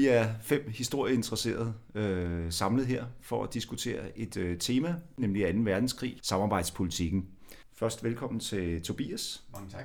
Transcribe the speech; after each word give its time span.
Vi 0.00 0.06
er 0.06 0.28
fem 0.42 0.70
historieinteresserede 0.74 1.74
øh, 1.94 2.52
samlet 2.52 2.86
her 2.86 3.04
for 3.20 3.44
at 3.44 3.54
diskutere 3.54 4.18
et 4.18 4.36
øh, 4.36 4.58
tema, 4.58 4.94
nemlig 5.16 5.54
2. 5.54 5.60
verdenskrig, 5.60 6.18
samarbejdspolitikken. 6.22 7.26
Først 7.74 8.04
velkommen 8.04 8.40
til 8.40 8.82
Tobias. 8.82 9.42
Mange 9.52 9.70
tak. 9.70 9.84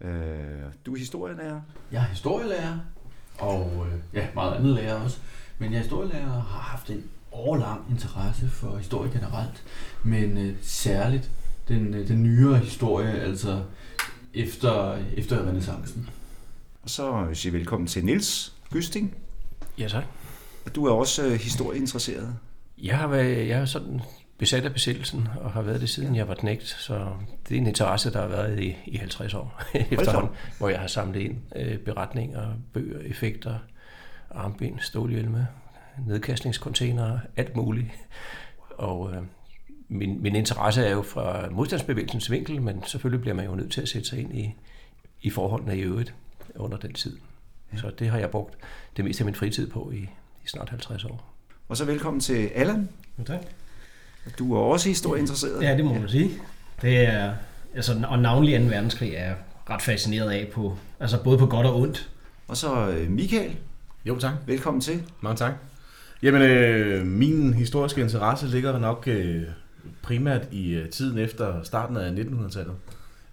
Øh, 0.00 0.72
du 0.86 0.94
er 0.94 0.98
historielærer. 0.98 1.60
Jeg 1.92 2.02
er 2.02 2.06
historielærer, 2.06 2.78
og 3.38 3.86
øh, 3.86 3.98
ja, 4.14 4.28
meget 4.34 4.54
andet 4.54 4.74
lærer 4.74 4.94
også. 4.94 5.18
Men 5.58 5.72
jeg 5.72 5.78
er 5.78 5.82
historielærer 5.82 6.32
og 6.32 6.42
har 6.42 6.60
haft 6.60 6.90
en 6.90 7.10
årlang 7.32 7.90
interesse 7.90 8.48
for 8.48 8.76
historie 8.76 9.10
generelt, 9.10 9.64
men 10.02 10.38
øh, 10.38 10.56
særligt 10.62 11.30
den, 11.68 11.94
øh, 11.94 12.08
den 12.08 12.22
nyere 12.22 12.58
historie, 12.58 13.20
altså 13.20 13.62
efter, 14.34 14.98
efter 15.16 15.48
renaissancen. 15.48 16.08
Og 16.82 16.90
så 16.90 17.20
vil 17.20 17.26
jeg 17.26 17.36
sige 17.36 17.52
velkommen 17.52 17.86
til 17.86 18.04
Niels 18.04 18.57
Gysting. 18.72 19.14
Ja, 19.78 19.88
tak. 19.88 20.04
Og 20.66 20.74
du 20.74 20.86
er 20.86 20.92
også 20.92 21.26
øh, 21.26 21.32
historieinteresseret. 21.32 22.36
Jeg 22.78 22.98
har 22.98 23.06
været, 23.06 23.48
jeg 23.48 23.60
er 23.60 23.64
sådan 23.64 24.00
besat 24.38 24.64
af 24.64 24.72
besættelsen, 24.72 25.28
og 25.40 25.50
har 25.52 25.62
været 25.62 25.80
det 25.80 25.90
siden 25.90 26.16
jeg 26.16 26.28
var 26.28 26.34
knægt, 26.34 26.66
så 26.66 27.12
det 27.48 27.54
er 27.54 27.60
en 27.60 27.66
interesse, 27.66 28.12
der 28.12 28.20
har 28.20 28.28
været 28.28 28.60
i, 28.60 28.76
i 28.86 28.96
50 28.96 29.34
år 29.34 29.62
efterhånden, 29.90 30.30
hvor 30.58 30.68
jeg 30.68 30.80
har 30.80 30.86
samlet 30.86 31.20
ind 31.20 31.36
øh, 31.56 31.78
beretninger, 31.78 32.48
bøger, 32.72 33.00
effekter, 33.00 33.58
armbind, 34.30 34.78
stålhjelme, 34.80 35.48
nedkastningscontainere, 36.06 37.20
alt 37.36 37.56
muligt. 37.56 37.86
Og 38.70 39.12
øh, 39.12 39.22
min, 39.88 40.22
min 40.22 40.36
interesse 40.36 40.84
er 40.84 40.90
jo 40.92 41.02
fra 41.02 41.50
modstandsbevægelsens 41.50 42.30
vinkel, 42.30 42.62
men 42.62 42.82
selvfølgelig 42.86 43.20
bliver 43.20 43.34
man 43.34 43.44
jo 43.44 43.54
nødt 43.54 43.72
til 43.72 43.80
at 43.80 43.88
sætte 43.88 44.08
sig 44.08 44.18
ind 44.20 44.38
i, 44.38 44.54
i 45.22 45.30
forholdene 45.30 45.78
i 45.78 45.80
øvrigt 45.80 46.14
under 46.54 46.78
den 46.78 46.92
tid. 46.92 47.16
Ja. 47.72 47.78
Så 47.78 47.90
det 47.98 48.08
har 48.08 48.18
jeg 48.18 48.30
brugt 48.30 48.54
det 48.96 49.04
meste 49.04 49.20
af 49.20 49.24
min 49.24 49.34
fritid 49.34 49.70
på 49.70 49.90
i, 49.94 49.98
i 50.44 50.46
snart 50.46 50.68
50 50.68 51.04
år. 51.04 51.34
Og 51.68 51.76
så 51.76 51.84
velkommen 51.84 52.20
til 52.20 52.50
Allan. 52.54 52.88
Ja, 53.18 53.22
tak. 53.22 53.40
Du 54.38 54.54
er 54.54 54.58
også 54.58 54.88
historieinteresseret. 54.88 55.62
Ja, 55.62 55.76
det 55.76 55.84
må 55.84 55.94
man 55.94 56.08
sige. 56.08 56.30
Det 56.82 56.98
er, 56.98 57.34
altså, 57.74 58.04
og 58.08 58.18
navnlig 58.18 58.60
2. 58.60 58.64
verdenskrig 58.64 59.14
er 59.14 59.24
jeg 59.24 59.36
ret 59.70 59.82
fascineret 59.82 60.30
af 60.30 60.48
på, 60.52 60.76
altså 61.00 61.22
både 61.22 61.38
på 61.38 61.46
godt 61.46 61.66
og 61.66 61.80
ondt. 61.80 62.10
Og 62.48 62.56
så 62.56 62.88
øh, 62.88 63.10
Michael. 63.10 63.56
Jo, 64.04 64.18
tak. 64.18 64.34
Velkommen 64.46 64.80
til. 64.80 65.02
Mange 65.20 65.36
tak. 65.36 65.52
Jamen, 66.22 66.42
øh, 66.42 67.06
min 67.06 67.54
historiske 67.54 68.00
interesse 68.00 68.46
ligger 68.46 68.78
nok 68.78 69.08
øh, 69.08 69.42
primært 70.02 70.48
i 70.50 70.70
øh, 70.70 70.88
tiden 70.88 71.18
efter 71.18 71.62
starten 71.62 71.96
af 71.96 72.10
1900-tallet. 72.10 72.74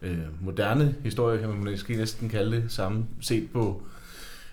Øh, 0.02 0.18
moderne 0.42 0.96
historie 1.04 1.40
kan 1.40 1.50
man 1.50 1.58
måske 1.72 1.96
næsten 1.96 2.30
kalde 2.30 2.56
det, 2.56 2.72
samme 2.72 3.06
set 3.22 3.50
på 3.54 3.82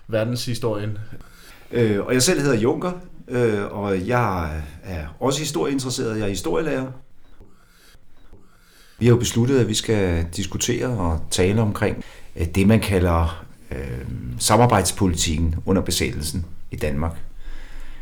verdenshistorien. 0.07 0.97
Øh, 1.71 1.99
og 1.99 2.13
jeg 2.13 2.23
selv 2.23 2.41
hedder 2.41 2.57
Junker, 2.57 2.91
øh, 3.27 3.65
og 3.71 4.07
jeg 4.07 4.61
er 4.83 5.07
også 5.19 5.39
historieinteresseret. 5.39 6.17
Jeg 6.17 6.25
er 6.25 6.29
historielærer. 6.29 6.91
Vi 8.99 9.05
har 9.05 9.13
jo 9.13 9.19
besluttet, 9.19 9.59
at 9.59 9.67
vi 9.67 9.73
skal 9.73 10.25
diskutere 10.35 10.87
og 10.87 11.21
tale 11.31 11.61
omkring 11.61 12.03
øh, 12.35 12.47
det, 12.47 12.67
man 12.67 12.79
kalder 12.79 13.45
øh, 13.71 14.05
samarbejdspolitikken 14.39 15.55
under 15.65 15.81
besættelsen 15.81 16.45
i 16.71 16.75
Danmark. 16.75 17.17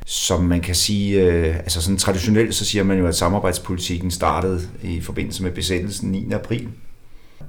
Som 0.05 0.43
man 0.43 0.61
kan 0.61 0.75
sige, 0.75 1.21
øh, 1.21 1.55
altså 1.55 1.81
sådan 1.81 1.97
traditionelt 1.97 2.55
så 2.55 2.65
siger 2.65 2.83
man 2.83 2.97
jo, 2.97 3.07
at 3.07 3.15
samarbejdspolitikken 3.15 4.11
startede 4.11 4.61
i 4.83 5.01
forbindelse 5.01 5.43
med 5.43 5.51
besættelsen 5.51 6.11
9. 6.11 6.31
april, 6.31 6.69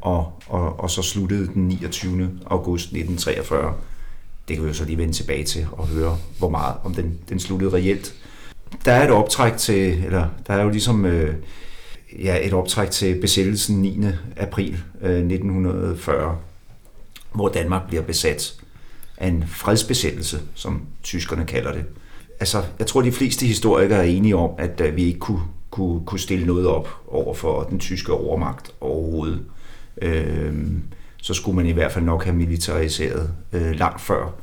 og, 0.01 0.43
og, 0.47 0.81
og 0.81 0.91
så 0.91 1.03
sluttede 1.03 1.47
den 1.47 1.69
29. 1.69 2.31
august 2.47 2.85
1943 2.85 3.75
det 4.49 4.57
kan 4.57 4.65
vi 4.65 4.69
jo 4.69 4.75
så 4.75 4.85
lige 4.85 4.99
vende 4.99 5.13
tilbage 5.13 5.45
til 5.45 5.67
og 5.73 5.87
høre, 5.87 6.19
hvor 6.39 6.49
meget 6.49 6.75
om 6.85 6.95
den, 6.95 7.19
den 7.29 7.41
sluttede 7.41 7.73
reelt. 7.73 8.15
Der 8.85 8.93
er 8.93 9.05
et 9.05 9.11
optræk 9.11 9.57
til, 9.57 10.05
eller 10.05 10.29
der 10.47 10.55
er 10.55 10.63
jo 10.63 10.71
ligesom 10.71 11.05
øh, 11.05 11.35
ja, 12.19 12.47
et 12.47 12.53
optræk 12.53 12.91
til 12.91 13.21
besættelsen 13.21 13.83
9. 13.83 13.99
april 14.37 14.79
øh, 15.03 15.17
1940, 15.17 16.39
hvor 17.33 17.49
Danmark 17.49 17.89
bliver 17.89 18.03
besat 18.03 18.55
af 19.17 19.29
en 19.29 19.45
fredsbesættelse, 19.47 20.41
som 20.55 20.83
tyskerne 21.03 21.47
kalder 21.47 21.73
det. 21.73 21.85
Altså, 22.41 22.63
jeg 22.79 22.87
tror, 22.87 23.03
de 23.03 23.13
fleste 23.13 23.47
historikere 23.47 23.99
er 23.99 24.11
enige 24.11 24.37
om, 24.37 24.51
at 24.59 24.81
øh, 24.81 24.97
vi 24.97 25.05
ikke 25.05 25.19
kunne, 25.19 25.43
kunne, 25.71 26.07
kunne 26.07 26.21
stille 26.21 26.47
noget 26.47 26.67
op 26.67 26.89
over 27.09 27.35
for 27.35 27.63
den 27.63 27.79
tyske 27.79 28.13
overmagt 28.13 28.73
overhovedet. 28.81 29.45
Øh, 30.03 30.55
så 31.23 31.35
skulle 31.35 31.57
man 31.57 31.67
i 31.67 31.73
hvert 31.73 31.93
fald 31.93 32.05
nok 32.05 32.25
have 32.25 32.37
militariseret 32.37 33.31
øh, 33.53 33.71
langt 33.71 34.01
før. 34.01 34.35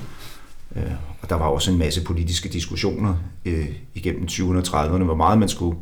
Øh, 0.76 0.92
og 1.22 1.30
der 1.30 1.36
var 1.36 1.46
også 1.46 1.72
en 1.72 1.78
masse 1.78 2.04
politiske 2.04 2.50
diskussioner 2.50 3.16
øh, 3.46 3.70
igennem 3.94 4.24
20'erne 4.24 4.58
og 4.58 4.86
30'erne, 4.86 5.04
hvor 5.04 5.16
meget 5.16 5.40
man 5.40 5.50
skulle 5.50 5.78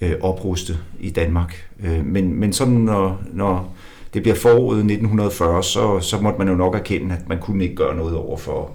øh, 0.00 0.14
opruste 0.20 0.78
i 1.00 1.10
Danmark. 1.10 1.68
Øh, 1.82 2.04
men, 2.04 2.34
men 2.34 2.52
sådan 2.52 2.74
når, 2.74 3.22
når 3.32 3.74
det 4.14 4.22
bliver 4.22 4.36
foråret 4.36 4.78
1940, 4.78 5.62
så, 5.62 6.00
så 6.00 6.20
måtte 6.20 6.38
man 6.38 6.48
jo 6.48 6.54
nok 6.54 6.74
erkende, 6.74 7.14
at 7.14 7.28
man 7.28 7.40
kunne 7.40 7.64
ikke 7.64 7.76
gøre 7.76 7.96
noget 7.96 8.16
over 8.16 8.36
for, 8.36 8.70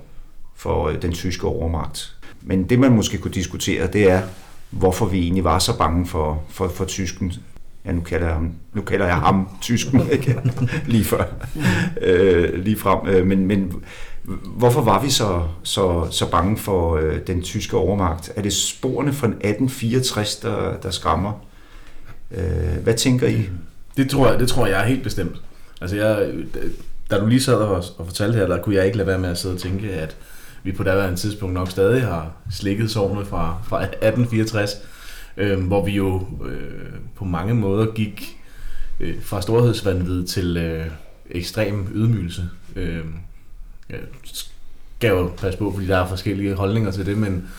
for 0.56 0.88
øh, 0.88 1.02
den 1.02 1.12
tyske 1.12 1.48
overmagt. 1.48 2.16
Men 2.42 2.64
det 2.64 2.80
man 2.80 2.92
måske 2.92 3.18
kunne 3.18 3.34
diskutere, 3.34 3.88
det 3.88 4.12
er, 4.12 4.22
hvorfor 4.70 5.06
vi 5.06 5.20
egentlig 5.20 5.44
var 5.44 5.60
så 5.60 5.78
bange 5.78 6.06
for, 6.06 6.44
for, 6.50 6.68
for 6.68 6.86
tysken, 6.86 7.34
ja, 7.86 7.92
nu 7.92 8.02
kalder 8.02 8.26
jeg 8.26 8.36
ham, 8.36 8.52
nu 8.74 8.82
kalder 8.82 9.06
jeg 9.06 9.16
ham 9.16 9.50
tysken, 9.62 10.02
ikke? 10.12 10.40
lige 10.88 11.04
før, 11.04 11.24
øh, 12.02 12.64
lige 12.64 12.78
frem. 12.78 13.08
Øh, 13.08 13.28
men, 13.28 13.46
men 13.46 13.84
hvorfor 14.46 14.82
var 14.82 15.02
vi 15.02 15.10
så, 15.10 15.44
så, 15.64 16.08
så 16.12 16.32
bange 16.32 16.58
for 16.58 16.96
øh, 16.96 17.20
den 17.28 17.42
tyske 17.42 17.78
overmagt? 17.78 18.32
Er 18.36 18.42
det 18.42 18.54
sporene 18.54 19.14
fra 19.14 19.28
1864, 19.28 20.36
der, 20.36 20.78
der 20.78 20.92
skræmmer? 20.92 21.46
Øh, 22.32 22.84
hvad 22.84 22.94
tænker 22.94 23.28
I? 23.28 23.50
Det 23.98 24.10
tror 24.10 24.30
jeg, 24.30 24.40
det 24.40 24.48
tror 24.48 24.68
jeg 24.68 24.82
er 24.82 24.86
helt 24.86 25.04
bestemt. 25.04 25.36
Altså 25.82 25.96
jeg, 25.96 26.34
da 27.12 27.20
du 27.20 27.26
lige 27.26 27.42
sad 27.42 27.56
og, 27.56 27.84
og 27.98 28.06
fortalte 28.06 28.38
her, 28.38 28.48
der 28.48 28.62
kunne 28.62 28.76
jeg 28.76 28.86
ikke 28.86 28.98
lade 28.98 29.08
være 29.08 29.20
med 29.20 29.30
at 29.30 29.38
sidde 29.38 29.56
og 29.56 29.60
tænke, 29.60 29.92
at 29.92 30.16
vi 30.64 30.72
på 30.72 30.84
daværende 30.84 31.20
tidspunkt 31.20 31.54
nok 31.54 31.72
stadig 31.72 32.02
har 32.02 32.32
slikket 32.52 32.92
sovnet 32.92 33.28
fra, 33.28 33.58
fra 33.68 33.78
1864 33.84 34.72
øh, 35.38 35.60
hvor 35.60 35.86
vi 35.86 35.92
jo 35.92 36.28
øh, 36.46 37.00
på 37.16 37.26
mange 37.26 37.54
måder 37.54 37.92
gik 37.92 38.38
øh, 39.00 39.22
fra 39.22 39.42
storhedsvandvid 39.42 40.28
til 40.28 40.58
øh, 40.58 40.86
ekstrem 41.30 41.88
ydmygelse. 41.94 42.50
Øh, 42.76 43.06
jeg 43.90 44.00
skal 44.98 45.10
jo 45.10 45.32
passe 45.38 45.60
på, 45.60 45.72
fordi 45.74 45.88
der 45.88 45.98
er 45.98 46.08
forskellige 46.08 46.54
holdninger 46.54 46.92
til 46.92 47.06
det, 47.06 47.18
men 47.18 47.50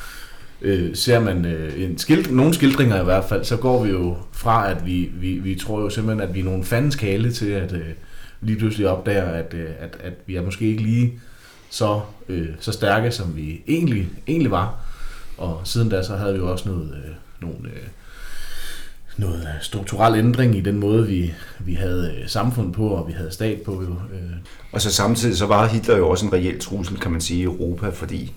øh, 0.62 0.96
ser 0.96 1.20
man 1.20 1.44
øh, 1.44 1.82
en 1.82 1.98
skilt, 1.98 2.32
nogle 2.32 2.54
skildringer 2.54 3.00
i 3.00 3.04
hvert 3.04 3.24
fald, 3.24 3.44
så 3.44 3.56
går 3.56 3.84
vi 3.84 3.90
jo 3.90 4.16
fra, 4.32 4.70
at 4.70 4.86
vi, 4.86 5.10
vi, 5.14 5.32
vi 5.32 5.54
tror 5.54 5.80
jo 5.80 5.90
simpelthen, 5.90 6.28
at 6.28 6.34
vi 6.34 6.40
er 6.40 6.44
nogle 6.44 6.64
fandens 6.64 6.96
kale 6.96 7.32
til, 7.32 7.50
at 7.50 7.72
øh, 7.72 7.88
lige 8.40 8.58
pludselig 8.58 8.88
opdager, 8.88 9.24
at, 9.24 9.54
øh, 9.54 9.70
at, 9.78 9.96
at 10.00 10.12
vi 10.26 10.36
er 10.36 10.42
måske 10.42 10.64
ikke 10.64 10.82
lige 10.82 11.20
så, 11.70 12.00
øh, 12.28 12.48
så 12.60 12.72
stærke, 12.72 13.10
som 13.10 13.36
vi 13.36 13.62
egentlig, 13.68 14.08
egentlig 14.26 14.50
var. 14.50 14.74
Og 15.38 15.60
siden 15.64 15.88
da, 15.88 16.02
så 16.02 16.16
havde 16.16 16.32
vi 16.32 16.38
jo 16.38 16.52
også 16.52 16.68
noget, 16.68 17.02
øh, 17.04 17.12
nogle, 17.40 17.68
øh, 17.68 17.86
noget 19.16 19.48
strukturel 19.60 20.18
ændring 20.18 20.56
i 20.56 20.60
den 20.60 20.78
måde, 20.78 21.06
vi, 21.06 21.34
vi 21.58 21.74
havde 21.74 22.14
øh, 22.18 22.28
samfund 22.28 22.72
på, 22.72 22.88
og 22.88 23.08
vi 23.08 23.12
havde 23.12 23.30
stat 23.30 23.60
på. 23.60 23.72
Jo. 23.72 23.90
Øh. 23.90 24.36
Og 24.72 24.80
så 24.80 24.92
samtidig 24.92 25.36
så 25.36 25.46
var 25.46 25.66
Hitler 25.66 25.96
jo 25.96 26.08
også 26.08 26.26
en 26.26 26.32
reel 26.32 26.60
trussel, 26.60 26.98
kan 27.00 27.10
man 27.10 27.20
sige, 27.20 27.40
i 27.40 27.44
Europa, 27.44 27.88
fordi 27.88 28.32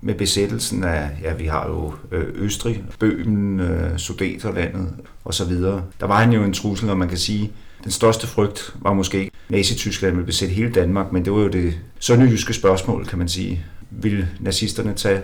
med 0.00 0.14
besættelsen 0.14 0.84
af, 0.84 1.10
ja, 1.22 1.34
vi 1.34 1.46
har 1.46 1.68
jo 1.68 1.94
øh, 2.12 2.26
Østrig, 2.34 2.84
Bøhmen, 2.98 3.60
øh, 3.60 3.98
Sudeterlandet 3.98 4.88
osv. 5.24 5.52
Der 6.00 6.06
var 6.06 6.20
han 6.20 6.32
jo 6.32 6.44
en 6.44 6.52
trussel, 6.52 6.90
og 6.90 6.98
man 6.98 7.08
kan 7.08 7.18
sige, 7.18 7.52
den 7.84 7.90
største 7.90 8.26
frygt 8.26 8.74
var 8.80 8.92
måske 8.92 9.18
ikke, 9.18 9.30
Nazi-Tyskland 9.48 10.14
ville 10.14 10.26
besætte 10.26 10.54
hele 10.54 10.72
Danmark, 10.72 11.12
men 11.12 11.24
det 11.24 11.32
var 11.32 11.38
jo 11.38 11.48
det 11.48 11.74
sønderjyske 11.98 12.52
spørgsmål, 12.52 13.06
kan 13.06 13.18
man 13.18 13.28
sige. 13.28 13.64
Vil 13.90 14.26
nazisterne 14.40 14.94
tage 14.94 15.20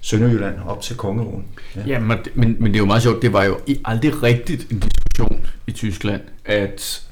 Sønderjylland 0.00 0.54
op 0.66 0.82
til 0.82 0.96
Kongeåen. 0.96 1.44
Ja, 1.76 1.82
ja 1.86 1.98
men, 1.98 2.18
men, 2.34 2.56
men 2.58 2.72
det 2.72 2.74
er 2.74 2.78
jo 2.78 2.86
meget 2.86 3.02
sjovt, 3.02 3.22
det 3.22 3.32
var 3.32 3.44
jo 3.44 3.58
aldrig 3.84 4.22
rigtigt 4.22 4.72
en 4.72 4.78
diskussion 4.78 5.46
i 5.66 5.72
Tyskland 5.72 6.20
at 6.44 7.02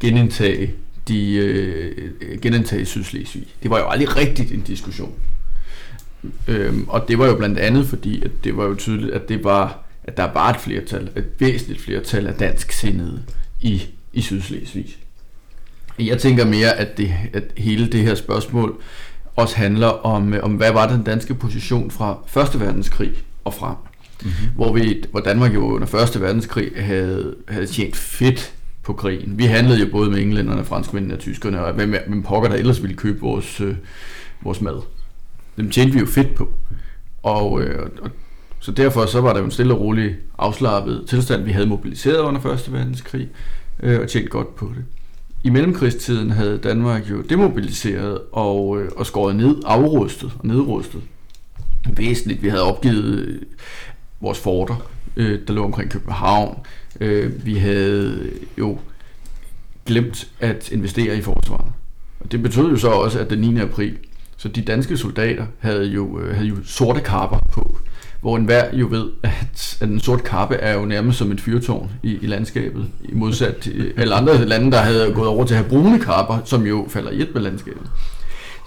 genindtage 0.00 0.74
de 1.08 1.34
øh, 1.34 2.40
genindtage 2.42 2.84
Sydslesvig. 2.84 3.46
Det 3.62 3.70
var 3.70 3.78
jo 3.78 3.88
aldrig 3.88 4.16
rigtigt 4.16 4.52
en 4.52 4.60
diskussion. 4.60 5.14
Øhm, 6.48 6.88
og 6.88 7.04
det 7.08 7.18
var 7.18 7.26
jo 7.26 7.36
blandt 7.36 7.58
andet 7.58 7.86
fordi, 7.86 8.22
at 8.24 8.30
det 8.44 8.56
var 8.56 8.64
jo 8.64 8.74
tydeligt, 8.74 9.12
at 9.12 9.28
det 9.28 9.44
var 9.44 9.90
at 10.04 10.16
der 10.16 10.32
var 10.32 10.50
et 10.50 10.60
flertal, 10.60 11.10
et 11.16 11.26
væsentligt 11.38 11.80
flertal 11.80 12.26
af 12.26 12.34
dansk 12.34 12.72
sindede 12.72 13.22
i, 13.60 13.82
i 14.12 14.20
Sydslesvig. 14.20 14.96
Jeg 15.98 16.18
tænker 16.18 16.44
mere, 16.44 16.76
at, 16.76 16.98
det, 16.98 17.14
at 17.32 17.44
hele 17.56 17.86
det 17.86 18.00
her 18.00 18.14
spørgsmål 18.14 18.82
også 19.36 19.56
handler 19.56 19.86
om, 19.86 20.34
øh, 20.34 20.44
om 20.44 20.52
hvad 20.52 20.72
var 20.72 20.88
den 20.88 21.02
danske 21.02 21.34
position 21.34 21.90
fra 21.90 22.18
Første 22.26 22.60
Verdenskrig 22.60 23.12
og 23.44 23.54
frem. 23.54 23.76
Mm-hmm. 24.22 24.48
Hvor, 24.54 24.72
vi, 24.72 25.04
hvor 25.10 25.20
Danmark 25.20 25.54
jo 25.54 25.74
under 25.74 25.86
Første 25.86 26.20
Verdenskrig 26.20 26.70
havde, 26.76 27.34
havde 27.48 27.66
tjent 27.66 27.96
fedt 27.96 28.54
på 28.82 28.92
krigen. 28.92 29.38
Vi 29.38 29.44
handlede 29.44 29.80
jo 29.80 29.86
både 29.92 30.10
med 30.10 30.18
englænderne, 30.18 30.64
franskmændene 30.64 31.14
og 31.14 31.20
tyskerne, 31.20 31.64
og 31.64 31.72
hvem, 31.72 31.94
hvem 32.08 32.22
pokker 32.22 32.48
der 32.48 32.56
ellers 32.56 32.82
ville 32.82 32.96
købe 32.96 33.20
vores, 33.20 33.60
øh, 33.60 33.74
vores 34.42 34.60
mad. 34.60 34.82
dem 35.56 35.70
tjente 35.70 35.92
vi 35.92 36.00
jo 36.00 36.06
fedt 36.06 36.34
på. 36.34 36.52
Og, 37.22 37.62
øh, 37.62 37.88
og 38.02 38.10
så 38.60 38.72
derfor 38.72 39.06
så 39.06 39.20
var 39.20 39.32
der 39.32 39.38
jo 39.38 39.44
en 39.44 39.50
stille 39.50 39.74
og 39.74 39.80
rolig 39.80 40.16
afslappet 40.38 41.04
tilstand. 41.08 41.42
Vi 41.42 41.52
havde 41.52 41.66
mobiliseret 41.66 42.18
under 42.18 42.46
1. 42.46 42.72
verdenskrig 42.72 43.28
øh, 43.82 44.00
og 44.00 44.08
tjent 44.08 44.30
godt 44.30 44.56
på 44.56 44.72
det. 44.76 44.84
I 45.44 45.50
mellemkrigstiden 45.50 46.30
havde 46.30 46.58
Danmark 46.58 47.10
jo 47.10 47.22
demobiliseret 47.22 48.20
og, 48.32 48.80
øh, 48.80 48.90
og 48.96 49.06
skåret 49.06 49.36
ned, 49.36 49.56
afrustet 49.64 50.32
og 50.38 50.46
nedrustet 50.46 51.02
væsentligt. 51.96 52.42
Vi 52.42 52.48
havde 52.48 52.62
opgivet 52.62 53.18
øh, 53.18 53.42
vores 54.20 54.38
forter, 54.38 54.90
øh, 55.16 55.40
der 55.48 55.52
lå 55.52 55.64
omkring 55.64 55.90
København. 55.90 56.58
Øh, 57.00 57.46
vi 57.46 57.54
havde 57.54 58.30
jo 58.58 58.78
glemt 59.86 60.28
at 60.40 60.72
investere 60.72 61.16
i 61.16 61.22
forsvaret. 61.22 61.72
Og 62.20 62.32
det 62.32 62.42
betød 62.42 62.70
jo 62.70 62.76
så 62.76 62.88
også, 62.88 63.18
at 63.18 63.30
den 63.30 63.38
9. 63.38 63.60
april, 63.60 63.98
så 64.36 64.48
de 64.48 64.62
danske 64.62 64.96
soldater 64.96 65.46
havde 65.58 65.84
jo, 65.84 66.20
øh, 66.20 66.34
havde 66.34 66.48
jo 66.48 66.56
sorte 66.64 67.00
kapper 67.00 67.38
på, 67.52 67.78
hvor 68.20 68.36
enhver 68.36 68.64
jo 68.72 68.86
ved, 68.90 69.10
at, 69.22 69.78
at 69.80 69.88
en 69.88 70.00
sort 70.00 70.24
kappe 70.24 70.54
er 70.54 70.78
jo 70.78 70.84
nærmest 70.84 71.18
som 71.18 71.32
et 71.32 71.40
fyrtårn 71.40 71.90
i, 72.02 72.18
i 72.22 72.26
landskabet, 72.26 72.86
i 73.04 73.14
modsat 73.14 73.56
til 73.56 73.92
alle 73.96 74.14
andre 74.14 74.44
lande, 74.44 74.72
der 74.72 74.78
havde 74.78 75.12
gået 75.14 75.28
over 75.28 75.44
til 75.44 75.54
at 75.54 75.60
have 75.60 75.68
brune 75.70 75.98
kapper, 75.98 76.38
som 76.44 76.66
jo 76.66 76.86
falder 76.88 77.10
i 77.10 77.22
et 77.22 77.30
med 77.34 77.42
landskabet. 77.42 77.90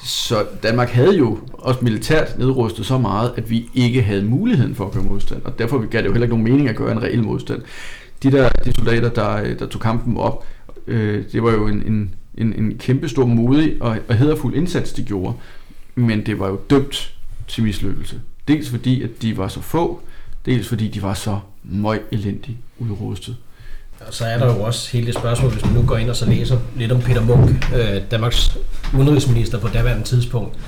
Så 0.04 0.46
Danmark 0.64 0.90
havde 0.90 1.18
jo 1.18 1.40
også 1.54 1.80
militært 1.84 2.38
nedrustet 2.38 2.86
så 2.86 2.98
meget, 2.98 3.32
at 3.38 3.50
vi 3.50 3.70
ikke 3.74 4.02
havde 4.02 4.24
muligheden 4.24 4.76
for 4.76 4.86
at 4.86 4.92
gøre 4.92 5.04
modstand, 5.04 5.42
og 5.46 5.60
derfor 5.60 5.88
gav 5.88 6.02
det 6.02 6.08
jo 6.08 6.12
heller 6.12 6.26
ikke 6.26 6.36
nogen 6.36 6.52
mening 6.52 6.70
at 6.70 6.76
gøre 6.76 6.92
en 6.92 7.04
reel 7.04 7.24
modstand. 7.24 7.62
De 8.24 8.32
der 8.32 8.50
de 8.50 8.74
soldater, 8.76 9.10
der, 9.10 9.54
der 9.54 9.68
tog 9.68 9.82
kampen 9.82 10.18
op, 10.18 10.46
øh, 10.88 11.24
det 11.32 11.44
var 11.44 11.52
jo 11.52 11.68
en, 11.68 11.84
en, 11.88 12.16
en, 12.38 12.54
en 12.54 12.78
kæmpe 12.78 13.10
stor 13.10 13.26
modig 13.26 13.78
og, 13.82 13.98
og 14.08 14.16
hederfuld 14.16 14.56
indsats, 14.56 14.94
de 14.94 15.04
gjorde, 15.04 15.34
men 15.96 16.26
det 16.26 16.40
var 16.40 16.50
jo 16.50 16.60
dømt 16.70 17.14
til 17.48 17.64
mislykkelse. 17.64 18.20
Dels 18.48 18.70
fordi, 18.70 19.04
at 19.04 19.10
de 19.22 19.38
var 19.38 19.48
så 19.48 19.62
få, 19.62 20.02
dels 20.46 20.68
fordi 20.68 20.88
de 20.88 21.02
var 21.02 21.14
så 21.14 21.40
møg 21.64 22.02
elendigt 22.12 22.58
udrustet. 22.80 23.36
Og 24.08 24.14
så 24.14 24.26
er 24.26 24.38
der 24.38 24.56
jo 24.56 24.62
også 24.62 24.92
hele 24.92 25.08
det 25.08 25.16
spørgsmål, 25.16 25.52
hvis 25.52 25.66
man 25.66 25.74
nu 25.74 25.82
går 25.82 25.98
ind 25.98 26.10
og 26.10 26.16
så 26.16 26.26
læser 26.26 26.60
lidt 26.76 26.92
om 26.92 27.02
Peter 27.02 27.22
Munk, 27.22 27.74
øh, 27.76 28.02
Danmarks 28.12 28.58
udenrigsminister 28.98 29.60
på 29.60 29.68
daværende 29.68 30.04
tidspunkt, 30.04 30.60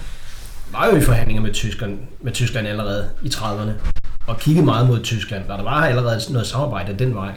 var 0.71 0.87
jo 0.87 0.95
i 0.95 1.01
forhandlinger 1.01 1.41
med 1.41 1.53
Tyskland, 1.53 1.99
med 2.21 2.31
Tyskland 2.31 2.67
allerede 2.67 3.09
i 3.23 3.27
30'erne, 3.27 3.71
og 4.27 4.39
kiggede 4.39 4.65
meget 4.65 4.87
mod 4.87 5.03
Tyskland, 5.03 5.49
og 5.49 5.57
der 5.57 5.63
var 5.63 5.85
allerede 5.85 6.19
noget 6.29 6.47
samarbejde 6.47 6.99
den 6.99 7.15
vej, 7.15 7.33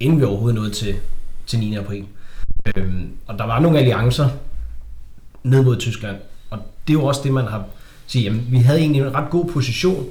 inden 0.00 0.20
vi 0.20 0.24
overhovedet 0.24 0.54
nåede 0.54 0.70
til, 0.70 0.94
til 1.46 1.58
9. 1.58 1.74
april. 1.74 2.04
Øhm, 2.76 3.10
og 3.26 3.38
der 3.38 3.44
var 3.44 3.60
nogle 3.60 3.78
alliancer 3.78 4.28
ned 5.42 5.62
mod 5.62 5.76
Tyskland, 5.76 6.16
og 6.50 6.58
det 6.86 6.94
er 6.94 6.98
jo 6.98 7.04
også 7.04 7.20
det, 7.24 7.32
man 7.32 7.46
har 7.46 7.64
sige, 8.12 8.24
jamen, 8.24 8.46
vi 8.50 8.58
havde 8.58 8.78
egentlig 8.78 9.02
en 9.02 9.14
ret 9.14 9.30
god 9.30 9.44
position 9.44 10.06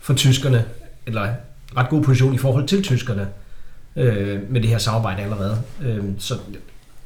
for 0.00 0.14
tyskerne, 0.14 0.64
eller 1.06 1.28
ret 1.76 1.88
god 1.88 2.02
position 2.02 2.34
i 2.34 2.38
forhold 2.38 2.66
til 2.66 2.82
tyskerne, 2.82 3.28
øh, 3.96 4.38
med 4.50 4.60
det 4.60 4.70
her 4.70 4.78
samarbejde 4.78 5.22
allerede. 5.22 5.58
Øh, 5.82 6.04
så 6.18 6.34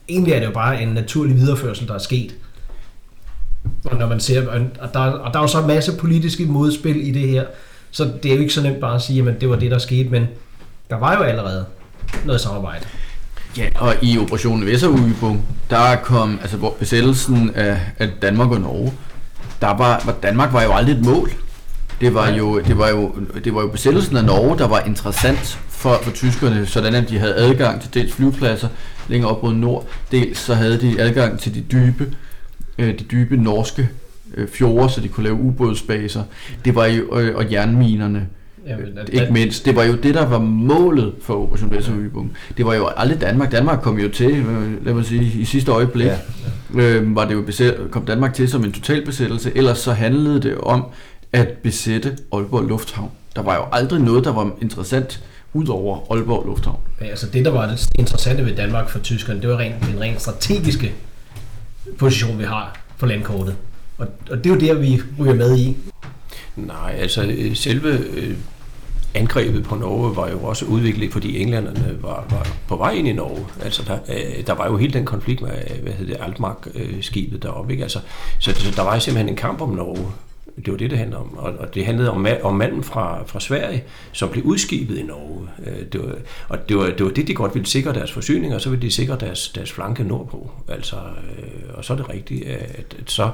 egentlig 0.08 0.34
er 0.34 0.38
det 0.38 0.46
jo 0.46 0.52
bare 0.52 0.82
en 0.82 0.88
naturlig 0.88 1.36
videreførsel, 1.36 1.88
der 1.88 1.94
er 1.94 1.98
sket. 1.98 2.34
Og 3.84 3.98
når 3.98 4.06
man 4.06 4.20
ser, 4.20 4.48
og 4.80 4.94
der, 4.94 5.00
og 5.00 5.32
der 5.32 5.38
er 5.38 5.42
jo 5.42 5.48
så 5.48 5.60
en 5.60 5.66
masse 5.66 5.96
politiske 5.96 6.46
modspil 6.46 7.08
i 7.08 7.10
det 7.10 7.28
her, 7.28 7.44
så 7.90 8.12
det 8.22 8.30
er 8.30 8.34
jo 8.34 8.40
ikke 8.40 8.54
så 8.54 8.62
nemt 8.62 8.80
bare 8.80 8.94
at 8.94 9.02
sige, 9.02 9.30
at 9.30 9.40
det 9.40 9.50
var 9.50 9.56
det, 9.56 9.70
der 9.70 9.78
skete, 9.78 10.10
men 10.10 10.26
der 10.90 10.96
var 10.96 11.16
jo 11.16 11.22
allerede 11.22 11.64
noget 12.24 12.40
samarbejde. 12.40 12.84
Ja, 13.56 13.68
og 13.76 13.94
i 14.02 14.18
operationen 14.18 14.66
Vesserudbung, 14.66 15.44
der 15.70 15.96
kom, 15.96 16.38
altså 16.42 16.56
hvor 16.56 16.76
besættelsen 16.78 17.50
af, 17.54 17.80
af 17.98 18.08
Danmark 18.22 18.50
og 18.50 18.60
Norge, 18.60 18.92
der 19.60 19.76
var, 19.76 20.16
Danmark 20.22 20.52
var 20.52 20.62
jo 20.62 20.72
aldrig 20.72 20.94
et 20.94 21.04
mål. 21.04 21.32
Det 22.00 22.14
var 22.14 22.28
jo, 22.28 22.60
det 22.60 22.78
var 22.78 22.88
jo, 22.88 23.14
det 23.44 23.54
var 23.54 23.60
jo 23.60 23.68
besættelsen 23.68 24.16
af 24.16 24.24
Norge, 24.24 24.58
der 24.58 24.68
var 24.68 24.80
interessant 24.80 25.58
for, 25.68 25.98
for 26.02 26.10
tyskerne, 26.10 26.66
sådan 26.66 26.94
at 26.94 27.08
de 27.08 27.18
havde 27.18 27.34
adgang 27.34 27.80
til 27.80 27.94
dels 27.94 28.12
flyvepladser 28.12 28.68
længere 29.08 29.30
op 29.30 29.42
mod 29.42 29.54
nord, 29.54 29.86
dels 30.10 30.38
så 30.38 30.54
havde 30.54 30.80
de 30.80 31.00
adgang 31.00 31.38
til 31.38 31.54
de 31.54 31.60
dybe, 31.60 32.14
øh, 32.78 32.98
de 32.98 33.04
dybe 33.04 33.36
norske 33.36 33.88
øh, 34.34 34.48
fjorde, 34.48 34.90
så 34.90 35.00
de 35.00 35.08
kunne 35.08 35.24
lave 35.24 35.36
ubådsbaser. 35.36 36.22
Det 36.64 36.74
var 36.74 36.86
jo, 36.86 37.18
øh, 37.18 37.36
og 37.36 37.52
jernminerne. 37.52 38.26
Jamen, 38.68 38.98
at, 38.98 39.08
ikke 39.12 39.32
mindst. 39.32 39.64
Det 39.64 39.76
var 39.76 39.84
jo 39.84 39.96
det, 39.96 40.14
der 40.14 40.26
var 40.26 40.38
målet 40.38 41.12
for 41.22 41.42
Operation 41.42 41.70
Vesterøbung. 41.70 42.36
Det 42.56 42.66
var 42.66 42.74
jo 42.74 42.86
aldrig 42.86 43.20
Danmark. 43.20 43.52
Danmark 43.52 43.80
kom 43.82 43.98
jo 43.98 44.08
til, 44.08 44.30
øh, 44.30 44.86
lad 44.86 44.94
mig 44.94 45.04
sige, 45.04 45.40
i 45.40 45.44
sidste 45.44 45.72
øjeblik, 45.72 46.06
ja, 46.06 46.16
ja. 46.74 46.82
Øh, 46.82 47.16
var 47.16 47.24
det 47.24 47.34
jo 47.34 47.42
besæt, 47.42 47.74
kom 47.90 48.04
Danmark 48.04 48.34
til 48.34 48.48
som 48.48 48.64
en 48.64 48.72
total 48.72 49.04
besættelse. 49.04 49.52
Ellers 49.54 49.78
så 49.78 49.92
handlede 49.92 50.42
det 50.42 50.58
om 50.58 50.84
at 51.32 51.48
besætte 51.48 52.16
Aalborg 52.32 52.68
Lufthavn. 52.68 53.10
Der 53.36 53.42
var 53.42 53.54
jo 53.54 53.62
aldrig 53.72 54.00
noget, 54.00 54.24
der 54.24 54.32
var 54.32 54.50
interessant 54.60 55.24
ud 55.52 55.68
over 55.68 56.12
Aalborg 56.12 56.46
Lufthavn. 56.46 56.78
Ja, 57.00 57.06
altså 57.06 57.26
det, 57.26 57.44
der 57.44 57.50
var 57.50 57.66
det 57.66 57.88
interessante 57.98 58.44
ved 58.44 58.56
Danmark 58.56 58.88
for 58.88 58.98
tyskerne, 58.98 59.40
det 59.40 59.48
var 59.48 59.58
rent, 59.58 59.74
den 59.92 60.00
rent 60.00 60.20
strategiske 60.20 60.92
position, 61.98 62.38
vi 62.38 62.44
har 62.44 62.80
for 62.96 63.06
landkortet. 63.06 63.56
Og, 63.98 64.06
og 64.30 64.44
det 64.44 64.46
er 64.46 64.54
jo 64.54 64.60
der, 64.60 64.74
vi 64.74 65.00
ryger 65.18 65.34
med 65.34 65.58
i. 65.58 65.76
Nej, 66.56 66.96
altså 66.98 67.22
øh, 67.22 67.56
selve 67.56 67.88
øh, 67.88 68.34
angrebet 69.14 69.64
på 69.64 69.74
Norge 69.74 70.16
var 70.16 70.28
jo 70.28 70.38
også 70.38 70.64
udviklet, 70.64 71.12
fordi 71.12 71.42
englænderne 71.42 71.98
var, 72.02 72.26
var 72.30 72.48
på 72.68 72.76
vej 72.76 72.90
ind 72.90 73.08
i 73.08 73.12
Norge. 73.12 73.46
Altså 73.62 73.82
der, 73.86 73.98
øh, 74.08 74.46
der 74.46 74.52
var 74.52 74.66
jo 74.66 74.76
hele 74.76 74.92
den 74.92 75.04
konflikt 75.04 75.42
med, 75.42 75.50
øh, 75.50 75.82
hvad 75.82 75.92
hedder 75.92 76.14
det, 76.14 76.24
Altmark-skibet 76.24 77.42
deroppe. 77.42 77.72
Ikke? 77.72 77.82
Altså, 77.82 78.00
så, 78.38 78.54
så 78.54 78.72
der 78.76 78.82
var 78.82 78.98
simpelthen 78.98 79.28
en 79.28 79.36
kamp 79.36 79.60
om 79.60 79.68
Norge. 79.68 80.12
Det 80.64 80.72
var 80.72 80.78
det, 80.78 80.90
det 80.90 80.98
handlede 80.98 81.20
om. 81.20 81.38
Og, 81.38 81.52
og 81.58 81.74
det 81.74 81.86
handlede 81.86 82.10
om, 82.10 82.26
om 82.42 82.54
manden 82.54 82.82
fra, 82.82 83.22
fra 83.26 83.40
Sverige, 83.40 83.84
som 84.12 84.28
blev 84.28 84.44
udskibet 84.44 84.98
i 84.98 85.02
Norge. 85.02 85.48
Øh, 85.66 85.86
det 85.92 86.00
var, 86.00 86.14
og 86.48 86.68
det 86.68 86.76
var, 86.76 86.86
det 86.86 87.04
var 87.04 87.10
det, 87.10 87.28
de 87.28 87.34
godt 87.34 87.54
ville 87.54 87.66
sikre 87.66 87.92
deres 87.92 88.12
forsyning, 88.12 88.54
og 88.54 88.60
så 88.60 88.70
ville 88.70 88.82
de 88.82 88.90
sikre 88.90 89.16
deres, 89.20 89.48
deres 89.48 89.72
flanke 89.72 90.04
nordpå. 90.04 90.50
Altså, 90.68 90.96
øh, 90.96 91.74
og 91.74 91.84
så 91.84 91.92
er 91.92 91.96
det 91.96 92.08
rigtigt, 92.10 92.44
at, 92.44 92.96
at 92.98 93.10
så 93.10 93.30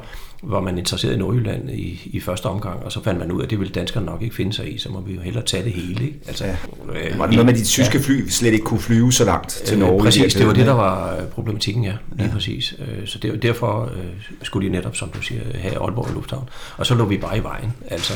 var 0.46 0.60
man 0.60 0.78
interesseret 0.78 1.14
i 1.14 1.16
Nordjylland 1.16 1.70
i, 1.70 2.10
i 2.12 2.20
første 2.20 2.46
omgang, 2.46 2.82
og 2.82 2.92
så 2.92 3.02
fandt 3.02 3.20
man 3.20 3.32
ud 3.32 3.40
af, 3.40 3.44
at 3.44 3.50
det 3.50 3.58
ville 3.58 3.72
danskerne 3.72 4.06
nok 4.06 4.22
ikke 4.22 4.34
finde 4.34 4.52
sig 4.52 4.74
i, 4.74 4.78
så 4.78 4.90
må 4.90 5.00
vi 5.00 5.14
jo 5.14 5.20
hellere 5.20 5.44
tage 5.44 5.64
det 5.64 5.72
hele. 5.72 6.04
Ikke? 6.04 6.18
Altså, 6.26 6.44
ja. 6.44 6.56
øh, 6.94 7.18
var 7.18 7.26
det 7.26 7.34
noget 7.34 7.46
med, 7.46 7.54
at 7.54 7.58
de 7.60 7.64
tyske 7.64 8.00
fly 8.00 8.28
slet 8.28 8.52
ikke 8.52 8.64
kunne 8.64 8.80
flyve 8.80 9.12
så 9.12 9.24
langt 9.24 9.48
til 9.48 9.78
Norge? 9.78 9.94
Øh, 9.94 10.00
præcis, 10.00 10.34
det 10.34 10.46
var 10.46 10.52
det, 10.52 10.66
der 10.66 10.72
var 10.72 11.20
problematikken, 11.30 11.84
ja. 11.84 11.92
Lige 12.16 12.26
ja. 12.26 12.32
præcis. 12.32 12.74
Øh, 12.78 13.06
så 13.06 13.18
det, 13.18 13.42
derfor 13.42 13.82
øh, 13.82 14.04
skulle 14.42 14.68
de 14.68 14.72
netop, 14.72 14.96
som 14.96 15.08
du 15.08 15.22
siger, 15.22 15.40
have 15.54 15.82
Aalborg 15.82 16.14
Lufthavn. 16.14 16.48
Og 16.76 16.86
så 16.86 16.94
lå 16.94 17.04
vi 17.04 17.13
bare 17.18 17.38
i 17.38 17.42
vejen. 17.42 17.72
Altså, 17.90 18.14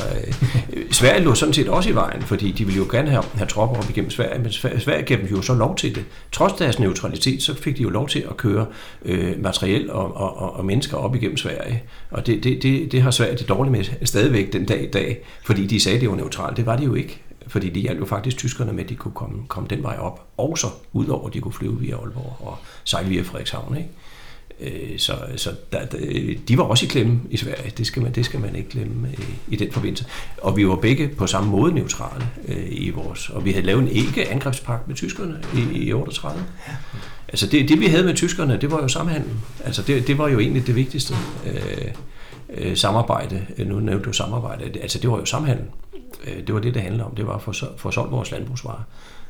øh, 0.73 0.83
Sverige 0.91 1.23
lå 1.23 1.35
sådan 1.35 1.53
set 1.53 1.67
også 1.67 1.89
i 1.89 1.95
vejen, 1.95 2.21
fordi 2.21 2.51
de 2.51 2.65
ville 2.65 2.77
jo 2.77 2.87
gerne 2.91 3.09
have, 3.09 3.23
have 3.33 3.47
tropper 3.47 3.77
op 3.77 3.89
igennem 3.89 4.11
Sverige, 4.11 4.39
men 4.39 4.51
Sverige 4.51 5.03
gav 5.03 5.17
dem 5.17 5.25
jo 5.25 5.41
så 5.41 5.53
lov 5.53 5.75
til 5.75 5.95
det. 5.95 6.05
Trods 6.31 6.53
deres 6.53 6.79
neutralitet, 6.79 7.43
så 7.43 7.55
fik 7.55 7.77
de 7.77 7.81
jo 7.81 7.89
lov 7.89 8.09
til 8.09 8.25
at 8.29 8.37
køre 8.37 8.65
øh, 9.05 9.43
materiel 9.43 9.91
og, 9.91 10.17
og, 10.17 10.55
og 10.55 10.65
mennesker 10.65 10.97
op 10.97 11.15
igennem 11.15 11.37
Sverige. 11.37 11.83
Og 12.11 12.27
det, 12.27 12.43
det, 12.43 12.63
det, 12.63 12.91
det 12.91 13.01
har 13.01 13.11
Sverige 13.11 13.37
det 13.37 13.49
dårligt 13.49 13.71
med 13.71 14.05
stadigvæk 14.05 14.53
den 14.53 14.65
dag 14.65 14.83
i 14.83 14.91
dag, 14.91 15.25
fordi 15.43 15.65
de 15.65 15.79
sagde, 15.79 15.95
at 15.95 16.01
det 16.01 16.09
var 16.09 16.15
neutralt. 16.15 16.57
Det 16.57 16.65
var 16.65 16.75
det 16.75 16.85
jo 16.85 16.93
ikke. 16.93 17.21
Fordi 17.47 17.69
de 17.69 17.79
hjalp 17.79 17.99
jo 17.99 18.05
faktisk 18.05 18.37
tyskerne 18.37 18.73
med, 18.73 18.83
at 18.83 18.89
de 18.89 18.95
kunne 18.95 19.13
komme, 19.13 19.47
komme 19.47 19.69
den 19.69 19.83
vej 19.83 19.97
op. 19.99 20.27
og 20.37 20.57
så 20.57 20.67
udover, 20.93 21.27
at 21.27 21.33
de 21.33 21.41
kunne 21.41 21.53
flyve 21.53 21.79
via 21.79 21.95
Aalborg 21.95 22.37
og 22.39 22.57
sejle 22.83 23.09
via 23.09 23.21
Frederikshavn. 23.21 23.77
Ikke? 23.77 23.89
Øh, 24.61 24.99
så, 24.99 25.13
så 25.35 25.49
der, 25.71 25.79
de 26.47 26.57
var 26.57 26.63
også 26.63 26.85
i 26.85 26.87
klemme 26.87 27.21
i 27.29 27.37
Sverige. 27.37 27.71
Det 27.77 27.87
skal 27.87 28.01
man, 28.01 28.11
det 28.11 28.25
skal 28.25 28.39
man 28.39 28.55
ikke 28.55 28.69
glemme 28.69 29.09
i, 29.17 29.53
i 29.53 29.55
den 29.55 29.71
forbindelse. 29.71 30.05
Og 30.37 30.57
vi 30.57 30.67
var 30.67 30.75
begge 30.75 31.07
på 31.07 31.27
samme 31.27 31.49
måde 31.49 31.73
neutrale 31.73 32.29
øh, 32.47 32.67
i 32.69 32.89
vores. 32.89 33.29
Og 33.29 33.45
vi 33.45 33.51
havde 33.51 33.65
lavet 33.65 33.81
en 33.81 33.87
ikke-angrebspagt 33.87 34.87
med 34.87 34.95
tyskerne 34.95 35.41
i, 35.55 35.77
i 35.77 35.93
38. 35.93 36.45
Altså 37.27 37.47
det, 37.47 37.69
det 37.69 37.79
vi 37.79 37.85
havde 37.85 38.03
med 38.03 38.15
tyskerne, 38.15 38.57
det 38.61 38.71
var 38.71 38.81
jo 38.81 38.87
samhandel. 38.87 39.31
Altså 39.65 39.81
det, 39.81 40.07
det 40.07 40.17
var 40.17 40.27
jo 40.27 40.39
egentlig 40.39 40.67
det 40.67 40.75
vigtigste 40.75 41.13
øh, 41.45 41.91
øh, 42.49 42.77
samarbejde. 42.77 43.45
Nu 43.57 43.79
nævnte 43.79 44.05
du 44.05 44.13
samarbejde. 44.13 44.79
Altså 44.81 44.99
det 44.99 45.09
var 45.11 45.17
jo 45.17 45.25
samhandel. 45.25 45.65
Øh, 46.27 46.47
det 46.47 46.55
var 46.55 46.61
det, 46.61 46.73
det 46.73 46.81
handlede 46.81 47.05
om. 47.05 47.15
Det 47.15 47.27
var 47.27 47.37
for, 47.37 47.53
for 47.77 47.91
solgt 47.91 48.11
vores 48.11 48.31
landbrugsvarer. 48.31 48.83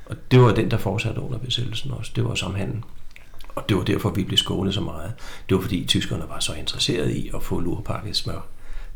Og 0.05 0.15
det 0.31 0.41
var 0.41 0.53
den, 0.53 0.71
der 0.71 0.77
fortsatte 0.77 1.21
under 1.21 1.37
besættelsen 1.37 1.91
også. 1.91 2.11
Det 2.15 2.23
var 2.23 2.35
samhandel. 2.35 2.81
Og 3.55 3.69
det 3.69 3.77
var 3.77 3.83
derfor, 3.83 4.09
vi 4.09 4.23
blev 4.23 4.37
skånet 4.37 4.73
så 4.73 4.81
meget. 4.81 5.13
Det 5.49 5.55
var 5.55 5.61
fordi 5.61 5.85
tyskerne 5.85 6.23
var 6.29 6.39
så 6.39 6.53
interesserede 6.53 7.17
i 7.17 7.31
at 7.35 7.43
få 7.43 7.59
lurpakket 7.59 8.15
smør 8.15 8.47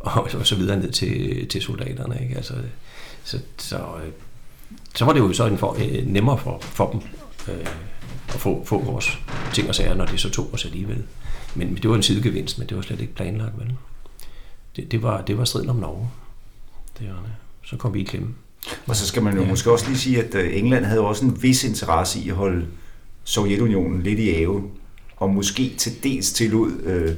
og, 0.03 0.29
og 0.33 0.47
så 0.47 0.55
videre 0.55 0.79
ned 0.79 0.91
til, 0.91 1.47
til 1.47 1.61
soldaterne. 1.61 2.19
Ikke? 2.21 2.35
Altså, 2.35 2.53
så, 3.23 3.39
så, 3.57 3.77
øh, 3.77 4.11
så 4.95 5.05
var 5.05 5.13
det 5.13 5.19
jo 5.19 5.45
en 5.45 5.57
for, 5.57 5.77
øh, 5.79 6.07
nemmere 6.07 6.37
for, 6.37 6.59
for 6.61 6.91
dem 6.91 7.01
øh, 7.55 7.65
at 8.27 8.39
få, 8.39 8.63
få 8.65 8.83
vores 8.83 9.19
ting 9.53 9.69
og 9.69 9.75
sager, 9.75 9.93
når 9.93 10.05
det 10.05 10.19
så 10.19 10.29
tog 10.29 10.53
os 10.53 10.65
alligevel. 10.65 11.03
Men 11.55 11.75
det 11.75 11.89
var 11.89 11.95
en 11.95 12.03
sidegevinst, 12.03 12.59
men 12.59 12.67
det 12.67 12.77
var 12.77 12.83
slet 12.83 13.01
ikke 13.01 13.15
planlagt, 13.15 13.59
vel? 13.59 13.73
Det, 14.75 14.91
det, 14.91 15.03
var, 15.03 15.21
det 15.21 15.37
var 15.37 15.45
striden 15.45 15.69
om 15.69 15.75
Norge. 15.75 16.09
Det 16.99 17.07
var, 17.07 17.29
så 17.65 17.77
kom 17.77 17.93
vi 17.93 18.01
i 18.01 18.03
klemme. 18.03 18.35
Og 18.87 18.95
så 18.95 19.07
skal 19.07 19.23
man 19.23 19.35
jo 19.35 19.41
ja. 19.41 19.47
måske 19.47 19.71
også 19.71 19.87
lige 19.87 19.97
sige, 19.97 20.23
at 20.23 20.35
øh, 20.35 20.57
England 20.57 20.85
havde 20.85 21.01
også 21.01 21.25
en 21.25 21.43
vis 21.43 21.63
interesse 21.63 22.19
i 22.19 22.29
at 22.29 22.35
holde 22.35 22.65
Sovjetunionen 23.23 24.03
lidt 24.03 24.19
i 24.19 24.29
ave, 24.35 24.63
og 25.17 25.29
måske 25.29 25.73
til 25.77 26.03
dels 26.03 26.33
tillod 26.33 26.71
øh, 26.83 27.15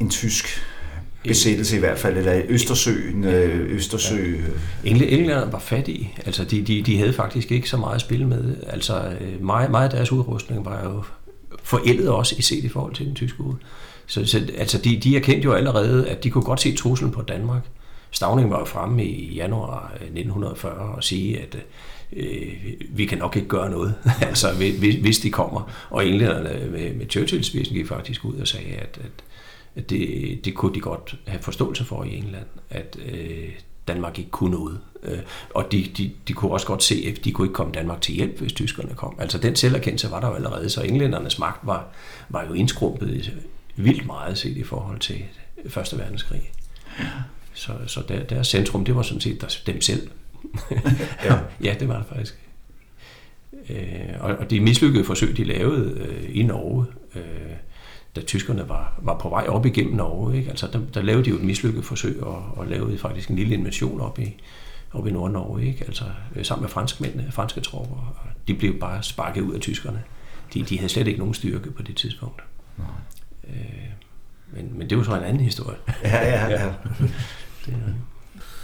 en 0.00 0.10
tysk 0.10 0.46
besættelse 1.24 1.76
i 1.76 1.78
hvert 1.78 1.98
fald, 1.98 2.16
eller 2.16 2.42
Østersøen, 2.48 3.24
øh, 3.24 3.70
Østersø. 3.76 4.16
Ja. 4.16 4.90
Engl- 4.90 5.04
Englænderne 5.14 5.52
var 5.52 5.58
fattige. 5.58 6.14
Altså, 6.26 6.44
de, 6.44 6.62
de, 6.62 6.82
de 6.82 6.98
havde 6.98 7.12
faktisk 7.12 7.52
ikke 7.52 7.68
så 7.68 7.76
meget 7.76 7.94
at 7.94 8.00
spille 8.00 8.26
med. 8.26 8.56
Altså, 8.66 9.16
øh, 9.20 9.44
meget, 9.44 9.70
meget 9.70 9.84
af 9.84 9.90
deres 9.90 10.12
udrustning 10.12 10.64
var 10.64 10.84
jo 10.84 11.02
forældet 11.62 12.08
også 12.08 12.34
i 12.38 12.42
set 12.42 12.64
i 12.64 12.68
forhold 12.68 12.94
til 12.94 13.06
den 13.06 13.14
tyske 13.14 13.40
ud. 13.40 13.54
Så, 14.06 14.26
så 14.26 14.46
altså, 14.58 14.78
de, 14.78 14.96
de 14.96 15.16
erkendte 15.16 15.44
jo 15.44 15.52
allerede, 15.52 16.08
at 16.08 16.24
de 16.24 16.30
kunne 16.30 16.44
godt 16.44 16.60
se 16.60 16.76
truslen 16.76 17.10
på 17.10 17.22
Danmark. 17.22 17.62
Stavning 18.10 18.50
var 18.50 18.58
jo 18.58 18.64
fremme 18.64 19.04
i 19.04 19.34
januar 19.34 19.92
1940 20.00 20.72
og 20.94 21.04
sige, 21.04 21.38
at 21.40 21.56
øh, 22.12 22.54
vi 22.88 23.06
kan 23.06 23.18
nok 23.18 23.36
ikke 23.36 23.48
gøre 23.48 23.70
noget, 23.70 23.94
altså 24.20 24.54
hvis, 24.54 24.94
hvis 24.94 25.18
de 25.18 25.30
kommer. 25.30 25.72
Og 25.90 26.06
englænderne 26.06 26.70
med, 26.70 26.94
med 26.94 27.06
Churchills 27.10 27.46
spidsen 27.46 27.76
gik 27.76 27.86
faktisk 27.86 28.24
ud 28.24 28.34
og 28.34 28.48
sagde, 28.48 28.70
at, 28.70 29.00
at, 29.04 29.24
at 29.76 29.90
det, 29.90 30.44
det 30.44 30.54
kunne 30.54 30.74
de 30.74 30.80
godt 30.80 31.14
have 31.26 31.42
forståelse 31.42 31.84
for 31.84 32.04
i 32.04 32.16
England, 32.16 32.46
at 32.70 32.96
øh, 33.12 33.48
Danmark 33.88 34.18
ikke 34.18 34.30
kunne 34.30 34.50
noget. 34.50 34.80
Øh, 35.02 35.18
og 35.54 35.72
de, 35.72 35.90
de, 35.96 36.10
de 36.28 36.32
kunne 36.32 36.52
også 36.52 36.66
godt 36.66 36.82
se, 36.82 37.04
at 37.08 37.24
de 37.24 37.32
kunne 37.32 37.46
ikke 37.46 37.54
komme 37.54 37.72
Danmark 37.72 38.00
til 38.00 38.14
hjælp, 38.14 38.40
hvis 38.40 38.52
tyskerne 38.52 38.94
kom. 38.94 39.16
Altså 39.18 39.38
den 39.38 39.56
selverkendelse 39.56 40.10
var 40.10 40.20
der 40.20 40.28
jo 40.28 40.34
allerede, 40.34 40.70
så 40.70 40.82
englændernes 40.82 41.38
magt 41.38 41.66
var, 41.66 41.86
var 42.28 42.46
jo 42.46 42.52
indskrumpet 42.52 43.32
vildt 43.76 44.06
meget 44.06 44.38
set 44.38 44.56
i 44.56 44.62
forhold 44.62 44.98
til 44.98 45.24
Første 45.68 45.98
Verdenskrig. 45.98 46.52
Så, 47.54 47.72
så 47.86 48.02
der, 48.08 48.22
deres 48.22 48.46
centrum, 48.46 48.84
det 48.84 48.96
var 48.96 49.02
sådan 49.02 49.20
set 49.20 49.40
der, 49.40 49.58
dem 49.66 49.80
selv. 49.80 50.08
ja. 51.24 51.38
ja, 51.64 51.74
det 51.80 51.88
var 51.88 51.96
det 51.96 52.06
faktisk. 52.06 52.38
Øh, 53.70 54.14
og, 54.20 54.36
og 54.36 54.50
de 54.50 54.60
mislykkede 54.60 55.04
forsøg, 55.04 55.36
de 55.36 55.44
lavede 55.44 56.00
øh, 56.00 56.36
i 56.36 56.42
Norge, 56.42 56.86
øh, 57.14 57.22
da 58.16 58.20
tyskerne 58.20 58.68
var, 58.68 59.00
var 59.02 59.18
på 59.18 59.28
vej 59.28 59.46
op 59.48 59.66
igennem 59.66 59.94
Norge. 59.94 60.36
Ikke? 60.36 60.50
Altså, 60.50 60.66
der, 60.72 60.80
der 60.94 61.02
lavede 61.02 61.24
de 61.24 61.30
jo 61.30 61.36
et 61.36 61.42
mislykket 61.42 61.84
forsøg 61.84 62.22
og, 62.22 62.44
og 62.56 62.66
lavede 62.66 62.98
faktisk 62.98 63.28
en 63.28 63.36
lille 63.36 63.54
invasion 63.54 64.00
op 64.00 64.18
i, 64.18 64.34
op 64.92 65.06
i 65.06 65.10
Nord-Norge, 65.10 65.66
ikke? 65.66 65.84
Altså, 65.84 66.04
øh, 66.36 66.44
sammen 66.44 66.62
med 66.62 66.70
franskmændene, 66.70 67.32
franske 67.32 67.60
tropper. 67.60 67.96
Og 67.96 68.48
de 68.48 68.54
blev 68.54 68.80
bare 68.80 69.02
sparket 69.02 69.40
ud 69.40 69.54
af 69.54 69.60
tyskerne. 69.60 70.02
De, 70.54 70.62
de 70.62 70.78
havde 70.78 70.88
slet 70.88 71.06
ikke 71.06 71.18
nogen 71.18 71.34
styrke 71.34 71.70
på 71.70 71.82
det 71.82 71.96
tidspunkt. 71.96 72.42
Nej. 72.78 72.86
Øh, 73.48 73.88
men, 74.52 74.78
men 74.78 74.90
det 74.90 74.98
var 74.98 75.04
så 75.04 75.16
en 75.16 75.24
anden 75.24 75.42
historie. 75.42 75.76
Ja, 76.04 76.28
ja, 76.28 76.50
ja. 76.50 76.66
det, 77.66 77.94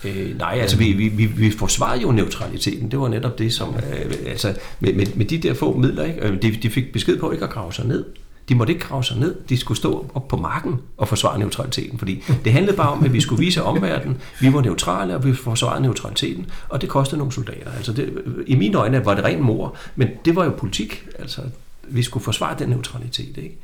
Øh, 0.05 0.39
nej, 0.39 0.59
altså 0.61 0.77
vi, 0.77 0.93
vi, 0.93 1.09
vi, 1.09 1.27
vi 1.27 1.51
forsvarede 1.51 2.03
jo 2.03 2.13
neutraliteten. 2.13 2.91
Det 2.91 3.01
var 3.01 3.09
netop 3.09 3.39
det, 3.39 3.53
som... 3.53 3.75
Øh, 3.75 4.13
altså 4.27 4.55
med, 4.81 4.93
med, 4.93 5.07
med 5.15 5.27
de 5.27 5.39
der 5.39 5.55
få 5.55 5.77
midler, 5.77 6.05
ikke? 6.05 6.21
Øh, 6.21 6.43
de, 6.43 6.51
de 6.63 6.71
fik 6.71 6.93
besked 6.93 7.19
på 7.19 7.31
ikke 7.31 7.45
at 7.45 7.51
grave 7.51 7.73
sig 7.73 7.87
ned. 7.87 8.05
De 8.49 8.55
måtte 8.55 8.73
ikke 8.73 8.85
grave 8.85 9.05
sig 9.05 9.19
ned. 9.19 9.37
De 9.49 9.57
skulle 9.57 9.79
stå 9.79 10.11
op 10.15 10.29
på 10.29 10.37
marken 10.37 10.81
og 10.97 11.09
forsvare 11.09 11.39
neutraliteten. 11.39 11.99
Fordi 11.99 12.23
det 12.45 12.53
handlede 12.53 12.77
bare 12.77 12.91
om, 12.91 13.05
at 13.05 13.13
vi 13.13 13.21
skulle 13.21 13.41
vise 13.41 13.63
omverdenen, 13.63 14.17
vi 14.41 14.53
var 14.53 14.61
neutrale, 14.61 15.15
og 15.15 15.25
vi 15.25 15.35
forsvarede 15.35 15.83
neutraliteten. 15.83 16.47
Og 16.69 16.81
det 16.81 16.89
kostede 16.89 17.19
nogle 17.19 17.33
soldater. 17.33 17.71
Altså 17.77 17.93
det, 17.93 18.23
I 18.47 18.55
mine 18.55 18.79
øjne 18.79 19.05
var 19.05 19.15
det 19.15 19.25
ren 19.25 19.43
mor, 19.43 19.77
men 19.97 20.09
det 20.25 20.37
var 20.37 20.45
jo 20.45 20.51
politik. 20.51 21.07
Altså, 21.19 21.41
vi 21.89 22.03
skulle 22.03 22.25
forsvare 22.25 22.57
den 22.59 22.69
neutralitet. 22.69 23.37
Ikke? 23.37 23.57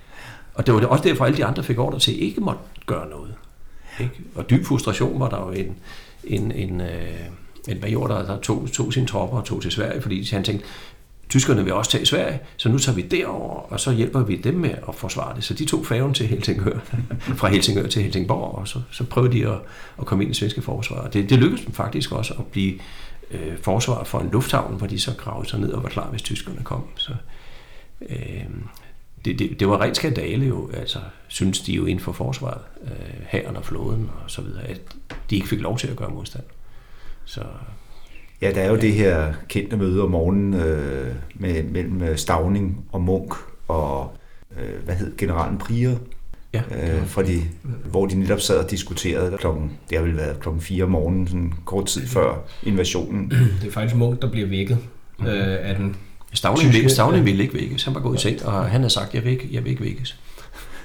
Og 0.55 0.67
det 0.67 0.75
var 0.75 0.87
også 0.87 1.05
derfor, 1.05 1.25
at 1.25 1.29
alle 1.29 1.39
de 1.39 1.45
andre 1.45 1.63
fik 1.63 1.79
ordre 1.79 1.99
til 1.99 2.23
ikke 2.23 2.41
måtte 2.41 2.61
gøre 2.87 3.09
noget. 3.09 3.35
Ikke? 4.01 4.15
Og 4.35 4.51
dyb 4.51 4.67
frustration 4.67 5.21
var 5.21 5.29
der 5.29 5.39
jo 5.39 5.51
en, 5.51 5.77
en, 6.25 6.53
en, 6.53 6.81
øh, 6.81 7.21
en 7.69 7.81
major, 7.81 8.07
der, 8.07 8.27
der 8.27 8.41
tog, 8.41 8.69
tog 8.73 8.93
sine 8.93 9.07
tropper 9.07 9.39
og 9.39 9.45
tog 9.45 9.63
til 9.63 9.71
Sverige, 9.71 10.03
fordi 10.03 10.29
han 10.31 10.45
tænkte, 10.45 10.67
tyskerne 11.29 11.65
vil 11.65 11.73
også 11.73 11.91
tage 11.91 12.07
Sverige, 12.07 12.41
så 12.57 12.69
nu 12.69 12.79
tager 12.79 12.97
vi 12.97 13.03
derover, 13.03 13.73
og 13.73 13.81
så 13.81 13.93
hjælper 13.93 14.23
vi 14.23 14.37
dem 14.37 14.55
med 14.55 14.75
at 14.89 14.95
forsvare 14.95 15.37
det. 15.37 15.45
Så 15.45 15.55
de 15.55 15.65
tog 15.65 15.87
færgen 15.87 16.15
til 16.15 16.27
Helsingør, 16.27 16.79
fra 17.41 17.49
Helsingør 17.49 17.87
til 17.87 18.03
Helsingborg, 18.03 18.55
og 18.55 18.69
så, 18.69 18.81
så 18.91 19.05
prøvede 19.05 19.33
de 19.33 19.49
at, 19.49 19.59
at 19.99 20.07
komme 20.07 20.25
ind 20.25 20.33
i 20.33 20.35
svenske 20.35 20.63
forsvar. 20.63 21.09
Det, 21.09 21.31
det 21.31 21.39
lykkedes 21.39 21.65
dem 21.65 21.73
faktisk 21.73 22.13
også 22.13 22.35
at 22.39 22.47
blive 22.47 22.75
øh, 23.31 23.59
forsvar 23.63 24.05
for 24.05 24.19
en 24.19 24.31
lufthavn, 24.33 24.75
hvor 24.75 24.87
de 24.87 25.01
så 25.01 25.15
gravede 25.17 25.49
sig 25.49 25.61
ned 25.61 25.73
og 25.73 25.83
var 25.83 25.89
klar, 25.89 26.11
hvis 26.11 26.23
tyskerne 26.23 26.61
kom. 26.65 26.85
Så, 26.97 27.13
øh, 28.09 28.45
det, 29.25 29.39
det, 29.39 29.61
det 29.61 29.69
var 29.69 29.81
rent 29.81 29.97
skandale 29.97 30.47
jo, 30.47 30.71
altså 30.73 30.99
synes 31.29 31.61
de 31.61 31.73
jo 31.73 31.87
inden 31.87 32.05
for 32.05 32.13
forsvaret, 32.13 32.61
øh, 32.85 33.25
hæren 33.29 33.57
og 33.57 33.65
flåden 33.65 34.11
og 34.25 34.31
så 34.31 34.43
videre, 34.43 34.63
at 34.63 34.81
de 35.31 35.37
ikke 35.37 35.49
fik 35.49 35.61
lov 35.61 35.79
til 35.79 35.89
at 35.89 35.97
gøre 35.97 36.11
modstand. 36.11 36.45
Så, 37.25 37.41
ja, 38.43 38.53
der 38.53 38.61
er 38.61 38.69
jo 38.69 38.75
ja. 38.75 38.81
det 38.81 38.93
her 38.93 39.33
kendte 39.49 39.77
møde 39.77 40.03
om 40.03 40.11
morgenen 40.11 40.55
øh, 40.55 41.15
med, 41.35 41.63
mellem 41.63 42.03
øh, 42.03 42.17
Stavning 42.17 42.85
og 42.93 43.01
Munk 43.01 43.35
og, 43.69 44.13
øh, 44.57 44.85
hvad 44.85 44.95
hed 44.95 45.17
generalen 45.17 45.59
Prier, 45.59 45.97
ja. 46.55 46.63
øh, 46.71 47.07
fra 47.07 47.23
de, 47.23 47.43
hvor 47.85 48.07
de 48.07 48.19
netop 48.19 48.41
sad 48.41 48.65
og 48.65 48.71
diskuterede 48.71 49.37
klokken, 49.39 49.73
det 49.91 49.99
har 49.99 50.05
vel 50.05 50.17
været 50.17 50.41
klokken 50.41 50.63
4 50.63 50.85
om 50.85 50.91
morgenen, 50.91 51.29
sådan 51.29 51.53
kort 51.65 51.87
tid 51.87 52.07
før 52.07 52.35
invasionen. 52.63 53.31
Det 53.31 53.69
er 53.69 53.73
faktisk 53.73 53.97
Munk, 53.97 54.23
der 54.23 54.31
bliver 54.31 54.47
vækket 54.49 54.79
mm. 55.19 55.27
øh, 55.27 55.69
af 55.69 55.75
den 55.77 55.97
Stavning, 56.33 56.73
tyske, 56.73 56.89
Stavning 56.89 57.25
ville 57.25 57.43
ikke 57.43 57.55
vækkes. 57.55 57.85
Han 57.85 57.95
var 57.95 58.01
gået 58.01 58.19
i 58.19 58.21
seng, 58.21 58.47
og 58.47 58.65
han 58.65 58.81
havde 58.81 58.91
sagt, 58.91 59.15
jeg 59.15 59.25
vil 59.25 59.33
ikke, 59.33 59.49
jeg 59.53 59.65
vil 59.65 59.71
ikke 59.71 59.83
vækkes. 59.83 60.19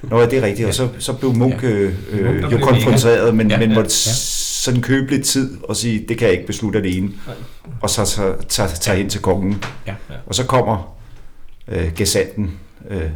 Nå, 0.02 0.22
det 0.22 0.32
er 0.32 0.42
rigtigt, 0.42 0.68
og 0.68 0.74
så, 0.74 0.88
så 0.98 1.12
blev 1.12 1.34
Munk 1.34 1.62
ja. 1.62 1.68
øh, 1.68 1.94
øh 2.12 2.52
jo 2.52 2.58
konfronteret, 2.58 3.34
men, 3.34 3.50
ja, 3.50 3.58
men 3.58 3.68
måtte 3.68 3.90
ja. 4.06 4.12
sådan 4.62 4.82
købe 4.82 5.10
lidt 5.10 5.24
tid 5.24 5.56
og 5.62 5.76
sige, 5.76 6.04
det 6.08 6.18
kan 6.18 6.26
jeg 6.26 6.34
ikke 6.34 6.46
beslutte 6.46 6.78
alene, 6.78 7.10
og 7.80 7.90
så 7.90 8.04
tage 8.04 8.34
tage, 8.48 8.68
tage 8.68 8.98
hen 8.98 9.08
til 9.08 9.22
kongen. 9.22 9.64
Ja. 9.86 9.94
Og 10.26 10.34
så 10.34 10.46
kommer 10.46 10.96
øh, 11.68 11.94
gesanten 11.94 12.52
øh, 12.90 13.10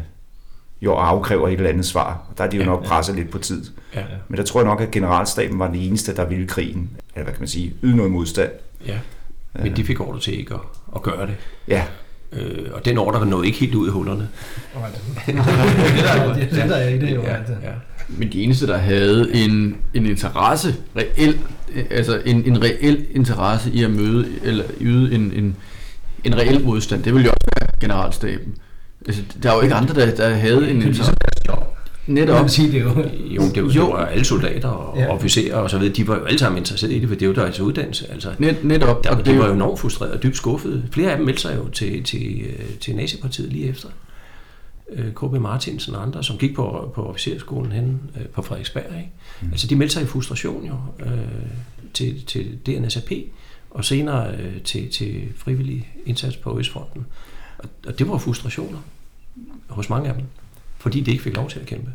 jo 0.82 0.94
og 0.94 1.08
afkræver 1.08 1.48
et 1.48 1.52
eller 1.52 1.68
andet 1.68 1.86
svar. 1.86 2.22
Der 2.38 2.44
er 2.44 2.48
de 2.50 2.56
jo 2.56 2.64
nok 2.64 2.84
presset 2.84 3.16
lidt 3.16 3.30
på 3.30 3.38
tid. 3.38 3.64
Ja. 3.94 4.02
Men 4.28 4.38
der 4.38 4.44
tror 4.44 4.60
jeg 4.60 4.66
nok, 4.66 4.80
at 4.80 4.90
generalstaben 4.90 5.58
var 5.58 5.66
den 5.66 5.76
eneste, 5.76 6.16
der 6.16 6.24
ville 6.24 6.46
krigen, 6.46 6.90
eller 7.14 7.24
hvad 7.24 7.34
kan 7.34 7.40
man 7.40 7.48
sige, 7.48 7.74
yde 7.82 7.96
noget 7.96 8.12
modstand. 8.12 8.50
Ja, 8.86 8.98
men 9.54 9.76
de 9.76 9.84
fik 9.84 10.00
ordre 10.00 10.20
til 10.20 10.38
ikke 10.38 10.54
at, 10.54 10.60
at 10.94 11.02
gøre 11.02 11.26
det. 11.26 11.36
Ja, 11.68 11.84
Øh, 12.32 12.66
og 12.72 12.84
den 12.84 12.98
ordre 12.98 13.26
nåede 13.26 13.46
ikke 13.46 13.58
helt 13.58 13.74
ud 13.74 13.88
i 13.88 13.90
hullerne. 13.90 14.28
det 15.26 15.34
er 15.36 16.34
det, 16.34 16.70
der 16.70 16.76
er 16.76 16.88
i 16.88 16.98
det 16.98 17.14
jo. 17.14 17.22
Ja, 17.22 17.34
ja. 17.36 17.72
Men 18.08 18.32
de 18.32 18.42
eneste, 18.42 18.66
der 18.66 18.76
havde 18.76 19.34
en, 19.34 19.76
en 19.94 20.06
interesse, 20.06 20.74
reel, 20.96 21.38
altså 21.90 22.22
en, 22.24 22.44
en 22.46 22.62
reel 22.62 23.06
interesse 23.10 23.70
i 23.70 23.84
at 23.84 23.90
møde, 23.90 24.28
eller 24.42 24.64
yde 24.80 25.14
en, 25.14 25.32
en, 25.32 25.56
en 26.24 26.36
reel 26.36 26.64
modstand, 26.64 27.02
det 27.02 27.14
ville 27.14 27.24
jo 27.24 27.30
også 27.30 27.50
være 27.60 27.68
generalstaben. 27.80 28.54
Altså, 29.06 29.22
der 29.42 29.50
er 29.50 29.54
jo 29.54 29.60
ikke 29.60 29.74
andre, 29.74 29.94
der, 29.94 30.14
der 30.14 30.34
havde 30.34 30.70
en 30.70 30.82
interesse. 30.82 31.12
Netop. 32.10 32.42
Jeg 32.42 32.50
sige, 32.50 32.72
det 32.72 32.80
jo. 32.80 32.88
Jo, 32.88 33.42
det, 33.54 33.64
var, 33.64 33.72
jo. 33.72 33.86
det 33.86 33.92
var 33.92 34.06
alle 34.06 34.24
soldater 34.24 34.68
og 34.68 34.98
ja. 34.98 35.14
officerer 35.14 35.56
og 35.56 35.70
så 35.70 35.78
videre, 35.78 35.94
de 35.94 36.08
var 36.08 36.16
jo 36.16 36.24
alle 36.24 36.38
sammen 36.38 36.58
interesserede 36.58 36.96
i 36.96 37.00
det, 37.00 37.08
for 37.08 37.16
det 37.16 37.28
var 37.28 37.34
deres 37.34 37.60
uddannelse. 37.60 38.10
Altså, 38.12 38.34
Net, 38.38 38.64
netop. 38.64 39.04
Der, 39.04 39.16
og 39.16 39.26
de 39.26 39.38
var 39.38 39.46
jo 39.46 39.52
enormt 39.52 39.80
frustrerede 39.80 40.14
og 40.14 40.22
dybt 40.22 40.36
skuffede. 40.36 40.84
Flere 40.92 41.10
af 41.10 41.16
dem 41.16 41.26
meldte 41.26 41.42
sig 41.42 41.56
jo 41.56 41.68
til, 41.68 42.02
til, 42.04 42.46
til 42.80 42.96
nazipartiet 42.96 43.52
lige 43.52 43.68
efter. 43.68 43.88
Øh, 44.92 45.12
K.B. 45.14 45.32
Martinsen 45.32 45.94
og 45.94 46.02
andre, 46.02 46.24
som 46.24 46.38
gik 46.38 46.54
på, 46.54 46.92
på 46.94 47.06
officerskolen 47.06 47.72
hen 47.72 48.00
øh, 48.20 48.26
på 48.26 48.42
Frederiksberg. 48.42 48.84
Ikke? 48.96 49.10
Mm. 49.40 49.48
Altså 49.50 49.66
de 49.66 49.76
meldte 49.76 49.94
sig 49.94 50.02
i 50.02 50.06
frustration 50.06 50.64
jo 50.66 50.74
øh, 51.06 51.18
til, 51.94 52.24
til 52.26 52.58
DNSAP, 52.66 53.12
og 53.70 53.84
senere 53.84 54.34
øh, 54.34 54.62
til, 54.62 54.90
til 54.90 55.22
frivillig 55.36 55.88
indsats 56.06 56.36
på 56.36 56.58
Østfronten. 56.58 57.06
Og, 57.58 57.68
og 57.86 57.98
det 57.98 58.08
var 58.08 58.18
frustrationer 58.18 58.78
hos 59.68 59.90
mange 59.90 60.08
af 60.08 60.14
dem 60.14 60.24
fordi 60.80 61.00
de 61.00 61.10
ikke 61.10 61.22
fik 61.22 61.36
lov 61.36 61.48
til 61.50 61.58
at 61.58 61.66
kæmpe. 61.66 61.90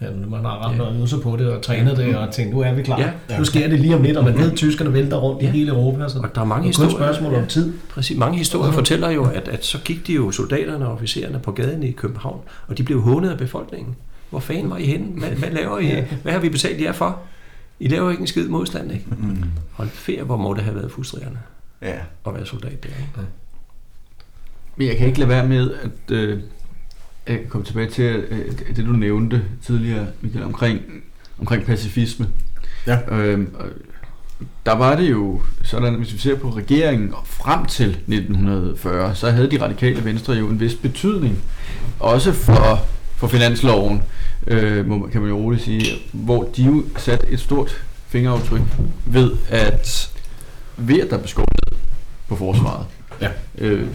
Ja, 0.00 0.06
man 0.10 0.44
har 0.44 0.50
ramt 0.50 0.78
ja. 0.78 0.92
noget 0.92 1.22
på 1.22 1.36
det 1.36 1.52
og 1.52 1.62
trænet 1.62 1.96
det 1.96 2.16
og 2.16 2.32
tænkt, 2.32 2.54
nu 2.54 2.60
er 2.60 2.72
vi 2.72 2.82
klar. 2.82 3.00
Ja. 3.00 3.10
Ja. 3.30 3.38
Nu 3.38 3.44
sker 3.44 3.68
det 3.68 3.80
lige 3.80 3.96
om 3.96 4.02
lidt, 4.02 4.16
og 4.16 4.24
man 4.24 4.38
ved, 4.38 4.50
at 4.50 4.56
tyskerne 4.56 4.92
vælter 4.92 5.16
rundt 5.16 5.42
ja. 5.42 5.48
i 5.48 5.50
hele 5.50 5.70
Europa. 5.70 6.08
Så 6.08 6.18
og 6.18 6.34
der 6.34 6.40
er 6.40 6.44
mange 6.44 6.66
historier. 6.66 6.90
spørgsmål 6.90 7.34
om 7.34 7.46
tid. 7.46 7.74
Præcis. 7.90 8.18
Mange 8.18 8.38
historier 8.38 8.72
fortæller 8.72 9.10
jo, 9.10 9.24
at, 9.24 9.48
at 9.48 9.64
så 9.64 9.78
gik 9.84 10.06
de 10.06 10.12
jo 10.12 10.30
soldaterne 10.30 10.86
og 10.86 10.92
officererne 10.92 11.38
på 11.38 11.52
gaden 11.52 11.82
i 11.82 11.90
København, 11.90 12.40
og 12.68 12.78
de 12.78 12.82
blev 12.82 13.00
hånet 13.00 13.30
af 13.30 13.38
befolkningen. 13.38 13.96
Hvor 14.30 14.40
fanden 14.40 14.70
var 14.70 14.76
I 14.76 14.84
henne? 14.84 15.06
Hvad, 15.18 15.28
hvad 15.28 15.50
laver 15.50 15.78
I? 15.78 16.04
Hvad 16.22 16.32
har 16.32 16.40
vi 16.40 16.48
betalt 16.48 16.80
jer 16.80 16.92
for? 16.92 17.18
I 17.80 17.88
laver 17.88 18.10
ikke 18.10 18.20
en 18.20 18.26
skid 18.26 18.48
modstand, 18.48 18.92
ikke? 18.92 19.04
Mm. 19.18 19.44
Hold 19.72 19.88
ferie, 19.88 20.22
hvor 20.22 20.36
må 20.36 20.54
det 20.54 20.62
have 20.62 20.76
været 20.76 20.92
frustrerende 20.92 21.38
ja. 21.82 21.94
at 22.26 22.34
være 22.34 22.46
soldat 22.46 22.82
der. 22.82 22.88
Ikke? 22.88 23.10
Ja. 23.16 23.22
Men 24.76 24.88
jeg 24.88 24.96
kan 24.96 25.06
ikke 25.06 25.18
lade 25.18 25.28
være 25.30 25.46
med 25.46 25.70
at 25.74 26.14
øh, 26.14 26.40
jeg 27.28 27.40
komme 27.48 27.64
tilbage 27.64 27.90
til 27.90 28.04
øh, 28.04 28.76
det, 28.76 28.86
du 28.86 28.92
nævnte 28.92 29.42
tidligere, 29.66 30.06
Michael, 30.20 30.44
omkring, 30.44 30.80
omkring 31.38 31.64
pacifisme. 31.64 32.26
Ja. 32.86 32.98
Øhm, 33.14 33.56
der 34.66 34.72
var 34.72 34.96
det 34.96 35.10
jo 35.10 35.40
sådan, 35.64 35.94
hvis 35.94 36.12
vi 36.12 36.18
ser 36.18 36.36
på 36.36 36.50
regeringen 36.50 37.14
frem 37.24 37.66
til 37.66 37.88
1940, 37.88 39.14
så 39.14 39.30
havde 39.30 39.50
de 39.50 39.62
radikale 39.62 40.04
venstre 40.04 40.32
jo 40.32 40.48
en 40.48 40.60
vis 40.60 40.74
betydning, 40.74 41.38
også 42.00 42.32
for, 42.32 42.86
for 43.16 43.26
finansloven, 43.26 44.02
øh, 44.46 44.84
kan 45.12 45.20
man 45.20 45.30
jo 45.30 45.36
roligt 45.36 45.62
sige, 45.62 45.84
hvor 46.12 46.50
de 46.56 46.64
jo 46.64 46.84
satte 46.96 47.28
et 47.28 47.40
stort 47.40 47.84
fingeraftryk 48.08 48.62
ved, 49.06 49.30
at 49.48 50.12
ved 50.76 51.00
at 51.00 51.10
der 51.10 51.18
blev 51.18 51.44
på 52.28 52.36
forsvaret. 52.36 52.86
Ja. 53.20 53.28
Øh, 53.58 53.86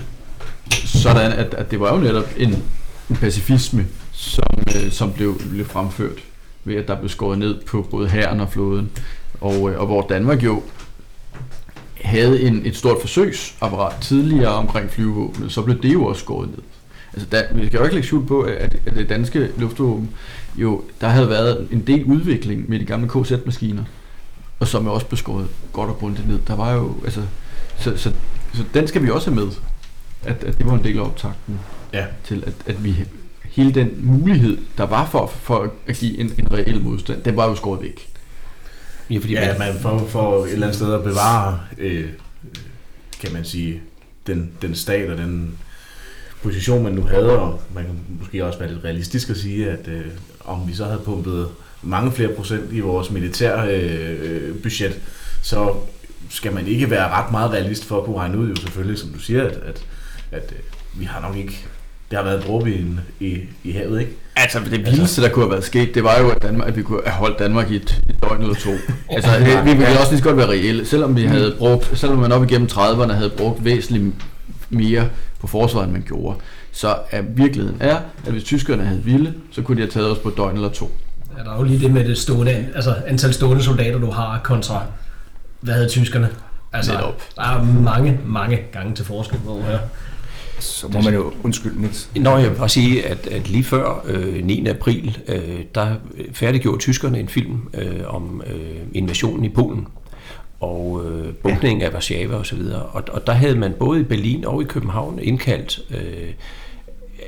sådan, 0.71 1.31
at, 1.31 1.53
at 1.53 1.71
det 1.71 1.79
var 1.79 1.95
jo 1.95 2.01
netop 2.01 2.29
en 2.37 2.63
pacifisme, 3.09 3.85
som, 4.11 4.47
øh, 4.67 4.91
som 4.91 5.13
blev, 5.13 5.41
blev 5.49 5.65
fremført 5.65 6.19
ved 6.63 6.75
at 6.75 6.87
der 6.87 6.95
blev 6.95 7.09
skåret 7.09 7.39
ned 7.39 7.61
på 7.61 7.87
både 7.91 8.09
hæren 8.09 8.39
og 8.39 8.51
flåden. 8.51 8.91
Og, 9.41 9.71
øh, 9.71 9.79
og 9.79 9.85
hvor 9.85 10.01
Danmark 10.09 10.43
jo 10.43 10.63
havde 12.01 12.41
en, 12.41 12.61
et 12.65 12.75
stort 12.75 12.97
forsøgsapparat 13.01 14.01
tidligere 14.01 14.53
omkring 14.53 14.89
flyvevåbnet, 14.89 15.51
så 15.51 15.61
blev 15.61 15.81
det 15.81 15.93
jo 15.93 16.05
også 16.05 16.21
skåret 16.21 16.49
ned. 16.49 16.63
Altså, 17.13 17.27
der, 17.31 17.43
vi 17.53 17.67
skal 17.67 17.77
jo 17.77 17.83
ikke 17.83 17.95
lægge 17.95 18.07
skjul 18.07 18.25
på, 18.25 18.41
at, 18.41 18.77
at 18.85 18.95
det 18.95 19.09
danske 19.09 19.49
luftvåben, 19.57 20.09
jo, 20.55 20.83
der 21.01 21.07
havde 21.07 21.29
været 21.29 21.67
en 21.71 21.87
del 21.87 22.03
udvikling 22.05 22.69
med 22.69 22.79
de 22.79 22.85
gamle 22.85 23.09
KZ-maskiner, 23.09 23.83
og 24.59 24.67
som 24.67 24.87
er 24.87 24.91
også 24.91 25.05
beskåret 25.05 25.47
godt 25.73 25.89
og 25.89 25.97
grundigt 25.97 26.27
ned. 26.27 26.39
Der 26.47 26.55
var 26.55 26.73
jo, 26.73 26.95
altså, 27.03 27.21
så, 27.79 27.97
så, 27.97 28.11
så 28.53 28.63
den 28.73 28.87
skal 28.87 29.03
vi 29.03 29.09
også 29.09 29.31
have 29.31 29.45
med, 29.45 29.53
at, 30.23 30.43
at 30.43 30.57
det 30.57 30.65
var 30.65 30.73
en 30.73 30.83
del 30.83 30.97
af 30.97 31.01
optakten 31.01 31.59
Ja. 31.93 32.05
til, 32.23 32.43
at, 32.47 32.53
at 32.65 32.83
vi 32.83 32.95
hele 33.43 33.71
den 33.73 33.91
mulighed, 33.97 34.57
der 34.77 34.83
var 34.83 35.05
for, 35.05 35.27
for 35.27 35.73
at 35.87 35.95
give 35.95 36.17
en, 36.17 36.33
en 36.39 36.51
reel 36.51 36.81
modstand, 36.81 37.23
den 37.23 37.35
var 37.35 37.49
jo 37.49 37.55
skåret 37.55 37.81
væk. 37.81 38.07
Ja, 39.09 39.17
fordi 39.17 39.33
Ja, 39.33 39.57
man, 39.57 39.67
man 39.73 39.81
for, 39.81 40.07
for 40.07 40.45
et 40.45 40.51
eller 40.51 40.67
andet 40.67 40.77
sted 40.77 40.93
at 40.93 41.03
bevare, 41.03 41.59
øh, 41.77 42.09
kan 43.21 43.33
man 43.33 43.45
sige, 43.45 43.81
den, 44.27 44.51
den 44.61 44.75
stat 44.75 45.09
og 45.09 45.17
den 45.17 45.57
position, 46.43 46.83
man 46.83 46.93
nu 46.93 47.01
havde, 47.01 47.39
og 47.39 47.61
man 47.73 47.83
kan 47.83 47.95
måske 48.19 48.45
også 48.45 48.59
være 48.59 48.73
lidt 48.73 48.83
realistisk 48.83 49.29
at 49.29 49.37
sige, 49.37 49.69
at 49.69 49.87
øh, 49.87 50.05
om 50.45 50.67
vi 50.67 50.73
så 50.73 50.85
havde 50.85 51.01
pumpet 51.05 51.47
mange 51.81 52.11
flere 52.11 52.29
procent 52.33 52.73
i 52.73 52.79
vores 52.79 53.11
militær 53.11 53.65
øh, 53.69 54.55
budget, 54.61 55.01
så 55.41 55.75
skal 56.29 56.53
man 56.53 56.67
ikke 56.67 56.89
være 56.89 57.09
ret 57.09 57.31
meget 57.31 57.51
realist 57.51 57.85
for 57.85 57.97
at 57.97 58.05
kunne 58.05 58.17
regne 58.17 58.37
ud, 58.37 58.49
jo 58.49 58.55
selvfølgelig, 58.55 58.97
som 58.97 59.09
du 59.09 59.19
siger, 59.19 59.43
at, 59.43 59.53
at, 59.55 59.85
at 60.31 60.53
øh, 60.53 60.99
vi 60.99 61.05
har 61.05 61.21
nok 61.21 61.35
ikke, 61.37 61.65
det 62.11 62.19
har 62.19 62.25
været 62.25 62.43
dråbe 62.47 62.71
i, 62.71 62.85
i, 63.19 63.39
i 63.63 63.71
havet, 63.71 63.99
ikke? 63.99 64.11
Altså, 64.35 64.59
det 64.59 64.85
vildeste, 64.85 65.21
der 65.21 65.29
kunne 65.29 65.45
have 65.45 65.51
været 65.51 65.63
sket, 65.63 65.95
det 65.95 66.03
var 66.03 66.19
jo, 66.19 66.29
at, 66.29 66.41
Danmark, 66.41 66.67
at 66.67 66.77
vi 66.77 66.81
kunne 66.81 67.01
have 67.05 67.15
holdt 67.15 67.39
Danmark 67.39 67.71
i 67.71 67.75
et, 67.75 68.01
et 68.09 68.15
døgn 68.23 68.41
eller 68.41 68.55
to. 68.55 68.69
altså, 69.15 69.31
det, 69.39 69.65
vi 69.65 69.69
ville 69.69 69.99
også 69.99 70.11
lige 70.11 70.17
så 70.17 70.23
godt 70.23 70.37
være 70.37 70.49
reelle. 70.49 70.85
Selvom 70.85 71.15
vi 71.15 71.25
havde 71.25 71.55
brugt, 71.57 71.99
selvom 71.99 72.19
man 72.19 72.31
op 72.31 72.43
igennem 72.43 72.69
30'erne 72.71 73.11
havde 73.11 73.29
brugt 73.29 73.65
væsentligt 73.65 74.05
mere 74.69 75.09
på 75.39 75.47
forsvaret, 75.47 75.85
end 75.85 75.93
man 75.93 76.03
gjorde, 76.07 76.37
så 76.71 76.95
er 77.11 77.21
virkeligheden 77.21 77.77
er, 77.79 77.97
at 78.25 78.31
hvis 78.31 78.43
tyskerne 78.43 78.85
havde 78.85 79.03
ville, 79.03 79.33
så 79.51 79.61
kunne 79.61 79.75
de 79.75 79.81
have 79.81 79.91
taget 79.91 80.11
os 80.11 80.17
på 80.17 80.29
et 80.29 80.37
døgn 80.37 80.55
eller 80.55 80.69
to. 80.69 80.91
Ja, 81.37 81.43
der 81.43 81.51
er 81.51 81.57
jo 81.57 81.63
lige 81.63 81.79
det 81.79 81.91
med 81.91 82.05
det 82.05 82.17
stående, 82.17 82.67
altså 82.75 82.95
antal 83.07 83.33
stående 83.33 83.63
soldater, 83.63 83.99
du 83.99 84.11
har 84.11 84.41
kontra, 84.43 84.83
hvad 85.61 85.73
havde 85.73 85.87
tyskerne? 85.87 86.29
Altså, 86.73 86.93
Netop. 86.93 87.21
der 87.35 87.41
er 87.41 87.63
mange, 87.63 88.19
mange 88.25 88.59
gange 88.71 88.95
til 88.95 89.05
forskel 89.05 89.39
på 89.45 89.61
her. 89.61 89.79
Så 90.63 90.87
må 90.87 91.01
man 91.01 91.13
jo 91.13 91.33
undskylde 91.43 91.81
lidt. 91.81 92.09
Nå, 92.15 92.37
jeg 92.37 92.49
vil 92.49 92.57
bare 92.57 92.69
sige, 92.69 93.05
at, 93.05 93.27
at 93.27 93.49
lige 93.49 93.63
før 93.63 94.05
øh, 94.07 94.45
9. 94.45 94.67
april, 94.67 95.17
øh, 95.27 95.59
der 95.75 95.95
færdiggjorde 96.33 96.79
tyskerne 96.79 97.19
en 97.19 97.27
film 97.27 97.69
øh, 97.73 98.01
om 98.07 98.41
øh, 98.47 98.75
invasionen 98.93 99.45
i 99.45 99.49
Polen 99.49 99.87
og 100.59 101.01
øh, 101.05 101.33
bunkningen 101.33 101.81
af 101.81 101.93
Warszawa 101.93 102.35
og 102.35 102.45
så 102.45 102.55
videre. 102.55 102.81
Og, 102.81 103.03
og 103.11 103.27
der 103.27 103.33
havde 103.33 103.55
man 103.55 103.73
både 103.79 104.01
i 104.01 104.03
Berlin 104.03 104.45
og 104.45 104.61
i 104.61 104.65
København 104.65 105.19
indkaldt 105.19 105.79
øh, 105.91 106.33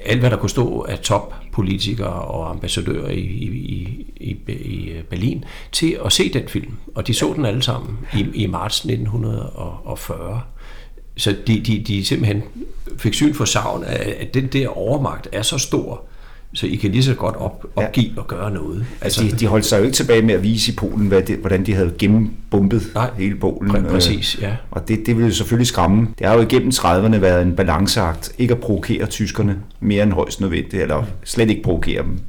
alt, 0.05 0.19
hvad 0.19 0.29
der 0.29 0.37
kunne 0.37 0.49
stå 0.49 0.81
af 0.81 0.99
toppolitikere 0.99 2.21
og 2.21 2.49
ambassadører 2.49 3.09
i, 3.09 3.19
i, 3.19 3.45
i, 3.45 3.97
i, 4.15 4.37
i 4.55 5.01
Berlin 5.09 5.45
til 5.71 5.97
at 6.05 6.11
se 6.11 6.33
den 6.33 6.47
film. 6.47 6.73
Og 6.95 7.07
de 7.07 7.13
så 7.13 7.33
den 7.35 7.45
alle 7.45 7.61
sammen 7.61 7.97
i, 8.13 8.25
i 8.33 8.45
marts 8.45 8.85
1940. 8.85 10.41
Så 11.15 11.35
de, 11.47 11.59
de, 11.59 11.83
de 11.87 12.05
simpelthen 12.05 12.43
fik 12.97 13.13
syn 13.13 13.33
for 13.33 13.45
savn 13.45 13.83
af, 13.83 14.15
at 14.19 14.33
den 14.33 14.47
der 14.47 14.67
overmagt 14.67 15.27
er 15.31 15.41
så 15.41 15.57
stor, 15.57 16.01
så 16.53 16.67
I 16.67 16.75
kan 16.75 16.91
lige 16.91 17.03
så 17.03 17.13
godt 17.13 17.35
op, 17.35 17.65
opgive 17.75 18.11
og 18.17 18.27
gøre 18.27 18.51
noget. 18.51 18.85
Altså, 19.01 19.23
de, 19.23 19.31
de 19.31 19.47
holdt 19.47 19.65
sig 19.65 19.79
jo 19.79 19.83
ikke 19.83 19.95
tilbage 19.95 20.21
med 20.21 20.33
at 20.33 20.43
vise 20.43 20.71
i 20.71 20.75
Polen, 20.75 21.07
hvad 21.07 21.21
det, 21.21 21.37
hvordan 21.37 21.65
de 21.65 21.73
havde 21.73 21.91
gennembumpet 21.99 22.83
Nej, 22.95 23.09
hele 23.17 23.35
Polen. 23.35 23.71
Præ- 23.71 23.77
øh, 23.77 23.89
præcis, 23.89 24.37
ja. 24.41 24.55
Og 24.71 24.87
det, 24.87 24.99
det 25.05 25.15
ville 25.15 25.27
jo 25.27 25.33
selvfølgelig 25.33 25.67
skræmme. 25.67 26.07
Det 26.19 26.27
har 26.27 26.33
jo 26.33 26.41
igennem 26.41 26.69
30'erne 26.69 27.17
været 27.17 27.41
en 27.41 27.55
balanceakt. 27.55 28.31
Ikke 28.37 28.53
at 28.53 28.59
provokere 28.59 29.05
tyskerne 29.05 29.57
mere 29.79 30.03
end 30.03 30.13
højst 30.13 30.41
nødvendigt, 30.41 30.81
eller 30.81 31.03
slet 31.23 31.49
ikke 31.49 31.63
provokere 31.63 32.03
dem. 32.03 32.19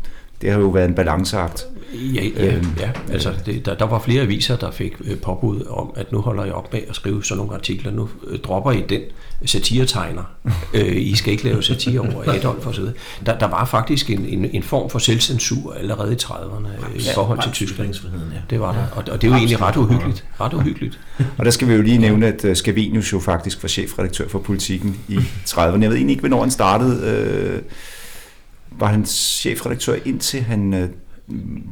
Det 0.42 0.53
har 0.53 0.61
jo 0.61 0.68
været 0.68 0.88
en 0.88 0.94
balanceakt. 0.94 1.66
Ja, 1.94 2.24
ja, 2.37 2.54
ja. 2.80 2.90
altså 3.12 3.33
det, 3.46 3.66
der, 3.66 3.74
der 3.74 3.85
var 3.85 3.98
flere 3.98 4.22
aviser, 4.22 4.57
der 4.57 4.70
fik 4.70 4.92
øh, 5.04 5.18
påbud 5.18 5.66
om, 5.70 5.92
at 5.96 6.12
nu 6.12 6.20
holder 6.20 6.44
jeg 6.44 6.52
op 6.52 6.72
med 6.72 6.80
at 6.88 6.96
skrive 6.96 7.24
sådan 7.24 7.38
nogle 7.38 7.54
artikler. 7.54 7.92
Nu 7.92 8.09
øh, 8.26 8.38
dropper 8.38 8.72
I 8.72 8.85
den 8.88 9.00
satiretegner. 9.44 10.22
øh, 10.74 10.96
I 10.96 11.16
skal 11.16 11.33
ikke 11.33 11.44
lave 11.44 11.62
satire 11.62 12.00
over 12.00 12.33
Adolf 12.33 12.78
videre. 12.78 12.92
Der, 13.26 13.38
der 13.38 13.46
var 13.46 13.64
faktisk 13.64 14.11
en, 14.11 14.26
en, 14.26 14.44
en 14.44 14.62
form 14.62 14.90
for 14.90 14.98
selvcensur 14.98 15.72
allerede 15.72 16.12
i 16.12 16.16
30'erne 16.22 16.68
øh, 16.68 16.96
i 16.96 17.02
forhold 17.14 17.42
til 17.42 17.52
Tyskland. 17.52 17.94
Ja. 17.94 18.11
Det 18.50 18.61
var 18.61 18.72
der, 18.72 18.87
og, 18.92 19.04
og 19.12 19.22
det 19.22 19.24
er 19.24 19.33
jo 19.33 19.35
egentlig 19.38 19.61
ret 19.61 19.76
uhyggeligt. 19.76 20.24
Ret 20.40 20.54
uhyggeligt. 20.54 21.00
Og 21.38 21.44
der 21.44 21.50
skal 21.50 21.68
vi 21.68 21.74
jo 21.74 21.83
lige 21.83 21.98
nævne, 21.98 22.26
at 22.26 22.44
øh, 22.44 22.57
Scavenius 22.57 23.12
jo 23.12 23.20
faktisk 23.20 23.62
var 23.62 23.68
chefredaktør 23.68 24.28
for 24.28 24.38
politikken 24.38 24.96
i 25.09 25.16
30'erne. 25.48 25.61
Jeg 25.61 25.72
ved 25.72 25.96
egentlig 25.96 26.11
ikke, 26.11 26.20
hvornår 26.20 26.40
han 26.40 26.50
startede. 26.50 27.11
Øh, 27.11 27.62
var 28.78 28.87
han 28.87 29.07
chefredaktør 29.07 29.94
indtil 30.04 30.40
han 30.40 30.74
øh, 30.74 30.88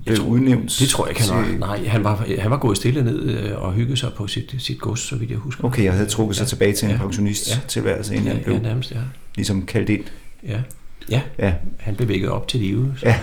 blev 0.07 0.17
tror- 0.17 0.27
udnævnt? 0.27 0.77
Det 0.79 0.89
tror 0.89 1.05
jeg 1.07 1.11
ikke, 1.11 1.31
han 1.31 1.45
til- 1.47 1.59
var. 1.61 1.67
Nej, 1.77 1.87
han 1.87 2.05
var, 2.05 2.25
han 2.39 2.51
var 2.51 2.57
gået 2.57 2.77
stille 2.77 3.05
ned 3.05 3.23
øh, 3.23 3.63
og 3.63 3.73
hyggede 3.73 3.97
sig 3.97 4.11
på 4.17 4.27
sit, 4.27 4.55
sit 4.59 4.79
gods, 4.81 5.01
så 5.01 5.17
vidt 5.17 5.31
jeg 5.31 5.39
husker. 5.39 5.65
Okay, 5.65 5.85
jeg 5.85 5.93
havde 5.93 6.07
trukket 6.07 6.37
sig 6.37 6.45
Ja. 6.45 6.49
tilbage 6.49 6.73
til 6.73 6.87
en 6.87 6.91
Ja. 6.95 6.99
pensionist-tilværelse, 7.03 8.15
inden 8.15 8.29
Ja, 8.29 8.35
han 8.35 8.43
blev 8.45 8.55
ja, 8.57 8.63
nærmest, 8.63 8.91
ja. 8.91 8.97
ligesom 9.37 9.67
kaldt 9.67 9.89
ind. 9.89 10.05
Ja. 10.49 10.59
ja, 11.11 11.21
Ja, 11.39 11.53
han 11.79 11.95
blev 11.95 12.09
vækket 12.09 12.29
op 12.31 12.49
til 12.49 12.61
live. 12.61 12.95
Så. 12.97 13.07
ja. 13.07 13.19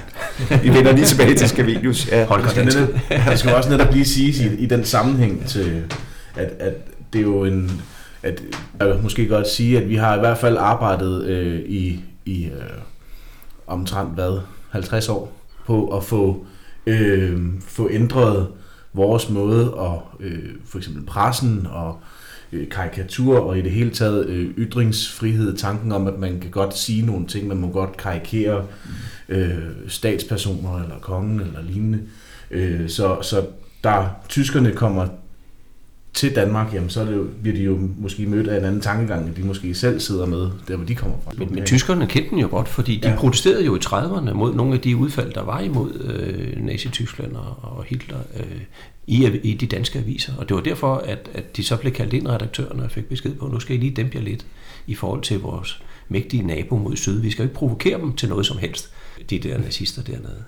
Vi 0.64 0.70
vender 0.70 0.92
lige 0.92 1.06
tilbage 1.06 1.36
til 1.36 1.50
Scavenius. 1.50 2.08
Ja. 2.12 2.26
Holger 2.26 2.44
Det 2.44 2.52
skal, 2.52 2.66
netop, 2.66 2.90
det 3.32 3.40
skal 3.40 3.54
også 3.56 3.70
netop 3.70 3.94
lige 3.94 4.06
siges 4.06 4.40
i, 4.40 4.56
i 4.56 4.66
den 4.66 4.86
sammenhæng 4.86 5.46
til, 5.46 5.84
at, 6.36 6.52
at 6.60 6.74
det 7.14 7.20
er 7.20 7.24
jo 7.24 7.44
en, 7.46 7.82
at 8.24 8.42
jeg 8.80 8.88
vil 8.88 8.96
måske 9.04 9.28
godt 9.28 9.48
sige, 9.50 9.78
at 9.82 9.90
vi 9.90 9.96
har 9.96 10.16
i 10.16 10.20
hvert 10.20 10.38
fald 10.38 10.58
arbejdet 10.58 11.24
øh, 11.26 11.60
i, 11.60 12.00
i 12.26 12.46
øh, 12.46 12.52
omtrent 13.68 14.10
hvad, 14.14 14.40
50 14.70 15.10
år 15.10 15.39
på 15.70 15.98
at 15.98 16.04
få, 16.04 16.46
øh, 16.86 17.40
få 17.62 17.90
ændret 17.92 18.48
vores 18.94 19.30
måde 19.30 19.74
og 19.74 20.04
øh, 20.20 20.50
for 20.66 20.78
eksempel 20.78 21.06
pressen 21.06 21.68
og 21.72 22.00
øh, 22.52 22.70
karikatur 22.70 23.40
og 23.40 23.58
i 23.58 23.62
det 23.62 23.72
hele 23.72 23.90
taget 23.90 24.26
øh, 24.26 24.50
ytringsfrihed, 24.58 25.58
tanken 25.58 25.92
om, 25.92 26.08
at 26.08 26.20
man 26.20 26.40
kan 26.40 26.52
godt 26.52 26.78
sige 26.78 27.06
nogle 27.06 27.28
ting, 27.28 27.48
man 27.48 27.58
må 27.58 27.72
godt 27.72 27.98
karikere 27.98 28.66
øh, 29.30 29.58
statspersoner 29.88 30.84
eller 30.84 31.00
kongen 31.02 31.40
eller 31.40 31.62
lignende. 31.62 32.00
Øh, 32.52 32.90
så, 32.90 33.18
så 33.22 33.46
der 33.84 34.10
tyskerne 34.30 34.72
kommer 34.72 35.08
til 36.20 36.36
Danmark, 36.36 36.74
jamen 36.74 36.90
så 36.90 37.02
er 37.02 37.06
det 37.06 37.16
jo, 37.16 37.28
bliver 37.42 37.58
de 37.58 37.64
jo 37.64 37.90
måske 37.98 38.26
mødt 38.26 38.48
af 38.48 38.58
en 38.60 38.66
anden 38.66 38.82
tankegang, 38.82 39.28
end 39.28 39.36
de 39.36 39.42
måske 39.44 39.76
selv 39.76 40.00
sidder 40.00 40.26
med, 40.26 40.50
der 40.68 40.76
hvor 40.76 40.86
de 40.86 40.96
kommer 40.96 41.18
fra. 41.24 41.32
Men, 41.38 41.54
men 41.56 41.66
tyskerne 41.66 42.08
kendte 42.08 42.30
den 42.30 42.40
jo 42.40 42.48
godt, 42.48 42.68
fordi 42.68 42.96
de 42.96 43.10
Ja. 43.10 43.16
protesterede 43.16 43.66
jo 43.66 43.76
i 43.76 43.80
30'erne 43.86 44.34
mod 44.34 44.56
nogle 44.56 44.74
af 44.74 44.80
de 44.80 44.96
udfald, 44.96 45.34
der 45.34 45.42
var 45.44 45.60
imod 45.60 45.94
øh, 46.04 46.66
Nazi-Tyskland 46.66 47.36
og, 47.36 47.58
og 47.62 47.84
Hitler 47.88 48.18
øh, 48.40 48.62
i, 49.08 49.26
i 49.44 49.54
de 49.54 49.66
danske 49.66 50.00
aviser. 50.00 50.34
Og 50.38 50.50
det 50.50 50.56
var 50.56 50.62
derfor, 50.62 50.96
at, 50.96 51.30
at 51.34 51.58
de 51.58 51.64
så 51.64 51.78
blev 51.78 51.94
kaldt 51.94 52.14
ind 52.14 52.28
redaktørerne 52.28 52.84
og 52.84 52.92
fik 52.92 53.06
besked 53.06 53.36
på, 53.36 53.46
at 53.46 53.52
nu 53.52 53.60
skal 53.60 53.76
I 53.76 53.80
lige 53.80 53.94
dæmpe 53.96 54.18
jer 54.18 54.24
lidt 54.24 54.46
i 54.88 54.96
forhold 54.96 55.22
til 55.22 55.40
vores 55.40 55.82
mægtige 56.10 56.44
nabo 56.44 56.78
mod 56.78 56.96
syd. 56.96 57.22
Vi 57.22 57.32
skal 57.32 57.44
jo 57.44 57.48
ikke 57.48 57.56
provokere 57.56 58.00
dem 58.00 58.14
til 58.14 58.30
noget 58.30 58.46
som 58.46 58.58
helst, 58.58 58.90
de 59.30 59.40
der 59.40 59.58
nazister 59.58 60.02
dernede. 60.02 60.44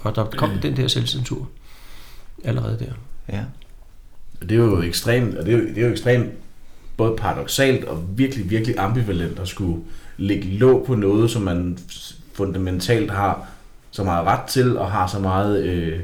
Og 0.00 0.16
der 0.16 0.24
kom 0.24 0.50
den 0.62 0.76
der 0.76 0.88
selvcensur 0.88 1.48
allerede 2.44 2.78
der. 2.78 2.92
Ja. 3.36 3.44
Og 4.42 4.48
det 4.48 4.54
er 4.54 4.64
jo 4.64 4.82
ekstremt, 4.82 5.34
og 5.34 5.46
det 5.46 5.54
er 5.54 5.58
jo, 5.58 5.64
det 5.64 5.78
er 5.78 5.86
jo 5.86 5.92
ekstremt 5.92 6.30
både 6.96 7.16
paradoxalt 7.16 7.84
og 7.84 8.04
virkelig, 8.08 8.50
virkelig 8.50 8.78
ambivalent 8.78 9.38
at 9.38 9.48
skulle 9.48 9.82
lægge 10.16 10.44
låg 10.44 10.86
på 10.86 10.94
noget, 10.94 11.30
som 11.30 11.42
man 11.42 11.78
fundamentalt 12.34 13.10
har 13.10 13.46
så 13.90 14.04
meget 14.04 14.26
ret 14.26 14.48
til, 14.48 14.78
og 14.78 14.90
har 14.90 15.06
så 15.06 15.18
meget 15.18 15.64
øh, 15.64 16.00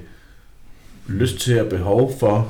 lyst 1.07 1.39
til 1.39 1.61
og 1.61 1.69
behov 1.69 2.19
for. 2.21 2.49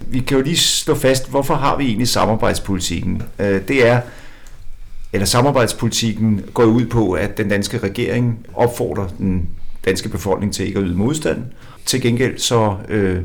Vi 0.00 0.20
kan 0.20 0.36
jo 0.38 0.44
lige 0.44 0.56
slå 0.56 0.94
fast, 0.94 1.30
hvorfor 1.30 1.54
har 1.54 1.76
vi 1.76 1.84
egentlig 1.84 2.08
samarbejdspolitikken? 2.08 3.22
Øh, 3.38 3.68
det 3.68 3.86
er, 3.86 4.00
eller 5.12 5.26
samarbejdspolitikken 5.26 6.44
går 6.54 6.64
ud 6.64 6.86
på, 6.86 7.12
at 7.12 7.38
den 7.38 7.48
danske 7.48 7.78
regering 7.78 8.46
opfordrer 8.54 9.08
den 9.18 9.48
danske 9.84 10.08
befolkning 10.08 10.54
til 10.54 10.66
ikke 10.66 10.78
at 10.78 10.84
yde 10.86 10.96
modstand. 10.96 11.44
Til 11.84 12.00
gengæld 12.00 12.38
så 12.38 12.76
øh, 12.88 13.22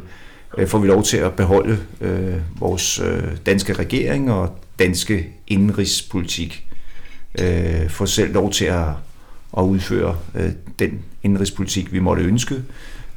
øh, 0.58 0.68
får 0.68 0.78
vi 0.80 0.88
lov 0.88 1.04
til 1.04 1.18
at 1.18 1.34
beholde 1.34 1.78
øh, 2.02 2.36
vores 2.60 3.00
øh, 3.00 3.24
danske 3.46 3.74
regering 3.74 4.32
og 4.32 4.60
danske 4.80 5.28
indrigspolitik. 5.48 6.68
Øh, 7.40 7.90
får 7.90 8.06
selv 8.06 8.34
lov 8.34 8.52
til 8.52 8.66
at, 8.66 8.88
at 9.58 9.64
udføre 9.64 10.16
øh, 10.36 10.52
den 10.80 11.00
indrigspolitik, 11.24 11.94
vi 11.94 12.00
måtte 12.00 12.24
ønske. 12.24 12.56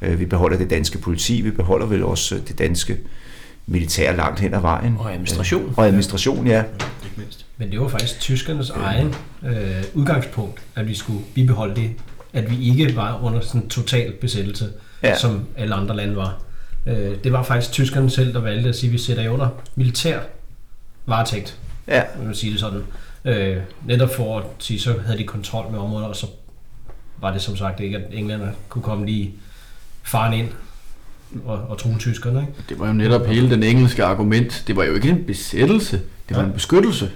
Øh, 0.01 0.19
vi 0.19 0.25
beholder 0.25 0.57
det 0.57 0.69
danske 0.69 0.97
politi, 0.97 1.41
vi 1.41 1.51
beholder 1.51 1.85
vel 1.85 2.03
også 2.03 2.35
øh, 2.35 2.41
det 2.47 2.59
danske 2.59 2.97
militær 3.67 4.15
langt 4.15 4.39
hen 4.39 4.53
ad 4.53 4.61
vejen. 4.61 4.95
Og 4.99 5.13
administration. 5.13 5.73
Og 5.77 5.85
administration, 5.87 6.47
ja. 6.47 6.63
Ikke 7.03 7.15
mindst. 7.17 7.45
Men 7.57 7.71
det 7.71 7.79
var 7.79 7.87
faktisk 7.87 8.19
tyskernes 8.19 8.69
egen 8.69 9.15
øh, 9.47 9.83
udgangspunkt, 9.93 10.61
at 10.75 10.87
vi 10.87 10.95
skulle 10.95 11.19
bibeholde 11.33 11.75
det 11.75 11.91
at 12.35 12.51
vi 12.51 12.69
ikke 12.69 12.95
var 12.95 13.23
under 13.23 13.39
sådan 13.39 13.61
en 13.61 13.69
total 13.69 14.11
besættelse, 14.21 14.69
Ja. 15.03 15.09
ja. 15.09 15.17
som 15.17 15.45
alle 15.57 15.75
andre 15.75 15.95
lande 15.95 16.15
var. 16.15 16.41
Øh, 16.85 17.15
det 17.23 17.31
var 17.31 17.43
faktisk 17.43 17.71
tyskerne 17.71 18.09
selv, 18.09 18.33
der 18.33 18.39
valgte 18.41 18.69
at 18.69 18.75
sige, 18.75 18.89
at 18.89 18.93
vi 18.93 18.97
sætter 18.97 19.23
jer 19.23 19.29
under 19.29 19.49
militær 19.75 20.19
varetægt, 21.05 21.57
Ja, 21.87 22.01
vil 22.17 22.25
man 22.25 22.35
sige 22.35 22.51
det 22.51 22.59
sådan. 22.59 22.83
Øh, 23.25 23.57
netop 23.87 24.15
for 24.15 24.39
at 24.39 24.45
sige, 24.59 24.79
så 24.79 24.93
havde 25.05 25.17
de 25.17 25.23
kontrol 25.23 25.71
med 25.71 25.79
området, 25.79 26.07
og 26.07 26.15
så 26.15 26.27
var 27.21 27.33
det 27.33 27.41
som 27.41 27.57
sagt 27.57 27.79
ikke, 27.79 27.97
at 27.97 28.03
englænder 28.11 28.47
kunne 28.69 28.81
komme 28.81 29.05
lige 29.05 29.33
faren 30.03 30.33
ind 30.33 30.47
og, 31.45 31.59
og 31.69 31.77
true 31.77 31.95
tyskerne. 31.99 32.41
Ikke? 32.41 32.53
Det 32.69 32.79
var 32.79 32.87
jo 32.87 32.93
netop 32.93 33.25
hele 33.25 33.49
den 33.49 33.63
engelske 33.63 34.03
argument. 34.03 34.63
Det 34.67 34.75
var 34.75 34.83
jo 34.83 34.93
ikke 34.93 35.09
en 35.09 35.23
besættelse, 35.23 36.01
det 36.29 36.37
var 36.37 36.43
en 36.43 36.51
beskyttelse. 36.51 37.11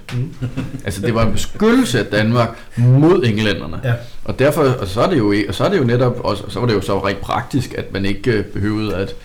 altså 0.85 1.01
det 1.01 1.15
var 1.15 1.25
en 1.25 1.31
beskyttelse 1.31 1.99
af 1.99 2.05
Danmark 2.05 2.49
mod 2.77 3.23
englænderne. 3.23 3.81
Ja. 3.83 3.93
Og 4.25 4.39
derfor, 4.39 4.63
og 4.63 4.87
så 4.87 5.01
er 5.01 5.09
det 5.09 5.17
jo, 5.17 5.33
og 5.47 5.55
så 5.55 5.63
er 5.63 5.69
det 5.69 5.77
jo 5.77 5.83
netop, 5.83 6.19
og 6.19 6.37
så 6.49 6.59
var 6.59 6.67
det 6.67 6.73
jo 6.73 6.81
så 6.81 7.07
rent 7.07 7.21
praktisk, 7.21 7.73
at 7.73 7.93
man 7.93 8.05
ikke 8.05 8.31
øh, 8.31 8.45
behøvede 8.45 8.95
at, 8.95 9.15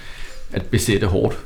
at 0.55 0.63
besætte 0.63 1.07
hårdt. 1.07 1.37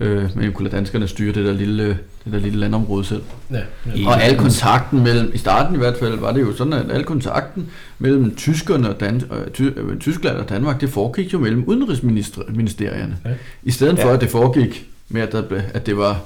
Øh, 0.00 0.36
men 0.36 0.52
kunne 0.52 0.68
lade 0.68 0.76
danskerne 0.76 1.08
styre 1.08 1.32
det 1.32 1.44
der 1.44 1.52
lille, 1.52 1.88
det 2.24 2.32
der 2.32 2.38
lille 2.38 2.58
landområde 2.60 3.04
selv. 3.04 3.22
Ja, 3.50 3.56
ja. 3.96 4.08
Og 4.08 4.22
al 4.22 4.36
kontakten 4.36 5.02
mellem, 5.02 5.30
i 5.34 5.38
starten 5.38 5.74
i 5.74 5.78
hvert 5.78 5.96
fald, 5.98 6.18
var 6.18 6.32
det 6.32 6.40
jo 6.40 6.52
sådan, 6.56 6.72
at 6.72 6.90
al 6.90 7.04
kontakten 7.04 7.66
mellem 7.98 8.34
tyskerne 8.36 8.90
og 8.90 9.00
Dan, 9.00 9.14
øh, 9.16 9.50
ty, 9.52 9.62
øh, 9.62 9.98
Tyskland 9.98 10.36
og 10.36 10.48
Danmark, 10.48 10.80
det 10.80 10.88
foregik 10.88 11.32
jo 11.32 11.38
mellem 11.38 11.64
udenrigsministerierne. 11.66 13.16
Ja. 13.24 13.30
I 13.62 13.70
stedet 13.70 13.98
for, 13.98 14.08
Ja. 14.08 14.14
at 14.14 14.20
det 14.20 14.30
foregik 14.30 14.86
med, 15.08 15.22
at, 15.22 15.32
der, 15.32 15.42
at 15.74 15.86
det 15.86 15.96
var, 15.96 16.20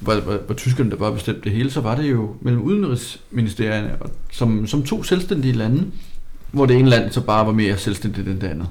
var, 0.00 0.20
var, 0.26 0.38
var 0.48 0.54
tyskerne, 0.54 0.90
der 0.90 0.96
bare 0.96 1.12
bestemte 1.12 1.40
det 1.44 1.52
hele, 1.52 1.70
så 1.70 1.80
var 1.80 1.94
det 1.96 2.10
jo 2.10 2.34
mellem 2.40 2.62
udenrigsministerierne, 2.62 3.90
og, 4.00 4.10
som, 4.32 4.66
som 4.66 4.82
to 4.82 5.02
selvstændige 5.02 5.52
lande, 5.54 5.84
hvor 6.52 6.66
det 6.66 6.76
ene 6.76 6.90
land 6.90 7.10
så 7.12 7.20
bare 7.20 7.46
var 7.46 7.52
mere 7.52 7.76
selvstændigt 7.78 8.28
end 8.28 8.40
det 8.40 8.48
andet. 8.48 8.68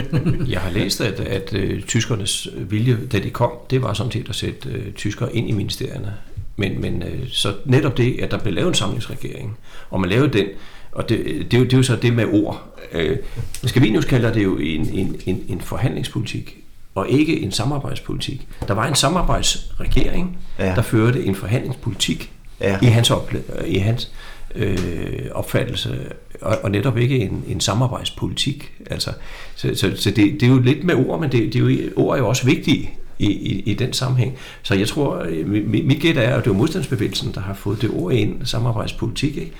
Jeg 0.52 0.60
har 0.60 0.70
læst, 0.70 1.00
at, 1.00 1.20
at 1.20 1.54
øh, 1.54 1.82
tyskernes 1.82 2.48
vilje, 2.56 2.98
da 3.12 3.18
de 3.18 3.30
kom, 3.30 3.50
det 3.70 3.82
var 3.82 3.92
sådan 3.92 4.12
set 4.12 4.28
at 4.28 4.34
sætte 4.34 4.68
øh, 4.68 4.92
tyskere 4.92 5.36
ind 5.36 5.48
i 5.48 5.52
ministerierne. 5.52 6.14
Men, 6.56 6.80
men 6.80 7.02
øh, 7.02 7.28
så 7.28 7.54
netop 7.64 7.96
det, 7.96 8.16
at 8.20 8.30
der 8.30 8.38
blev 8.38 8.54
lavet 8.54 8.68
en 8.68 8.74
samlingsregering, 8.74 9.56
og 9.90 10.00
man 10.00 10.10
lavede 10.10 10.38
den, 10.38 10.46
og 10.92 11.08
det, 11.08 11.18
det, 11.50 11.54
er, 11.54 11.58
jo, 11.58 11.64
det 11.64 11.72
er 11.72 11.76
jo 11.76 11.82
så 11.82 11.96
det 11.96 12.12
med 12.12 12.24
ord. 12.32 12.78
Øh, 12.92 13.16
Scavenius 13.66 14.04
kalder 14.04 14.32
det 14.32 14.42
jo 14.44 14.56
en, 14.56 14.88
en, 14.92 15.16
en, 15.26 15.42
en 15.48 15.60
forhandlingspolitik, 15.60 16.56
og 16.94 17.08
ikke 17.10 17.40
en 17.40 17.52
samarbejdspolitik. 17.52 18.48
Der 18.68 18.74
var 18.74 18.86
en 18.88 18.94
samarbejdsregering, 18.94 20.38
Ja. 20.58 20.68
ja. 20.68 20.74
der 20.74 20.82
førte 20.82 21.24
en 21.24 21.34
forhandlingspolitik 21.34 22.32
Ja. 22.60 22.78
i 22.82 22.86
hans, 22.86 23.10
ople- 23.10 23.64
i 23.66 23.78
hans 23.78 24.10
øh, 24.54 25.28
opfattelse, 25.30 26.06
og, 26.40 26.58
og 26.62 26.70
netop 26.70 26.98
ikke 26.98 27.18
en, 27.18 27.44
en 27.48 27.60
samarbejdspolitik. 27.60 28.72
Altså, 28.90 29.10
så 29.54 29.74
så, 29.74 29.92
så 29.96 30.10
det, 30.10 30.16
det 30.16 30.42
er 30.42 30.50
jo 30.50 30.58
lidt 30.58 30.84
med 30.84 30.94
ord, 30.94 31.20
men 31.20 31.32
det, 31.32 31.52
det 31.52 31.56
er 31.56 31.60
jo, 31.60 31.90
ord 31.96 32.14
er 32.16 32.18
jo 32.18 32.28
også 32.28 32.46
vigtige 32.46 32.90
i, 33.18 33.26
i, 33.26 33.60
i 33.60 33.74
den 33.74 33.92
sammenhæng. 33.92 34.36
Så 34.62 34.74
jeg 34.74 34.88
tror, 34.88 35.26
øh, 35.28 35.48
mit, 35.48 35.86
mit 35.86 36.00
gæt 36.00 36.16
er, 36.16 36.36
at 36.36 36.44
det 36.44 36.50
er 36.50 36.54
modstandsbevægelsen, 36.54 37.32
der 37.34 37.40
har 37.40 37.54
fået 37.54 37.82
det 37.82 37.90
ord 37.90 38.12
ind, 38.12 38.46
samarbejdspolitik. 38.46 39.36
Ikke? 39.36 39.52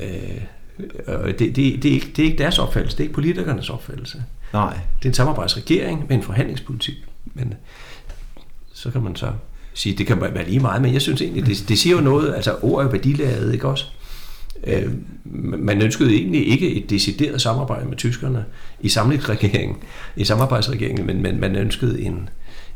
Øh, 0.00 1.28
det, 1.38 1.38
det, 1.38 1.56
det, 1.56 1.84
er 1.84 1.92
ikke, 1.92 2.12
det 2.16 2.18
er 2.18 2.26
ikke 2.26 2.38
deres 2.38 2.58
opfattelse, 2.58 2.96
det 2.96 3.02
er 3.02 3.04
ikke 3.04 3.14
politikernes 3.14 3.70
opfattelse. 3.70 4.22
nej. 4.52 4.72
Det 4.72 5.04
er 5.04 5.10
en 5.10 5.14
samarbejdsregering 5.14 6.04
med 6.08 6.16
en 6.16 6.22
forhandlingspolitik. 6.22 6.94
Men 7.34 7.54
så 8.72 8.90
kan 8.90 9.02
man 9.02 9.16
så 9.16 9.32
sige, 9.74 9.98
det 9.98 10.06
kan 10.06 10.20
være 10.20 10.48
lige 10.48 10.60
meget, 10.60 10.82
men 10.82 10.92
jeg 10.92 11.02
synes 11.02 11.22
egentlig, 11.22 11.46
det, 11.46 11.64
det 11.68 11.78
siger 11.78 11.96
jo 11.96 12.02
noget, 12.02 12.34
altså 12.34 12.56
ord 12.62 12.80
er 12.80 12.84
jo 12.84 12.90
værdiladet, 12.90 13.52
ikke 13.52 13.68
også? 13.68 13.84
Øh, 14.66 14.92
man 15.58 15.82
ønskede 15.82 16.14
egentlig 16.14 16.48
ikke 16.48 16.74
et 16.74 16.90
decideret 16.90 17.42
samarbejde 17.42 17.88
med 17.88 17.96
tyskerne 17.96 18.44
i 18.80 18.88
samlingsregeringen, 18.88 19.76
i 20.16 20.24
samarbejdsregeringen, 20.24 21.06
men, 21.06 21.22
men 21.22 21.40
man 21.40 21.56
ønskede 21.56 22.02
en, 22.02 22.28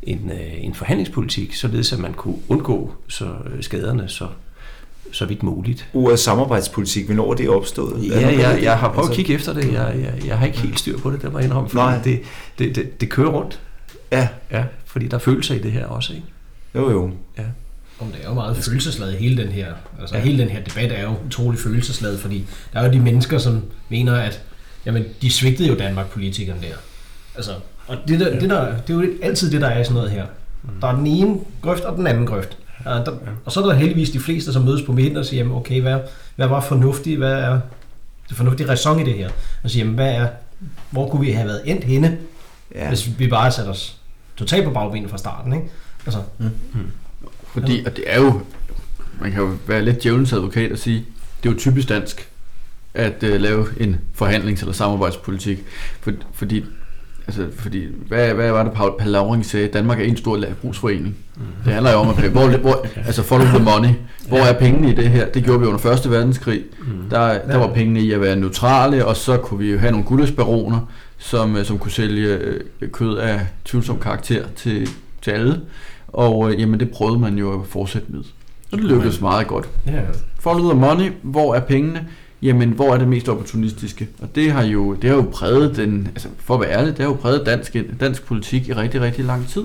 en, 0.02 0.30
øh, 0.32 0.64
en 0.64 0.74
forhandlingspolitik, 0.74 1.54
således 1.54 1.92
at 1.92 1.98
man 1.98 2.12
kunne 2.12 2.36
undgå 2.48 2.92
så 3.08 3.24
øh, 3.24 3.62
skaderne 3.62 4.08
så, 4.08 4.26
så 5.12 5.26
vidt 5.26 5.42
muligt. 5.42 5.88
Ordet 5.94 6.18
samarbejdspolitik, 6.18 7.06
hvornår 7.06 7.30
er 7.30 7.36
det 7.36 7.48
opstået? 7.48 7.92
Er 7.92 8.08
Ja, 8.08 8.14
der 8.14 8.20
noget 8.20 8.38
jeg, 8.38 8.62
jeg 8.62 8.78
har 8.78 8.88
prøvet 8.92 9.08
Altså, 9.08 9.12
at 9.12 9.16
kigge 9.16 9.34
efter 9.34 9.52
det. 9.52 9.72
Jeg, 9.72 9.96
jeg, 10.02 10.26
jeg 10.26 10.38
har 10.38 10.46
ikke 10.46 10.58
helt 10.58 10.78
styr 10.78 10.98
på 10.98 11.10
det, 11.10 11.22
der 11.22 11.30
var 11.30 11.40
indrømme, 11.40 11.70
Nej. 11.74 11.98
det, 12.04 12.20
det, 12.58 12.76
det, 12.76 13.00
det 13.00 13.08
kører 13.08 13.30
rundt. 13.30 13.60
Ja, 14.12 14.28
Ja, 14.50 14.64
fordi 14.84 15.08
der 15.08 15.14
er 15.14 15.20
følelser 15.20 15.54
i 15.54 15.58
det 15.58 15.72
her 15.72 15.86
også, 15.86 16.12
ikke? 16.12 16.26
jo 16.74 16.90
jo. 16.90 17.10
Ja. 17.38 17.42
Om 18.00 18.06
det 18.12 18.20
er 18.24 18.28
jo 18.28 18.34
meget 18.34 18.56
følelsesladet, 18.56 19.14
hele 19.14 19.42
den 19.42 19.48
her, 19.52 19.66
altså 20.00 20.14
Ja. 20.14 20.20
ja. 20.20 20.26
hele 20.26 20.38
den 20.42 20.48
her 20.48 20.64
debat 20.64 20.92
er 20.92 21.02
jo 21.02 21.14
utrolig 21.26 21.60
følelsesladet, 21.60 22.20
fordi 22.20 22.46
der 22.72 22.80
er 22.80 22.86
jo 22.86 22.92
de 22.92 23.00
mennesker, 23.00 23.38
som 23.38 23.62
mener, 23.88 24.14
at 24.14 24.42
jamen, 24.86 25.04
de 25.22 25.30
svigtede 25.32 25.68
jo 25.68 25.74
Danmark, 25.74 26.06
politikerne 26.10 26.60
der. 26.62 26.74
Altså, 27.36 27.52
og 27.86 27.96
det, 28.08 28.20
der, 28.20 28.40
det, 28.40 28.50
der, 28.50 28.76
det 28.86 28.90
er 28.90 28.94
jo 28.94 29.06
altid 29.22 29.50
det, 29.50 29.60
der 29.60 29.68
er 29.68 29.80
i 29.80 29.84
sådan 29.84 29.94
noget 29.94 30.10
her. 30.10 30.26
Der 30.80 30.86
er 30.88 30.96
den 30.96 31.06
ene 31.06 31.36
grøft 31.62 31.84
og 31.84 31.96
den 31.96 32.06
anden 32.06 32.26
grøft. 32.26 32.56
Ja, 32.84 32.90
der, 32.90 33.12
og 33.44 33.52
så 33.52 33.60
er 33.62 33.66
der 33.66 33.74
heldigvis 33.74 34.10
de 34.10 34.20
fleste, 34.20 34.52
som 34.52 34.62
mødes 34.62 34.82
på 34.82 34.92
midten 34.92 35.16
og 35.16 35.24
siger, 35.26 35.40
jamen, 35.40 35.56
okay, 35.56 35.80
hvad, 35.80 35.98
hvad 36.36 36.46
var 36.46 36.60
fornuftigt, 36.60 37.18
hvad 37.18 37.32
er 37.32 37.60
det 38.28 38.36
fornuftige 38.36 38.68
ræson 38.68 39.00
i 39.00 39.04
det 39.04 39.14
her? 39.14 39.30
Og 39.64 39.70
siger, 39.70 39.80
jamen, 39.84 39.94
hvad 39.94 40.12
er, 40.14 40.26
hvor 40.90 41.08
kunne 41.08 41.26
vi 41.26 41.30
have 41.32 41.46
været 41.48 41.62
endt 41.64 41.84
henne, 41.84 42.18
Ja. 42.74 42.82
ja. 42.82 42.88
hvis 42.88 43.18
vi 43.18 43.26
bare 43.28 43.52
satte 43.52 43.68
os 43.68 43.96
totalt 44.36 44.64
på 44.64 44.70
bagbenene 44.70 45.08
fra 45.08 45.18
starten, 45.18 45.52
ikke? 45.52 45.66
Altså, 46.06 46.20
Fordi, 47.60 47.82
og 47.86 47.96
det 47.96 48.04
er 48.06 48.20
jo, 48.20 48.40
man 49.20 49.30
kan 49.30 49.40
jo 49.40 49.50
være 49.66 49.84
lidt 49.84 50.02
djævelens 50.02 50.32
advokat 50.32 50.72
og 50.72 50.78
sige, 50.78 51.04
det 51.42 51.48
er 51.48 51.52
jo 51.52 51.58
typisk 51.58 51.88
dansk 51.88 52.28
at 52.94 53.22
uh, 53.22 53.28
lave 53.28 53.66
en 53.80 53.96
forhandlings- 54.22 54.60
eller 54.60 54.72
samarbejdspolitik. 54.72 55.64
For, 56.00 56.12
fordi, 56.32 56.64
altså, 57.26 57.46
fordi 57.56 57.86
hvad, 58.08 58.34
hvad 58.34 58.50
var 58.50 58.62
det, 58.62 58.72
Paul 58.72 58.92
Lauring 59.04 59.46
sagde? 59.46 59.68
Danmark 59.68 60.00
er 60.00 60.04
en 60.04 60.16
stor 60.16 60.36
landbrugsforening. 60.36 61.16
Mm. 61.36 61.42
Det 61.64 61.72
handler 61.72 61.92
jo 61.92 61.98
om, 61.98 62.08
at 62.08 62.30
hvor, 62.30 62.56
hvor, 62.66 62.86
altså 62.96 63.22
follow 63.22 63.46
the 63.46 63.58
money. 63.58 63.90
Hvor 64.28 64.38
er 64.38 64.58
pengene 64.58 64.90
i 64.92 64.94
det 64.94 65.08
her? 65.08 65.26
Det 65.26 65.44
gjorde 65.44 65.60
vi 65.60 65.66
under 65.66 65.78
Første 65.78 66.10
Verdenskrig. 66.10 66.62
Mm. 66.78 67.10
Der, 67.10 67.46
der 67.46 67.56
var 67.56 67.74
pengene 67.74 68.00
i 68.00 68.12
at 68.12 68.20
være 68.20 68.36
neutrale, 68.36 69.06
og 69.06 69.16
så 69.16 69.36
kunne 69.36 69.58
vi 69.58 69.70
jo 69.70 69.78
have 69.78 69.90
nogle 69.90 70.06
guldesbaroner, 70.06 70.80
som, 71.18 71.56
øh, 71.56 71.64
som 71.64 71.78
kunne 71.78 71.92
sælge 71.92 72.28
øh, 72.80 72.90
kød 72.92 73.18
af 73.18 73.40
tvivlsom 73.64 73.98
karakter 73.98 74.44
til, 74.56 74.88
til 75.22 75.30
alle. 75.30 75.60
Og 76.08 76.52
øh, 76.52 76.60
jamen, 76.60 76.80
det 76.80 76.90
prøvede 76.90 77.18
man 77.18 77.38
jo 77.38 77.60
at 77.60 77.66
fortsætte 77.68 78.06
med. 78.12 78.20
Og 78.72 78.78
det 78.78 78.84
lykkedes 78.86 79.20
meget 79.20 79.46
godt. 79.46 79.68
ja, 79.86 80.00
Follow 80.40 80.70
the 80.70 80.80
money, 80.80 81.12
hvor 81.22 81.54
er 81.54 81.60
pengene? 81.60 82.06
Jamen, 82.42 82.70
hvor 82.70 82.94
er 82.94 82.98
det 82.98 83.08
mest 83.08 83.28
opportunistiske? 83.28 84.08
Og 84.22 84.28
det 84.34 84.52
har 84.52 84.62
jo, 84.64 84.94
det 84.94 85.10
har 85.10 85.16
jo 85.16 85.26
præget 85.32 85.76
den, 85.76 86.08
altså 86.14 86.28
for 86.38 86.54
at 86.54 86.60
være 86.60 86.70
ærlig, 86.70 86.88
det 86.92 86.98
har 86.98 87.06
jo 87.08 87.14
præget 87.22 87.46
dansk, 87.46 87.76
dansk 88.00 88.26
politik 88.26 88.68
i 88.68 88.72
rigtig, 88.72 89.00
rigtig 89.00 89.24
lang 89.24 89.48
tid. 89.48 89.64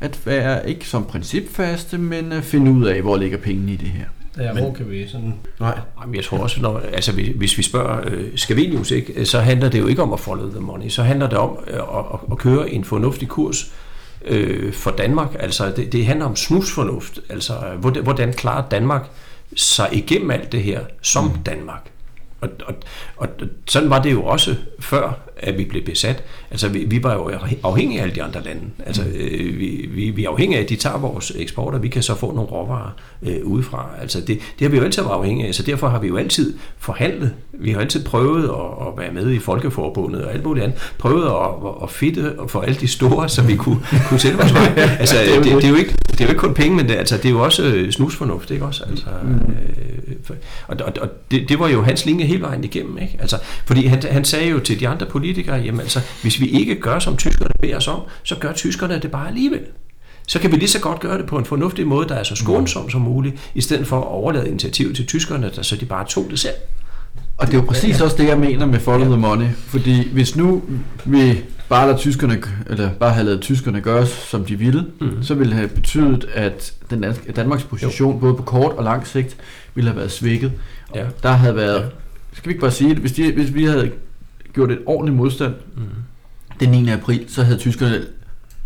At 0.00 0.20
være 0.26 0.68
ikke 0.70 0.88
som 0.88 1.04
principfaste, 1.04 1.98
men 1.98 2.32
at 2.32 2.44
finde 2.44 2.70
ud 2.72 2.84
af, 2.86 3.02
hvor 3.02 3.16
ligger 3.16 3.38
pengene 3.38 3.72
i 3.72 3.76
det 3.76 3.88
her. 3.88 4.04
ja 4.44 4.52
hvor 4.52 4.72
kan 4.72 4.90
vi 4.90 5.08
sådan... 5.08 5.34
Nej. 5.60 5.78
Jamen, 6.02 6.14
jeg 6.14 6.24
tror 6.24 6.38
også, 6.38 6.60
når, 6.62 6.78
altså, 6.92 7.12
hvis- 7.12 7.36
hvis 7.36 7.58
vi 7.58 7.62
spørger 7.62 8.00
øh, 8.10 8.24
Scavenius, 8.36 8.90
ikke, 8.90 9.24
så 9.26 9.40
handler 9.40 9.68
det 9.68 9.80
jo 9.80 9.86
ikke 9.86 10.02
om 10.02 10.12
at 10.12 10.20
follow 10.20 10.50
the 10.50 10.60
money, 10.60 10.88
så 10.88 11.02
handler 11.02 11.28
det 11.28 11.38
om 11.38 11.58
øh, 11.66 11.74
at, 11.78 12.04
at 12.32 12.38
køre 12.38 12.70
en 12.70 12.84
fornuftig 12.84 13.28
kurs 13.28 13.72
øh, 14.24 14.72
for 14.72 14.90
Danmark. 14.90 15.36
Altså, 15.38 15.72
det, 15.76 15.92
det 15.92 16.06
handler 16.06 16.26
om 16.26 16.36
snusfornuft. 16.36 17.20
Altså, 17.28 17.54
hvordan, 17.78 18.02
hvordan 18.02 18.32
klarer 18.32 18.68
Danmark 18.68 19.10
sig 19.56 19.88
igennem 19.92 20.30
alt 20.30 20.52
det 20.52 20.62
her 20.62 20.80
som 21.02 21.24
mm. 21.24 21.42
Danmark? 21.46 21.90
Og, 22.40 22.48
og, 22.66 22.74
og 23.16 23.28
sådan 23.66 23.90
var 23.90 24.02
det 24.02 24.12
jo 24.12 24.24
også 24.24 24.56
før, 24.80 25.12
at 25.42 25.58
vi 25.58 25.64
blev 25.64 25.84
besat. 25.84 26.22
Altså, 26.50 26.68
vi, 26.68 26.78
vi 26.78 27.02
var 27.02 27.14
jo 27.14 27.30
afhængige 27.62 27.98
af 28.00 28.02
alle 28.02 28.14
de 28.14 28.22
andre 28.22 28.42
lande. 28.42 28.62
Altså, 28.86 29.02
øh, 29.14 29.58
vi, 29.58 29.88
vi, 29.90 30.10
vi 30.10 30.24
er 30.24 30.28
afhængige 30.28 30.58
af, 30.58 30.62
at 30.62 30.68
de 30.68 30.76
tager 30.76 30.98
vores 30.98 31.32
eksport, 31.36 31.74
og 31.74 31.82
vi 31.82 31.88
kan 31.88 32.02
så 32.02 32.14
få 32.14 32.34
nogle 32.34 32.50
råvarer 32.50 32.90
øh, 33.22 33.36
udefra. 33.44 33.88
Altså, 34.00 34.20
det, 34.20 34.28
det 34.28 34.60
har 34.60 34.68
vi 34.68 34.76
jo 34.76 34.82
altid 34.84 35.02
været 35.02 35.14
afhængige 35.14 35.48
af, 35.48 35.54
så 35.54 35.62
derfor 35.62 35.88
har 35.88 35.98
vi 35.98 36.08
jo 36.08 36.16
altid 36.16 36.54
forhandlet. 36.78 37.32
Vi 37.52 37.70
har 37.70 37.80
altid 37.80 38.04
prøvet 38.04 38.44
at, 38.44 38.86
at 38.86 38.98
være 38.98 39.12
med 39.12 39.30
i 39.30 39.38
Folkeforbundet 39.38 40.24
og 40.24 40.32
alt 40.32 40.44
muligt 40.44 40.64
andet. 40.64 40.78
Prøvet 40.98 41.24
at, 41.24 41.72
at, 41.82 41.90
fedte 41.90 42.34
for 42.48 42.60
alle 42.60 42.74
de 42.74 42.88
store, 42.88 43.28
så 43.28 43.42
vi 43.42 43.56
kunne, 43.56 43.78
kunne 44.08 44.20
sælge 44.20 44.36
vores 44.36 44.54
vej. 44.54 44.72
Altså, 45.00 45.16
det, 45.34 45.44
det, 45.44 45.64
er 45.64 45.68
jo 45.68 45.74
ikke, 45.74 45.94
det 46.10 46.20
er 46.20 46.24
jo 46.24 46.28
ikke 46.28 46.40
kun 46.40 46.54
penge, 46.54 46.76
men 46.76 46.88
det, 46.88 46.94
altså, 46.94 47.16
det 47.16 47.24
er 47.24 47.30
jo 47.30 47.42
også 47.42 47.62
øh, 47.62 47.90
snusfornuft, 47.90 48.50
ikke 48.50 48.64
også? 48.64 48.84
Altså, 48.90 49.06
øh, 49.06 50.16
for- 50.24 50.34
og 50.66 50.76
og, 50.86 50.92
og 51.00 51.08
det, 51.30 51.48
det 51.48 51.58
var 51.58 51.68
jo 51.68 51.82
hans 51.82 52.06
linje 52.06 52.24
hele 52.24 52.42
vejen 52.42 52.64
igennem, 52.64 52.98
ikke? 52.98 53.16
Altså, 53.20 53.38
fordi 53.66 53.86
han, 53.86 54.02
han 54.10 54.24
sagde 54.24 54.48
jo 54.48 54.58
til 54.58 54.80
de 54.80 54.88
andre 54.88 55.06
politikere, 55.06 55.29
jamen 55.38 55.80
altså, 55.80 56.00
hvis 56.22 56.40
vi 56.40 56.46
ikke 56.46 56.80
gør, 56.80 56.98
som 56.98 57.16
tyskerne 57.16 57.50
beder 57.60 57.76
os 57.76 57.88
om, 57.88 58.00
så 58.22 58.36
gør 58.40 58.52
tyskerne 58.52 58.98
det 58.98 59.10
bare 59.10 59.28
alligevel. 59.28 59.60
Så 60.26 60.38
kan 60.38 60.52
vi 60.52 60.56
lige 60.56 60.68
så 60.68 60.80
godt 60.80 61.00
gøre 61.00 61.18
det 61.18 61.26
på 61.26 61.38
en 61.38 61.44
fornuftig 61.44 61.86
måde, 61.86 62.08
der 62.08 62.14
er 62.14 62.22
så 62.22 62.34
skånsom 62.34 62.90
som 62.90 63.00
muligt, 63.00 63.50
i 63.54 63.60
stedet 63.60 63.86
for 63.86 64.00
at 64.00 64.06
overlade 64.06 64.48
initiativet 64.48 64.96
til 64.96 65.06
tyskerne, 65.06 65.50
der 65.56 65.62
så 65.62 65.76
de 65.76 65.84
bare 65.84 66.06
tog 66.06 66.26
det 66.30 66.38
selv. 66.38 66.54
Og 67.36 67.46
det 67.46 67.54
er 67.54 67.58
jo 67.58 67.64
præcis 67.64 68.00
også 68.00 68.16
det, 68.16 68.28
jeg 68.28 68.38
mener 68.38 68.66
med 68.66 68.80
follow 68.80 69.08
the 69.08 69.20
money. 69.20 69.46
Fordi 69.56 70.08
hvis 70.12 70.36
nu 70.36 70.62
vi 71.04 71.38
bare 71.68 71.86
lader 71.86 71.98
tyskerne, 71.98 72.42
eller 72.70 72.90
bare 72.90 73.12
havde 73.12 73.24
lavet 73.26 73.40
tyskerne 73.40 73.80
gøre, 73.80 74.06
som 74.06 74.44
de 74.44 74.56
ville, 74.58 74.86
mm. 75.00 75.22
så 75.22 75.34
ville 75.34 75.50
det 75.50 75.56
have 75.56 75.68
betydet, 75.68 76.28
at 76.34 76.72
den 76.90 77.00
danske, 77.00 77.32
Danmarks 77.32 77.64
position, 77.64 78.12
jo. 78.12 78.18
både 78.18 78.34
på 78.34 78.42
kort 78.42 78.72
og 78.72 78.84
lang 78.84 79.06
sigt, 79.06 79.36
ville 79.74 79.90
have 79.90 79.98
været 79.98 80.12
svækket. 80.12 80.52
Ja. 80.94 81.04
Der 81.22 81.32
havde 81.32 81.56
været, 81.56 81.80
Ja. 81.80 81.86
skal 82.32 82.48
vi 82.48 82.50
ikke 82.50 82.60
bare 82.60 82.70
sige 82.70 82.90
det, 82.90 82.98
hvis, 82.98 83.12
de, 83.12 83.32
hvis 83.32 83.54
vi 83.54 83.64
havde 83.64 83.90
gjort 84.52 84.70
et 84.70 84.78
ordentligt 84.86 85.16
modstand. 85.16 85.54
Mm. 85.76 85.82
Den 86.60 86.70
9. 86.70 86.90
april, 86.90 87.24
så 87.28 87.42
havde 87.42 87.58
tyskerne 87.58 88.00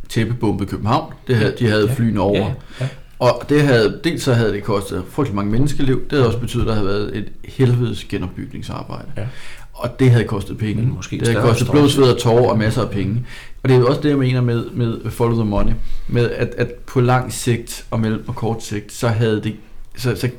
tæppebombet 0.08 0.68
København. 0.68 1.12
Det 1.26 1.36
havde, 1.36 1.54
de 1.58 1.68
havde 1.68 1.88
flyene 1.88 2.20
over. 2.20 2.38
Ja, 2.38 2.54
ja. 2.80 2.88
Og 3.18 3.42
det 3.48 3.62
havde, 3.62 4.00
dels 4.04 4.22
så 4.22 4.34
havde 4.34 4.52
det 4.52 4.64
kostet 4.64 5.04
frygtelig 5.10 5.36
mange 5.36 5.52
menneskeliv, 5.52 6.02
det 6.02 6.12
havde 6.12 6.26
også 6.26 6.38
betydet, 6.38 6.62
at 6.62 6.68
der 6.68 6.74
havde 6.74 6.86
været 6.86 7.16
et 7.16 7.28
helvedes 7.44 8.04
genopbygningsarbejde. 8.04 9.08
Ja. 9.16 9.26
Og 9.72 10.00
det 10.00 10.10
havde 10.10 10.24
kostet 10.24 10.58
penge. 10.58 10.82
Men 10.82 10.94
måske 10.94 11.18
det 11.18 11.28
havde 11.28 11.40
kostet 11.40 11.70
blod, 11.70 11.88
sved 11.88 12.04
og 12.04 12.18
tårer 12.18 12.50
og 12.50 12.58
masser 12.58 12.82
af 12.82 12.90
penge. 12.90 13.26
Og 13.62 13.68
det 13.68 13.74
er 13.74 13.78
jo 13.78 13.86
også 13.86 14.00
det, 14.00 14.08
jeg 14.08 14.18
mener 14.18 14.40
med, 14.40 14.70
med 14.70 15.10
follow 15.10 15.40
the 15.40 15.50
money. 15.50 15.72
Med 16.08 16.30
at, 16.30 16.54
at 16.56 16.70
på 16.86 17.00
lang 17.00 17.32
sigt 17.32 17.86
og 17.90 18.00
mellem 18.00 18.24
og 18.26 18.34
kort 18.34 18.62
sigt, 18.62 18.92
så 18.92 19.08
havde 19.08 19.40
det, 19.42 19.56
så, 19.96 20.16
så 20.16 20.30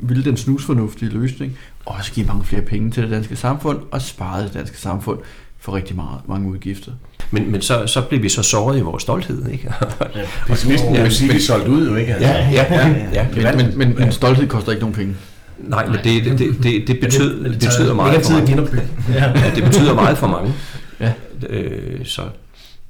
ville 0.00 0.24
den 0.24 0.36
snusfornuftige 0.36 1.10
løsning 1.10 1.58
også 1.98 2.12
give 2.12 2.26
mange 2.26 2.44
flere 2.44 2.62
penge 2.62 2.90
til 2.90 3.02
det 3.02 3.10
danske 3.10 3.36
samfund 3.36 3.78
og 3.90 4.02
spare 4.02 4.42
det 4.42 4.54
danske 4.54 4.78
samfund 4.78 5.18
for 5.58 5.74
rigtig 5.74 5.96
meget, 5.96 6.20
mange 6.28 6.48
udgifter. 6.48 6.92
Men, 7.30 7.52
men 7.52 7.62
så, 7.62 7.86
så 7.86 8.00
blev 8.00 8.22
vi 8.22 8.28
så 8.28 8.42
såret 8.42 8.78
i 8.78 8.80
vores 8.80 9.02
stolthed, 9.02 9.48
ikke? 9.48 9.72
ja, 10.14 10.20
pessimisten 10.46 10.92
vil 10.92 11.12
sige, 11.12 11.30
at 11.30 11.36
vi 11.36 11.40
solgte 11.40 11.70
ud 11.70 11.88
jo, 11.88 11.96
ikke? 11.96 12.14
Altså. 12.14 12.28
Ja, 12.28 12.50
ja, 12.50 12.74
ja. 12.74 12.88
ja, 13.12 13.26
ja. 13.36 13.56
Men, 13.56 13.78
men, 13.78 13.94
men 13.98 14.12
stolthed 14.12 14.48
koster 14.48 14.72
ikke 14.72 14.80
nogen 14.80 14.94
penge. 14.94 15.16
Nej, 15.58 15.86
men 15.86 15.94
det, 15.94 16.24
det, 16.24 16.38
det, 16.38 16.62
det, 16.62 16.88
det, 16.88 17.00
betyder, 17.00 17.48
det 17.48 17.58
betyder 17.58 17.94
meget 17.94 18.24
for 18.24 18.32
mange. 18.32 18.72
Ja, 19.14 19.52
det 19.54 19.64
betyder 19.64 19.94
meget 19.94 20.18
for 20.18 20.26
mange. 20.26 20.54
Ja. 21.00 21.12
Øh, 21.48 22.06
så 22.06 22.22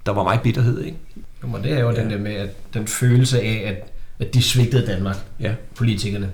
der 0.07 0.13
var 0.13 0.23
meget 0.23 0.41
bitterhed, 0.41 0.85
ikke? 0.85 0.97
Jo, 1.43 1.49
men 1.49 1.63
det 1.63 1.73
er 1.73 1.81
jo 1.81 1.91
ja. 1.91 2.03
den 2.03 2.11
der 2.11 2.19
med, 2.19 2.35
at 2.35 2.75
den 2.75 2.87
følelse 2.87 3.41
af, 3.41 3.63
at, 3.67 3.91
at 4.27 4.35
de 4.35 4.43
svigtede 4.43 4.87
Danmark, 4.87 5.17
ja. 5.41 5.53
politikerne. 5.77 6.29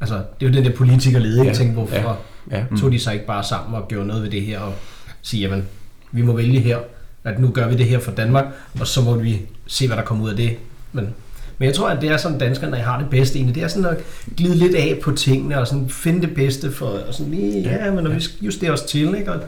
Altså, 0.00 0.14
det 0.14 0.46
er 0.46 0.50
jo 0.50 0.56
den 0.56 0.64
der 0.64 0.76
politikerlede? 0.76 1.44
Ja. 1.44 1.52
Tænk, 1.52 1.72
hvorfor 1.72 2.18
ja. 2.50 2.58
Ja. 2.58 2.64
Mm. 2.70 2.78
tog 2.78 2.92
de 2.92 2.98
sig 2.98 3.14
ikke 3.14 3.26
bare 3.26 3.44
sammen 3.44 3.74
og 3.74 3.88
gjorde 3.88 4.06
noget 4.06 4.22
ved 4.22 4.30
det 4.30 4.42
her, 4.42 4.60
og 4.60 4.74
sige, 5.22 5.40
jamen, 5.40 5.68
vi 6.12 6.22
må 6.22 6.32
vælge 6.32 6.60
her, 6.60 6.78
at 7.24 7.40
nu 7.40 7.50
gør 7.50 7.68
vi 7.68 7.76
det 7.76 7.86
her 7.86 7.98
for 7.98 8.12
Danmark, 8.12 8.44
og 8.80 8.86
så 8.86 9.02
må 9.02 9.14
vi 9.14 9.40
se, 9.66 9.86
hvad 9.86 9.96
der 9.96 10.02
kommer 10.02 10.24
ud 10.24 10.30
af 10.30 10.36
det. 10.36 10.56
Men 10.92 11.14
men 11.58 11.66
jeg 11.66 11.74
tror, 11.74 11.88
at 11.88 12.00
det 12.00 12.10
er 12.10 12.16
sådan, 12.16 12.38
danskerne 12.38 12.76
har 12.76 12.98
det 12.98 13.10
bedste 13.10 13.36
egentlig. 13.36 13.54
Det 13.54 13.62
er 13.62 13.68
sådan 13.68 13.90
at 13.90 13.96
glide 14.36 14.56
lidt 14.56 14.74
af 14.74 14.98
på 15.02 15.12
tingene, 15.12 15.60
og 15.60 15.66
sådan 15.66 15.88
finde 15.88 16.26
det 16.26 16.34
bedste 16.34 16.72
for, 16.72 16.86
og 16.86 17.14
sådan 17.14 17.32
lige, 17.32 17.62
ja, 17.62 17.90
men 17.90 18.04
når 18.04 18.10
vi 18.10 18.24
justerer 18.40 18.72
os 18.72 18.80
til, 18.80 19.14
ikke, 19.18 19.32
og 19.32 19.40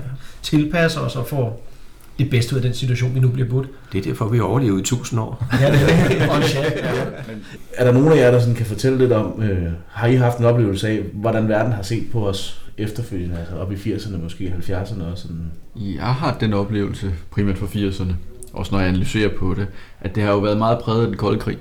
tilpasser 0.43 1.01
os 1.01 1.17
og 1.17 1.27
får 1.27 1.67
det 2.23 2.31
bedste 2.31 2.55
ud 2.55 2.59
af 2.59 2.63
den 2.63 2.75
situation, 2.75 3.15
vi 3.15 3.21
nu 3.21 3.29
bliver 3.29 3.49
budt. 3.49 3.69
Det 3.93 3.99
er 3.99 4.03
derfor, 4.03 4.29
vi 4.29 4.41
overlever 4.41 4.79
i 4.79 4.83
tusind 4.83 5.21
år. 5.21 5.47
ja, 5.61 5.73
det 5.73 5.81
er 5.83 6.09
det. 6.09 6.23
er 7.79 7.85
der 7.85 7.93
nogen 7.93 8.13
af 8.13 8.17
jer, 8.17 8.31
der 8.31 8.41
sådan 8.41 8.55
kan 8.55 8.67
fortælle 8.67 8.99
lidt 8.99 9.13
om, 9.13 9.43
øh, 9.43 9.73
har 9.89 10.07
I 10.07 10.15
haft 10.15 10.39
en 10.39 10.45
oplevelse 10.45 10.89
af, 10.89 11.01
hvordan 11.13 11.49
verden 11.49 11.73
har 11.73 11.83
set 11.83 12.07
på 12.13 12.29
os 12.29 12.63
efterfølgende, 12.79 13.37
altså 13.39 13.57
op 13.57 13.73
i 13.73 13.75
80'erne, 13.75 14.23
måske 14.23 14.55
70'erne 14.59 15.03
og 15.03 15.19
sådan? 15.19 15.41
Jeg 15.77 16.15
har 16.15 16.37
den 16.41 16.53
oplevelse, 16.53 17.13
primært 17.31 17.59
fra 17.59 17.67
80'erne, 17.67 18.13
også 18.53 18.73
når 18.73 18.81
jeg 18.81 18.89
analyserer 18.89 19.29
på 19.39 19.55
det, 19.55 19.67
at 20.01 20.15
det 20.15 20.23
har 20.23 20.31
jo 20.31 20.39
været 20.39 20.59
meget 20.59 20.79
præget 20.79 21.01
af 21.01 21.07
den 21.07 21.17
kolde 21.17 21.39
krig 21.39 21.59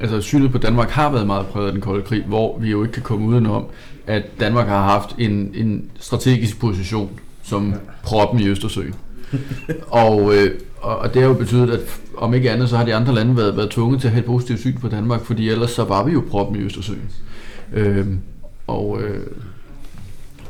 altså 0.00 0.20
synet 0.20 0.52
på 0.52 0.58
Danmark 0.58 0.90
har 0.90 1.10
været 1.10 1.26
meget 1.26 1.46
præget 1.46 1.66
af 1.66 1.72
den 1.72 1.80
kolde 1.80 2.02
krig, 2.02 2.24
hvor 2.26 2.58
vi 2.58 2.70
jo 2.70 2.82
ikke 2.82 2.92
kan 2.92 3.02
komme 3.02 3.26
udenom, 3.26 3.66
at 4.06 4.22
Danmark 4.40 4.68
har 4.68 4.82
haft 4.82 5.14
en, 5.18 5.52
en 5.54 5.90
strategisk 6.00 6.60
position 6.60 7.10
som 7.42 7.74
proppen 8.02 8.40
i 8.40 8.48
Østersøen. 8.48 8.94
og, 10.04 10.34
øh, 10.34 10.50
og 10.80 11.14
det 11.14 11.22
har 11.22 11.28
jo 11.28 11.34
betydet, 11.34 11.70
at 11.70 11.80
om 12.16 12.34
ikke 12.34 12.50
andet, 12.50 12.68
så 12.68 12.76
har 12.76 12.84
de 12.84 12.94
andre 12.94 13.14
lande 13.14 13.36
været, 13.36 13.56
været 13.56 13.70
tvunget 13.70 14.00
til 14.00 14.08
at 14.08 14.12
have 14.12 14.20
et 14.20 14.26
positivt 14.26 14.60
syn 14.60 14.78
på 14.78 14.88
Danmark, 14.88 15.24
fordi 15.24 15.48
ellers 15.48 15.70
så 15.70 15.84
var 15.84 16.04
vi 16.04 16.12
jo 16.12 16.24
proppen 16.30 16.56
i 16.56 16.64
Østersøen. 16.64 17.10
Øh, 17.72 18.06
og, 18.66 19.02
øh, 19.02 19.26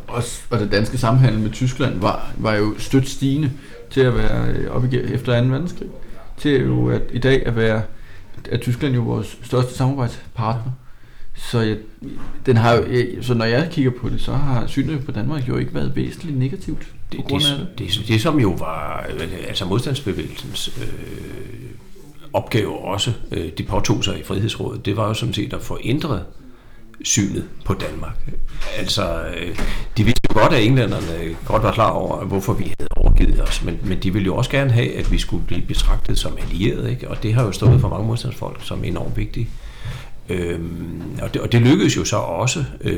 også, 0.06 0.42
og 0.50 0.58
det 0.58 0.72
danske 0.72 0.98
samhandel 0.98 1.40
med 1.40 1.50
Tyskland 1.50 2.00
var, 2.00 2.32
var 2.38 2.54
jo 2.54 2.74
stødt 2.78 3.08
stigende 3.08 3.50
til 3.90 4.00
at 4.00 4.16
være 4.16 4.48
øh, 4.48 4.70
op 4.70 4.84
efter 4.92 5.40
2. 5.40 5.48
verdenskrig. 5.48 5.88
Til 6.38 6.60
jo 6.60 6.88
at 6.88 7.02
i 7.12 7.18
dag 7.18 7.46
at 7.46 7.56
være 7.56 7.82
at 8.50 8.60
Tyskland 8.60 8.94
jo 8.94 9.00
vores 9.00 9.38
største 9.42 9.74
samarbejdspartner. 9.74 10.72
Så, 11.48 11.60
jeg, 11.60 11.76
den 12.46 12.56
har 12.56 12.84
så 13.22 13.34
når 13.34 13.44
jeg 13.44 13.68
kigger 13.70 13.90
på 14.00 14.08
det, 14.08 14.20
så 14.20 14.32
har 14.32 14.66
synet 14.66 15.04
på 15.04 15.12
Danmark 15.12 15.48
jo 15.48 15.56
ikke 15.56 15.74
været 15.74 15.96
væsentligt 15.96 16.38
negativt. 16.38 16.86
Det, 17.12 17.20
det, 17.30 17.42
det, 17.78 17.78
det, 17.78 18.08
det 18.08 18.20
som 18.20 18.40
jo 18.40 18.50
var 18.50 19.06
altså 19.48 19.64
modstandsbevægelsens 19.64 20.70
øh, 20.82 21.70
opgave 22.32 22.78
også, 22.78 23.12
øh, 23.30 23.50
de 23.58 23.62
påtog 23.62 24.04
sig 24.04 24.20
i 24.20 24.22
Frihedsrådet, 24.22 24.86
det 24.86 24.96
var 24.96 25.08
jo 25.08 25.14
sådan 25.14 25.34
set 25.34 25.52
at 25.52 25.62
forændre 25.62 26.20
synet 27.02 27.44
på 27.64 27.74
Danmark. 27.74 28.32
Altså, 28.78 29.22
øh, 29.22 29.58
de 29.96 30.04
vidste 30.04 30.20
jo 30.30 30.40
godt, 30.40 30.52
at 30.52 30.64
englænderne 30.64 31.36
godt 31.44 31.62
var 31.62 31.72
klar 31.72 31.90
over, 31.90 32.24
hvorfor 32.24 32.52
vi 32.52 32.64
havde 32.64 32.88
overgivet 32.96 33.42
os, 33.42 33.64
men, 33.64 33.78
men 33.84 33.98
de 33.98 34.12
ville 34.12 34.26
jo 34.26 34.36
også 34.36 34.50
gerne 34.50 34.70
have, 34.70 34.96
at 34.96 35.12
vi 35.12 35.18
skulle 35.18 35.46
blive 35.46 35.62
betragtet 35.62 36.18
som 36.18 36.36
allierede, 36.40 36.90
ikke? 36.90 37.10
og 37.10 37.22
det 37.22 37.34
har 37.34 37.44
jo 37.44 37.52
stået 37.52 37.80
for 37.80 37.88
mange 37.88 38.06
modstandsfolk 38.06 38.60
som 38.64 38.84
enormt 38.84 39.16
vigtigt. 39.16 39.48
Øhm, 40.30 41.02
og, 41.22 41.34
det, 41.34 41.42
og 41.42 41.52
det 41.52 41.62
lykkedes 41.62 41.96
jo 41.96 42.04
så 42.04 42.16
også 42.16 42.64
øh, 42.80 42.94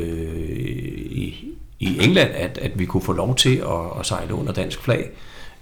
i, 1.11 1.45
i 1.81 1.99
England, 2.01 2.31
at, 2.35 2.59
at 2.59 2.79
vi 2.79 2.85
kunne 2.85 3.03
få 3.03 3.13
lov 3.13 3.37
til 3.37 3.57
at, 3.57 4.01
at 4.01 4.07
sejle 4.07 4.35
under 4.35 4.53
dansk 4.53 4.83
flag, 4.83 5.11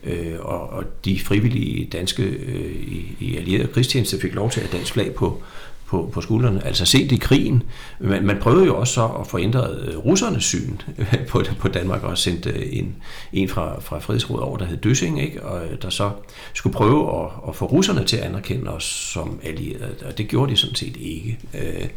øh, 0.04 0.34
og, 0.40 0.70
og 0.70 0.84
de 1.04 1.20
frivillige 1.20 1.88
danske 1.92 2.22
øh, 2.22 2.70
i, 2.70 3.16
i 3.20 3.36
allieret 3.36 3.72
krigstjeneste 3.72 4.20
fik 4.20 4.34
lov 4.34 4.50
til 4.50 4.60
at 4.60 4.72
dansk 4.72 4.92
flag 4.92 5.14
på, 5.14 5.42
på, 5.90 6.10
på 6.12 6.20
skuldrene, 6.20 6.66
altså 6.66 6.84
sent 6.84 7.12
i 7.12 7.16
krigen. 7.16 7.62
Man, 8.00 8.26
man 8.26 8.38
prøvede 8.40 8.66
jo 8.66 8.76
også 8.76 8.94
så 8.94 9.06
at 9.06 9.26
få 9.26 9.38
ændret 9.38 9.88
øh, 9.88 9.98
russernes 9.98 10.44
syn 10.44 10.76
på, 11.30 11.42
på 11.58 11.68
Danmark 11.68 12.02
og 12.02 12.18
sendt 12.18 12.46
øh, 12.46 12.62
en, 12.70 12.96
en 13.32 13.48
fra, 13.48 13.80
fra 13.80 13.98
Frihedsrådet 13.98 14.44
over, 14.44 14.58
der 14.58 14.64
hed 14.64 14.76
Døssing, 14.76 15.22
ikke? 15.22 15.42
og 15.42 15.66
øh, 15.66 15.82
der 15.82 15.90
så 15.90 16.10
skulle 16.54 16.74
prøve 16.74 17.22
at, 17.22 17.30
at 17.48 17.56
få 17.56 17.66
russerne 17.66 18.04
til 18.04 18.16
at 18.16 18.22
anerkende 18.22 18.70
os 18.70 18.84
som 18.84 19.40
allierede, 19.44 19.94
og 20.06 20.18
det 20.18 20.28
gjorde 20.28 20.52
de 20.52 20.56
sådan 20.56 20.74
set 20.74 20.96
ikke 20.96 21.38
øh, 21.54 21.88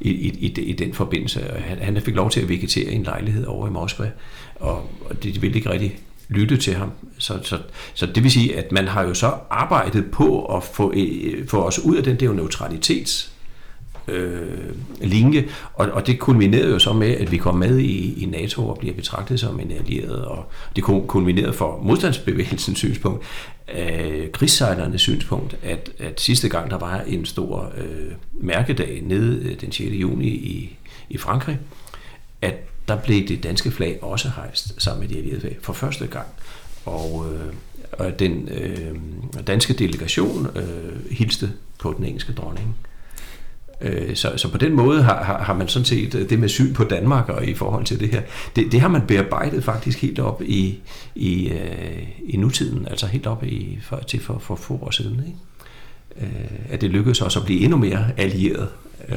i, 0.00 0.10
i, 0.10 0.60
i 0.60 0.72
den 0.72 0.94
forbindelse. 0.94 1.40
Han, 1.66 1.78
han 1.78 2.02
fik 2.02 2.14
lov 2.14 2.30
til 2.30 2.40
at 2.40 2.48
vegetere 2.48 2.92
i 2.92 2.94
en 2.94 3.02
lejlighed 3.02 3.46
over 3.46 3.68
i 3.68 3.70
Moskva, 3.70 4.10
og, 4.56 4.90
og 5.04 5.22
det 5.22 5.42
ville 5.42 5.56
ikke 5.56 5.70
rigtig 5.70 5.98
lytte 6.28 6.56
til 6.56 6.74
ham. 6.74 6.90
Så, 7.18 7.38
så, 7.42 7.58
så 7.94 8.06
det 8.06 8.22
vil 8.22 8.30
sige, 8.30 8.58
at 8.58 8.72
man 8.72 8.88
har 8.88 9.02
jo 9.02 9.14
så 9.14 9.32
arbejdet 9.50 10.10
på 10.10 10.56
at 10.56 10.62
få, 10.62 10.94
få 11.48 11.62
os 11.62 11.78
ud 11.78 11.96
af 11.96 12.04
den 12.04 12.16
der 12.16 12.32
neutralitets 12.32 13.31
øh, 14.08 14.74
linje, 15.00 15.48
og, 15.74 15.88
og 15.92 16.06
det 16.06 16.18
kulminerede 16.18 16.70
jo 16.70 16.78
så 16.78 16.92
med, 16.92 17.10
at 17.10 17.32
vi 17.32 17.36
kom 17.36 17.54
med 17.54 17.78
i, 17.78 18.22
i 18.22 18.26
NATO 18.26 18.68
og 18.68 18.78
bliver 18.78 18.94
betragtet 18.94 19.40
som 19.40 19.60
en 19.60 19.70
allieret, 19.70 20.24
og 20.24 20.44
det 20.76 20.84
kulminerede 20.84 21.52
for 21.52 21.80
modstandsbevægelsens 21.82 22.78
synspunkt, 22.78 23.24
øh, 23.74 24.30
krigssejlernes 24.30 25.00
synspunkt, 25.00 25.56
at, 25.62 25.90
at 25.98 26.20
sidste 26.20 26.48
gang 26.48 26.70
der 26.70 26.78
var 26.78 27.00
en 27.00 27.24
stor 27.24 27.72
øh, 27.78 28.12
mærkedag 28.32 29.02
nede 29.04 29.48
øh, 29.48 29.60
den 29.60 29.72
6. 29.72 29.80
juni 29.80 30.28
i, 30.28 30.76
i 31.10 31.18
Frankrig, 31.18 31.58
at 32.42 32.54
der 32.88 32.96
blev 32.96 33.28
det 33.28 33.42
danske 33.42 33.70
flag 33.70 33.98
også 34.02 34.30
hejst 34.36 34.82
sammen 34.82 35.00
med 35.00 35.08
de 35.08 35.18
allierede 35.18 35.40
flag 35.40 35.56
for 35.62 35.72
første 35.72 36.06
gang. 36.06 36.26
Og, 36.84 37.26
øh, 37.32 37.52
og 37.92 38.18
den 38.18 38.48
øh, 38.48 38.96
danske 39.46 39.72
delegation 39.72 40.48
øh, 40.56 41.10
hilste 41.10 41.52
på 41.78 41.94
den 41.96 42.04
engelske 42.04 42.32
dronning. 42.32 42.76
Øh, 42.84 42.91
så, 44.14 44.32
så 44.36 44.48
på 44.48 44.58
den 44.58 44.72
måde 44.72 45.02
har, 45.02 45.24
har, 45.24 45.38
har 45.42 45.54
man 45.54 45.68
sådan 45.68 45.86
set 45.86 46.14
øh, 46.14 46.30
det 46.30 46.38
med 46.38 46.48
syn 46.48 46.74
på 46.74 46.84
Danmark 46.84 47.28
og 47.28 47.46
i 47.46 47.54
forhold 47.54 47.84
til 47.84 48.00
det 48.00 48.08
her, 48.08 48.22
det, 48.56 48.72
det 48.72 48.80
har 48.80 48.88
man 48.88 49.02
bearbejdet 49.06 49.64
faktisk 49.64 50.02
helt 50.02 50.18
op 50.18 50.42
i, 50.42 50.78
i, 51.14 51.48
øh, 51.48 52.02
i 52.26 52.36
nutiden, 52.36 52.88
altså 52.90 53.06
helt 53.06 53.26
op 53.26 53.44
i, 53.44 53.78
for, 53.82 53.96
til 53.96 54.20
for, 54.20 54.38
for 54.38 54.56
få 54.56 54.74
år 54.74 54.90
siden. 54.90 55.24
Ikke? 55.26 55.38
At 56.68 56.80
det 56.80 56.90
lykkedes 56.90 57.20
også 57.20 57.38
at 57.38 57.44
blive 57.44 57.60
endnu 57.60 57.76
mere 57.76 58.06
allieret 58.16 58.68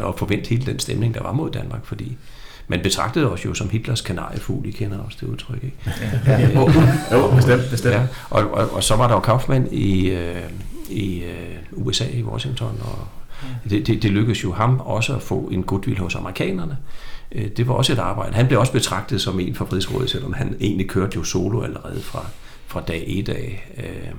og 0.01 0.15
forvente 0.17 0.49
hele 0.49 0.65
den 0.65 0.79
stemning, 0.79 1.13
der 1.13 1.23
var 1.23 1.31
mod 1.31 1.51
Danmark, 1.51 1.85
fordi 1.85 2.17
man 2.67 2.79
betragtede 2.83 3.31
os 3.31 3.45
jo 3.45 3.53
som 3.53 3.69
Hitlers 3.69 4.01
kanariefugl, 4.01 4.67
I 4.67 4.71
kender 4.71 4.99
også 4.99 5.17
det 5.21 5.27
udtryk, 5.27 5.63
ikke? 5.63 5.77
Ja, 6.27 6.39
ja. 6.39 6.59
jo, 7.17 7.35
bestemt, 7.35 7.61
bestemt. 7.71 7.95
Ja, 7.95 8.07
og, 8.29 8.51
og, 8.51 8.73
og 8.73 8.83
så 8.83 8.95
var 8.95 9.07
der 9.07 9.13
jo 9.13 9.19
Kaufmann 9.19 9.67
i, 9.71 10.09
øh, 10.09 10.41
i 10.89 11.23
øh, 11.23 11.55
USA, 11.71 12.05
i 12.13 12.23
Washington, 12.23 12.81
og 12.81 13.07
det, 13.69 13.87
det, 13.87 14.03
det 14.03 14.11
lykkedes 14.11 14.43
jo 14.43 14.53
ham 14.53 14.79
også 14.79 15.15
at 15.15 15.21
få 15.21 15.39
en 15.51 15.63
goodwill 15.63 15.99
hos 15.99 16.15
amerikanerne. 16.15 16.77
Øh, 17.31 17.47
det 17.57 17.67
var 17.67 17.73
også 17.73 17.93
et 17.93 17.99
arbejde. 17.99 18.35
Han 18.35 18.47
blev 18.47 18.59
også 18.59 18.73
betragtet 18.73 19.21
som 19.21 19.39
en 19.39 19.55
for 19.55 19.65
Frihedsrådet, 19.65 20.09
selvom 20.09 20.33
han 20.33 20.55
egentlig 20.59 20.89
kørte 20.89 21.15
jo 21.15 21.23
solo 21.23 21.61
allerede 21.61 22.01
fra, 22.01 22.25
fra 22.67 22.81
dag 22.81 23.03
1 23.07 23.29
af. 23.29 23.71
Øh, 23.77 24.15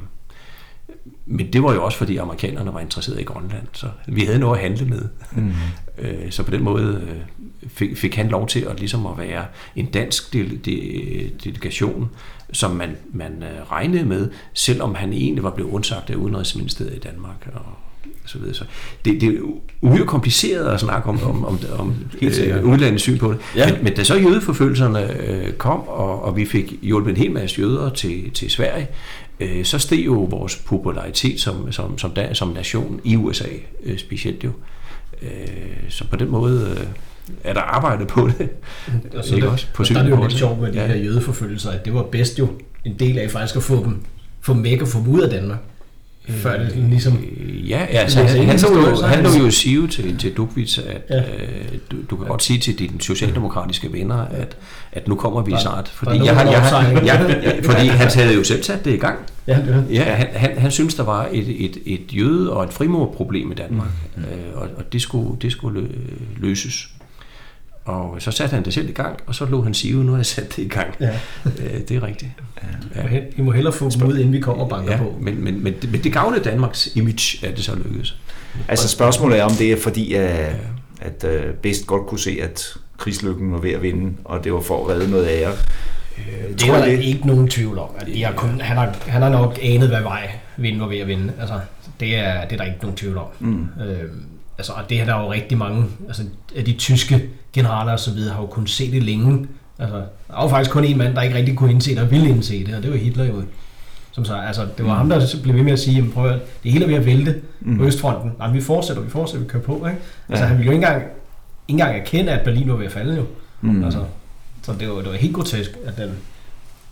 men 1.26 1.52
det 1.52 1.62
var 1.62 1.74
jo 1.74 1.84
også, 1.84 1.98
fordi 1.98 2.16
amerikanerne 2.16 2.74
var 2.74 2.80
interesseret 2.80 3.20
i 3.20 3.24
Grønland, 3.24 3.66
så 3.72 3.86
vi 4.06 4.20
havde 4.20 4.38
noget 4.38 4.56
at 4.56 4.62
handle 4.62 4.86
med. 4.86 5.02
Mm. 5.32 5.52
Så 6.30 6.42
på 6.42 6.50
den 6.50 6.62
måde 6.62 7.08
fik, 7.68 7.96
fik 7.96 8.14
han 8.14 8.28
lov 8.28 8.46
til 8.48 8.60
at, 8.60 8.78
ligesom 8.78 9.06
at 9.06 9.18
være 9.18 9.44
en 9.76 9.86
dansk 9.86 10.32
delegation, 11.44 12.10
som 12.52 12.70
man, 12.70 12.96
man 13.12 13.44
regnede 13.70 14.04
med, 14.04 14.30
selvom 14.52 14.94
han 14.94 15.12
egentlig 15.12 15.44
var 15.44 15.50
blevet 15.50 15.70
undsagt 15.70 16.10
af 16.10 16.14
Udenrigsministeriet 16.14 16.96
i 16.96 16.98
Danmark. 16.98 17.48
Og 17.54 17.62
så 18.26 18.38
videre. 18.38 18.54
Så 18.54 18.64
det, 19.04 19.20
det 19.20 19.28
er 19.28 19.40
uhyre 19.80 20.06
kompliceret 20.06 20.72
at 20.72 20.80
snakke 20.80 21.08
om, 21.08 21.22
om, 21.22 21.44
om, 21.44 21.58
om 21.78 21.94
øh, 22.22 22.64
udlandets 22.64 23.02
syn 23.02 23.18
på 23.18 23.32
det. 23.32 23.38
Ja. 23.56 23.72
Men, 23.72 23.84
men 23.84 23.94
da 23.94 24.04
så 24.04 24.14
jødeforfølgelserne 24.14 25.22
øh, 25.26 25.52
kom, 25.52 25.88
og, 25.88 26.24
og 26.24 26.36
vi 26.36 26.44
fik 26.44 26.74
hjulpet 26.82 27.10
en 27.10 27.16
hel 27.16 27.30
masse 27.30 27.60
jøder 27.60 27.90
til, 27.90 28.30
til 28.30 28.50
Sverige, 28.50 28.88
øh, 29.40 29.64
så 29.64 29.78
steg 29.78 30.06
jo 30.06 30.12
vores 30.12 30.56
popularitet 30.56 31.40
som, 31.40 31.72
som, 31.72 31.98
som, 31.98 32.10
da, 32.10 32.34
som 32.34 32.48
nation 32.48 33.00
i 33.04 33.16
USA 33.16 33.48
øh, 33.82 33.98
specielt 33.98 34.44
jo. 34.44 34.50
Øh, 35.22 35.28
så 35.88 36.04
på 36.10 36.16
den 36.16 36.30
måde 36.30 36.76
øh, 36.80 36.86
er 37.44 37.54
der 37.54 37.60
arbejdet 37.60 38.08
på 38.08 38.30
det. 38.38 38.48
Og 39.14 39.24
så 39.24 39.34
det, 39.36 39.44
også, 39.44 39.66
på 39.74 39.82
og 39.82 39.88
der 39.88 39.98
er 39.98 40.02
det 40.02 40.10
jo 40.10 40.22
lidt 40.22 40.32
sjovt 40.32 40.60
med 40.60 40.72
de 40.72 40.80
ja. 40.80 40.86
her 40.86 40.96
jødeforfølgelser, 40.96 41.70
at 41.70 41.84
det 41.84 41.94
var 41.94 42.02
bedst 42.02 42.38
jo 42.38 42.48
en 42.84 42.98
del 42.98 43.18
af 43.18 43.30
faktisk 43.30 43.56
at 43.56 43.62
få 43.62 43.84
dem, 43.84 43.96
få 44.40 44.52
dem 44.52 44.64
væk 44.64 44.82
og 44.82 44.88
få 44.88 44.98
dem 44.98 45.08
ud 45.08 45.20
af 45.20 45.30
Danmark 45.30 45.58
før 46.28 46.58
det 46.58 46.76
ligesom... 46.76 47.24
Ja, 47.68 47.86
ja 47.92 47.98
altså, 47.98 48.22
han, 48.22 48.48
han, 48.48 48.60
lå, 48.60 49.02
han 49.02 49.24
lå 49.24 49.30
jo 49.44 49.50
sige 49.50 49.88
til, 49.88 50.18
til 50.18 50.32
Dukvits, 50.32 50.78
at 50.78 51.02
ja. 51.10 51.18
øh, 51.18 51.78
du, 51.90 51.96
du 52.10 52.16
kan 52.16 52.26
godt 52.26 52.42
sige 52.42 52.58
til 52.58 52.78
dine 52.78 53.00
socialdemokratiske 53.00 53.92
venner, 53.92 54.16
at, 54.16 54.56
at 54.92 55.08
nu 55.08 55.14
kommer 55.14 55.42
vi 55.42 55.54
snart. 55.60 55.88
Fordi, 55.88 56.16
jeg, 56.16 56.24
jeg, 56.24 56.36
jeg, 56.46 57.04
jeg, 57.06 57.42
jeg, 57.44 57.60
fordi 57.64 57.86
han 57.86 58.08
havde 58.08 58.34
jo 58.34 58.44
selv 58.44 58.62
sat 58.62 58.84
det 58.84 58.94
i 58.94 58.96
gang. 58.96 59.18
Ja, 59.46 59.56
det 59.56 59.86
ja 59.90 60.02
han, 60.02 60.26
han, 60.32 60.58
han 60.58 60.70
synes, 60.70 60.94
der 60.94 61.02
var 61.02 61.28
et, 61.32 61.64
et, 61.64 61.78
et 61.86 62.16
jøde- 62.16 62.52
og 62.52 62.64
et 62.64 62.72
frimorproblem 62.72 63.52
i 63.52 63.54
Danmark, 63.54 63.88
mm. 64.16 64.22
øh, 64.22 64.28
og, 64.54 64.68
og 64.76 64.92
det 64.92 65.02
skulle, 65.02 65.36
det 65.42 65.52
skulle 65.52 65.88
løses. 66.36 66.88
Og 67.86 68.16
så 68.22 68.30
satte 68.30 68.54
han 68.54 68.64
det 68.64 68.74
selv 68.74 68.88
i 68.88 68.92
gang, 68.92 69.18
og 69.26 69.34
så 69.34 69.46
lå 69.46 69.62
han 69.62 69.74
sige, 69.74 69.94
nu 69.94 70.10
har 70.10 70.18
jeg 70.18 70.26
sat 70.26 70.56
det 70.56 70.62
i 70.62 70.68
gang. 70.68 70.94
Ja. 71.00 71.10
Øh, 71.46 71.80
det 71.88 71.90
er 71.90 72.02
rigtigt. 72.02 72.30
Ja. 72.96 73.20
Vi 73.36 73.42
må 73.42 73.52
hellere 73.52 73.72
få 73.72 73.90
dem 73.90 74.08
ud, 74.08 74.18
inden 74.18 74.32
vi 74.32 74.40
kommer 74.40 74.64
og 74.64 74.70
banker 74.70 74.92
ja, 74.92 74.98
på. 74.98 75.14
Men, 75.20 75.44
men, 75.44 75.64
men, 75.64 75.74
det, 75.82 75.92
men 75.92 76.04
det 76.04 76.12
gavner 76.12 76.38
Danmarks 76.38 76.88
image, 76.94 77.46
at 77.46 77.56
det 77.56 77.64
så 77.64 77.74
lykkedes. 77.74 78.16
Altså 78.68 78.88
spørgsmålet 78.88 79.38
er, 79.38 79.44
om 79.44 79.50
det 79.50 79.72
er 79.72 79.76
fordi, 79.76 80.14
at, 80.14 80.56
at 81.00 81.24
uh, 81.24 81.54
bedst 81.54 81.86
godt 81.86 82.06
kunne 82.06 82.20
se, 82.20 82.38
at 82.42 82.74
krigslykken 82.98 83.52
var 83.52 83.58
ved 83.58 83.70
at 83.70 83.82
vinde, 83.82 84.12
og 84.24 84.44
det 84.44 84.52
var 84.52 84.60
for 84.60 84.84
at 84.84 84.88
redde 84.94 85.10
noget 85.10 85.28
ære. 85.28 85.52
Øh, 86.18 86.58
det 86.58 86.68
er 86.68 86.78
der 86.78 86.84
det? 86.84 87.04
ikke 87.04 87.26
nogen 87.26 87.48
tvivl 87.48 87.78
om. 87.78 87.88
At 87.98 88.06
de 88.06 88.24
har 88.24 88.32
kun, 88.32 88.60
han, 88.60 88.76
har, 88.76 88.96
han 89.06 89.22
har 89.22 89.28
nok 89.28 89.58
anet, 89.62 89.88
hvad 89.88 90.02
vej 90.02 90.30
vinden 90.56 90.80
var 90.80 90.88
ved 90.88 90.98
at 90.98 91.06
vinde. 91.06 91.32
Altså, 91.40 91.60
det, 92.00 92.16
er, 92.16 92.44
det 92.44 92.52
er 92.52 92.56
der 92.56 92.64
ikke 92.64 92.78
nogen 92.82 92.96
tvivl 92.96 93.16
om. 93.16 93.26
Mm. 93.40 93.68
Øh, 93.82 94.10
altså, 94.58 94.72
og 94.72 94.90
det 94.90 94.98
her 94.98 95.04
der 95.04 95.14
er 95.14 95.20
jo 95.20 95.32
rigtig 95.32 95.58
mange, 95.58 95.86
altså 96.06 96.22
af 96.56 96.64
de 96.64 96.72
tyske 96.72 97.22
generaler 97.52 97.92
og 97.92 98.00
så 98.00 98.10
videre, 98.14 98.34
har 98.34 98.40
jo 98.40 98.46
kunnet 98.46 98.70
se 98.70 98.90
det 98.90 99.02
længe. 99.02 99.46
Altså, 99.78 99.96
der 99.96 100.34
var 100.34 100.42
jo 100.42 100.48
faktisk 100.48 100.70
kun 100.70 100.84
en 100.84 100.98
mand, 100.98 101.14
der 101.14 101.22
ikke 101.22 101.36
rigtig 101.36 101.56
kunne 101.56 101.70
indse 101.70 101.90
det 101.90 102.02
og 102.02 102.10
ville 102.10 102.28
indse 102.28 102.66
det, 102.66 102.74
og 102.76 102.82
det 102.82 102.90
var 102.90 102.96
Hitler 102.96 103.24
jo. 103.24 103.42
Som 104.12 104.24
så, 104.24 104.34
altså, 104.34 104.62
det 104.78 104.86
var 104.86 105.02
mm. 105.02 105.10
ham, 105.10 105.20
der 105.20 105.36
blev 105.42 105.54
ved 105.54 105.62
med 105.62 105.72
at 105.72 105.78
sige, 105.78 106.10
prøv 106.14 106.30
at 106.30 106.40
det 106.62 106.72
hele 106.72 106.84
er 106.84 106.88
ved 106.88 106.96
at 106.96 107.06
vælte 107.06 107.40
mm. 107.60 107.78
på 107.78 107.84
Østfronten. 107.84 108.32
Nej, 108.38 108.50
vi 108.50 108.60
fortsætter, 108.60 109.02
vi 109.02 109.10
fortsætter, 109.10 109.44
vi 109.44 109.50
kører 109.50 109.62
på. 109.62 109.86
Ikke? 109.86 109.98
Altså, 110.28 110.44
ja. 110.44 110.48
han 110.48 110.58
ville 110.58 110.66
jo 110.66 110.72
ikke 110.72 110.86
engang, 110.86 111.02
ikke 111.02 111.12
engang 111.68 111.96
erkende, 111.96 112.32
at 112.32 112.44
Berlin 112.44 112.68
var 112.68 112.76
ved 112.76 112.86
at 112.86 112.92
falde 112.92 113.16
jo. 113.16 113.24
Mm. 113.60 113.84
Altså, 113.84 114.04
så 114.62 114.72
det 114.80 114.88
var, 114.88 114.94
det 114.94 115.06
var 115.06 115.16
helt 115.16 115.34
grotesk, 115.34 115.70
at 115.86 115.96
den, 115.96 116.10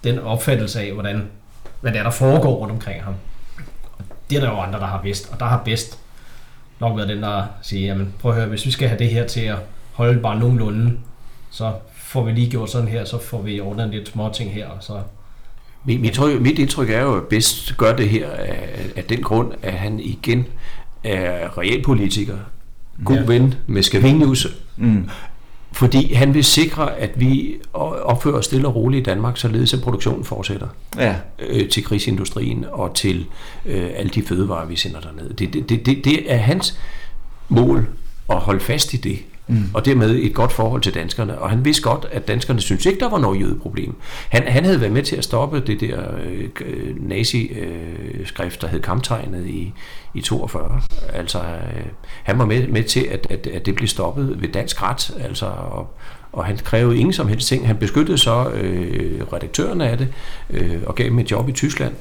den 0.05 0.19
opfattelse 0.19 0.81
af, 0.81 0.93
hvordan, 0.93 1.23
hvad 1.81 1.93
det 1.93 1.99
er, 1.99 2.03
der 2.03 2.11
foregår 2.11 2.55
rundt 2.55 2.73
omkring 2.73 3.03
ham. 3.03 3.15
Og 3.99 4.05
det 4.31 4.37
er 4.37 4.41
der 4.41 4.51
jo 4.51 4.59
andre, 4.59 4.79
der 4.79 4.87
har 4.87 5.03
vidst, 5.03 5.29
og 5.33 5.41
der 5.41 5.47
har 5.47 5.63
bedst 5.65 5.99
nok 6.81 6.97
været 6.97 7.09
den, 7.09 7.23
der 7.23 7.43
siger, 7.63 7.87
jamen 7.87 8.15
prøv 8.19 8.31
at 8.31 8.37
høre, 8.37 8.49
hvis 8.49 8.67
vi 8.67 8.71
skal 8.71 8.89
have 8.89 8.99
det 8.99 9.09
her 9.09 9.27
til 9.27 9.41
at 9.41 9.57
holde 9.93 10.21
bare 10.21 10.39
nogenlunde, 10.39 10.93
så 11.51 11.73
får 11.97 12.25
vi 12.25 12.33
lige 12.33 12.51
gjort 12.51 12.71
sådan 12.71 12.89
her, 12.89 13.05
så 13.05 13.19
får 13.23 13.43
vi 13.43 13.61
ordnet 13.61 13.91
lidt 13.91 14.09
små 14.09 14.31
ting 14.33 14.53
her, 14.53 14.69
og 14.69 14.77
så 14.81 15.01
mit, 15.85 16.01
mit, 16.01 16.21
mit 16.41 16.59
indtryk 16.59 16.91
er 16.91 17.03
jo, 17.03 17.17
at 17.17 17.23
bedst 17.23 17.77
gør 17.77 17.97
det 17.97 18.09
her 18.09 18.31
af, 18.31 18.87
af 18.97 19.05
den 19.05 19.23
grund, 19.23 19.53
at 19.63 19.73
han 19.73 20.01
igen 20.01 20.47
er 21.05 21.59
realpolitiker, 21.59 22.37
god 23.05 23.17
ja. 23.17 23.25
ven 23.27 23.55
med 23.67 23.83
Scavenius, 23.83 24.47
mm. 24.77 25.11
Fordi 25.75 26.13
han 26.13 26.35
vil 26.35 26.45
sikre, 26.45 26.97
at 26.97 27.11
vi 27.21 27.55
opfører 27.73 28.37
os 28.37 28.45
stille 28.45 28.69
og 28.69 28.75
roligt 28.75 29.01
i 29.01 29.05
Danmark, 29.05 29.37
således 29.37 29.75
at 29.75 29.81
produktionen 29.81 30.25
fortsætter 30.25 30.69
ja. 30.99 31.15
øh, 31.39 31.69
til 31.69 31.85
krigsindustrien 31.85 32.65
og 32.73 32.95
til 32.95 33.27
øh, 33.67 33.91
alle 33.95 34.11
de 34.11 34.23
fødevarer, 34.23 34.67
vi 34.67 34.77
sender 34.77 35.01
derned. 35.01 35.35
Det, 35.35 35.53
det, 35.53 35.87
det, 35.87 36.05
det 36.05 36.33
er 36.33 36.37
hans 36.37 36.79
mål 37.49 37.89
at 38.31 38.37
holde 38.37 38.61
fast 38.61 38.95
i 38.95 38.97
det 38.97 39.19
mm. 39.47 39.71
og 39.75 39.85
dermed 39.85 40.11
et 40.11 40.35
godt 40.35 40.53
forhold 40.53 40.83
til 40.83 40.95
danskerne. 40.95 41.39
Og 41.39 41.51
han 41.51 41.65
vidste 41.65 41.83
godt, 41.83 42.07
at 42.13 42.29
danskerne 42.29 42.61
synes 42.61 42.87
ikke, 42.87 43.01
der 43.01 43.11
var 43.11 43.19
noget 43.19 43.41
jødeproblem. 43.41 43.95
Han, 44.29 44.43
han 44.43 44.65
havde 44.65 44.81
været 44.81 44.93
med 44.93 45.03
til 45.03 45.17
at 45.17 45.25
stoppe 45.25 45.61
det 45.61 45.81
der 45.81 45.99
øh, 46.25 47.09
nazi-skrift, 47.09 48.63
der 48.63 48.69
hed 48.69 48.81
kamptegnet 48.81 49.47
i, 49.47 49.73
i 50.15 50.21
42. 50.21 50.81
Altså, 51.13 51.39
øh, 51.39 51.87
han 52.23 52.39
var 52.39 52.45
med, 52.45 52.69
med 52.69 52.85
til, 52.85 53.07
at, 53.11 53.27
at, 53.31 53.47
at 53.47 53.67
det 53.67 53.75
blev 53.75 53.89
stoppet 53.89 54.43
ved 54.43 54.49
dansk 54.49 54.83
ret, 54.83 55.11
altså, 55.21 55.47
og, 55.47 55.97
og 56.33 56.45
han 56.45 56.57
krævede 56.57 56.99
ingen 56.99 57.13
som 57.13 57.29
helst 57.29 57.49
ting. 57.49 57.67
Han 57.67 57.77
beskyttede 57.77 58.19
så 58.19 58.51
øh, 58.51 59.23
redaktørerne 59.33 59.89
af 59.89 59.99
det, 59.99 60.09
øh, 60.51 60.79
og 60.87 60.95
gav 60.95 61.07
dem 61.07 61.19
et 61.19 61.31
job 61.31 61.49
i 61.49 61.53
Tyskland 61.53 61.95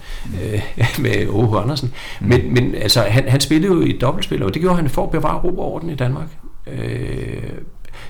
øh, 0.44 0.62
med 1.04 1.28
Ove 1.28 1.60
Andersen. 1.60 1.94
Mm. 2.22 2.28
Men, 2.28 2.54
men 2.54 2.76
altså, 2.76 3.02
han, 3.02 3.30
han 3.30 3.42
spillede 3.42 3.74
jo 3.74 3.82
i 3.82 3.98
dobbeltspil, 3.98 4.44
og 4.44 4.54
det 4.54 4.62
gjorde 4.62 4.76
han 4.76 4.90
for 4.90 5.04
at 5.04 5.12
bevare 5.12 5.40
ro 5.40 5.60
og 5.60 5.74
orden 5.74 5.90
i 5.90 5.96
Danmark. 5.96 6.28
Øh, 6.68 7.44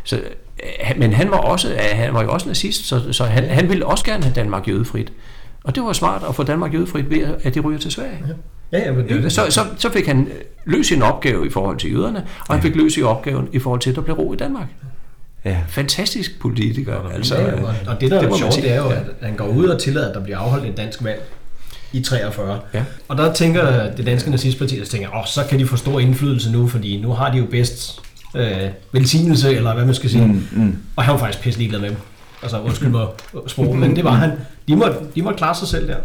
så, 0.04 0.16
øh, 0.16 0.98
men 0.98 1.14
han 1.14 1.32
var, 1.32 1.38
også, 1.38 1.78
han 1.80 2.14
var 2.14 2.24
jo 2.24 2.32
også 2.32 2.48
nazist, 2.48 2.86
så, 2.86 3.14
så 3.14 3.24
han, 3.24 3.44
han 3.44 3.70
ville 3.70 3.86
også 3.86 4.06
gerne 4.06 4.24
have 4.24 4.34
Danmark 4.36 4.68
jødefrit. 4.68 5.14
Og 5.64 5.76
det 5.76 5.84
var 5.84 5.94
smart 5.94 6.24
at 6.30 6.36
få 6.36 6.44
Danmark 6.44 6.74
jødefrit 6.74 7.10
ved, 7.10 7.36
at 7.44 7.56
de 7.56 7.60
ryger 7.60 7.80
til 7.80 7.92
Sverige. 7.92 8.20
Ja. 8.28 8.34
Ja, 8.74 8.80
ja, 8.80 8.92
men 8.92 9.10
det, 9.10 9.32
så, 9.32 9.46
så, 9.50 9.62
så 9.78 9.90
fik 9.90 10.08
han 10.08 10.28
løst 10.66 10.90
sin 10.90 11.02
opgave 11.02 11.48
i 11.48 11.50
forhold 11.50 11.78
til 11.78 11.92
jøderne, 11.94 12.26
og 12.48 12.56
han 12.56 12.64
fik 12.64 12.76
løst 12.76 12.96
sin 12.96 13.04
opgaven 13.04 13.50
i 13.52 13.60
forhold 13.60 13.80
til, 13.80 13.90
at 13.90 13.96
der 13.96 14.02
blev 14.02 14.16
ro 14.16 14.34
i 14.34 14.36
Danmark. 14.36 14.68
Ja. 15.46 15.58
Fantastisk 15.68 16.40
politiker. 16.40 16.94
Ja, 16.94 17.16
altså, 17.16 17.36
ja, 17.36 17.52
og, 17.88 18.02
det, 18.02 18.12
der 18.12 18.22
det 18.22 18.32
er 18.32 18.38
sjovt, 18.38 18.56
det 18.56 18.72
er 18.72 18.78
jo, 18.78 18.90
at 18.90 19.04
han 19.22 19.36
går 19.36 19.48
ud 19.48 19.66
og 19.66 19.82
tillader, 19.82 20.10
at 20.10 20.16
der 20.16 20.24
bliver 20.24 20.38
afholdt 20.38 20.66
et 20.66 20.78
dansk 20.78 21.04
valg 21.04 21.22
i 21.94 22.02
43. 22.02 22.60
Ja. 22.74 22.84
Og 23.08 23.18
der 23.18 23.34
tænker 23.34 23.92
det 23.96 24.06
danske 24.06 24.32
nazistparti, 24.32 24.80
der 24.80 24.86
tænker, 24.86 25.16
åh, 25.16 25.26
så 25.26 25.46
kan 25.50 25.60
de 25.60 25.68
få 25.68 25.76
stor 25.76 26.00
indflydelse 26.00 26.52
nu, 26.52 26.68
fordi 26.68 27.02
nu 27.02 27.12
har 27.12 27.32
de 27.32 27.38
jo 27.38 27.46
bedst 27.46 28.02
øh, 28.36 28.70
velsignelse, 28.92 29.56
eller 29.56 29.74
hvad 29.74 29.86
man 29.86 29.96
skal 29.96 30.10
sige. 30.10 30.28
Mm, 30.28 30.48
mm. 30.52 30.76
Og 30.96 31.04
han 31.04 31.14
var 31.14 31.20
faktisk 31.20 31.44
pisse 31.44 31.60
ligeglad 31.60 31.80
med 31.80 31.90
dem. 31.90 31.98
Altså, 32.42 32.62
undskyld 32.62 32.90
mig 32.90 33.08
sprog, 33.48 33.78
men 33.78 33.96
det 33.96 34.04
var 34.04 34.12
han. 34.12 34.32
De 34.68 34.76
måtte, 34.76 34.98
de 35.16 35.22
måtte 35.22 35.38
klare 35.38 35.56
sig 35.56 35.68
selv 35.68 35.88
der. 35.88 35.98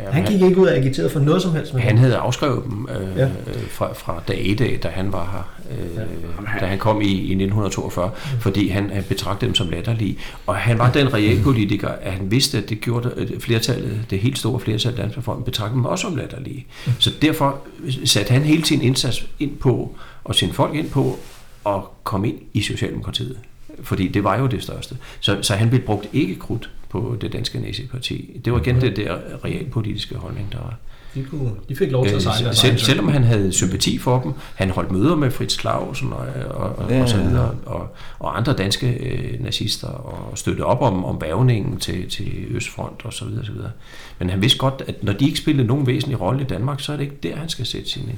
Ja, 0.00 0.10
han 0.10 0.24
gik 0.24 0.42
ikke 0.42 0.58
ud 0.58 0.66
og 0.66 0.76
agiteret 0.76 1.12
for 1.12 1.20
noget 1.20 1.42
som 1.42 1.52
helst. 1.52 1.74
Med 1.74 1.82
han 1.82 1.98
havde 1.98 2.16
afskrevet 2.16 2.64
dem 2.64 2.88
øh, 2.90 3.18
ja. 3.18 3.28
fra, 3.70 3.92
fra 3.92 4.22
dag 4.28 4.40
1 4.60 4.82
da 4.82 4.88
han 4.88 5.12
var 5.12 5.30
her, 5.32 5.76
øh, 5.78 5.96
ja. 5.96 6.60
da 6.60 6.66
han 6.66 6.78
kom 6.78 7.00
i, 7.00 7.04
i 7.04 7.08
1942, 7.08 8.08
mm. 8.08 8.40
fordi 8.40 8.68
han, 8.68 8.90
han 8.90 9.02
betragtede 9.02 9.46
dem 9.46 9.54
som 9.54 9.70
latterlige. 9.70 10.18
Og 10.46 10.56
han 10.56 10.78
var 10.78 10.92
den 10.92 11.14
realpolitiker, 11.14 11.88
at 11.88 12.12
han 12.12 12.30
vidste, 12.30 12.58
at 12.58 12.68
det 12.68 12.80
gjorde 12.80 13.12
øh, 13.16 13.40
flertallet, 13.40 14.00
det 14.10 14.18
helt 14.18 14.38
store 14.38 14.60
flertal 14.60 14.92
af 14.92 14.96
danske 14.96 15.22
folk, 15.22 15.44
betragtede 15.44 15.76
dem 15.76 15.84
også 15.84 16.02
som 16.02 16.16
latterlige. 16.16 16.66
Mm. 16.86 16.92
Så 16.98 17.10
derfor 17.22 17.58
satte 18.04 18.32
han 18.32 18.42
hele 18.42 18.64
sin 18.64 18.82
indsats 18.82 19.26
ind 19.38 19.56
på, 19.56 19.96
og 20.24 20.34
sine 20.34 20.52
folk 20.52 20.74
ind 20.74 20.90
på, 20.90 21.18
at 21.66 21.82
komme 22.04 22.28
ind 22.28 22.38
i 22.52 22.60
Socialdemokratiet. 22.60 23.38
Fordi 23.82 24.08
det 24.08 24.24
var 24.24 24.38
jo 24.38 24.46
det 24.46 24.62
største. 24.62 24.96
Så, 25.20 25.38
så 25.42 25.54
han 25.54 25.70
blev 25.70 25.82
brugt 25.82 26.08
ikke 26.12 26.36
krudt 26.36 26.70
på 26.88 27.16
det 27.20 27.32
danske 27.32 27.60
naziparti. 27.60 28.40
Det 28.44 28.52
var 28.52 28.60
igen 28.60 28.80
det 28.80 28.96
der 28.96 29.16
realpolitiske 29.44 30.14
holdning, 30.16 30.52
der 30.52 30.58
var. 30.58 30.74
De, 31.14 31.24
kunne, 31.24 31.50
de 31.68 31.76
fik 31.76 31.90
lov 31.90 32.06
til 32.06 32.14
at 32.14 32.22
sejle. 32.22 32.54
Selv, 32.54 32.78
selvom 32.78 33.08
han 33.08 33.24
havde 33.24 33.52
sympati 33.52 33.98
for 33.98 34.20
dem, 34.20 34.32
han 34.54 34.70
holdt 34.70 34.90
møder 34.90 35.16
med 35.16 35.30
Fritz 35.30 35.60
Clausen 35.60 36.12
og, 36.12 36.26
og, 36.50 36.76
og, 36.76 36.90
ja, 36.90 37.02
og 37.02 37.08
så 37.08 37.16
videre, 37.16 37.54
og, 37.66 37.96
og 38.18 38.36
andre 38.36 38.52
danske 38.52 38.92
øh, 38.92 39.42
nazister, 39.44 39.88
og 39.88 40.38
støttede 40.38 40.66
op 40.66 40.82
om, 40.82 41.04
om 41.04 41.20
værvningen 41.20 41.76
til, 41.76 42.10
til 42.10 42.44
Østfront 42.50 43.00
og 43.04 43.12
så 43.12 43.24
videre, 43.24 43.44
så 43.44 43.52
videre. 43.52 43.70
Men 44.18 44.30
han 44.30 44.42
vidste 44.42 44.58
godt, 44.58 44.82
at 44.86 45.04
når 45.04 45.12
de 45.12 45.24
ikke 45.24 45.38
spillede 45.38 45.66
nogen 45.66 45.86
væsentlig 45.86 46.20
rolle 46.20 46.42
i 46.42 46.46
Danmark, 46.46 46.80
så 46.80 46.92
er 46.92 46.96
det 46.96 47.04
ikke 47.04 47.16
der, 47.22 47.36
han 47.36 47.48
skal 47.48 47.66
sætte 47.66 47.90
sin, 47.90 48.10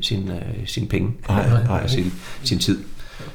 sin, 0.00 0.30
øh, 0.30 0.66
sin 0.66 0.86
penge 0.86 1.10
nej, 1.28 1.48
nej, 1.48 1.80
og 1.82 1.90
sin, 1.90 2.12
sin 2.42 2.58
tid. 2.58 2.78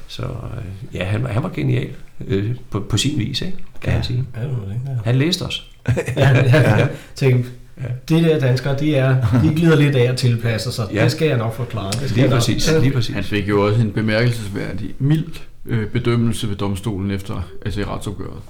Så 0.08 0.22
øh, 0.22 0.94
ja, 0.94 1.04
han, 1.04 1.26
han 1.26 1.42
var 1.42 1.48
genial 1.48 1.88
øh, 2.26 2.54
på, 2.70 2.80
på 2.80 2.96
sin 2.96 3.18
vis, 3.18 3.42
ikke? 3.42 3.56
kan 3.80 3.90
ja. 3.90 3.96
jeg 3.96 4.04
sige. 4.04 4.24
Ja, 4.36 4.42
det 4.42 4.56
ja. 4.86 4.90
Han 5.04 5.16
læste 5.16 5.42
os. 5.42 5.70
ja, 6.16 6.38
ja, 6.38 6.78
ja. 6.78 6.88
Tænk, 7.14 7.46
ja. 7.80 7.82
de 8.08 8.24
der 8.24 8.40
danskere, 8.40 8.78
de, 8.78 8.94
er, 8.94 9.40
de 9.42 9.54
glider 9.54 9.76
lidt 9.76 9.96
af 9.96 10.10
at 10.12 10.16
tilpasse 10.16 10.72
sig. 10.72 10.86
Ja. 10.94 11.04
Det 11.04 11.12
skal 11.12 11.28
jeg 11.28 11.38
nok 11.38 11.54
forklare. 11.54 11.92
Det 11.92 12.10
skal 12.10 12.22
lige, 12.22 12.30
præcis, 12.30 12.72
lige 12.80 12.92
præcis. 12.92 13.14
Han 13.14 13.24
fik 13.24 13.48
jo 13.48 13.66
også 13.66 13.80
en 13.80 13.92
bemærkelsesværdig 13.92 14.94
mild 14.98 15.32
øh, 15.66 15.88
bedømmelse 15.88 16.48
ved 16.48 16.56
domstolen 16.56 17.10
efter 17.10 17.42
altså 17.64 17.80
i 17.80 17.84
retsopgøret. 17.84 18.42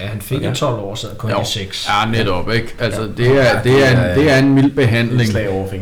Ja, 0.00 0.06
han 0.06 0.20
fik 0.20 0.42
ja. 0.42 0.52
12 0.52 0.80
år, 0.80 0.94
så 0.94 1.06
kun 1.18 1.30
jo. 1.30 1.44
6. 1.44 1.88
Ja, 1.88 2.10
netop, 2.10 2.52
ikke? 2.52 2.74
Altså, 2.78 3.00
ja. 3.00 3.06
det, 3.06 3.50
er, 3.50 3.62
det, 3.62 3.86
er 3.86 3.90
en, 3.90 4.18
det 4.18 4.30
er 4.30 4.38
en 4.38 4.54
mild 4.54 4.70
behandling. 4.70 5.30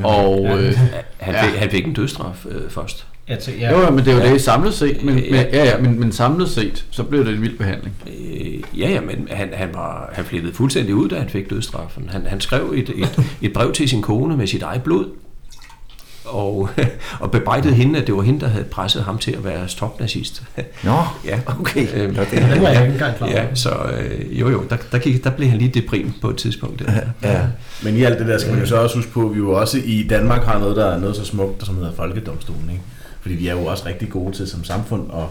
Og 0.05 0.47
øh, 0.59 0.79
han, 1.19 1.35
fik, 1.45 1.59
han 1.59 1.71
fik 1.71 1.87
en 1.87 1.93
dødstraf 1.93 2.47
øh, 2.47 2.71
først. 2.71 3.07
Ja, 3.29 3.37
til, 3.37 3.59
ja. 3.59 3.81
Jo, 3.81 3.91
men 3.91 3.99
det 3.99 4.09
er 4.09 4.17
jo 4.17 4.23
ja. 4.23 4.33
det 4.33 4.43
samlet 4.43 4.75
set, 4.75 5.05
men, 5.05 5.19
ja, 5.19 5.45
ja, 5.53 5.65
ja, 5.65 5.79
men, 5.79 6.01
men 6.01 6.13
samlet 6.13 6.49
set, 6.49 6.85
så 6.91 7.03
blev 7.03 7.25
det 7.25 7.35
en 7.35 7.43
vild 7.43 7.59
behandling. 7.59 7.95
Øh, 8.07 8.81
ja, 8.81 8.91
ja, 8.91 9.01
men 9.01 9.29
han, 9.31 9.49
han, 9.53 9.69
var, 9.75 10.11
han 10.13 10.25
flippede 10.25 10.55
fuldstændig 10.55 10.95
ud, 10.95 11.09
da 11.09 11.19
han 11.19 11.29
fik 11.29 11.51
dødstraffen. 11.51 12.09
Han, 12.13 12.27
han 12.27 12.41
skrev 12.41 12.73
et, 12.77 12.91
et, 12.97 13.21
et 13.43 13.53
brev 13.53 13.73
til 13.73 13.89
sin 13.89 14.03
kone 14.03 14.37
med 14.37 14.47
sit 14.47 14.63
eget 14.63 14.83
blod, 14.83 15.07
og, 16.25 16.71
og 17.21 17.31
bebrejdede 17.31 17.75
hende, 17.75 18.01
at 18.01 18.07
det 18.07 18.17
var 18.17 18.23
hende, 18.23 18.41
der 18.41 18.49
havde 18.49 18.65
presset 18.65 19.05
ham 19.05 19.19
til 19.19 19.33
at 19.33 19.45
være 19.45 19.69
topnazist. 19.69 20.43
Nå, 20.83 21.03
ja, 21.31 21.41
okay. 21.61 21.87
Øhm, 21.95 22.15
Nå, 22.15 22.21
det, 22.21 22.33
Den 22.55 22.63
var 22.63 22.69
jeg 22.69 22.83
ikke 22.83 22.93
engang 22.93 23.17
klar 23.17 23.29
ja, 23.29 23.55
så 23.55 23.71
øh, 23.71 24.41
jo 24.41 24.49
jo, 24.49 24.65
der, 24.71 24.77
der, 24.93 24.99
gik, 24.99 25.25
der 25.25 25.31
blev 25.31 25.49
han 25.49 25.59
lige 25.59 25.81
deprim 25.81 26.13
på 26.21 26.31
et 26.31 26.37
tidspunkt. 26.37 26.79
Der. 26.79 26.93
ja. 27.23 27.41
Men 27.83 27.97
i 27.97 28.03
alt 28.03 28.19
det 28.19 28.27
der 28.27 28.39
skal 28.39 28.53
man 28.53 28.61
jo 28.61 28.67
så 28.67 28.77
også 28.77 28.97
huske 28.97 29.11
på, 29.11 29.29
at 29.29 29.35
vi 29.35 29.39
jo 29.39 29.53
også 29.53 29.79
i 29.85 30.07
Danmark 30.11 30.45
har 30.45 30.59
noget, 30.59 30.77
der 30.77 30.87
er 30.87 30.99
noget 30.99 31.17
så 31.17 31.25
smukt, 31.25 31.67
som 31.67 31.77
hedder 31.77 31.93
Folkedomstolen. 31.93 32.71
Ikke? 32.71 32.83
Fordi 33.21 33.35
vi 33.35 33.49
er 33.49 33.53
jo 33.53 33.67
også 33.67 33.87
rigtig 33.87 34.11
gode 34.11 34.37
til 34.37 34.49
som 34.49 34.65
samfund 34.65 35.11
at 35.13 35.25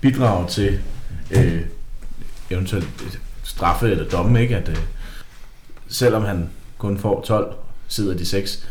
bidrage 0.00 0.48
til 0.48 0.78
øh, 1.30 1.60
eventuelt 2.50 2.88
straffe 3.42 3.90
eller 3.90 4.04
domme, 4.04 4.42
ikke? 4.42 4.56
At, 4.56 4.68
øh, 4.68 4.76
selvom 5.88 6.24
han 6.24 6.48
kun 6.78 6.98
får 6.98 7.24
12, 7.26 7.54
sidder 7.88 8.16
de 8.16 8.26
6. 8.26 8.66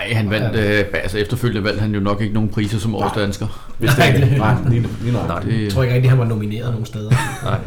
Ej, 0.00 0.12
han 0.14 0.30
vandt, 0.30 0.56
øh, 0.56 0.84
altså 0.94 1.18
efterfølgende 1.18 1.64
vandt 1.64 1.80
han 1.80 1.94
jo 1.94 2.00
nok 2.00 2.20
ikke 2.20 2.34
nogen 2.34 2.48
priser 2.48 2.78
som 2.78 2.94
årets 2.94 3.14
dansker. 3.16 3.72
Hvis 3.78 3.90
det 3.90 4.04
er 4.04 4.36
Nej, 4.38 4.56
lige, 4.68 4.88
lige 5.02 5.12
nok. 5.12 5.26
Nej, 5.28 5.36
Jeg 5.36 5.44
Det, 5.46 5.72
tror 5.72 5.82
ikke 5.82 5.94
rigtig, 5.94 6.10
han 6.10 6.18
var 6.18 6.24
nomineret 6.24 6.70
nogen 6.70 6.86
steder. 6.86 7.10
nej. 7.44 7.58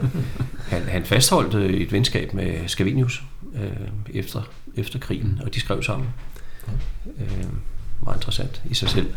Han, 0.68 0.82
han 0.88 1.06
fastholdt 1.06 1.54
øh, 1.56 1.70
et 1.74 1.92
venskab 1.92 2.34
med 2.34 2.68
Scavenius 2.68 3.24
øh, 3.56 3.70
efter, 4.14 4.42
efter 4.76 5.00
krigen, 5.00 5.42
og 5.46 5.54
de 5.56 5.60
skrev 5.60 5.84
sammen. 5.84 6.08
Øh, 7.20 7.28
meget 8.04 8.18
interessant 8.18 8.62
i 8.70 8.74
sig 8.74 8.90
selv. 8.90 9.08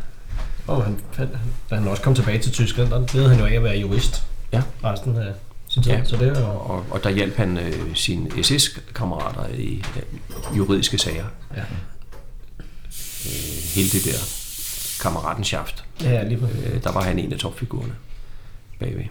Og 0.66 0.84
han, 0.84 0.96
han, 1.16 1.28
da 1.70 1.74
han 1.74 1.88
også 1.88 2.02
kom 2.02 2.14
tilbage 2.14 2.38
til 2.38 2.52
Tyskland, 2.52 2.90
der 2.90 3.06
levede 3.14 3.30
han 3.30 3.38
jo 3.38 3.44
af 3.46 3.52
at 3.54 3.62
være 3.62 3.76
jurist 3.78 4.22
Ja. 4.52 4.62
resten 4.84 5.16
af 5.16 5.32
sin 5.68 5.82
tid. 5.82 5.92
Ja. 5.92 6.04
Så 6.04 6.16
det 6.16 6.28
er 6.28 6.40
jo... 6.40 6.46
Og, 6.46 6.84
og 6.90 7.04
der 7.04 7.10
hjalp 7.10 7.36
han 7.36 7.58
øh, 7.58 7.72
sine 7.94 8.30
SS-kammerater 8.42 9.46
i 9.54 9.82
øh, 9.96 10.58
juridiske 10.58 10.98
sager. 10.98 11.24
Ja. 11.56 11.62
Øh, 13.26 13.62
hele 13.74 13.88
det 13.88 14.04
der 14.04 14.18
kammeratenschaft. 15.02 15.84
Ja, 16.00 16.28
lige. 16.28 16.40
Øh, 16.66 16.82
der 16.82 16.92
var 16.92 17.02
han 17.02 17.18
en 17.18 17.32
af 17.32 17.38
topfigurerne 17.38 17.92
bagved. 18.78 19.04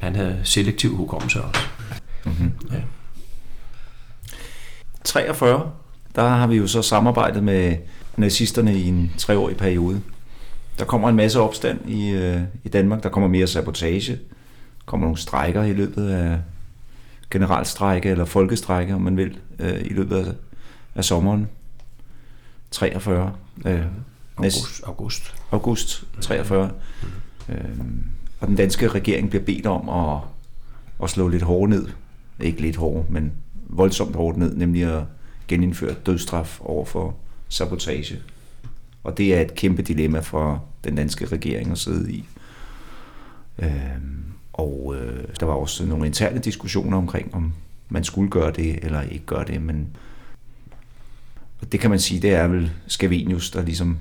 Han 0.00 0.14
havde 0.16 0.40
selektiv 0.44 0.96
hukommelse 0.96 1.42
også. 1.42 1.60
Mm-hmm. 2.24 2.52
Ja. 2.72 2.80
43, 5.04 5.70
der 6.14 6.28
har 6.28 6.46
vi 6.46 6.56
jo 6.56 6.66
så 6.66 6.82
samarbejdet 6.82 7.42
med 7.42 7.76
nazisterne 8.16 8.74
i 8.74 8.88
en 8.88 9.12
treårig 9.18 9.56
periode. 9.56 10.00
Der 10.78 10.84
kommer 10.84 11.08
en 11.08 11.16
masse 11.16 11.40
opstand 11.40 11.90
i, 11.90 12.10
øh, 12.10 12.40
i 12.64 12.68
Danmark. 12.68 13.02
Der 13.02 13.08
kommer 13.08 13.28
mere 13.28 13.46
sabotage. 13.46 14.12
Der 14.12 14.84
kommer 14.86 15.06
nogle 15.06 15.18
strejker 15.18 15.62
i 15.62 15.72
løbet 15.72 16.10
af 16.10 16.38
generalstrejke 17.30 18.08
eller 18.08 18.24
folkestrejke, 18.24 18.94
om 18.94 19.00
man 19.00 19.16
vil, 19.16 19.38
øh, 19.58 19.80
i 19.80 19.88
løbet 19.88 20.16
af, 20.16 20.32
af 20.94 21.04
sommeren. 21.04 21.48
43. 22.70 23.32
Øh, 23.66 23.84
August. 24.36 24.82
august. 24.86 25.34
august 25.50 26.04
43. 26.20 26.70
Øhm, 27.48 28.04
og 28.40 28.48
den 28.48 28.56
danske 28.56 28.88
regering 28.88 29.30
bliver 29.30 29.44
bedt 29.44 29.66
om 29.66 29.88
at, 29.88 30.20
at 31.02 31.10
slå 31.10 31.28
lidt 31.28 31.42
hårdt 31.42 31.70
ned. 31.70 31.88
Ikke 32.40 32.60
lidt 32.60 32.76
hårdt, 32.76 33.10
men 33.10 33.32
voldsomt 33.54 34.16
hårdt 34.16 34.38
ned, 34.38 34.56
nemlig 34.56 34.82
at 34.84 35.04
genindføre 35.48 35.94
dødsstraf 36.06 36.60
over 36.60 36.84
for 36.84 37.16
sabotage. 37.48 38.18
Og 39.04 39.18
det 39.18 39.34
er 39.34 39.40
et 39.40 39.54
kæmpe 39.54 39.82
dilemma 39.82 40.20
for 40.20 40.64
den 40.84 40.96
danske 40.96 41.26
regering 41.26 41.70
at 41.70 41.78
sidde 41.78 42.12
i. 42.12 42.24
Øhm, 43.58 44.24
og 44.52 44.94
øh, 44.96 45.24
der 45.40 45.46
var 45.46 45.54
også 45.54 45.86
nogle 45.86 46.06
interne 46.06 46.38
diskussioner 46.38 46.96
omkring, 46.96 47.34
om 47.34 47.52
man 47.88 48.04
skulle 48.04 48.30
gøre 48.30 48.52
det 48.52 48.84
eller 48.84 49.02
ikke 49.02 49.26
gøre 49.26 49.44
det, 49.44 49.62
men 49.62 49.88
og 51.60 51.72
det 51.72 51.80
kan 51.80 51.90
man 51.90 51.98
sige, 51.98 52.22
det 52.22 52.30
er 52.30 52.46
vel 52.48 52.70
Scavenius, 52.86 53.50
der 53.50 53.62
ligesom 53.62 53.98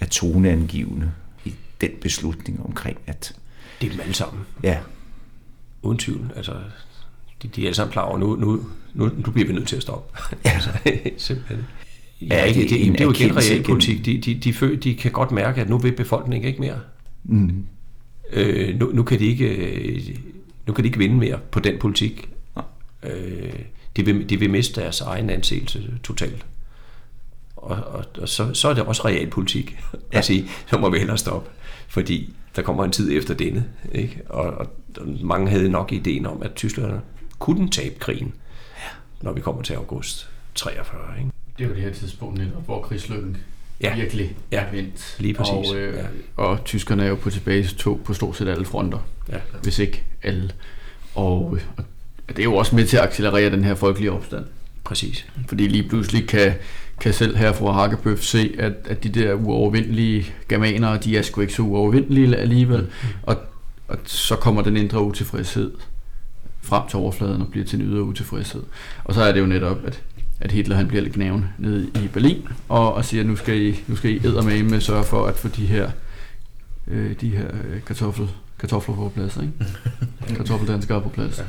er 0.00 0.06
toneangivende 0.06 1.12
i 1.44 1.54
den 1.80 1.90
beslutning 2.00 2.62
omkring, 2.66 2.98
at 3.06 3.34
Det 3.80 3.86
er 3.86 3.90
dem 3.90 4.00
alle 4.00 4.14
sammen. 4.14 4.42
ja, 4.62 4.78
Uden 5.82 5.98
tvivl. 5.98 6.32
Altså, 6.36 6.52
de, 7.42 7.48
de 7.48 7.62
er 7.62 7.66
alle 7.66 7.74
sammen 7.76 7.92
klar 7.92 8.02
over, 8.02 8.18
nu, 8.18 8.36
nu, 8.36 8.66
nu, 8.94 9.10
nu 9.26 9.32
bliver 9.32 9.46
vi 9.46 9.52
nødt 9.54 9.68
til 9.68 9.76
at 9.76 9.82
stoppe. 9.82 10.18
altså, 10.44 10.70
simpelthen. 11.16 11.64
Ja, 12.20 12.44
det, 12.46 12.54
det 12.54 12.70
det, 12.70 12.92
det, 12.92 13.00
er 13.00 13.04
jo 13.04 13.12
igen 13.12 13.36
realpolitik. 13.36 14.04
De, 14.04 14.18
de, 14.18 14.34
de, 14.34 14.52
føl, 14.52 14.82
de 14.82 14.94
kan 14.94 15.12
godt 15.12 15.30
mærke, 15.32 15.60
at 15.60 15.68
nu 15.68 15.78
vil 15.78 15.92
befolkningen 15.92 16.48
ikke 16.48 16.60
mere. 16.60 16.80
mm, 17.24 17.66
Øh, 18.32 18.78
nu, 18.78 18.90
nu, 18.92 19.02
kan 19.02 19.18
de 19.18 19.26
ikke, 19.26 20.20
nu 20.66 20.72
kan 20.72 20.84
de 20.84 20.88
ikke 20.88 20.98
vinde 20.98 21.16
mere 21.16 21.38
på 21.50 21.60
den 21.60 21.78
politik. 21.78 22.28
Øh, 23.02 23.52
de, 23.96 24.04
vil, 24.04 24.30
de 24.30 24.38
vil 24.38 24.50
miste 24.50 24.80
deres 24.80 25.00
egen 25.00 25.30
anseelse 25.30 25.90
totalt. 26.04 26.46
Og, 27.62 27.76
og, 27.94 28.04
og 28.20 28.28
så, 28.28 28.54
så 28.54 28.68
er 28.68 28.74
det 28.74 28.82
også 28.82 29.04
realpolitik 29.04 29.78
Ja. 30.12 30.18
at 30.18 30.24
sige, 30.24 30.48
så 30.66 30.78
må 30.78 30.90
vi 30.90 30.98
hellere 30.98 31.18
stoppe. 31.18 31.50
Fordi 31.88 32.34
der 32.56 32.62
kommer 32.62 32.84
en 32.84 32.92
tid 32.92 33.16
efter 33.18 33.34
denne. 33.34 33.64
Ikke? 33.92 34.20
Og, 34.28 34.44
og, 34.44 34.66
mange 35.22 35.50
havde 35.50 35.68
nok 35.68 35.92
ideen 35.92 36.26
om, 36.26 36.42
at 36.42 36.54
tyskerne 36.54 37.00
kunne 37.38 37.70
tabe 37.70 37.94
krigen, 37.98 38.34
når 39.22 39.32
vi 39.32 39.40
kommer 39.40 39.62
til 39.62 39.74
august 39.74 40.28
43. 40.54 41.00
Ikke? 41.18 41.30
det 41.58 41.64
er 41.64 41.68
jo 41.68 41.74
det 41.74 41.82
her 41.82 41.92
tidspunkt 41.92 42.38
netop, 42.38 42.64
hvor 42.64 42.82
krigslykken 42.82 43.36
Ja. 43.80 43.88
ja. 43.88 43.94
virkelig 43.96 44.36
Ja. 44.52 44.60
er 44.60 44.70
vendt. 44.72 45.16
Lige 45.18 45.34
præcis. 45.34 45.70
Og, 45.72 45.76
øh, 45.76 45.94
Ja. 45.94 46.00
ja. 46.00 46.06
og 46.36 46.64
tyskerne 46.64 47.04
er 47.04 47.08
jo 47.08 47.14
på 47.14 47.30
tilbage 47.30 47.64
tog 47.64 48.00
på 48.04 48.14
stort 48.14 48.36
set 48.36 48.48
alle 48.48 48.64
fronter, 48.64 48.98
Ja. 49.28 49.38
hvis 49.62 49.78
ikke 49.78 50.02
alle. 50.22 50.50
Og, 51.14 51.56
øh, 51.56 51.62
og 52.28 52.36
det 52.36 52.38
er 52.38 52.44
jo 52.44 52.54
også 52.56 52.76
med 52.76 52.86
til 52.86 52.96
at 52.96 53.02
accelerere 53.04 53.50
den 53.50 53.64
her 53.64 53.74
folkelige 53.74 54.12
opstand. 54.12 54.44
Præcis. 54.84 55.26
Fordi 55.48 55.66
lige 55.68 55.88
pludselig 55.88 56.28
kan, 56.28 56.52
kan 57.00 57.12
selv 57.12 57.36
her 57.36 57.52
fra 57.52 57.72
Hakkebøf 57.72 58.22
se, 58.22 58.54
at, 58.58 58.72
at 58.84 59.04
de 59.04 59.08
der 59.08 59.34
uovervindelige 59.34 60.26
germanere, 60.48 60.98
de 60.98 61.18
er 61.18 61.22
sgu 61.22 61.40
ikke 61.40 61.52
så 61.52 61.62
uovervindelige 61.62 62.36
alligevel. 62.36 62.86
Og, 63.22 63.36
og 63.88 63.98
så 64.04 64.36
kommer 64.36 64.62
den 64.62 64.76
indre 64.76 65.02
utilfredshed 65.02 65.70
frem 66.62 66.88
til 66.88 66.98
overfladen 66.98 67.42
og 67.42 67.48
bliver 67.48 67.66
til 67.66 67.80
en 67.80 67.86
ydre 67.86 68.02
utilfredshed. 68.02 68.62
Og 69.04 69.14
så 69.14 69.22
er 69.22 69.32
det 69.32 69.40
jo 69.40 69.46
netop, 69.46 69.84
at, 69.84 70.02
at 70.40 70.52
Hitler 70.52 70.76
han 70.76 70.88
bliver 70.88 71.02
lidt 71.02 71.14
gnaven 71.14 71.44
nede 71.58 71.90
i 71.94 72.08
Berlin 72.12 72.48
og, 72.68 72.94
og 72.94 73.04
siger, 73.04 73.24
nu 73.24 73.36
skal 73.36 73.62
I, 73.62 73.80
nu 73.86 73.96
skal 73.96 74.10
I 74.10 74.16
eddermame 74.16 74.80
sørge 74.80 75.04
for 75.04 75.26
at 75.26 75.36
få 75.36 75.48
de 75.48 75.66
her, 75.66 75.90
øh, 76.86 77.20
de 77.20 77.28
her 77.28 77.46
øh, 77.46 77.82
kartoffel, 77.86 78.28
kartofler 78.58 78.94
på 78.94 79.12
plads, 79.14 79.36
ikke? 79.36 79.52
Kartoffeldanskere 80.36 81.00
på 81.00 81.08
plads. 81.08 81.42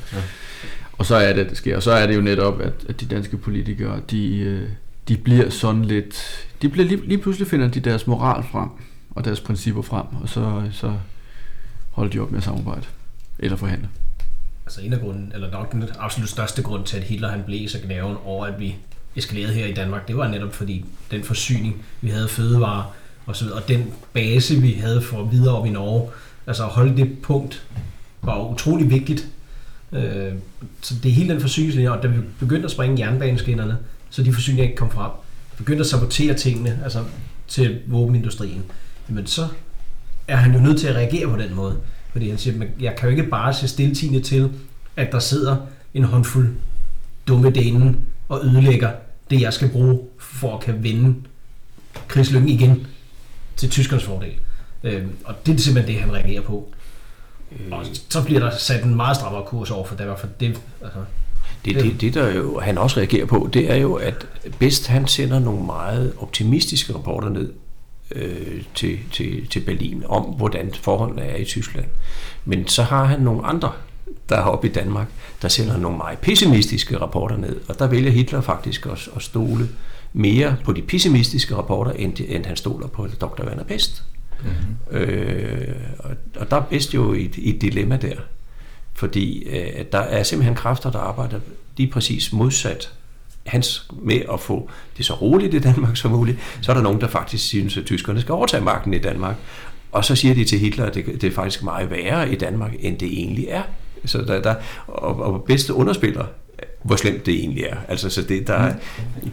Og 0.91 1.05
så 1.05 1.15
er 1.15 1.33
det, 1.33 1.49
det 1.49 1.57
sker. 1.57 1.75
Og 1.75 1.83
så 1.83 1.91
er 1.91 2.07
det 2.07 2.15
jo 2.15 2.21
netop, 2.21 2.61
at, 2.61 2.73
at 2.89 3.01
de 3.01 3.05
danske 3.05 3.37
politikere, 3.37 4.01
de, 4.11 4.39
øh, 4.39 4.69
de 5.09 5.17
bliver 5.17 5.49
sådan 5.49 5.85
lidt... 5.85 6.45
De 6.61 6.69
bliver 6.69 6.87
lige, 6.87 7.07
lige 7.07 7.17
pludselig 7.17 7.47
finder 7.47 7.67
de 7.67 7.79
deres 7.79 8.07
moral 8.07 8.43
frem, 8.51 8.69
og 9.09 9.25
deres 9.25 9.39
principper 9.39 9.81
frem, 9.81 10.05
og 10.21 10.29
så, 10.29 10.63
så 10.71 10.93
holder 11.91 12.11
de 12.11 12.19
op 12.19 12.31
med 12.31 12.37
at 12.37 12.43
samarbejde. 12.43 12.85
Eller 13.39 13.57
forhandle. 13.57 13.89
Altså 14.65 14.81
en 14.81 14.93
af 14.93 14.99
grunden, 14.99 15.31
eller 15.33 15.51
nok 15.51 15.71
den 15.71 15.83
absolut 15.99 16.29
største 16.29 16.61
grund 16.61 16.85
til, 16.85 16.97
at 16.97 17.03
Hitler 17.03 17.29
han 17.29 17.43
blev 17.45 17.69
så 17.69 17.79
gnaven 17.83 18.17
over, 18.25 18.45
at 18.45 18.59
vi 18.59 18.75
eskalerede 19.15 19.53
her 19.53 19.65
i 19.65 19.73
Danmark, 19.73 20.07
det 20.07 20.17
var 20.17 20.27
netop 20.27 20.53
fordi 20.53 20.85
den 21.11 21.23
forsyning, 21.23 21.85
vi 22.01 22.09
havde 22.09 22.23
af 22.23 22.29
fødevarer 22.29 22.95
og 23.25 23.35
så 23.35 23.43
videre, 23.45 23.61
og 23.61 23.67
den 23.67 23.93
base, 24.13 24.55
vi 24.55 24.71
havde 24.71 25.01
for 25.01 25.23
videre 25.23 25.55
op 25.57 25.65
i 25.65 25.69
Norge, 25.69 26.09
altså 26.47 26.63
at 26.63 26.69
holde 26.69 26.97
det 26.97 27.21
punkt, 27.21 27.63
var 28.21 28.49
utrolig 28.49 28.89
vigtigt. 28.89 29.27
Øh, 29.91 30.33
Så 30.81 30.95
det 31.03 31.09
er 31.09 31.13
hele 31.13 31.33
den 31.33 31.41
forsyningslinje, 31.41 31.91
og 31.91 32.03
da 32.03 32.07
vi 32.07 32.19
begyndte 32.39 32.65
at 32.65 32.71
springe 32.71 33.05
jernbaneskinnerne, 33.05 33.77
så 34.09 34.23
de 34.23 34.33
forsyninger 34.33 34.63
ikke 34.63 34.75
kom 34.75 34.91
frem, 34.91 35.11
begyndte 35.57 35.81
at 35.81 35.87
sabotere 35.87 36.33
tingene, 36.33 36.79
altså 36.83 37.03
til 37.47 37.79
våbenindustrien, 37.87 38.63
jamen 39.09 39.27
så 39.27 39.47
er 40.27 40.35
han 40.35 40.53
jo 40.53 40.59
nødt 40.59 40.79
til 40.79 40.87
at 40.87 40.95
reagere 40.95 41.29
på 41.29 41.37
den 41.37 41.55
måde. 41.55 41.77
Fordi 42.11 42.29
han 42.29 42.37
siger, 42.37 42.57
"Men 42.57 42.67
jeg 42.79 42.95
kan 42.95 43.09
jo 43.09 43.15
ikke 43.17 43.29
bare 43.29 43.53
se 43.53 43.67
stiltigende 43.67 44.21
til, 44.21 44.51
at 44.95 45.11
der 45.11 45.19
sidder 45.19 45.57
en 45.93 46.03
håndfuld 46.03 46.55
dumme 47.27 47.49
dænen 47.49 48.05
og 48.29 48.45
ødelægger 48.45 48.91
det, 49.29 49.41
jeg 49.41 49.53
skal 49.53 49.69
bruge 49.69 49.99
for 50.19 50.57
at 50.57 50.63
kan 50.63 50.83
vinde 50.83 51.15
krigslykken 52.07 52.49
igen 52.49 52.87
til 53.57 53.69
tyskernes 53.69 54.03
fordel. 54.03 54.33
Øh, 54.83 55.05
og 55.25 55.45
det 55.45 55.55
er 55.55 55.59
simpelthen 55.59 55.95
det, 55.95 56.01
han 56.03 56.13
reagerer 56.13 56.41
på. 56.41 56.73
Og 57.71 57.85
så 58.09 58.23
bliver 58.23 58.39
der 58.39 58.57
sat 58.57 58.83
en 58.83 58.95
meget 58.95 59.17
strammere 59.17 59.45
kurs 59.45 59.71
over 59.71 59.85
for 59.85 59.95
Danmark, 59.95 60.19
for 60.19 60.27
det, 60.39 60.61
altså, 60.83 60.99
Det, 61.65 61.75
det, 61.75 62.01
det 62.01 62.13
der 62.13 62.33
jo, 62.33 62.59
han 62.59 62.77
også 62.77 62.97
reagerer 62.97 63.25
på, 63.25 63.49
det 63.53 63.71
er 63.71 63.75
jo, 63.75 63.93
at 63.93 64.27
bedst 64.59 64.87
han 64.87 65.07
sender 65.07 65.39
nogle 65.39 65.65
meget 65.65 66.13
optimistiske 66.17 66.93
rapporter 66.95 67.29
ned 67.29 67.53
øh, 68.15 68.61
til, 68.75 68.99
til, 69.11 69.47
til 69.47 69.59
Berlin 69.59 70.03
om, 70.05 70.23
hvordan 70.23 70.71
forholdene 70.73 71.21
er 71.21 71.35
i 71.35 71.45
Tyskland. 71.45 71.85
Men 72.45 72.67
så 72.67 72.83
har 72.83 73.05
han 73.05 73.19
nogle 73.19 73.45
andre, 73.45 73.71
der 74.29 74.35
er 74.35 74.41
oppe 74.41 74.67
i 74.67 74.71
Danmark, 74.71 75.07
der 75.41 75.47
sender 75.47 75.77
nogle 75.77 75.97
meget 75.97 76.19
pessimistiske 76.19 76.97
rapporter 76.97 77.37
ned. 77.37 77.55
Og 77.67 77.79
der 77.79 77.87
vælger 77.87 78.11
Hitler 78.11 78.41
faktisk 78.41 78.85
at, 78.85 79.09
at 79.15 79.21
stole 79.21 79.69
mere 80.13 80.55
på 80.63 80.73
de 80.73 80.81
pessimistiske 80.81 81.55
rapporter, 81.55 81.91
end, 81.91 82.15
de, 82.15 82.27
end 82.27 82.45
han 82.45 82.55
stoler 82.55 82.87
på 82.87 83.07
Dr. 83.07 83.43
Werner 83.43 83.63
Best. 83.63 84.03
Mm-hmm. 84.43 84.97
Øh, 84.97 85.75
og, 85.99 86.11
og 86.35 86.51
der 86.51 86.57
er 86.57 86.61
Best 86.61 86.93
jo 86.93 87.13
et, 87.13 87.37
i 87.37 87.55
et 87.55 87.61
dilemma 87.61 87.97
der. 87.97 88.15
Fordi 88.99 89.43
øh, 89.43 89.85
der 89.91 89.99
er 89.99 90.23
simpelthen 90.23 90.55
kræfter, 90.55 90.91
der 90.91 90.99
arbejder 90.99 91.39
lige 91.77 91.91
præcis 91.91 92.33
modsat 92.33 92.93
hans 93.45 93.87
med 94.01 94.21
at 94.33 94.39
få 94.39 94.69
det 94.97 95.05
så 95.05 95.13
roligt 95.13 95.53
i 95.53 95.59
Danmark 95.59 95.97
som 95.97 96.11
muligt, 96.11 96.37
så 96.61 96.71
er 96.71 96.75
der 96.75 96.83
nogen, 96.83 97.01
der 97.01 97.07
faktisk 97.07 97.45
synes, 97.47 97.77
at 97.77 97.85
tyskerne 97.85 98.21
skal 98.21 98.33
overtage 98.33 98.63
magten 98.63 98.93
i 98.93 98.97
Danmark. 98.97 99.35
Og 99.91 100.05
så 100.05 100.15
siger 100.15 100.33
de 100.35 100.43
til 100.45 100.59
Hitler, 100.59 100.85
at 100.85 100.93
det, 100.95 101.05
det 101.05 101.23
er 101.23 101.31
faktisk 101.31 101.63
meget 101.63 101.89
værre 101.89 102.31
i 102.31 102.35
Danmark, 102.35 102.71
end 102.79 102.97
det 102.97 103.07
egentlig 103.07 103.45
er. 103.49 103.61
Så 104.05 104.17
der, 104.21 104.41
der, 104.41 104.55
og, 104.87 105.21
og 105.21 105.43
bedste 105.43 105.73
underspiller, 105.73 106.25
hvor 106.83 106.95
slemt 106.95 107.25
det 107.25 107.33
egentlig 107.33 107.63
er. 107.63 107.77
Altså, 107.87 108.09
så 108.09 108.21
det, 108.21 108.47
der, 108.47 108.53
er- 108.53 108.75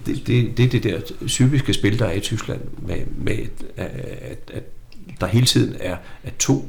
det, 0.07 0.27
det, 0.27 0.57
det 0.57 0.65
er 0.65 0.69
det 0.69 0.83
der 0.83 1.01
psykiske 1.27 1.73
spil, 1.75 1.99
der 1.99 2.07
er 2.07 2.13
i 2.13 2.21
Tyskland, 2.21 2.61
med, 2.79 2.97
med 3.17 3.39
at, 3.77 3.87
at, 4.23 4.51
at 4.55 4.63
der 5.21 5.27
hele 5.27 5.47
tiden 5.47 5.77
er 5.81 5.97
at 6.25 6.33
to, 6.39 6.69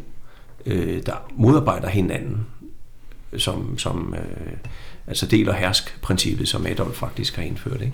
øh, 0.65 1.01
der 1.05 1.31
modarbejder 1.37 1.89
hinanden, 1.89 2.45
som, 3.37 3.77
som 3.77 4.13
øh, 4.17 4.51
altså 5.07 5.25
del- 5.25 5.49
og 5.49 5.55
hersk-princippet, 5.55 6.47
som 6.47 6.65
Adolf 6.65 6.95
faktisk 6.95 7.35
har 7.35 7.43
indført. 7.43 7.81
Ikke? 7.81 7.93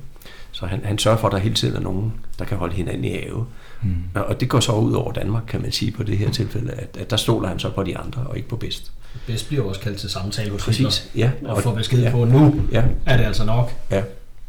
Så 0.52 0.66
han, 0.66 0.82
han 0.84 0.98
sørger 0.98 1.18
for, 1.18 1.28
at 1.28 1.32
der 1.32 1.38
hele 1.38 1.56
tiden 1.56 1.76
er 1.76 1.80
nogen, 1.80 2.14
der 2.40 2.46
kan 2.46 2.58
holde 2.58 2.74
hinanden 2.76 3.06
i 3.06 3.10
have. 3.12 3.46
Mm. 3.84 3.96
Og 4.16 4.40
det 4.40 4.50
går 4.50 4.60
så 4.60 4.72
ud 4.72 4.94
over 4.94 5.12
Danmark, 5.14 5.44
kan 5.48 5.62
man 5.62 5.72
sige 5.72 5.92
på 5.92 6.04
det 6.04 6.18
her 6.18 6.32
tilfælde, 6.32 6.72
at, 6.72 6.98
at 7.00 7.10
der 7.10 7.18
stoler 7.18 7.48
han 7.48 7.60
så 7.60 7.70
på 7.70 7.84
de 7.84 7.98
andre, 7.98 8.22
og 8.22 8.38
ikke 8.38 8.50
på 8.50 8.56
bedst. 8.56 8.92
Bedst 9.28 9.48
bliver 9.48 9.64
også 9.64 9.82
kaldt 9.82 9.98
til 10.00 10.10
samtale 10.10 10.52
hos 10.52 10.64
Præcis, 10.64 11.10
ja. 11.16 11.32
Hitler, 11.40 11.50
og 11.52 11.64
får 11.64 11.74
besked 11.76 12.02
ja, 12.02 12.12
på, 12.12 12.26
nu 12.26 12.62
Ja, 12.72 12.84
er 13.06 13.18
det 13.18 13.24
altså 13.24 13.46
nok. 13.46 13.72
ja, 13.92 14.02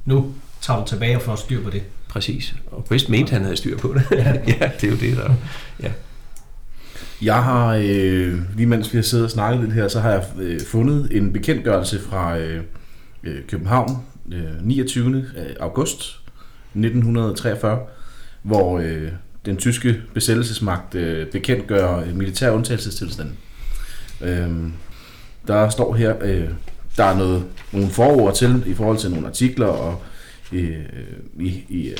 Nu 0.04 0.32
tager 0.60 0.80
du 0.80 0.86
tilbage 0.86 1.16
og 1.16 1.22
får 1.22 1.36
styr 1.36 1.62
på 1.64 1.70
det. 1.70 1.82
præcis. 2.08 2.54
Og 2.70 2.84
bedst 2.84 3.08
mente 3.08 3.32
han 3.32 3.42
havde 3.42 3.56
styr 3.56 3.78
på 3.78 3.94
det. 3.94 4.02
ja, 4.10 4.32
det 4.80 4.84
er 4.84 4.88
jo 4.90 4.96
det, 4.96 5.16
der... 5.16 5.34
Ja. 5.82 5.90
Jeg 7.24 7.42
har, 7.42 7.74
øh, 7.74 8.38
lige 8.56 8.66
mens 8.66 8.92
vi 8.92 8.98
har 8.98 9.02
siddet 9.02 9.24
og 9.24 9.30
snakket 9.30 9.60
lidt 9.60 9.72
her, 9.72 9.88
så 9.88 10.00
har 10.00 10.10
jeg 10.10 10.24
øh, 10.38 10.60
fundet 10.60 11.08
en 11.10 11.32
bekendtgørelse 11.32 12.00
fra 12.00 12.38
øh, 12.38 12.60
øh 13.24 13.36
København 13.48 13.90
øh, 14.32 14.62
29. 14.62 15.16
Øh, 15.16 15.56
august 15.60 16.00
1943, 16.74 17.78
hvor 18.42 18.78
øh, 18.78 19.08
den 19.46 19.56
tyske 19.56 19.96
besættelsesmagt 20.14 20.94
øh, 20.94 21.26
bekendtgør 21.26 21.96
øh, 21.96 22.16
militær 22.16 22.50
undtagelsestilstand. 22.50 23.30
Øh, 24.20 24.50
der 25.46 25.68
står 25.68 25.94
her, 25.94 26.14
øh, 26.22 26.48
der 26.96 27.04
er 27.04 27.16
noget, 27.16 27.44
nogle 27.72 27.88
forord 27.90 28.34
til 28.34 28.62
i 28.66 28.74
forhold 28.74 28.98
til 28.98 29.10
nogle 29.10 29.26
artikler 29.26 29.66
og 29.66 30.02
øh, 30.52 30.78
i, 31.40 31.64
i 31.68 31.88
øh, 31.88 31.96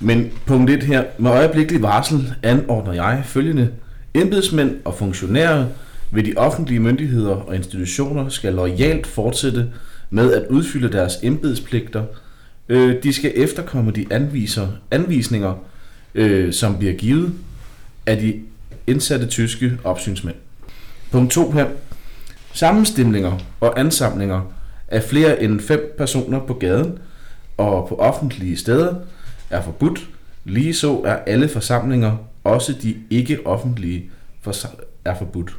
men 0.00 0.32
punkt 0.46 0.70
1 0.70 0.82
her. 0.82 1.04
Med 1.18 1.30
øjeblikkelig 1.30 1.82
varsel 1.82 2.34
anordner 2.42 2.92
jeg 2.92 3.22
følgende. 3.24 3.70
Embedsmænd 4.14 4.76
og 4.84 4.94
funktionærer 4.94 5.66
ved 6.10 6.22
de 6.22 6.34
offentlige 6.36 6.80
myndigheder 6.80 7.34
og 7.34 7.56
institutioner 7.56 8.28
skal 8.28 8.52
lojalt 8.52 9.06
fortsætte 9.06 9.66
med 10.10 10.32
at 10.32 10.46
udfylde 10.50 10.92
deres 10.92 11.18
embedspligter. 11.22 12.04
Øh, 12.68 13.02
de 13.02 13.12
skal 13.12 13.32
efterkomme 13.34 13.90
de 13.90 14.06
anviser, 14.10 14.68
anvisninger, 14.90 15.54
øh, 16.14 16.52
som 16.52 16.78
bliver 16.78 16.92
givet 16.92 17.32
af 18.06 18.16
de 18.16 18.40
indsatte 18.86 19.26
tyske 19.26 19.78
opsynsmænd. 19.84 20.36
Punkt 21.10 21.32
2 21.32 21.50
her. 21.50 21.66
Sammenstemninger 22.52 23.38
og 23.60 23.80
ansamlinger 23.80 24.52
af 24.88 25.02
flere 25.02 25.42
end 25.42 25.60
fem 25.60 25.94
personer 25.98 26.40
på 26.40 26.54
gaden 26.54 26.98
og 27.56 27.88
på 27.88 27.94
offentlige 27.94 28.56
steder 28.56 28.94
er 29.50 29.62
forbudt. 29.62 30.08
Ligeså 30.44 31.00
er 31.04 31.16
alle 31.16 31.48
forsamlinger, 31.48 32.16
også 32.44 32.72
de 32.82 32.96
ikke 33.10 33.46
offentlige, 33.46 34.10
er 35.04 35.18
forbudt. 35.18 35.56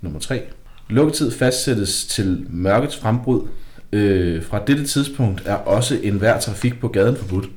Nummer 0.00 0.20
3. 0.20 0.42
Lukketid 0.88 1.30
fastsættes 1.30 2.06
til 2.06 2.46
mørkets 2.50 2.96
frembrud. 2.96 3.48
Øh, 3.92 4.44
fra 4.44 4.64
dette 4.66 4.86
tidspunkt 4.86 5.42
er 5.44 5.54
også 5.54 6.00
enhver 6.02 6.40
trafik 6.40 6.80
på 6.80 6.88
gaden 6.88 7.16
forbudt. 7.16 7.48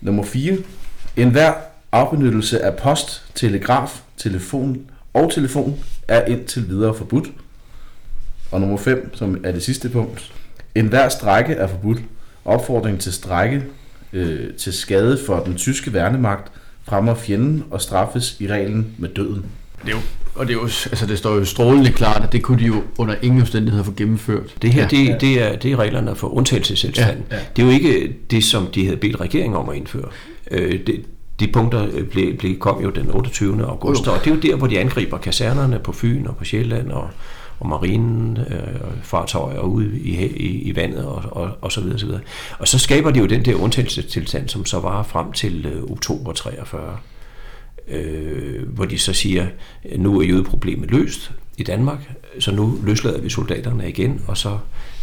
Nummer 0.00 0.22
4. 0.22 0.56
Enhver 1.16 1.54
afbenyttelse 1.92 2.62
af 2.62 2.76
post, 2.76 3.24
telegraf, 3.34 4.02
telefon 4.16 4.90
og 5.14 5.32
telefon 5.32 5.84
er 6.08 6.24
indtil 6.24 6.68
videre 6.68 6.94
forbudt. 6.94 7.28
Og 8.50 8.60
nummer 8.60 8.76
5, 8.76 9.14
som 9.14 9.40
er 9.44 9.52
det 9.52 9.62
sidste 9.62 9.88
punkt. 9.88 10.32
Enhver 10.74 11.08
strække 11.08 11.54
er 11.54 11.66
forbudt. 11.66 11.98
Opfordring 12.44 13.00
til 13.00 13.12
strække 13.12 13.64
øh, 14.12 14.54
til 14.58 14.72
skade 14.72 15.18
for 15.26 15.38
den 15.46 15.56
tyske 15.56 15.92
værnemagt 15.92 16.52
fremmer 16.88 17.14
fjenden 17.14 17.64
og 17.70 17.80
straffes 17.80 18.36
i 18.40 18.46
reglen 18.46 18.86
med 18.98 19.08
døden. 19.08 19.44
Det 19.82 19.88
er 19.88 19.92
jo, 19.92 19.98
og 20.34 20.46
det, 20.46 20.52
er 20.52 20.58
jo, 20.58 20.62
altså 20.64 21.06
det 21.06 21.18
står 21.18 21.34
jo 21.34 21.44
strålende 21.44 21.92
klart, 21.92 22.24
at 22.24 22.32
det 22.32 22.42
kunne 22.42 22.58
de 22.58 22.64
jo 22.66 22.82
under 22.98 23.14
ingen 23.22 23.40
omstændigheder 23.40 23.84
få 23.84 23.92
gennemført. 23.96 24.54
Det 24.62 24.72
her, 24.72 24.82
Ja. 24.82 24.88
det, 24.88 25.20
det, 25.20 25.42
er, 25.42 25.56
det 25.56 25.72
er 25.72 25.76
reglerne 25.78 26.16
for 26.16 26.28
undtagelsestilstand. 26.28 27.18
Ja, 27.30 27.36
ja. 27.36 27.42
Det 27.56 27.62
er 27.62 27.66
jo 27.66 27.72
ikke 27.72 28.16
det, 28.30 28.44
som 28.44 28.66
de 28.66 28.84
havde 28.84 28.96
bedt 28.96 29.20
regeringen 29.20 29.56
om 29.56 29.68
at 29.68 29.76
indføre. 29.76 30.08
Øh, 30.50 30.80
det, 30.86 31.04
de 31.40 31.46
punkter 31.52 31.86
øh, 31.92 32.04
blev, 32.04 32.36
blev, 32.36 32.58
kom 32.58 32.82
jo 32.82 32.90
den 32.90 33.10
28. 33.10 33.64
august, 33.66 34.08
og 34.08 34.18
det 34.24 34.30
er 34.30 34.34
jo 34.34 34.40
der, 34.40 34.56
hvor 34.56 34.66
de 34.66 34.78
angriber 34.80 35.18
kasernerne 35.18 35.78
på 35.78 35.92
Fyn 35.92 36.26
og 36.26 36.36
på 36.36 36.44
Sjælland 36.44 36.90
og, 36.90 37.10
og 37.60 37.68
marinen, 37.68 38.36
øh, 38.36 39.02
fartøjer 39.02 39.60
ude 39.60 40.00
i, 40.00 40.26
i, 40.26 40.62
i 40.62 40.76
vandet 40.76 41.04
og, 41.04 41.22
og, 41.30 41.50
og 41.60 41.72
så 41.72 41.80
videre, 41.80 41.98
så 41.98 42.06
videre. 42.06 42.20
Og 42.58 42.68
så 42.68 42.78
skaber 42.78 43.10
de 43.10 43.18
jo 43.18 43.26
den 43.26 43.44
der 43.44 43.54
undtagelsestilstand, 43.54 44.48
som 44.48 44.64
så 44.64 44.80
var 44.80 45.02
frem 45.02 45.32
til 45.32 45.66
øh, 45.66 45.82
oktober 45.82 46.32
43 46.32 46.96
øh, 47.88 48.68
hvor 48.68 48.84
de 48.84 48.98
så 48.98 49.12
siger, 49.12 49.46
nu 49.96 50.20
er 50.20 50.24
jødeproblemet 50.24 50.90
løst 50.90 51.32
i 51.56 51.62
Danmark, 51.62 51.98
så 52.38 52.52
nu 52.52 52.78
løslader 52.84 53.20
vi 53.20 53.28
soldaterne 53.28 53.88
igen, 53.88 54.22
og 54.26 54.36
så 54.36 54.58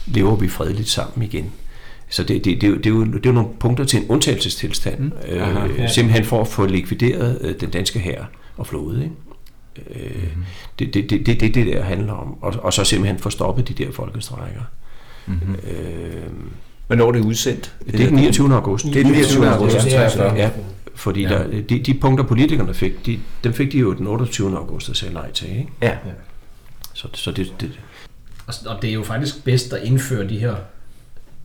lever 0.08 0.36
vi 0.36 0.48
fredeligt 0.48 0.90
sammen 0.90 1.26
igen. 1.26 1.52
Så 2.10 2.24
det, 2.24 2.46
det, 2.46 2.62
det, 2.62 2.64
er 2.64 2.72
jo- 2.72 2.78
det, 2.78 2.86
er 2.86 2.90
jo, 2.90 3.04
det 3.06 3.16
er 3.16 3.30
jo 3.30 3.32
nogle 3.32 3.50
punkter 3.60 3.84
til 3.84 4.00
en 4.00 4.06
undtagelsestilstand, 4.10 5.00
mm. 5.00 5.12
øh, 5.30 5.48
Aha, 5.48 5.68
ja. 5.78 5.88
simpelthen 5.88 6.26
for 6.26 6.42
at 6.42 6.48
få 6.48 6.66
likvideret 6.66 7.38
øh, 7.42 7.56
den 7.60 7.70
danske 7.70 8.00
hær 8.00 8.24
og 8.58 8.68
flåde. 8.68 9.04
Ikke? 9.04 9.16
Øh, 9.90 10.28
det, 10.80 10.94
det, 10.94 11.10
det, 11.10 11.26
det, 11.26 11.40
det, 11.40 11.56
det 11.56 11.66
der 11.66 11.84
handler 11.84 12.14
om, 12.14 12.44
og, 12.44 12.54
og 12.58 12.74
så 12.74 12.84
simpelthen 12.84 13.20
få 13.20 13.30
stoppet 13.30 13.68
de 13.68 13.74
der 13.74 13.92
folkestrækker. 13.92 14.62
Mm-hmm. 15.26 15.56
Øh, 15.56 16.24
Hvornår 16.88 17.08
er 17.08 17.12
det 17.12 17.20
udsendt? 17.20 17.76
det 17.86 18.02
er 18.02 18.06
den 18.06 18.16
29. 18.16 18.54
august. 18.54 18.86
Det 18.86 18.98
er 18.98 19.04
den 19.04 19.12
29. 19.12 19.50
august. 19.50 19.86
Ja, 19.86 20.50
fordi 20.96 21.22
ja. 21.22 21.30
Der, 21.30 21.62
de, 21.62 21.80
de 21.80 21.94
punkter, 21.94 22.26
politikerne 22.26 22.74
fik, 22.74 23.06
de, 23.06 23.20
dem 23.44 23.54
fik 23.54 23.72
de 23.72 23.78
jo 23.78 23.94
den 23.94 24.08
28. 24.08 24.58
august 24.58 24.90
at 24.90 24.96
sige 24.96 25.14
nej 25.14 25.32
til. 25.32 25.50
Ikke? 25.50 25.68
Ja. 25.82 25.98
Så, 26.94 27.08
så 27.14 27.32
det, 27.32 27.54
det, 27.60 27.80
Og, 28.68 28.82
det 28.82 28.90
er 28.90 28.94
jo 28.94 29.04
faktisk 29.04 29.44
bedst 29.44 29.74
at 29.74 29.84
indføre 29.84 30.30
de 30.30 30.40
her 30.40 30.56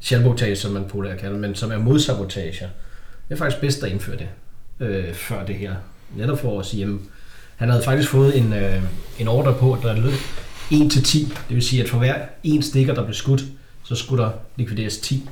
selvsabotage, 0.00 0.56
som 0.56 0.72
man 0.72 0.84
populært 0.84 1.18
kalder 1.18 1.38
men 1.38 1.54
som 1.54 1.72
er 1.72 1.78
modsabotager. 1.78 2.68
Det 3.28 3.34
er 3.34 3.36
faktisk 3.36 3.60
bedst 3.60 3.82
at 3.84 3.92
indføre 3.92 4.16
det 4.16 4.28
øh, 4.80 5.14
før 5.14 5.46
det 5.46 5.54
her. 5.54 5.74
Netop 6.16 6.38
for 6.38 6.60
at 6.60 6.66
sige, 6.66 6.80
jamen, 6.80 7.00
han 7.60 7.68
havde 7.68 7.82
faktisk 7.84 8.08
fået 8.08 8.38
en, 8.38 8.52
øh, 8.52 8.82
en 9.18 9.28
ordre 9.28 9.54
på, 9.54 9.72
at 9.72 9.82
der 9.82 9.96
lød 9.96 10.12
1 10.70 10.92
til 10.92 11.04
10. 11.04 11.24
Det 11.48 11.54
vil 11.54 11.62
sige, 11.62 11.82
at 11.82 11.88
for 11.88 11.98
hver 11.98 12.14
en 12.44 12.62
stikker, 12.62 12.94
der 12.94 13.04
blev 13.04 13.14
skudt, 13.14 13.44
så 13.84 13.94
skulle 13.94 14.22
der 14.22 14.30
likvideres 14.56 14.98
10 14.98 15.28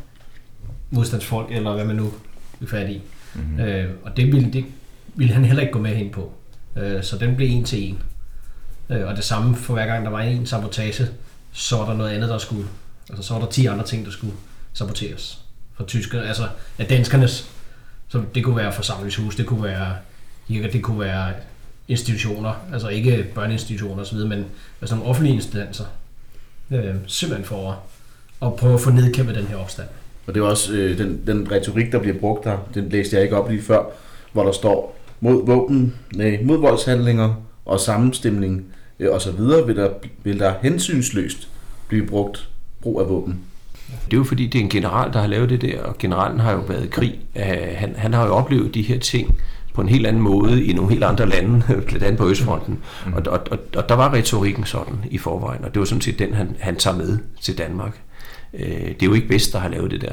modstandsfolk, 0.91 1.53
eller 1.53 1.75
hvad 1.75 1.85
man 1.85 1.97
nu 1.97 2.13
vil 2.61 2.69
fat 2.69 2.91
i. 2.91 3.03
Mm-hmm. 3.35 3.61
Øh, 3.61 3.91
og 4.05 4.17
det 4.17 4.33
ville, 4.33 4.53
det 4.53 4.65
ville 5.15 5.35
han 5.35 5.45
heller 5.45 5.61
ikke 5.61 5.73
gå 5.73 5.79
med 5.79 5.95
hen 5.95 6.11
på. 6.11 6.33
Øh, 6.77 7.03
så 7.03 7.19
den 7.19 7.37
blev 7.37 7.49
en 7.51 7.65
til 7.65 7.89
en. 7.89 7.99
Øh, 8.91 9.07
og 9.07 9.17
det 9.17 9.25
samme 9.25 9.57
for 9.57 9.75
hver 9.75 9.87
gang 9.87 10.05
der 10.05 10.11
var 10.11 10.21
en 10.21 10.47
sabotage, 10.47 11.07
så 11.53 11.77
var 11.77 11.87
der 11.87 11.95
noget 11.95 12.11
andet, 12.11 12.29
der 12.29 12.39
skulle... 12.39 12.69
Altså 13.11 13.23
så 13.23 13.35
var 13.35 13.41
der 13.41 13.49
10 13.49 13.67
andre 13.67 13.85
ting, 13.85 14.05
der 14.05 14.11
skulle 14.11 14.35
saboteres 14.73 15.41
fra 15.75 15.85
tyskerne. 15.85 16.29
Altså 16.29 16.49
af 16.79 16.87
danskernes. 16.87 17.51
Så 18.09 18.23
det 18.35 18.45
kunne 18.45 18.57
være 18.57 18.73
forsamlingshus, 18.73 19.37
det 19.37 19.47
kunne 19.47 19.63
være 19.63 19.97
kirker, 20.49 20.71
det 20.71 20.83
kunne 20.83 21.01
være 21.01 21.33
institutioner. 21.89 22.53
Altså 22.73 22.89
ikke 22.89 23.27
børneinstitutioner 23.35 24.03
osv., 24.03 24.19
men 24.19 24.45
altså 24.81 24.95
nogle 24.95 25.11
offentlige 25.11 25.35
instanser. 25.35 25.85
Øh, 26.71 26.95
simpelthen 27.07 27.45
for 27.45 27.71
at, 27.71 27.77
at 28.49 28.57
prøve 28.57 28.75
at 28.75 28.81
få 28.81 28.91
nedkæmpet 28.91 29.35
den 29.35 29.47
her 29.47 29.57
opstand. 29.57 29.89
Og 30.27 30.35
det 30.35 30.41
er 30.41 30.45
også 30.45 30.73
øh, 30.73 30.99
den, 30.99 31.21
den 31.27 31.53
retorik, 31.53 31.93
der 31.93 31.99
bliver 31.99 32.19
brugt 32.19 32.45
der, 32.45 32.59
den 32.75 32.89
læste 32.89 33.17
jeg 33.17 33.25
ikke 33.25 33.37
op 33.37 33.51
lige 33.51 33.63
før, 33.63 33.85
hvor 34.33 34.45
der 34.45 34.53
står 34.53 34.99
mod 35.21 35.47
våben, 35.47 35.95
nej, 36.15 36.41
mod 36.43 36.59
voldshandlinger 36.59 37.35
og 37.65 37.81
sammenstemning 37.81 38.65
øh, 39.01 39.13
og 39.13 39.21
så 39.21 39.33
videre, 39.33 39.67
vil 39.67 39.77
der, 39.77 39.91
vil 40.25 40.39
der 40.39 40.55
hensynsløst 40.63 41.49
blive 41.89 42.07
brugt 42.07 42.49
brug 42.83 43.01
af 43.01 43.09
våben. 43.09 43.41
det 44.05 44.13
er 44.13 44.17
jo 44.17 44.25
fordi, 44.25 44.47
det 44.47 44.59
er 44.59 44.63
en 44.63 44.71
general, 44.71 45.13
der 45.13 45.21
har 45.21 45.27
lavet 45.27 45.51
det 45.51 45.63
der, 45.63 45.83
og 45.83 45.99
generalen 45.99 46.41
har 46.41 46.53
jo 46.53 46.61
været 46.61 46.85
i 46.85 46.89
krig. 46.89 47.21
Uh, 47.35 47.43
han, 47.75 47.95
han 47.97 48.15
har 48.15 48.27
jo 48.27 48.33
oplevet 48.33 48.75
de 48.75 48.83
her 48.83 48.99
ting 48.99 49.39
på 49.79 49.83
en 49.83 49.89
helt 49.89 50.07
anden 50.07 50.23
måde 50.23 50.65
i 50.65 50.73
nogle 50.73 50.91
helt 50.91 51.05
andre 51.05 51.29
lande, 51.29 51.63
blandt 51.87 52.03
andet 52.03 52.19
på 52.19 52.29
Østfronten. 52.29 52.79
Mm. 53.07 53.13
Og, 53.13 53.23
og, 53.27 53.41
og, 53.51 53.59
og 53.77 53.89
der 53.89 53.95
var 53.95 54.13
retorikken 54.13 54.65
sådan 54.65 54.95
i 55.11 55.19
forvejen, 55.19 55.65
og 55.65 55.75
det 55.75 55.81
var 55.81 55.87
sådan 55.87 56.01
set 56.01 56.19
den, 56.19 56.35
han, 56.35 56.57
han 56.59 56.77
tager 56.77 56.97
med 56.97 57.19
til 57.41 57.59
Danmark. 57.59 58.01
Uh, 58.53 58.61
det 58.61 59.03
er 59.03 59.07
jo 59.07 59.13
ikke 59.15 59.29
bedst, 59.29 59.53
der 59.53 59.59
har 59.59 59.69
lavet 59.69 59.91
det 59.91 60.01
der. 60.01 60.13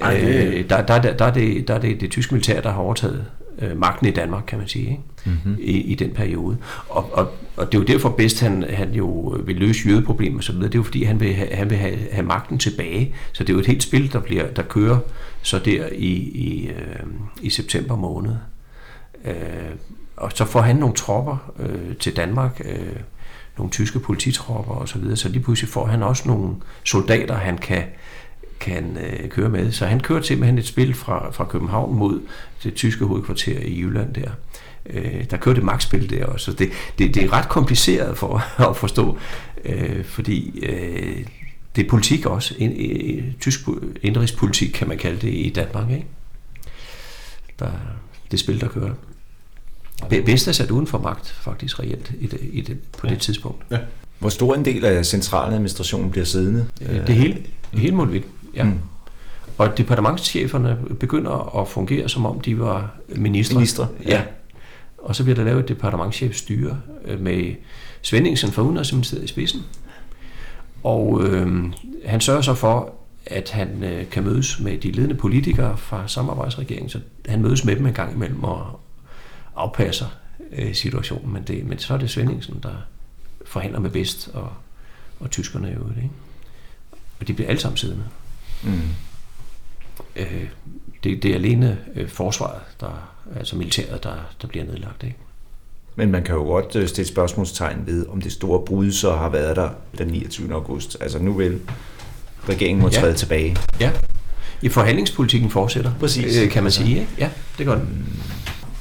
Nej. 0.00 0.20
Øh, 0.20 0.70
der, 0.70 0.82
der, 0.82 1.02
der, 1.02 1.12
der, 1.12 1.24
er 1.24 1.32
det, 1.32 1.68
der 1.68 1.74
er 1.74 1.78
det 1.78 2.00
det 2.00 2.10
tyske 2.10 2.34
militær, 2.34 2.60
der 2.60 2.70
har 2.72 2.80
overtaget 2.80 3.24
øh, 3.58 3.78
magten 3.78 4.06
i 4.06 4.10
Danmark, 4.10 4.44
kan 4.46 4.58
man 4.58 4.68
sige, 4.68 4.90
ikke? 4.90 5.02
Mm-hmm. 5.24 5.56
I, 5.60 5.80
i 5.80 5.94
den 5.94 6.10
periode. 6.10 6.56
Og, 6.88 7.10
og, 7.12 7.28
og 7.56 7.72
det 7.72 7.78
er 7.78 7.82
jo 7.82 7.86
derfor 7.86 8.08
bedst, 8.08 8.40
han, 8.40 8.64
han 8.70 8.92
jo 8.92 9.36
vil 9.44 9.56
løse 9.56 9.88
jødeproblemer 9.88 10.38
og 10.38 10.44
så 10.44 10.52
videre. 10.52 10.66
Det 10.66 10.74
er 10.74 10.78
jo 10.78 10.82
fordi, 10.82 11.04
han 11.04 11.20
vil, 11.20 11.34
have, 11.34 11.48
han 11.52 11.70
vil 11.70 11.78
have, 11.78 11.98
have 12.12 12.26
magten 12.26 12.58
tilbage. 12.58 13.14
Så 13.32 13.44
det 13.44 13.50
er 13.50 13.54
jo 13.54 13.60
et 13.60 13.66
helt 13.66 13.82
spil, 13.82 14.12
der, 14.12 14.20
bliver, 14.20 14.46
der 14.46 14.62
kører 14.62 14.98
så 15.42 15.58
der 15.58 15.86
i, 15.92 16.12
i, 16.34 16.68
øh, 16.68 17.06
i 17.42 17.50
september 17.50 17.96
måned. 17.96 18.32
Øh, 19.24 19.34
og 20.16 20.32
så 20.34 20.44
får 20.44 20.60
han 20.60 20.76
nogle 20.76 20.94
tropper 20.94 21.52
øh, 21.58 21.96
til 21.96 22.16
Danmark, 22.16 22.60
øh, 22.64 22.96
nogle 23.56 23.70
tyske 23.70 23.98
polititropper 23.98 24.74
og 24.74 24.88
så 24.88 24.98
videre, 24.98 25.16
så 25.16 25.28
lige 25.28 25.42
pludselig 25.42 25.70
får 25.70 25.86
han 25.86 26.02
også 26.02 26.28
nogle 26.28 26.54
soldater, 26.84 27.34
han 27.34 27.58
kan, 27.58 27.82
kan 28.60 28.96
øh, 28.96 29.28
køre 29.28 29.48
med. 29.48 29.72
Så 29.72 29.86
han 29.86 30.00
kører 30.00 30.22
simpelthen 30.22 30.58
et 30.58 30.66
spil 30.66 30.94
fra, 30.94 31.30
fra 31.30 31.44
København 31.44 31.94
mod 31.94 32.20
det 32.64 32.74
tyske 32.74 33.04
hovedkvarter 33.04 33.58
i 33.60 33.80
Jylland 33.80 34.14
der. 34.14 34.30
Øh, 34.86 35.24
der 35.30 35.36
kører 35.36 35.54
det 35.54 35.64
magtspil 35.64 36.10
der 36.10 36.26
også. 36.26 36.44
Så 36.44 36.52
det, 36.52 36.70
det, 36.98 37.14
det 37.14 37.24
er 37.24 37.32
ret 37.32 37.48
kompliceret 37.48 38.18
for 38.18 38.42
at 38.70 38.76
forstå, 38.76 39.18
øh, 39.64 40.04
fordi 40.04 40.64
øh, 40.66 41.26
det 41.76 41.84
er 41.84 41.88
politik 41.88 42.26
også. 42.26 42.54
En, 42.58 42.72
en, 42.72 43.34
tysk 43.40 43.60
indrigspolitik 44.02 44.70
kan 44.72 44.88
man 44.88 44.98
kalde 44.98 45.20
det 45.20 45.34
i 45.34 45.52
Danmark. 45.54 45.90
Ikke? 45.90 46.06
Der, 47.58 47.70
det 48.30 48.40
spil, 48.40 48.60
der 48.60 48.68
kører. 48.68 48.92
Vest 50.26 50.48
er 50.48 50.52
sat 50.52 50.70
uden 50.70 50.86
for 50.86 50.98
magt, 50.98 51.28
faktisk 51.28 51.80
reelt, 51.80 52.12
i 52.20 52.26
det, 52.26 52.40
i 52.52 52.60
det, 52.60 52.78
på 52.98 53.06
ja. 53.06 53.12
det 53.12 53.20
tidspunkt. 53.20 53.62
Ja. 53.70 53.78
Hvor 54.18 54.28
stor 54.28 54.54
en 54.54 54.64
del 54.64 54.84
af 54.84 55.06
centraladministrationen 55.06 56.10
bliver 56.10 56.24
siddende? 56.24 56.66
Øh, 56.80 57.06
det 57.06 57.14
hele, 57.14 57.42
hele 57.72 57.96
målvidt, 57.96 58.24
ja. 58.54 58.64
Mm. 58.64 58.78
Og 59.58 59.78
departementscheferne 59.78 60.78
begynder 61.00 61.60
at 61.60 61.68
fungere, 61.68 62.08
som 62.08 62.26
om 62.26 62.40
de 62.40 62.58
var 62.58 62.94
ministre. 63.08 63.54
Ministre, 63.54 63.88
ja. 64.04 64.10
ja. 64.10 64.22
Og 64.98 65.16
så 65.16 65.22
bliver 65.22 65.36
der 65.36 65.44
lavet 65.44 65.60
et 65.60 65.68
departementchefstyre 65.68 66.80
øh, 67.04 67.20
med 67.20 67.54
Svendingsen 68.02 68.52
fra 68.52 68.62
Udenrigsministeriet 68.62 69.24
i 69.24 69.26
spidsen. 69.26 69.60
Og 70.82 71.24
øh, 71.24 71.64
han 72.06 72.20
sørger 72.20 72.40
så 72.40 72.54
for, 72.54 72.94
at 73.30 73.50
han 73.50 73.84
øh, 73.84 74.10
kan 74.10 74.24
mødes 74.24 74.60
med 74.60 74.78
de 74.78 74.90
ledende 74.90 75.14
politikere 75.14 75.76
fra 75.76 76.08
samarbejdsregeringen, 76.08 76.88
så 76.88 77.00
han 77.28 77.42
mødes 77.42 77.64
med 77.64 77.76
dem 77.76 77.86
en 77.86 77.92
gang 77.92 78.14
imellem 78.14 78.44
og, 78.44 78.80
afpasser 79.56 80.06
øh, 80.52 80.74
situationen, 80.74 81.32
men, 81.32 81.42
det, 81.42 81.66
men 81.66 81.78
så 81.78 81.94
er 81.94 81.98
det 81.98 82.10
Svendingsen, 82.10 82.60
der 82.62 82.74
forhandler 83.44 83.80
med 83.80 83.90
bedst, 83.90 84.30
og, 84.34 84.52
og 85.20 85.30
tyskerne 85.30 85.68
er 85.68 85.74
jo 85.74 85.88
det. 85.88 85.96
Ikke? 85.96 86.10
Og 87.20 87.28
de 87.28 87.34
bliver 87.34 87.48
alle 87.48 87.60
sammen 87.60 87.76
siddende. 87.76 88.04
Mm. 88.62 88.80
Øh, 90.16 90.48
det, 91.04 91.22
det 91.22 91.30
er 91.30 91.34
alene 91.34 91.78
øh, 91.94 92.08
forsvaret, 92.08 92.60
der, 92.80 93.12
altså 93.36 93.56
militæret, 93.56 94.04
der, 94.04 94.14
der 94.42 94.48
bliver 94.48 94.64
nedlagt. 94.64 95.02
Ikke? 95.02 95.16
Men 95.96 96.10
man 96.10 96.24
kan 96.24 96.34
jo 96.34 96.42
godt 96.42 96.76
øh, 96.76 96.88
stille 96.88 97.08
spørgsmålstegn 97.08 97.86
ved, 97.86 98.06
om 98.06 98.20
det 98.20 98.32
store 98.32 98.64
brud 98.66 98.92
så 98.92 99.16
har 99.16 99.28
været 99.28 99.56
der 99.56 99.70
den 99.98 100.08
29. 100.08 100.52
august. 100.52 100.96
Altså 101.00 101.18
nu 101.18 101.32
vil 101.32 101.60
regeringen 102.48 102.82
må 102.82 102.88
ja. 102.92 103.00
træde 103.00 103.14
tilbage. 103.14 103.56
Ja, 103.80 103.90
i 104.62 104.68
forhandlingspolitikken 104.68 105.50
fortsætter, 105.50 105.90
Præcis. 106.00 106.38
Øh, 106.38 106.50
kan 106.50 106.62
man 106.62 106.72
sige. 106.72 106.90
Ikke? 106.90 107.08
Ja, 107.18 107.28
det 107.58 107.66
gør 107.66 107.74
den. 107.74 108.06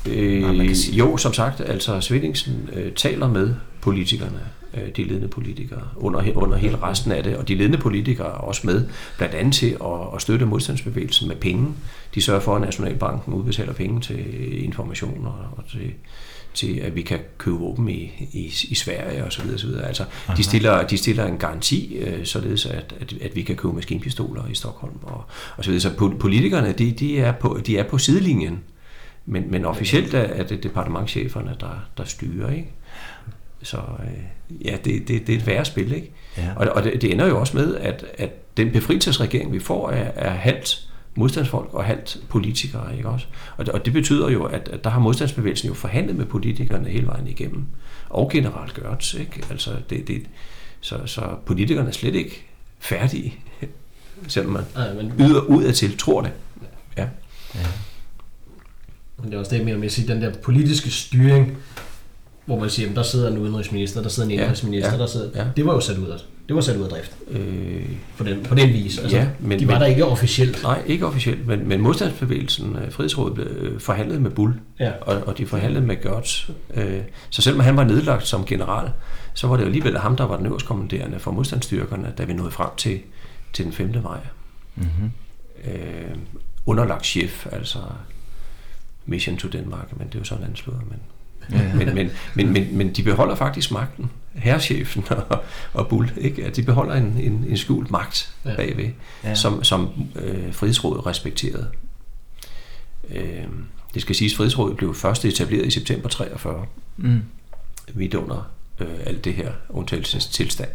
Øh, 0.10 0.98
jo, 0.98 1.18
som 1.18 1.34
sagt, 1.34 1.62
altså 1.62 2.02
Svendingsen 2.02 2.70
øh, 2.74 2.92
taler 2.94 3.28
med 3.28 3.54
politikerne, 3.82 4.40
øh, 4.74 4.90
de 4.98 5.04
ledende 5.04 5.28
politikere, 5.28 5.82
under, 5.96 6.32
under 6.36 6.58
hele 6.58 6.78
resten 6.84 7.12
af 7.12 7.24
det, 7.24 7.38
og 7.38 7.48
de 7.48 7.56
ledende 7.56 7.78
politikere 7.78 8.28
er 8.28 8.32
også 8.32 8.62
med, 8.68 8.88
blandt 9.18 9.36
andet 9.36 9.54
til 9.54 9.78
at, 9.82 10.16
at 10.16 10.22
støtte 10.22 10.46
modstandsbevægelsen 10.46 11.28
med 11.28 11.36
penge. 11.36 11.68
De 12.16 12.22
sørger 12.22 12.42
for, 12.42 12.56
at 12.56 12.62
Nationalbanken 12.62 13.34
udbetaler 13.34 13.74
penge 13.74 14.02
til 14.02 14.64
information 14.66 15.26
og, 15.26 15.58
og 15.58 15.64
til, 15.72 15.94
til 16.60 16.80
at 16.80 16.96
vi 16.96 17.02
kan 17.02 17.20
købe 17.38 17.58
våben 17.58 17.90
i, 17.90 18.30
i, 18.32 18.54
i 18.70 18.76
Sverige 18.76 19.26
og 19.26 19.34
så 19.34 19.44
videre, 19.44 19.60
så 19.60 19.68
videre. 19.68 19.88
Altså, 19.88 20.04
de 20.38 20.44
stiller, 20.44 20.88
de 20.88 20.98
stiller 20.98 21.26
en 21.26 21.38
garanti, 21.38 21.98
øh, 21.98 22.26
således 22.26 22.66
at, 22.66 22.96
at, 23.02 23.14
at 23.22 23.36
vi 23.36 23.42
kan 23.42 23.56
købe 23.56 23.74
maskinpistoler 23.74 24.48
i 24.48 24.56
Stockholm 24.56 25.00
og, 25.02 25.24
og 25.58 25.64
så 25.64 25.72
videre. 25.72 25.82
Så 25.82 26.16
politikerne, 26.20 26.72
de, 26.72 26.92
de, 26.92 27.20
er 27.20 27.32
på, 27.32 27.60
de 27.66 27.78
er 27.78 27.84
på 27.84 27.98
sidelinjen. 27.98 28.60
Men, 29.26 29.52
men 29.52 29.66
officielt 29.66 30.14
er, 30.14 30.20
er 30.20 30.44
det 30.44 30.64
departementcheferne, 30.64 31.56
der, 31.60 31.90
der 31.98 32.04
styrer, 32.06 32.52
ikke? 32.52 32.72
Så 33.64 33.78
øh, 33.78 34.66
ja, 34.66 34.78
det, 34.86 35.08
det, 35.08 35.28
det 35.28 35.36
er 35.36 35.40
et 35.40 35.48
værre 35.48 35.66
spil, 35.66 35.94
ikke? 35.94 36.12
Ja. 36.38 36.48
Og, 36.56 36.68
og 36.68 36.84
det, 36.84 37.02
det 37.02 37.12
ender 37.12 37.28
jo 37.28 37.40
også 37.40 37.58
med, 37.58 37.76
at, 37.76 38.06
at 38.18 38.58
den 38.58 38.72
befrielsesregering, 38.72 39.54
vi 39.54 39.60
får, 39.60 39.90
er, 39.90 40.12
er 40.16 40.30
halvt 40.30 40.89
modstandsfolk 41.20 41.74
og 41.74 41.86
halvt 41.86 42.18
politikere, 42.30 42.98
ikke 42.98 43.10
også? 43.10 43.26
Og 43.58 43.66
det, 43.66 43.74
og 43.74 43.86
det 43.86 43.94
betyder 43.94 44.30
jo, 44.30 44.44
at, 44.44 44.70
at 44.74 44.84
der 44.84 44.90
har 44.90 45.00
modstandsbevægelsen 45.00 45.68
jo 45.68 45.74
forhandlet 45.74 46.16
med 46.16 46.26
politikerne 46.26 46.90
hele 46.90 47.08
vejen 47.08 47.28
igennem. 47.28 47.66
Og 48.10 48.30
generelt 48.32 48.74
gørt, 48.74 49.14
ikke? 49.14 49.44
Altså, 49.50 49.72
det, 49.90 50.08
det, 50.08 50.22
så, 50.82 51.00
så 51.06 51.22
politikerne 51.46 51.88
er 51.88 51.92
slet 51.94 52.16
ikke 52.16 52.46
færdige, 52.80 53.40
selvom 54.28 54.54
man 54.54 54.64
Ej, 54.76 54.94
men... 54.94 55.14
yder 55.20 55.42
ud 55.42 55.64
af 55.64 55.74
til 55.74 55.98
tror 55.98 56.22
det. 56.22 56.32
Ja. 56.98 57.08
ja. 57.56 57.68
Men 59.18 59.32
det 59.32 59.34
er 59.34 59.40
også 59.40 59.56
det 59.56 59.66
med 59.66 59.86
at 59.86 59.92
sige, 59.92 60.08
den 60.08 60.22
der 60.22 60.34
politiske 60.34 60.90
styring, 60.90 61.58
hvor 62.46 62.60
man 62.60 62.70
siger, 62.70 62.90
at 62.90 62.96
der 62.96 63.04
sidder 63.04 63.32
en 63.32 63.38
udenrigsminister, 63.38 64.02
der 64.02 64.10
sidder 64.10 64.30
en 64.30 64.40
indrigsminister, 64.40 64.90
ja, 64.90 64.96
ja, 64.96 65.02
der 65.02 65.08
sidder, 65.08 65.44
ja. 65.44 65.50
det 65.56 65.66
var 65.66 65.74
jo 65.74 65.80
sat 65.80 65.98
ud 65.98 66.08
af, 66.08 66.20
det 66.50 66.56
var 66.56 66.62
sat 66.62 66.78
ud 66.78 66.84
af 66.84 66.90
drift. 66.90 67.18
Øh, 67.28 67.86
på, 68.18 68.24
den, 68.24 68.44
på 68.44 68.56
den 68.56 68.74
vis. 68.74 68.98
Altså, 68.98 69.18
ja, 69.18 69.28
men, 69.40 69.60
de 69.60 69.68
var 69.68 69.74
men, 69.74 69.82
der 69.82 69.88
ikke 69.88 70.06
officielt. 70.06 70.64
Nej, 70.64 70.82
ikke 70.86 71.06
officielt, 71.06 71.48
men, 71.48 71.68
men 71.68 71.82
modstandsbevægelsen, 71.82 72.76
øh, 72.76 72.92
Frihedsrådet, 72.92 73.34
blev 73.34 73.48
øh, 73.48 73.80
forhandlet 73.80 74.22
med 74.22 74.32
Bull, 74.32 74.54
ja. 74.80 74.92
og, 75.02 75.24
og 75.28 75.38
de 75.38 75.46
forhandlede 75.46 75.86
med 75.86 76.02
Gørts. 76.02 76.52
Øh, 76.74 77.02
så 77.30 77.42
selvom 77.42 77.60
han 77.60 77.78
var 77.78 77.84
nedlagt 77.84 78.28
som 78.28 78.46
general, 78.46 78.92
så 79.34 79.48
var 79.48 79.56
det 79.56 79.64
jo 79.64 79.68
alligevel 79.68 79.98
ham, 79.98 80.16
der 80.16 80.24
var 80.24 80.38
den 80.38 80.46
øverste 80.46 80.68
kommanderende 80.68 81.20
for 81.20 81.32
modstandsstyrkerne, 81.32 82.14
da 82.18 82.24
vi 82.24 82.34
nåede 82.34 82.52
frem 82.52 82.70
til, 82.78 83.00
til 83.54 83.66
den 83.66 83.74
5. 83.74 83.94
maj. 84.04 84.20
Mm-hmm. 84.76 85.12
Øh, 85.66 86.16
underlagt 86.66 87.06
chef, 87.06 87.48
altså 87.52 87.80
Mission 89.06 89.38
to 89.38 89.48
Denmark, 89.48 89.98
men 89.98 90.08
det 90.08 90.16
er 90.16 90.20
jo 90.20 90.26
sådan 90.26 90.46
anslået. 90.46 90.82
Men, 90.90 91.00
ja. 91.60 91.74
men, 91.76 91.96
men, 91.96 92.12
men, 92.36 92.54
men, 92.54 92.78
men 92.78 92.94
de 92.94 93.04
beholder 93.04 93.36
faktisk 93.36 93.72
magten. 93.72 94.12
Herrechefen 94.34 95.04
og, 95.30 95.44
og 95.74 95.88
Bull, 95.88 96.12
ikke? 96.18 96.46
At 96.46 96.56
de 96.56 96.64
beholder 96.64 96.94
en, 96.94 97.18
en, 97.20 97.46
en 97.50 97.58
skjult 97.58 97.92
magt 97.92 98.36
ja. 98.46 98.56
bagved, 98.56 98.90
ja. 99.24 99.36
som, 99.36 99.64
som 99.64 99.90
øh, 100.16 100.54
Frihedsrådet 100.54 101.06
respekterede. 101.06 101.68
Øh, 103.10 103.44
det 103.94 104.02
skal 104.02 104.16
siges, 104.16 104.34
at 104.34 104.38
Frihedsrådet 104.38 104.78
blev 104.78 104.96
først 104.96 105.26
etableret 105.26 105.66
i 105.66 105.72
september 105.72 106.10
43, 106.10 106.66
mm. 106.98 107.22
midt 107.94 108.14
under 108.14 108.52
øh, 108.80 108.88
alt 109.06 109.26
det 109.26 109.34
her 109.34 109.52
undtagelsestilstand. 109.70 110.70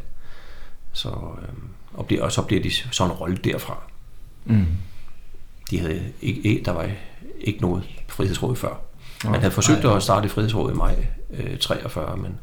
Så, 0.92 1.09
øh, 1.09 1.48
og, 1.94 2.07
bliver, 2.07 2.22
og 2.22 2.32
så 2.32 2.42
bliver 2.42 2.62
de 2.62 2.70
sådan 2.70 3.12
rollet 3.12 3.44
derfra. 3.44 3.82
Mm. 4.44 4.66
De 5.70 5.78
havde 5.78 6.02
ikke, 6.22 6.62
der 6.64 6.72
var 6.72 6.90
ikke 7.40 7.61
noget 7.61 7.84
frihedsråd 8.09 8.57
før. 8.57 8.80
Man 9.24 9.40
havde 9.40 9.50
forsøgt 9.50 9.84
at 9.84 10.02
starte 10.02 10.28
frihedsrådet 10.28 10.74
i 10.74 10.76
maj 10.76 11.07
øh, 11.30 11.59
43, 11.59 12.16
men, 12.16 12.38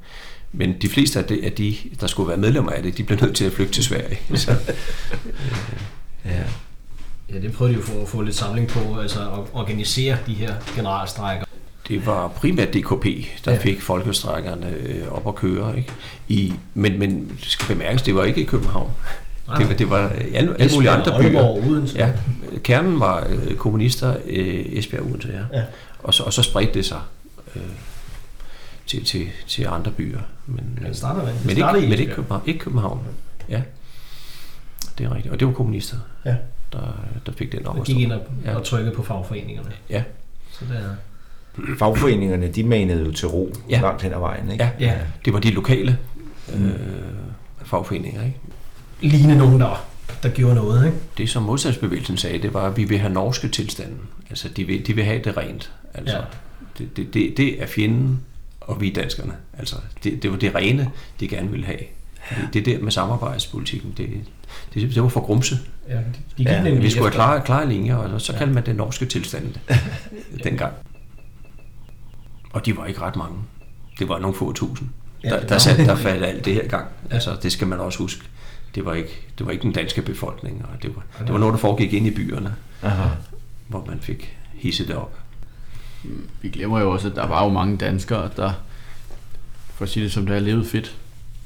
men 0.53 0.75
de 0.81 0.89
fleste 0.89 1.19
af 1.19 1.25
de, 1.25 1.45
af 1.45 1.51
de, 1.51 1.75
der 1.99 2.07
skulle 2.07 2.29
være 2.29 2.37
medlemmer 2.37 2.71
af 2.71 2.83
det, 2.83 2.97
de 2.97 3.03
blev 3.03 3.19
nødt 3.21 3.35
til 3.35 3.45
at 3.45 3.53
flygte 3.53 3.73
til 3.73 3.83
Sverige. 3.83 4.19
Så, 4.35 4.51
øh, 4.51 4.57
ja. 6.25 6.43
ja, 7.33 7.39
det 7.39 7.53
prøvede 7.53 7.73
de 7.75 7.79
jo 7.79 7.85
for 7.85 8.01
at 8.01 8.07
få 8.07 8.21
lidt 8.21 8.35
samling 8.35 8.67
på, 8.67 8.99
altså 8.99 9.19
at 9.19 9.39
organisere 9.53 10.17
de 10.27 10.33
her 10.33 10.53
generalstrækker. 10.75 11.45
Det 11.87 12.05
var 12.05 12.27
primært 12.27 12.73
DKP, 12.73 13.05
der 13.45 13.51
ja. 13.51 13.57
fik 13.57 13.81
folkestrækkerne 13.81 14.73
øh, 14.85 15.11
op 15.11 15.27
at 15.27 15.35
køre. 15.35 15.77
Ikke? 15.77 15.91
I, 16.27 16.53
men, 16.73 16.99
men 16.99 17.29
det 17.41 17.47
skal 17.47 17.75
bemærkes, 17.75 18.01
det 18.01 18.15
var 18.15 18.23
ikke 18.23 18.41
i 18.41 18.45
København. 18.45 18.91
Det, 19.57 19.69
var, 19.69 19.73
det 19.73 19.89
var 19.89 20.11
alle, 20.33 20.61
alle 20.61 20.73
mulige 20.73 20.89
andre 20.89 21.21
byer. 21.21 21.41
Odense. 21.41 21.97
Ja, 21.97 22.11
kernen 22.63 22.99
var 22.99 23.27
øh, 23.29 23.55
kommunister 23.55 24.15
øh, 24.25 24.65
Esbjerg 24.65 25.03
Odense, 25.03 25.27
ja. 25.27 25.59
ja. 25.59 25.63
Og, 25.99 26.13
så, 26.13 26.23
og 26.23 26.33
så 26.33 26.41
spredte 26.43 26.73
det 26.73 26.85
sig 26.85 26.99
øh, 27.55 27.61
til, 28.87 29.05
til, 29.05 29.27
til 29.47 29.67
andre 29.67 29.91
byer. 29.91 30.19
Men, 30.45 30.79
ja, 30.81 30.87
det 30.87 30.97
starter, 30.97 31.25
det 31.25 31.35
men, 31.45 31.57
ikke, 31.57 31.89
men 31.89 31.99
ikke, 31.99 32.13
København, 32.13 32.41
ikke 32.45 32.59
København. 32.59 32.99
Ja, 33.49 33.61
det 34.97 35.05
er 35.05 35.15
rigtigt. 35.15 35.33
Og 35.33 35.39
det 35.39 35.47
var 35.47 35.53
kommunister, 35.53 35.97
ja. 36.25 36.35
der, 36.73 37.03
der 37.25 37.31
fik 37.31 37.51
den 37.51 37.67
op. 37.67 37.79
Og 37.79 37.85
gik 37.85 37.97
ind 37.99 38.11
og, 38.11 38.21
ja. 38.45 38.55
og 38.55 38.63
trykkede 38.63 38.95
på 38.95 39.03
fagforeningerne. 39.03 39.71
Ja. 39.89 40.03
Så 40.51 40.65
det 40.65 40.77
er... 40.77 40.95
Fagforeningerne, 41.77 42.47
de 42.47 42.63
manede 42.63 43.05
jo 43.05 43.11
til 43.11 43.27
ro 43.27 43.53
ja. 43.69 43.81
langt 43.81 44.01
hen 44.01 44.13
ad 44.13 44.19
vejen, 44.19 44.51
ikke? 44.51 44.63
Ja, 44.63 44.85
ja. 44.85 44.97
det 45.25 45.33
var 45.33 45.39
de 45.39 45.51
lokale 45.51 45.97
mm. 46.53 46.65
øh, 46.65 46.75
fagforeninger, 47.65 48.25
ikke? 48.25 48.37
ligne 49.01 49.37
nogen, 49.37 49.61
der, 49.61 49.85
der 50.23 50.29
gjorde 50.29 50.55
noget. 50.55 50.85
Ikke? 50.85 50.97
Det, 51.17 51.29
som 51.29 51.43
modstandsbevægelsen 51.43 52.17
sagde, 52.17 52.41
det 52.41 52.53
var, 52.53 52.61
at 52.61 52.77
vi 52.77 52.83
vil 52.83 52.99
have 52.99 53.13
norske 53.13 53.47
tilstanden. 53.47 53.99
Altså, 54.29 54.49
de 54.49 54.63
vil, 54.63 54.87
de 54.87 54.93
vil 54.93 55.03
have 55.03 55.21
det 55.23 55.37
rent. 55.37 55.71
Altså, 55.93 56.17
ja. 56.17 56.23
det, 56.77 56.97
det, 56.97 57.13
det, 57.13 57.33
det 57.37 57.61
er 57.61 57.67
fjenden, 57.67 58.21
og 58.71 58.81
vi 58.81 58.89
er 58.89 58.93
danskerne. 58.93 59.33
Altså, 59.57 59.75
det, 60.03 60.23
det 60.23 60.31
var 60.31 60.37
det 60.37 60.55
rene, 60.55 60.91
de 61.19 61.27
gerne 61.27 61.51
ville 61.51 61.65
have. 61.65 61.79
Det, 62.29 62.53
det 62.53 62.65
der 62.65 62.79
med 62.79 62.91
samarbejdspolitikken, 62.91 63.93
det, 63.97 64.09
det, 64.73 64.95
det 64.95 65.03
var 65.03 65.09
for 65.09 65.21
grumse. 65.21 65.59
Ja, 65.89 65.95
de, 65.95 66.03
de 66.37 66.43
ja, 66.43 66.73
vi 66.73 66.89
skulle 66.89 67.03
have 67.03 67.11
klare, 67.11 67.41
klare 67.45 67.69
linjer, 67.69 67.95
og 67.95 68.21
så 68.21 68.33
ja. 68.33 68.37
kaldte 68.37 68.53
man 68.53 68.65
det 68.65 68.75
norske 68.75 69.05
tilstand 69.05 69.55
dengang. 70.43 70.73
Og 72.53 72.65
de 72.65 72.77
var 72.77 72.85
ikke 72.85 73.01
ret 73.01 73.15
mange. 73.15 73.37
Det 73.99 74.09
var 74.09 74.19
nogle 74.19 74.35
få 74.35 74.53
tusind. 74.53 74.89
Ja, 75.23 75.29
Der, 75.29 75.47
der, 75.47 75.57
sat, 75.57 75.77
der 75.77 75.95
faldt 75.95 76.25
alt 76.25 76.45
det 76.45 76.53
her 76.53 76.67
gang. 76.67 76.87
Altså, 77.09 77.37
det 77.43 77.51
skal 77.51 77.67
man 77.67 77.79
også 77.79 77.99
huske. 77.99 78.23
Det 78.75 78.85
var 78.85 78.93
ikke, 78.93 79.27
det 79.37 79.45
var 79.45 79.51
ikke 79.51 79.61
den 79.61 79.71
danske 79.71 80.01
befolkning, 80.01 80.65
og 80.73 80.83
det 80.83 80.95
var, 80.95 81.03
det 81.25 81.33
var 81.33 81.39
noget, 81.39 81.53
der 81.53 81.59
foregik 81.59 81.93
ind 81.93 82.07
i 82.07 82.11
byerne, 82.11 82.55
Aha. 82.83 83.09
hvor 83.67 83.85
man 83.87 83.99
fik 83.99 84.37
hisset 84.53 84.87
det 84.87 84.95
op. 84.95 85.19
Vi 86.41 86.49
glemmer 86.49 86.79
jo 86.79 86.91
også, 86.91 87.09
at 87.09 87.15
der 87.15 87.27
var 87.27 87.43
jo 87.43 87.49
mange 87.49 87.77
danskere, 87.77 88.29
der, 88.37 88.51
for 89.75 89.83
at 89.83 89.89
sige 89.89 90.03
det 90.03 90.11
som 90.11 90.25
det 90.25 90.35
er, 90.35 90.39
levede 90.39 90.65
fedt 90.65 90.95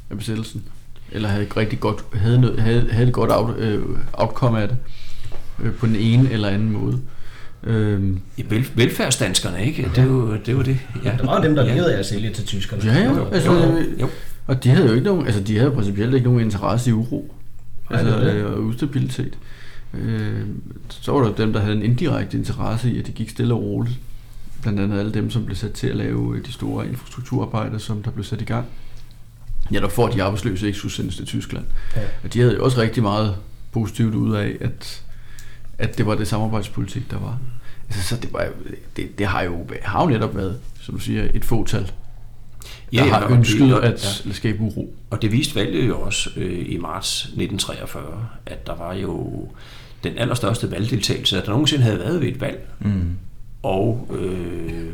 af 0.10 0.18
besættelsen. 0.18 0.64
Eller 1.12 1.30
havde 1.30 1.44
ikke 1.44 1.60
rigtig 1.60 1.80
godt, 1.80 2.06
havde, 2.14 2.42
noget, 2.42 2.60
havde, 2.60 2.88
havde 2.92 3.08
et 3.08 3.14
godt 3.14 3.32
out, 3.32 3.58
øh, 3.58 3.84
outcome 4.14 4.62
af 4.62 4.68
det. 4.68 4.78
Øh, 5.64 5.74
på 5.74 5.86
den 5.86 5.96
ene 5.96 6.32
eller 6.32 6.48
anden 6.50 6.72
måde. 6.72 7.00
Øh, 7.64 8.04
Ja, 8.38 8.44
vel, 8.50 8.68
velfærdsdanskerne, 8.76 9.66
ikke? 9.66 9.90
Det 9.96 9.98
er 9.98 10.04
jo 10.06 10.34
det. 10.46 10.48
Jo 10.54 10.62
det. 10.62 10.80
Ja. 11.04 11.12
Der 11.20 11.26
var 11.26 11.38
jo 11.38 11.44
dem, 11.44 11.56
der 11.56 11.64
levede 11.66 11.96
af 11.96 12.00
at 12.00 12.06
sælge 12.06 12.30
til 12.34 12.46
tyskerne. 12.46 12.84
Ja, 12.86 13.00
ja, 13.00 13.30
altså, 13.32 13.52
Jo, 13.54 13.58
jo, 13.60 13.78
jo. 14.00 14.10
Og 14.48 14.64
de 14.64 14.70
havde 14.70 14.88
jo 14.88 14.94
ikke 14.94 15.06
nogen, 15.06 15.26
altså 15.26 15.42
de 15.42 15.58
havde 15.58 15.72
principielt 15.72 16.14
ikke 16.14 16.26
nogen 16.28 16.40
interesse 16.42 16.90
i 16.90 16.94
uro. 16.94 17.36
Nej, 17.90 18.00
Altså 18.00 18.16
det 18.20 18.28
er 18.30 18.34
det. 18.34 18.40
øh, 18.40 18.52
og 18.52 18.60
ustabilitet. 18.64 19.34
Øh, 19.94 20.42
så 20.90 21.12
var 21.12 21.24
der 21.24 21.34
dem, 21.36 21.54
der 21.54 21.60
havde 21.60 21.76
en 21.76 21.82
indirekte 21.84 22.38
interesse 22.38 22.92
i, 22.92 23.00
at 23.00 23.06
det 23.06 23.16
gik 23.16 23.30
stille 23.30 23.54
og 23.54 23.62
roligt. 23.64 23.96
Blandt 24.62 24.80
andet 24.80 25.00
alle 25.00 25.14
dem, 25.14 25.32
som 25.32 25.46
blev 25.46 25.56
sat 25.56 25.74
til 25.74 25.88
at 25.88 25.96
lave 25.96 26.38
øh, 26.38 26.46
de 26.46 26.52
store 26.52 26.88
infrastrukturarbejder, 26.88 27.78
som 27.78 28.04
der 28.04 28.12
blev 28.12 28.24
sat 28.24 28.42
i 28.42 28.46
gang. 28.46 28.66
Ja, 29.72 29.80
der 29.80 29.90
får 29.90 30.08
de 30.08 30.24
arbejdsløse 30.24 30.66
ikke 30.68 30.78
skulle 30.78 30.92
sendes 30.94 31.16
til 31.16 31.26
Tyskland. 31.26 31.66
Ja. 31.96 32.02
Og 32.24 32.34
de 32.34 32.40
havde 32.40 32.54
jo 32.56 32.64
også 32.64 32.82
rigtig 32.82 33.04
meget 33.04 33.36
positivt 33.72 34.16
ud 34.16 34.36
af, 34.36 34.58
at, 34.62 35.04
at 35.78 35.98
det 35.98 36.06
var 36.06 36.16
det 36.16 36.28
samarbejdspolitik, 36.28 37.12
der 37.12 37.18
var. 37.20 37.40
Altså, 37.90 38.04
så 38.04 38.16
det, 38.22 38.34
var, 38.34 38.48
det, 38.98 39.18
det 39.20 39.26
har 39.28 39.42
jo, 39.42 39.68
har 39.82 40.04
jo 40.04 40.10
netop 40.10 40.36
været, 40.36 40.58
som 40.82 40.94
du 40.96 41.00
siger, 41.02 41.28
et 41.34 41.46
fåtal, 41.46 41.82
der 41.82 41.88
Ja, 42.94 43.06
ja, 43.06 43.12
har 43.14 43.28
det- 43.28 43.36
ønsket 43.38 43.76
og- 43.76 43.86
at 43.86 44.24
skabe 44.32 44.60
uro. 44.60 44.96
Og 45.10 45.22
det 45.22 45.32
viste 45.32 45.56
valget 45.56 45.88
jo 45.88 46.00
også 46.02 46.30
øh, 46.38 46.66
i 46.70 46.78
marts 46.78 47.24
1943, 47.26 48.28
at 48.46 48.68
der 48.68 48.76
var 48.76 48.94
jo 48.94 49.48
den 50.04 50.18
allerstørste 50.18 50.72
valgdeltagelse, 50.72 51.36
der 51.36 51.50
nogensinde 51.50 51.84
havde 51.84 52.00
været 52.00 52.22
ved 52.22 52.28
et 52.28 52.42
valg. 52.42 52.68
Mm. 52.80 53.02
Og 53.66 54.08
øh, 54.20 54.94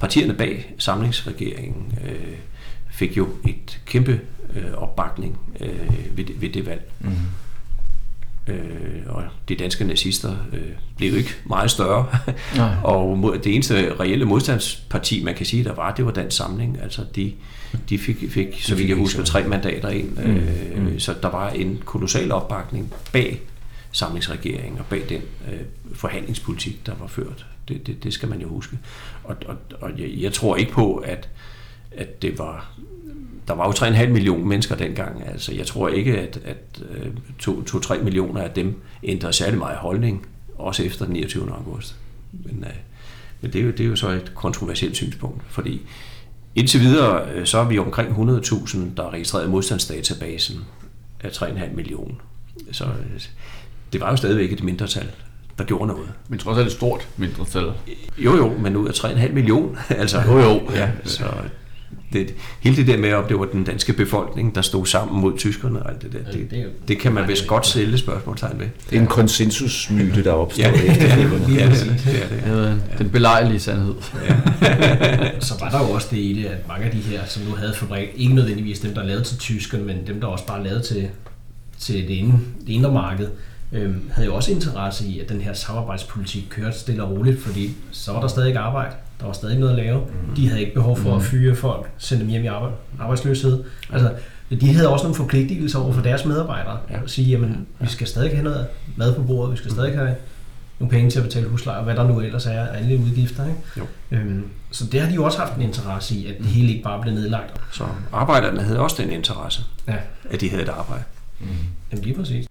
partierne 0.00 0.34
bag 0.34 0.74
samlingsregeringen 0.78 1.98
øh, 2.08 2.34
fik 2.90 3.16
jo 3.16 3.28
et 3.48 3.80
kæmpe 3.86 4.20
øh, 4.56 4.72
opbakning 4.74 5.38
øh, 5.60 6.16
ved, 6.16 6.24
det, 6.24 6.40
ved 6.40 6.48
det 6.48 6.66
valg. 6.66 6.90
Mm. 7.00 7.10
Øh, 8.52 9.02
og 9.06 9.22
de 9.48 9.54
danske 9.54 9.84
nazister 9.84 10.36
øh, 10.52 10.60
blev 10.96 11.10
jo 11.10 11.16
ikke 11.16 11.34
meget 11.44 11.70
større. 11.70 12.06
Og 12.82 13.18
mod, 13.18 13.38
det 13.38 13.54
eneste 13.54 13.94
reelle 14.00 14.24
modstandsparti, 14.24 15.24
man 15.24 15.34
kan 15.34 15.46
sige, 15.46 15.64
der 15.64 15.74
var, 15.74 15.94
det 15.94 16.04
var 16.04 16.10
Dansk 16.10 16.36
Samling. 16.36 16.78
Altså 16.82 17.04
de, 17.16 17.32
de 17.88 17.98
fik, 17.98 18.16
fik 18.30 18.62
så 18.62 18.74
vidt 18.74 18.88
jeg 18.88 18.96
husker, 18.96 19.24
tre 19.24 19.48
mandater 19.48 19.88
ind. 19.88 20.10
Mm, 20.10 20.36
Øh, 20.36 20.92
mm. 20.92 20.98
Så 20.98 21.14
der 21.22 21.28
var 21.28 21.50
en 21.50 21.82
kolossal 21.84 22.32
opbakning 22.32 22.92
bag 23.12 23.40
samlingsregeringen 23.92 24.78
og 24.78 24.86
bag 24.86 25.02
den 25.08 25.20
øh, 25.52 25.60
forhandlingspolitik, 25.94 26.86
der 26.86 26.92
var 27.00 27.06
ført. 27.06 27.46
Det, 27.68 27.86
det, 27.86 28.04
det 28.04 28.12
skal 28.12 28.28
man 28.28 28.40
jo 28.40 28.48
huske. 28.48 28.78
Og, 29.24 29.36
og, 29.46 29.56
og 29.80 29.90
jeg, 29.98 30.10
jeg 30.16 30.32
tror 30.32 30.56
ikke 30.56 30.72
på, 30.72 30.96
at, 30.96 31.28
at 31.92 32.22
det 32.22 32.38
var... 32.38 32.70
Der 33.48 33.54
var 33.54 33.66
jo 33.66 33.72
3,5 33.72 34.08
millioner 34.08 34.44
mennesker 34.44 34.76
dengang. 34.76 35.28
Altså, 35.28 35.54
jeg 35.54 35.66
tror 35.66 35.88
ikke, 35.88 36.18
at, 36.18 36.40
at 36.44 36.82
øh, 36.90 37.12
2-3 37.42 38.02
millioner 38.02 38.40
af 38.40 38.50
dem 38.50 38.80
ændrede 39.02 39.32
særlig 39.32 39.58
meget 39.58 39.76
holdning, 39.76 40.26
også 40.58 40.82
efter 40.82 41.04
den 41.04 41.14
29. 41.14 41.52
august. 41.52 41.96
Men, 42.32 42.64
øh, 42.64 42.74
men 43.40 43.52
det, 43.52 43.60
er 43.60 43.64
jo, 43.64 43.70
det 43.70 43.80
er 43.80 43.84
jo 43.84 43.96
så 43.96 44.08
et 44.08 44.32
kontroversielt 44.34 44.96
synspunkt, 44.96 45.42
fordi 45.48 45.80
indtil 46.54 46.80
videre, 46.80 47.30
øh, 47.30 47.46
så 47.46 47.58
er 47.58 47.64
vi 47.64 47.78
omkring 47.78 48.30
100.000, 48.30 48.78
der 48.96 49.02
er 49.02 49.10
registreret 49.10 49.46
i 49.46 49.48
modstandsdatabasen 49.48 50.64
af 51.20 51.28
3,5 51.28 51.74
millioner. 51.74 52.14
Så 52.72 52.84
øh, 52.84 53.20
det 53.92 54.00
var 54.00 54.10
jo 54.10 54.16
stadigvæk 54.16 54.52
et 54.52 54.62
mindretal, 54.62 55.10
der 55.58 55.64
gjorde 55.64 55.86
noget. 55.86 56.08
Men 56.28 56.38
trods 56.38 56.58
alt 56.58 56.66
et 56.66 56.72
stort 56.72 57.08
mindretal. 57.16 57.66
Jo 58.18 58.36
jo, 58.36 58.52
men 58.58 58.76
ud 58.76 58.88
af 58.88 58.92
3,5 58.92 59.32
millioner. 59.32 59.78
altså, 59.88 60.20
Jo, 60.26 60.38
jo. 60.38 60.60
Ja, 60.74 60.88
så 61.04 61.24
det, 62.12 62.34
hele 62.60 62.76
det 62.76 62.86
der 62.86 62.98
med, 62.98 63.12
om 63.12 63.24
det 63.28 63.38
var 63.38 63.44
den 63.44 63.64
danske 63.64 63.92
befolkning, 63.92 64.54
der 64.54 64.62
stod 64.62 64.86
sammen 64.86 65.20
mod 65.20 65.38
tyskerne 65.38 65.82
og 65.82 65.90
alt 65.90 66.02
det 66.02 66.12
der, 66.12 66.18
Ja, 66.32 66.38
det, 66.38 66.50
det 66.50 66.88
det 66.88 66.98
kan 66.98 67.12
man 67.12 67.28
vist 67.28 67.46
godt 67.46 67.66
stille 67.66 67.98
spørgsmålstegn 67.98 68.60
ved. 68.60 68.66
Det 68.90 68.96
er 68.96 69.00
en 69.00 69.06
konsensusmyte, 69.06 70.24
der 70.24 70.32
opstår 70.32 70.62
Ja, 70.62 70.70
efter. 70.72 70.92
det 71.16 71.24
er 71.24 71.28
det. 71.28 71.56
Ja, 71.56 71.66
det 71.70 71.80
er 71.80 71.84
det. 71.84 72.02
det, 72.04 72.22
er 72.22 72.28
det. 72.28 72.30
Det 72.30 72.40
hedder 72.40 72.76
den 72.98 73.10
belejlige 73.10 73.60
sandhed. 73.60 73.94
Så 75.40 75.54
var 75.60 75.70
der 75.70 75.78
jo 75.88 75.90
også 75.94 76.08
det 76.10 76.16
i 76.18 76.32
det, 76.42 76.44
at 76.48 76.68
mange 76.68 76.84
af 76.84 76.90
de 76.90 76.98
her, 76.98 77.20
som 77.26 77.42
nu 77.42 77.54
havde 77.54 77.74
fabrik, 77.74 78.08
ikke 78.16 78.34
nødvendigvis 78.34 78.78
dem, 78.80 78.94
der 78.94 79.02
lavede 79.04 79.24
til 79.24 79.38
tyskerne, 79.38 79.84
men 79.84 79.96
dem, 80.06 80.20
der 80.20 80.26
også 80.26 80.46
bare 80.46 80.64
lavede 80.64 80.82
til, 80.82 81.08
til 81.78 81.94
det, 81.94 82.10
inde, 82.10 82.32
det 82.66 82.72
indre 82.72 82.92
marked, 82.92 83.26
øhm, 83.72 84.10
havde 84.12 84.26
jo 84.26 84.34
også 84.34 84.52
interesse 84.52 85.06
i, 85.06 85.20
at 85.20 85.28
den 85.28 85.40
her 85.40 85.52
samarbejdspolitik 85.52 86.46
kørte 86.50 86.78
stille 86.78 87.02
og 87.04 87.10
roligt, 87.10 87.42
fordi 87.42 87.74
så 87.90 88.12
var 88.12 88.20
der 88.20 88.28
stadig 88.28 88.56
arbejde, 88.56 88.94
der 89.20 89.26
var 89.26 89.32
stadig 89.32 89.58
noget 89.58 89.72
at 89.72 89.76
lave. 89.84 90.02
De 90.36 90.48
havde 90.48 90.60
ikke 90.60 90.74
behov 90.74 90.98
for 90.98 91.16
at 91.16 91.22
fyre 91.22 91.54
folk, 91.56 91.90
sende 91.98 92.22
dem 92.22 92.30
hjem 92.30 92.44
i 92.44 92.46
arbejde, 92.46 92.74
arbejdsløshed. 93.00 93.64
Altså, 93.92 94.12
de 94.60 94.74
havde 94.74 94.88
også 94.88 95.04
nogle 95.04 95.16
forpligtelser 95.16 95.78
over 95.78 95.92
for 95.92 96.02
deres 96.02 96.24
medarbejdere. 96.24 96.78
Ja. 96.90 97.02
At 97.02 97.10
sige, 97.10 97.28
jamen, 97.30 97.66
vi 97.80 97.86
skal 97.88 98.06
stadig 98.06 98.30
have 98.30 98.44
noget 98.44 98.66
mad 98.96 99.14
på 99.14 99.22
bordet, 99.22 99.52
vi 99.52 99.56
skal 99.56 99.70
stadig 99.70 99.94
have 99.94 100.14
nogle 100.80 100.90
penge 100.90 101.10
til 101.10 101.18
at 101.18 101.24
betale 101.24 101.48
husleje, 101.48 101.78
og 101.78 101.84
hvad 101.84 101.94
der 101.96 102.08
nu 102.08 102.20
ellers 102.20 102.46
er 102.46 102.50
af 102.66 102.78
alle 102.78 102.98
udgifter. 102.98 103.44
Ikke? 103.46 103.58
Jo. 103.76 103.84
Øhm, 104.10 104.44
så 104.70 104.86
det 104.86 105.00
har 105.00 105.08
de 105.08 105.14
jo 105.14 105.24
også 105.24 105.38
haft 105.38 105.54
en 105.56 105.62
interesse 105.62 106.14
i, 106.14 106.26
at 106.26 106.38
det 106.38 106.46
hele 106.46 106.68
ikke 106.72 106.82
bare 106.82 107.02
blev 107.02 107.14
nedlagt. 107.14 107.60
Så 107.72 107.84
arbejderne 108.12 108.62
havde 108.62 108.78
også 108.80 109.02
den 109.02 109.10
interesse, 109.10 109.62
Ja, 109.88 109.96
at 110.30 110.40
de 110.40 110.50
havde 110.50 110.62
et 110.62 110.68
arbejde. 110.68 111.02
jamen 111.92 112.04
lige 112.04 112.14
præcis. 112.16 112.46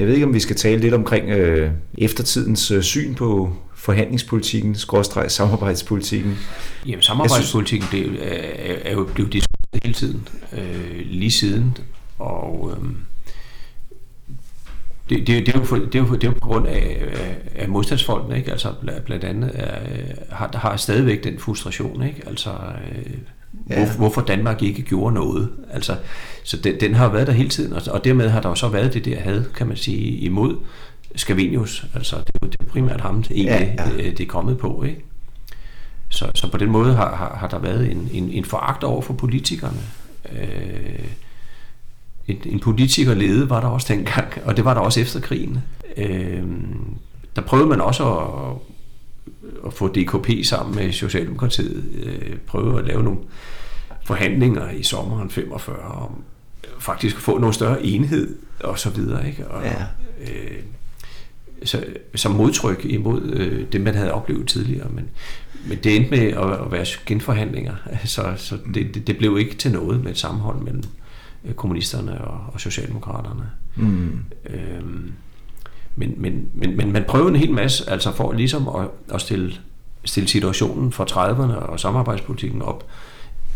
Jeg 0.00 0.08
ved 0.08 0.14
ikke, 0.14 0.26
om 0.26 0.34
vi 0.34 0.40
skal 0.40 0.56
tale 0.56 0.80
lidt 0.80 0.94
omkring 0.94 1.30
øh, 1.30 1.70
eftertidens 1.98 2.70
øh, 2.70 2.82
syn 2.82 3.14
på 3.14 3.56
forhandlingspolitikken, 3.74 4.74
skråstreg 4.74 5.30
samarbejdspolitikken. 5.30 6.38
Jamen, 6.86 7.02
samarbejdspolitikken 7.02 7.88
det 7.92 8.06
er, 8.22 8.76
er, 8.84 8.92
jo 8.92 9.08
blevet 9.14 9.32
diskuteret 9.32 9.82
hele 9.82 9.94
tiden, 9.94 10.28
øh, 10.52 11.00
lige 11.04 11.30
siden, 11.30 11.76
og 12.18 12.72
øh, 12.72 12.88
det, 15.10 15.26
det, 15.26 15.46
det, 15.46 15.54
er 15.54 15.58
jo 15.58 15.64
for, 15.64 15.76
det, 15.76 15.94
er 15.94 15.98
jo, 15.98 16.14
det 16.14 16.24
er 16.24 16.28
jo 16.28 16.34
på 16.42 16.48
grund 16.48 16.66
af, 16.66 17.02
af, 17.54 17.68
modstandsfolkene, 17.68 18.38
ikke? 18.38 18.50
Altså 18.52 18.68
bl- 18.68 19.00
blandt 19.00 19.24
andet 19.24 19.50
er, 19.54 19.78
har, 20.30 20.46
der 20.46 20.58
har 20.58 20.76
stadigvæk 20.76 21.24
den 21.24 21.38
frustration, 21.38 22.02
ikke? 22.02 22.22
Altså, 22.26 22.50
øh, 22.50 23.12
Ja. 23.70 23.84
hvor, 23.84 23.96
hvorfor 23.96 24.20
Danmark 24.20 24.62
ikke 24.62 24.82
gjorde 24.82 25.14
noget. 25.14 25.48
Altså, 25.72 25.96
så 26.44 26.56
den, 26.56 26.80
den 26.80 26.94
har 26.94 27.04
jo 27.04 27.10
været 27.10 27.26
der 27.26 27.32
hele 27.32 27.48
tiden, 27.48 27.72
og, 27.72 27.82
og 27.90 28.04
dermed 28.04 28.28
har 28.28 28.40
der 28.40 28.48
jo 28.48 28.54
så 28.54 28.68
været 28.68 28.94
det 28.94 29.04
der 29.04 29.20
had, 29.20 29.44
kan 29.44 29.66
man 29.66 29.76
sige, 29.76 30.18
imod 30.18 30.56
Scavenius. 31.16 31.86
Altså, 31.94 32.16
det 32.16 32.28
er 32.34 32.38
jo 32.42 32.48
det 32.48 32.60
er 32.60 32.64
primært 32.64 33.00
ham, 33.00 33.22
det, 33.22 33.30
egentlig, 33.30 33.74
Ja, 33.78 33.84
ja, 33.84 33.90
ja. 33.90 34.04
ja. 34.04 34.10
det 34.10 34.20
er 34.20 34.26
kommet 34.26 34.58
på, 34.58 34.82
ikke? 34.82 35.04
Så, 36.08 36.30
så 36.34 36.50
på 36.50 36.58
den 36.58 36.70
måde 36.70 36.94
har, 36.94 37.16
har, 37.16 37.36
har 37.36 37.48
der 37.48 37.58
været 37.58 37.90
en, 37.90 38.08
en, 38.12 38.30
en 38.30 38.44
foragt 38.44 38.84
over 38.84 39.02
for 39.02 39.14
politikerne. 39.14 39.80
Øh, 40.32 41.04
en, 42.28 42.36
en 42.44 42.60
politikerlede 42.60 43.50
var 43.50 43.60
der 43.60 43.68
også 43.68 43.94
dengang, 43.94 44.32
og 44.44 44.56
det 44.56 44.64
var 44.64 44.74
der 44.74 44.80
også 44.80 45.00
efter 45.00 45.20
krigen. 45.20 45.58
Øh, 45.96 46.42
der 47.36 47.42
prøvede 47.42 47.68
man 47.68 47.80
også 47.80 48.18
at, 48.18 48.56
at 49.66 49.72
få 49.72 49.88
DKP 49.88 50.44
sammen 50.44 50.74
med 50.74 50.92
Socialdemokratiet, 50.92 51.84
øh, 52.02 52.36
prøve 52.46 52.78
at 52.78 52.86
lave 52.86 53.02
nogle 53.02 53.18
forhandlinger 54.10 54.70
i 54.70 54.82
sommeren 54.82 55.30
45 55.30 55.76
om 55.78 56.22
faktisk 56.78 57.16
at 57.16 57.22
få 57.22 57.38
noget 57.38 57.54
større 57.54 57.82
enhed 57.82 58.36
og 58.60 58.78
så 58.78 58.90
videre. 58.90 59.26
Ikke? 59.28 59.48
Og, 59.48 59.62
Ja. 59.64 59.76
øh, 60.20 60.62
så, 61.64 61.84
som 62.14 62.32
modtryk 62.32 62.84
imod 62.84 63.22
øh, 63.22 63.66
det, 63.72 63.80
man 63.80 63.94
havde 63.94 64.12
oplevet 64.12 64.48
tidligere. 64.48 64.88
Men, 64.90 65.08
men 65.68 65.78
det 65.84 65.96
endte 65.96 66.10
med 66.10 66.18
at, 66.18 66.52
at 66.66 66.72
være 66.72 66.86
genforhandlinger, 67.06 67.74
så, 68.04 68.32
så 68.36 68.58
det, 68.74 68.94
det, 68.94 69.06
det 69.06 69.18
blev 69.18 69.38
ikke 69.38 69.54
til 69.56 69.72
noget 69.72 70.04
med 70.04 70.10
et 70.10 70.18
sammenhold 70.18 70.58
mellem 70.62 70.82
øh, 71.44 71.54
kommunisterne 71.54 72.20
og, 72.24 72.40
og 72.54 72.60
socialdemokraterne. 72.60 73.50
Mm. 73.76 74.18
Øhm, 74.50 75.12
men, 75.96 76.14
men, 76.16 76.48
men, 76.54 76.76
men 76.76 76.92
man 76.92 77.04
prøvede 77.08 77.28
en 77.30 77.36
hel 77.36 77.52
masse, 77.52 77.90
altså 77.90 78.12
for 78.12 78.32
ligesom 78.32 78.68
at, 78.68 78.88
at 79.14 79.20
stille, 79.20 79.52
stille 80.04 80.28
situationen 80.28 80.92
for 80.92 81.04
30'erne 81.04 81.54
og 81.54 81.80
samarbejdspolitikken 81.80 82.62
op 82.62 82.86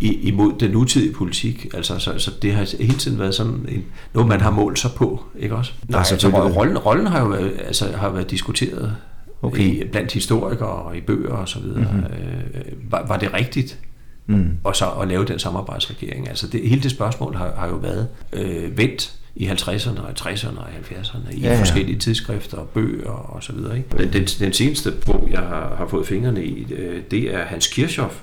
imod 0.00 0.52
den 0.60 0.70
nutidige 0.70 1.12
politik. 1.14 1.66
Altså, 1.74 1.98
så, 1.98 2.18
så 2.18 2.30
det 2.42 2.52
har 2.54 2.76
hele 2.80 2.98
tiden 2.98 3.18
været 3.18 3.34
sådan 3.34 3.66
en, 3.68 3.84
noget, 4.14 4.28
man 4.28 4.40
har 4.40 4.50
målt 4.50 4.78
sig 4.78 4.90
på, 4.96 5.24
ikke 5.38 5.54
også? 5.56 5.72
Nej, 5.88 5.98
altså, 5.98 6.18
selvfølgelig. 6.18 6.56
rollen, 6.56 6.78
rollen 6.78 7.06
har 7.06 7.20
jo 7.20 7.26
været, 7.26 7.52
altså, 7.66 7.92
har 7.96 8.10
været 8.10 8.30
diskuteret 8.30 8.96
Okay. 9.42 9.62
i, 9.62 9.84
blandt 9.92 10.12
historikere 10.12 10.68
og 10.68 10.96
i 10.96 11.00
bøger 11.00 11.32
og 11.32 11.48
så 11.48 11.58
videre. 11.60 11.78
Mm-hmm. 11.92 12.04
Øh, 12.04 12.92
var, 12.92 13.06
var 13.06 13.16
det 13.16 13.34
rigtigt 13.34 13.78
Mm. 14.26 14.50
og 14.64 14.76
så 14.76 14.84
at 14.86 15.08
lave 15.08 15.24
den 15.24 15.38
samarbejdsregering. 15.38 16.28
Altså 16.28 16.46
det, 16.46 16.68
hele 16.68 16.82
det 16.82 16.90
spørgsmål 16.90 17.34
har, 17.36 17.54
har 17.58 17.68
jo 17.68 17.74
været 17.74 18.08
øh, 18.32 18.78
vendt 18.78 19.12
i 19.36 19.46
50'erne 19.48 20.00
og 20.00 20.10
60'erne 20.20 20.58
og 20.58 20.64
70'erne 20.90 21.36
i 21.36 21.40
Ja, 21.40 21.46
ja, 21.48 21.54
ja. 21.54 21.60
forskellige 21.60 21.98
tidsskrifter 21.98 22.56
og 22.56 22.68
bøger 22.68 23.10
og 23.10 23.42
så 23.42 23.52
videre. 23.52 23.76
Ikke? 23.76 23.88
Den, 23.98 24.12
den, 24.12 24.24
den 24.24 24.52
seneste 24.52 24.90
bog, 25.06 25.28
jeg 25.30 25.40
har, 25.40 25.74
har 25.78 25.86
fået 25.86 26.06
fingrene 26.06 26.44
i, 26.44 26.66
øh, 26.72 27.00
det 27.10 27.34
er 27.34 27.44
Hans 27.44 27.66
Kirchhoff, 27.66 28.14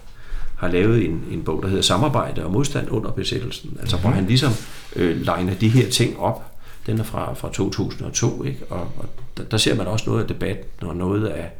har 0.61 0.67
lavet 0.67 1.05
en, 1.05 1.23
en 1.31 1.43
bog, 1.43 1.61
der 1.63 1.67
hedder 1.67 1.83
Samarbejde 1.83 2.45
og 2.45 2.51
modstand 2.51 2.91
under 2.91 3.11
besættelsen. 3.11 3.77
Altså 3.79 3.97
hvor 3.97 4.09
han 4.09 4.25
ligesom 4.25 4.51
øh, 4.95 5.21
legner 5.21 5.53
de 5.53 5.69
her 5.69 5.89
ting 5.89 6.19
op. 6.19 6.45
Den 6.85 6.99
er 6.99 7.03
fra, 7.03 7.33
fra 7.33 7.49
2002, 7.53 8.43
ikke? 8.43 8.59
Og, 8.69 8.79
og 8.97 9.05
der, 9.37 9.43
der 9.43 9.57
ser 9.57 9.75
man 9.75 9.87
også 9.87 10.09
noget 10.09 10.21
af 10.21 10.27
debatten 10.27 10.87
og 10.87 10.95
noget 10.95 11.27
af, 11.27 11.51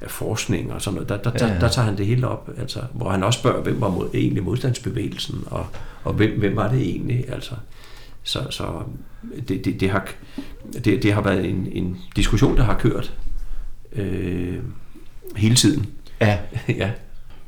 af 0.00 0.10
forskning 0.10 0.72
og 0.72 0.82
sådan 0.82 0.94
noget. 0.94 1.08
Der, 1.08 1.16
der, 1.16 1.30
Ja, 1.34 1.46
der, 1.46 1.54
ja. 1.54 1.60
der 1.60 1.68
tager 1.68 1.86
han 1.86 1.98
det 1.98 2.06
hele 2.06 2.28
op, 2.28 2.50
altså, 2.58 2.80
hvor 2.92 3.10
han 3.10 3.22
også 3.22 3.38
spørger, 3.38 3.62
hvem 3.62 3.80
var 3.80 3.88
mod, 3.88 4.08
egentlig 4.14 4.42
modstandsbevægelsen, 4.42 5.44
og, 5.46 5.66
og 6.04 6.12
hvem, 6.12 6.38
hvem 6.38 6.56
var 6.56 6.68
det 6.68 6.80
egentlig? 6.80 7.24
Altså, 7.32 7.54
så 8.22 8.46
så 8.50 8.82
det, 9.48 9.64
det, 9.64 9.80
det, 9.80 9.90
har, 9.90 10.08
det, 10.84 11.02
det 11.02 11.12
har 11.12 11.20
været 11.20 11.44
en, 11.44 11.68
en 11.72 11.98
diskussion, 12.16 12.56
der 12.56 12.62
har 12.62 12.78
kørt 12.78 13.14
øh, 13.92 14.58
hele 15.36 15.54
tiden. 15.54 15.86
Ja, 16.20 16.38
ja. 16.68 16.90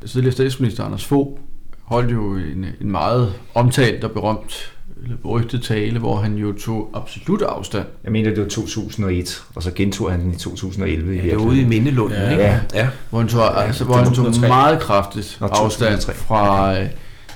Tidligere 0.06 0.32
statsminister 0.32 0.84
Anders 0.84 1.04
Fogh 1.04 1.38
holdt 1.84 2.12
jo 2.12 2.34
en, 2.36 2.66
en 2.80 2.90
meget 2.90 3.32
omtalt 3.54 4.04
og 4.04 4.10
berømt 4.10 4.72
eller 5.02 5.16
berygtet 5.16 5.62
tale, 5.62 5.98
hvor 5.98 6.16
han 6.16 6.34
jo 6.36 6.52
tog 6.52 6.90
absolut 6.94 7.42
afstand. 7.42 7.86
jeg 8.04 8.12
mener, 8.12 8.30
det 8.30 8.42
var 8.42 8.48
2001, 8.48 9.42
og 9.54 9.62
så 9.62 9.70
gentog 9.74 10.10
han 10.10 10.20
den 10.20 10.32
i 10.32 10.36
2011. 10.36 11.14
i 11.14 11.18
ja 11.18 11.22
det 11.24 11.36
var 11.38 11.44
ude 11.44 11.60
i 11.60 11.64
Mindelunden, 11.64 12.18
Ja. 12.18 12.30
ikke? 12.30 12.42
Ja. 12.42 12.60
ja. 12.74 12.88
Hvor 13.10 13.18
han 13.18 13.28
tog, 13.28 13.64
altså, 13.66 13.84
hvor 13.84 13.94
han 13.94 14.04
tog 14.04 14.14
2003. 14.14 14.48
meget 14.48 14.80
kraftigt 14.80 15.36
Nå, 15.40 15.46
afstand 15.46 15.94
2003. 16.00 16.14
fra, 16.14 16.74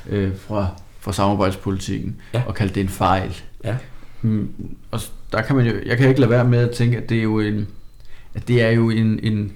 øh, 0.09 0.31
fra, 0.39 0.67
fra 1.01 1.13
samarbejdspolitikken 1.13 2.17
Ja. 2.35 2.43
og 2.47 2.55
kaldte 2.55 2.75
det 2.75 2.81
en 2.81 2.89
fejl. 2.89 3.37
Ja. 3.65 3.77
Mm, 4.23 4.49
og 4.91 5.01
der 5.33 5.43
kan 5.43 5.57
man 5.57 5.67
jo, 5.67 5.73
jeg 5.87 5.99
kan 5.99 6.09
ikke 6.09 6.21
lade 6.21 6.31
være 6.31 6.45
med 6.45 6.59
at 6.59 6.71
tænke, 6.71 6.97
at 6.97 7.09
det 7.09 7.19
er 7.19 7.23
jo 7.23 7.41
en, 7.41 7.69
at 8.35 8.49
det 8.49 8.63
er 8.63 8.71
jo 8.71 8.91
en, 8.91 9.21
en, 9.23 9.53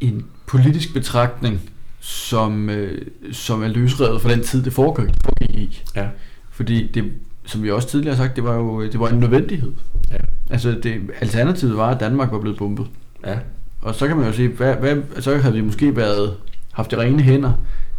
en 0.00 0.24
politisk 0.50 0.94
betragtning, 0.94 1.60
som, 2.00 2.70
øh, 2.70 3.06
som 3.32 3.62
er 3.62 3.68
løsrevet 3.68 4.22
fra 4.22 4.30
den 4.30 4.42
tid, 4.42 4.62
det 4.64 4.72
foregik, 4.72 5.14
foregik 5.24 5.56
i. 5.56 5.82
Ja. 5.96 6.06
Fordi 6.50 6.90
det, 6.92 7.12
som 7.44 7.62
vi 7.62 7.70
også 7.70 7.88
tidligere 7.88 8.16
har 8.16 8.24
sagt, 8.24 8.36
det 8.36 8.44
var 8.44 8.54
jo 8.54 8.82
det 8.82 9.00
var 9.00 9.08
en 9.08 9.18
nødvendighed. 9.18 9.72
Ja. 10.10 10.16
Altså 10.50 10.70
det, 10.82 11.00
alternativet 11.20 11.76
var, 11.76 11.90
at 11.90 12.00
Danmark 12.00 12.32
var 12.32 12.38
blevet 12.38 12.58
bombet. 12.58 12.86
ja. 13.26 13.38
Og 13.82 13.94
så 13.94 14.08
kan 14.08 14.16
man 14.16 14.26
jo 14.26 14.32
sige, 14.32 14.48
hvad, 14.48 14.74
hvad, 14.74 14.96
så 15.20 15.36
havde 15.36 15.54
vi 15.54 15.60
måske 15.60 15.96
været, 15.96 16.36
haft 16.72 16.90
de 16.90 16.96
rene 16.98 17.22
hænder, 17.22 17.52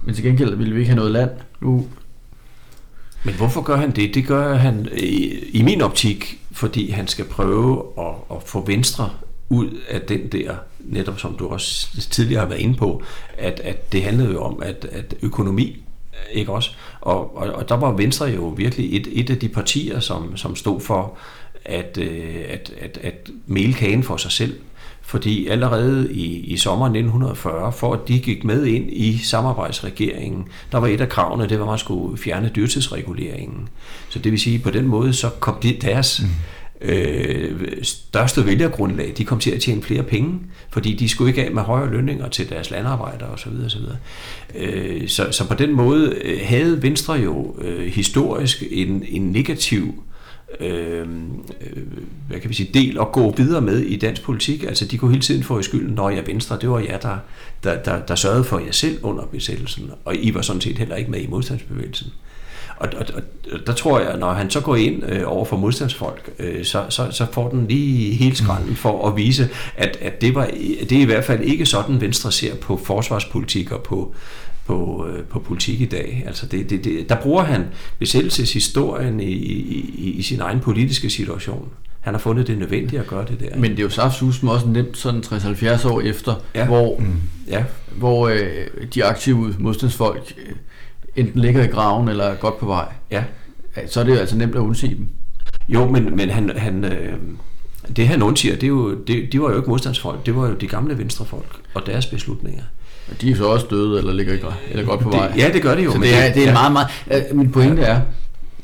men 0.04 0.16
til 0.16 0.24
gengæld 0.24 0.56
ville 0.56 0.74
vi 0.74 0.80
ikke 0.80 0.90
have 0.90 0.96
noget 0.96 1.12
land. 1.12 1.30
Nu, 1.62 1.88
Men 3.24 3.34
hvorfor 3.34 3.62
gør 3.62 3.76
han 3.76 3.92
det? 3.92 4.14
Det 4.16 4.28
gør 4.28 4.56
han 4.56 4.88
i, 4.98 5.34
i 5.52 5.62
min 5.62 5.82
optik, 5.82 6.42
fordi 6.52 6.92
han 6.92 7.08
skal 7.08 7.26
prøve 7.26 7.84
at, 8.00 8.36
at 8.36 8.44
få 8.46 8.66
Venstre 8.66 9.10
ud 9.52 9.70
af 9.90 10.02
den 10.02 10.28
der, 10.28 10.56
netop 10.80 11.20
som 11.20 11.36
du 11.36 11.48
også 11.48 11.88
tidligere 12.12 12.42
har 12.42 12.48
været 12.48 12.60
inde 12.60 12.76
på, 12.76 13.04
at, 13.38 13.60
at 13.60 13.92
det 13.92 14.04
handlede 14.04 14.32
jo 14.32 14.44
om, 14.44 14.62
at, 14.64 14.88
at 14.92 15.16
økonomi, 15.22 15.84
ikke 16.32 16.52
også? 16.52 16.72
Og, 17.02 17.38
og, 17.38 17.54
og 17.54 17.70
der 17.70 17.76
var 17.76 17.92
Venstre 17.92 18.26
jo 18.26 18.48
virkelig 18.48 18.96
et, 18.96 19.08
et 19.12 19.30
af 19.30 19.38
de 19.38 19.50
partier, 19.50 20.00
som, 20.00 20.38
som 20.38 20.56
stod 20.56 20.82
for 20.82 21.18
at, 21.66 21.98
øh, 21.98 22.46
at, 22.50 22.74
at, 22.82 23.00
at 23.04 23.30
male 23.48 23.74
kagen 23.74 24.04
for 24.04 24.18
sig 24.18 24.32
selv. 24.32 24.60
Fordi 25.02 25.48
allerede 25.48 26.14
i, 26.14 26.40
i 26.40 26.58
sommeren 26.58 26.96
1940, 26.96 27.72
for 27.72 27.94
at 27.94 28.00
de 28.08 28.20
gik 28.20 28.44
med 28.44 28.66
ind 28.66 28.90
i 28.92 29.18
samarbejdsregeringen, 29.18 30.48
der 30.72 30.78
var 30.78 30.88
et 30.88 31.02
af 31.02 31.10
kravene, 31.10 31.50
det 31.50 31.60
var, 31.60 31.66
at 31.66 31.70
man 31.70 31.78
skulle 31.78 32.18
fjerne 32.18 32.52
dyrtidsreguleringen. 32.56 33.70
Så 34.10 34.20
det 34.20 34.32
vil 34.32 34.40
sige, 34.40 34.60
på 34.60 34.72
den 34.72 34.88
måde, 34.88 35.14
så 35.14 35.30
kom 35.30 35.56
de, 35.64 35.78
deres 35.82 36.22
mm 36.22 36.30
øh, 36.82 37.68
største 37.84 38.46
vælgergrundlag, 38.46 39.14
de 39.18 39.26
kom 39.26 39.40
til 39.40 39.52
at 39.52 39.62
tjene 39.62 39.82
flere 39.82 40.04
penge, 40.04 40.40
fordi 40.70 40.94
de 40.94 41.10
skulle 41.10 41.30
ikke 41.30 41.46
af 41.46 41.52
med 41.52 41.62
højere 41.62 41.92
lønninger 41.92 42.30
til 42.30 42.50
deres 42.50 42.72
landarbejdere 42.72 43.30
osv. 43.30 43.52
osv. 43.66 43.82
Øh, 44.56 45.08
så, 45.08 45.28
så 45.32 45.48
på 45.48 45.54
den 45.54 45.72
måde 45.72 46.16
øh, 46.22 46.40
havde 46.44 46.84
Venstre 46.84 47.14
jo 47.14 47.56
øh, 47.62 47.86
historisk 47.86 48.64
en, 48.72 49.06
en 49.08 49.32
negativ 49.32 50.04
øh, 50.60 51.08
øh, 51.62 51.84
hvad 52.28 52.40
kan 52.40 52.50
vi 52.50 52.56
sige, 52.56 52.70
del 52.74 52.98
at 53.02 53.12
gå 53.12 53.34
videre 53.38 53.62
med 53.62 53.80
i 53.80 53.98
dansk 53.98 54.24
politik. 54.24 54.64
Altså 54.64 54.86
de 54.86 54.98
kunne 54.98 55.12
hele 55.12 55.22
tiden 55.22 55.44
få 55.44 55.60
i 55.60 55.64
skylden, 55.64 55.96
når 55.96 56.10
jeg 56.10 56.28
Venstre, 56.28 56.58
det 56.62 56.70
var 56.70 56.80
jer, 56.80 56.98
der, 56.98 57.18
der, 57.64 57.84
der, 57.84 58.06
der 58.06 58.16
sørgede 58.16 58.44
for 58.44 58.60
jer 58.60 58.72
selv 58.72 59.00
under 59.04 59.24
besættelsen, 59.24 59.92
og 60.06 60.16
I 60.16 60.34
var 60.34 60.42
sådan 60.42 60.62
set 60.62 60.78
heller 60.78 60.96
ikke 60.96 61.12
med 61.12 61.22
i 61.22 61.28
modstandsbevægelsen. 61.28 62.12
Og, 62.82 62.90
og, 62.98 63.06
og 63.16 63.60
der 63.68 63.74
tror 63.74 64.00
jeg, 64.00 64.18
når 64.18 64.34
han 64.34 64.50
så 64.50 64.60
går 64.62 64.76
ind 64.76 65.04
øh, 65.10 65.22
over 65.26 65.46
for 65.46 65.58
modstandsfolk, 65.58 66.30
øh, 66.40 66.66
så, 66.66 66.84
så, 66.90 67.08
så 67.12 67.26
får 67.32 67.50
den 67.50 67.68
lige 67.68 68.14
helt 68.16 68.38
skralden 68.38 68.76
for 68.76 69.08
at 69.08 69.16
vise, 69.18 69.50
at, 69.78 69.98
at 70.02 70.22
det, 70.22 70.36
var, 70.36 70.50
det 70.90 70.92
er 70.92 71.02
i 71.02 71.06
hvert 71.06 71.24
fald 71.24 71.42
ikke 71.42 71.66
sådan, 71.66 72.02
Venstre 72.02 72.32
ser 72.32 72.56
på 72.56 72.78
forsvarspolitik 72.78 73.72
og 73.72 73.84
på, 73.84 74.14
på, 74.66 75.08
øh, 75.10 75.24
på 75.24 75.40
politik 75.40 75.82
i 75.82 75.86
dag. 75.86 76.24
Altså 76.28 76.46
det, 76.46 76.70
det, 76.70 76.84
det, 76.84 77.10
der 77.10 77.16
bruger 77.16 77.44
han 77.44 77.66
besættelseshistorien 78.00 79.20
i, 79.20 79.32
i, 79.32 79.96
i, 79.98 80.10
i 80.12 80.22
sin 80.22 80.40
egen 80.42 80.60
politiske 80.60 81.10
situation. 81.10 81.70
Han 82.02 82.14
har 82.14 82.20
fundet 82.20 82.48
det 82.48 82.58
nødvendigt 82.58 83.02
at 83.02 83.08
gøre 83.08 83.26
det 83.30 83.40
der. 83.40 83.58
men 83.58 83.72
det 83.72 83.80
er 83.80 83.84
jo 83.84 83.90
saftsus 83.90 84.44
også 84.44 84.68
nemt 84.68 84.98
sådan 84.98 85.24
60-70 85.26 85.88
år 85.88 86.02
efter, 86.02 86.36
ja. 86.56 86.66
hvor, 86.66 87.00
Mm. 87.00 87.06
ja, 87.48 87.64
hvor 87.96 88.28
øh, 88.28 88.40
de 88.94 89.06
aktive 89.06 89.56
modstandsfolk 89.60 90.34
øh, 90.38 90.54
enten 91.16 91.42
ligger 91.42 91.64
i 91.64 91.68
graven 91.68 92.08
eller 92.10 92.24
er 92.24 92.36
godt 92.36 92.60
på 92.60 92.66
vej. 92.66 92.86
ja. 93.12 93.24
Så 93.88 94.00
er 94.00 94.04
det 94.04 94.12
jo 94.12 94.18
altså 94.18 94.38
nemt 94.38 94.56
at 94.56 94.60
undsige 94.60 94.96
dem. 94.96 95.08
Jo, 95.70 95.86
men, 95.90 96.16
men 96.16 96.30
han, 96.30 96.52
han, 96.58 96.84
øh, 96.86 97.14
det 97.96 98.08
han 98.08 98.22
undsiger, 98.24 98.54
det, 98.56 98.64
er 98.64 98.68
jo, 98.68 98.96
det, 98.96 99.30
de 99.32 99.42
var 99.42 99.50
jo 99.52 99.58
ikke 99.58 99.70
modstandsfolk, 99.70 100.26
det 100.26 100.36
var 100.36 100.48
jo 100.48 100.54
de 100.54 100.68
gamle 100.68 100.98
venstrefolk 100.98 101.56
og 101.74 101.86
deres 101.86 102.06
beslutninger. 102.06 102.64
Og 103.12 103.22
de 103.22 103.32
er 103.32 103.36
så 103.36 103.46
også 103.46 103.66
døde 103.70 103.98
eller 104.00 104.14
ligger 104.14 104.34
i 104.34 104.38
graven, 104.38 104.56
eller 104.72 104.86
godt 104.86 105.00
på 105.00 105.10
vej. 105.10 105.28
Det, 105.28 105.38
ja, 105.38 105.50
det 105.54 105.62
gør 105.62 105.76
det 105.76 105.86
jo. 105.86 105.92
Så 105.92 105.98
men 105.98 106.08
det 106.10 106.18
er, 106.28 106.34
det 106.34 106.42
er 106.44 106.48
ja. 106.48 106.54
meget, 106.54 106.72
meget... 106.72 106.88
Øh, 107.32 107.38
min 107.38 107.52
pointe 107.52 107.82
er, 107.82 108.02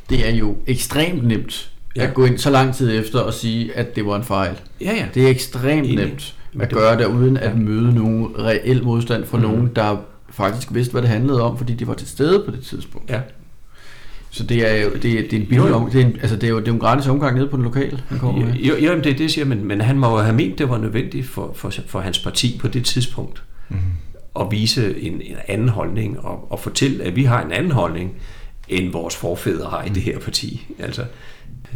det 0.10 0.28
er 0.30 0.36
jo 0.36 0.56
ekstremt 0.68 1.28
nemt 1.28 1.72
Ja. 1.95 2.04
at 2.08 2.14
gå 2.14 2.26
ind 2.26 2.38
så 2.38 2.50
lang 2.50 2.76
tid 2.76 3.00
efter 3.00 3.20
og 3.20 3.34
sige, 3.34 3.76
at 3.78 3.95
det 3.95 4.06
var 4.06 4.16
en 4.16 4.24
fejl. 4.24 4.52
Ja, 4.82 4.93
ja. 4.95 5.06
Det 5.14 5.24
er 5.24 5.28
ekstremt 5.30 5.88
Enig. 5.88 5.95
nemt 6.06 6.36
at 6.60 6.72
gøre 6.72 6.98
det, 6.98 7.06
uden 7.06 7.38
at 7.38 7.58
møde 7.58 7.95
nogen 7.95 8.28
reel 8.39 8.84
modstand 8.84 9.26
fra 9.26 9.38
Mhm. 9.38 9.45
nogen, 9.45 9.72
der 9.76 9.98
faktisk 10.38 10.67
vidste, 10.73 10.91
hvad 10.91 11.01
det 11.01 11.09
handlede 11.09 11.41
om, 11.41 11.57
fordi 11.57 11.73
de 11.73 11.88
var 11.88 11.93
til 11.93 12.07
stede 12.07 12.43
på 12.45 12.51
det 12.51 12.63
tidspunkt. 12.63 13.09
Ja. 13.09 13.19
Så 14.31 14.43
det 14.43 14.71
er 14.71 14.83
jo 14.83 14.89
det 15.01 15.11
er, 15.11 15.21
det 15.21 15.33
er 15.33 15.38
en 15.41 15.45
billig 15.47 15.73
om, 15.73 15.89
det 15.91 16.01
er 16.01 16.05
en, 16.05 16.15
altså 16.21 16.35
det 16.35 16.43
er 16.43 16.47
jo, 16.49 16.59
det 16.59 16.67
er 16.67 16.71
en 16.71 16.79
gratis 16.79 17.07
omgang 17.07 17.35
nede 17.38 17.47
på 17.47 17.57
den 17.57 17.63
lokale, 17.63 18.01
han 18.09 18.19
kommer 18.19 18.45
med. 18.45 18.53
Jo, 18.53 18.75
jo, 18.75 18.81
jamen 18.81 19.03
det 19.03 19.09
er 19.09 19.13
det, 19.13 19.21
jeg 19.23 19.31
siger, 19.31 19.45
men, 19.45 19.67
men 19.67 19.81
han 19.81 19.99
må 19.99 20.09
jo 20.09 20.17
have 20.23 20.35
ment, 20.35 20.59
det 20.59 20.69
var 20.69 20.77
nødvendigt 20.77 21.27
for, 21.27 21.51
for, 21.55 21.73
for 21.88 21.99
hans 21.99 22.19
parti 22.19 22.57
på 22.61 22.67
det 22.67 22.85
tidspunkt 22.85 23.43
Mm. 23.69 23.77
at 24.39 24.47
vise 24.51 25.01
en, 25.01 25.13
en 25.13 25.35
anden 25.47 25.69
holdning 25.69 26.19
og, 26.19 26.51
og 26.51 26.59
fortælle, 26.59 27.03
at 27.03 27.15
vi 27.15 27.23
har 27.23 27.43
en 27.45 27.51
anden 27.51 27.71
holdning, 27.71 28.11
end 28.69 28.91
vores 28.91 29.15
forfædre 29.15 29.69
har 29.69 29.83
i 29.83 29.89
det 29.89 30.03
her 30.03 30.19
parti. 30.19 30.65
Altså, 30.79 31.03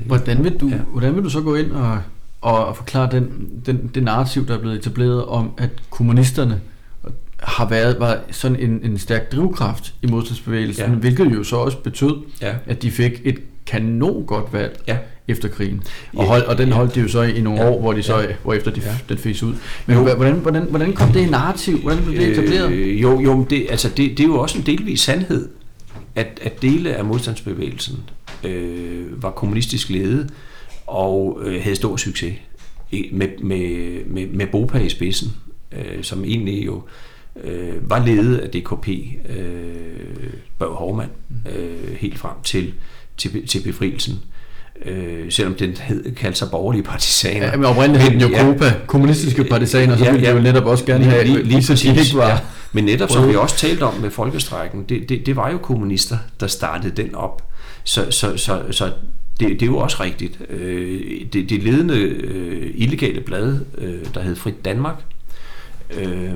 Hvordan 0.05 0.43
vil 0.43 0.57
du, 0.57 0.67
Ja. 0.69 0.75
hvordan 0.77 1.15
vil 1.15 1.23
du 1.23 1.29
så 1.29 1.41
gå 1.41 1.55
ind 1.55 1.71
og, 1.71 1.99
og, 2.41 2.65
og 2.65 2.77
forklare 2.77 3.09
den, 3.11 3.49
den, 3.65 3.91
det 3.95 4.03
narrativ, 4.03 4.47
der 4.47 4.53
er 4.53 4.59
blevet 4.59 4.75
etableret 4.79 5.25
om, 5.25 5.51
at 5.57 5.69
kommunisterne 5.89 6.61
har 7.41 7.69
været 7.69 7.99
var 7.99 8.19
sådan 8.31 8.59
en, 8.59 8.79
en 8.83 8.97
stærk 8.97 9.31
drivkraft 9.31 9.93
i 10.01 10.07
modstandsbevægelsen, 10.07 10.85
Ja. 10.85 10.89
hvilket 10.91 11.25
jo 11.33 11.43
så 11.43 11.55
også 11.55 11.77
betød, 11.77 12.15
ja, 12.41 12.55
at 12.65 12.81
de 12.81 12.91
fik 12.91 13.21
et 13.23 13.39
kanon 13.65 14.25
godt 14.25 14.53
valg 14.53 14.79
ja. 14.87 14.97
efter 15.27 15.47
krigen. 15.47 15.83
Og, 16.15 16.25
hold, 16.25 16.43
og 16.43 16.57
den 16.57 16.71
holdt 16.71 16.95
de 16.95 16.99
jo 17.01 17.07
så 17.07 17.21
i 17.21 17.41
nogle 17.41 17.61
Ja, 17.61 17.69
år, 17.69 17.79
hvor 17.81 17.93
de 17.93 18.03
så, 18.03 18.19
ja. 18.19 18.25
hvor 18.43 18.53
efter 18.53 18.71
de, 18.71 18.81
Ja. 18.85 18.95
den 19.09 19.17
fik 19.17 19.43
ud. 19.43 19.53
Men 19.85 19.95
Jo. 19.97 20.03
hvordan, 20.15 20.33
hvordan, 20.35 20.63
hvordan 20.69 20.93
kom 20.93 21.09
det 21.09 21.31
narrativ? 21.31 21.77
Hvordan 21.77 22.03
blev 22.03 22.17
det 22.19 22.27
etableret? 22.31 22.71
Øh, 22.71 23.01
jo, 23.01 23.19
jo, 23.21 23.45
det, 23.49 23.67
altså 23.69 23.89
det, 23.89 23.97
det 24.17 24.19
er 24.19 24.27
jo 24.27 24.39
også 24.39 24.57
en 24.57 24.65
delvis 24.65 24.99
sandhed, 25.01 25.49
at, 26.15 26.39
at 26.41 26.61
dele 26.61 26.95
af 26.95 27.05
modstandsbevægelsen 27.05 27.97
øh, 28.43 29.23
var 29.23 29.31
kommunistisk 29.31 29.89
ledet 29.89 30.29
og 30.87 31.39
øh, 31.43 31.61
havde 31.63 31.75
stor 31.75 31.97
succes 31.97 32.33
med, 33.11 33.27
med, 33.43 33.89
med, 34.05 34.27
med 34.27 34.47
Bopa 34.47 34.77
i 34.77 34.89
spidsen, 34.89 35.33
øh, 35.71 36.03
som 36.03 36.23
egentlig 36.25 36.65
jo 36.65 36.75
øh, 36.75 36.81
var 37.81 38.05
ledet 38.05 38.37
af 38.37 38.49
DKP, 38.49 38.87
øh, 39.29 40.33
Børge 40.59 40.75
Hovmand, 40.75 41.09
øh, 41.55 41.95
helt 41.97 42.19
frem 42.19 42.35
til, 42.43 42.73
til, 43.17 43.47
til 43.47 43.61
befrielsen. 43.63 44.19
Øh, 44.85 45.31
selvom 45.31 45.53
den 45.55 45.77
hed, 45.77 46.15
kaldte 46.15 46.39
sig 46.39 46.47
borgerlige 46.51 46.83
partisaner. 46.83 47.45
Ja, 47.47 47.55
men 47.55 47.65
oprindeligt 47.65 48.03
hed 48.03 48.11
den 48.11 48.21
jo 48.21 48.27
Ja. 48.37 48.43
Kopa, 48.43 48.73
kommunistiske 48.87 49.43
partisaner, 49.43 49.97
så 49.97 50.03
Ja, 50.03 50.11
ville 50.11 50.25
de 50.25 50.31
ja. 50.31 50.37
jo 50.37 50.43
netop 50.43 50.65
også 50.65 50.85
gerne 50.85 51.03
have, 51.03 51.23
lige, 51.23 51.43
lige, 51.43 51.63
så 51.63 51.73
de 51.73 51.77
præcis, 51.93 52.07
ikke 52.07 52.17
var... 52.17 52.29
ja. 52.29 52.37
Men 52.71 52.83
netop 52.85 53.11
som 53.11 53.29
vi 53.29 53.35
også 53.35 53.57
talte 53.57 53.83
om 53.83 53.93
med 53.93 54.09
folkestrækken, 54.11 54.85
det, 54.89 55.09
det, 55.09 55.25
det 55.25 55.35
var 55.35 55.51
jo 55.51 55.57
kommunister, 55.57 56.17
der 56.39 56.47
startede 56.47 57.01
den 57.03 57.15
op. 57.15 57.47
Så, 57.83 58.11
så, 58.11 58.37
så, 58.37 58.61
så 58.71 58.91
det, 59.39 59.49
det 59.49 59.61
er 59.61 59.65
jo 59.65 59.77
også 59.77 60.03
rigtigt. 60.03 60.39
Øh, 60.49 61.01
det, 61.33 61.49
det 61.49 61.63
ledende 61.63 61.97
øh, 61.97 62.71
illegale 62.75 63.21
blad, 63.21 63.59
øh, 63.77 63.99
der 64.13 64.21
hed 64.21 64.35
Frit 64.35 64.65
Danmark, 64.65 64.95
øh, 65.97 66.33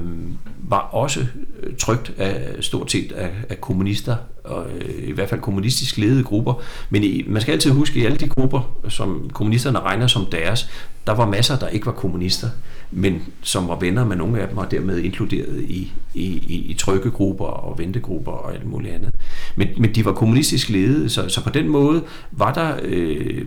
var 0.70 0.80
også 0.80 1.20
øh, 1.64 1.76
trygt 1.76 2.14
af 2.18 2.64
stort 2.64 2.92
set 2.92 3.12
af, 3.12 3.32
af 3.50 3.62
kommunister, 3.62 4.16
og 4.44 4.66
øh, 4.76 5.10
i 5.10 5.12
hvert 5.12 5.30
fald 5.30 5.42
kommunistisk 5.42 5.98
ledede 5.98 6.24
grupper. 6.24 6.54
Men 6.90 7.04
i, 7.04 7.24
man 7.28 7.42
skal 7.42 7.52
altid 7.52 7.72
huske, 7.72 8.00
at 8.00 8.04
i 8.04 8.06
alle 8.06 8.18
de 8.18 8.28
grupper, 8.28 8.72
som 8.90 9.30
kommunisterne 9.34 9.80
regner 9.80 10.08
som 10.08 10.26
deres, 10.26 10.70
der 11.08 11.14
var 11.14 11.26
masser, 11.26 11.60
der 11.60 11.68
ikke 11.68 11.86
var 11.86 11.92
kommunister, 11.92 12.50
men 12.92 13.24
som 13.42 13.68
var 13.68 13.80
venner 13.80 14.06
med 14.06 14.16
nogle 14.16 14.42
af 14.42 14.48
dem, 14.48 14.58
og 14.58 14.72
dermed 14.72 15.00
inkluderet 15.00 15.62
i, 15.62 15.92
i, 16.14 16.26
i, 16.26 16.66
i 16.70 16.74
trykkegrupper 16.74 17.46
og 17.46 17.80
ventegrupper 17.80 18.32
og 18.32 18.54
alt 18.54 18.66
muligt 18.66 18.94
andet. 18.94 19.12
Men, 19.56 19.68
men 19.78 19.96
de 19.96 20.06
var 20.06 20.14
kommunistisk 20.14 20.70
ledede, 20.70 21.10
så, 21.10 21.30
så 21.30 21.44
på 21.44 21.50
den 21.50 21.70
måde 21.70 22.04
var 22.32 22.54
der, 22.54 22.80
øh, 22.84 23.46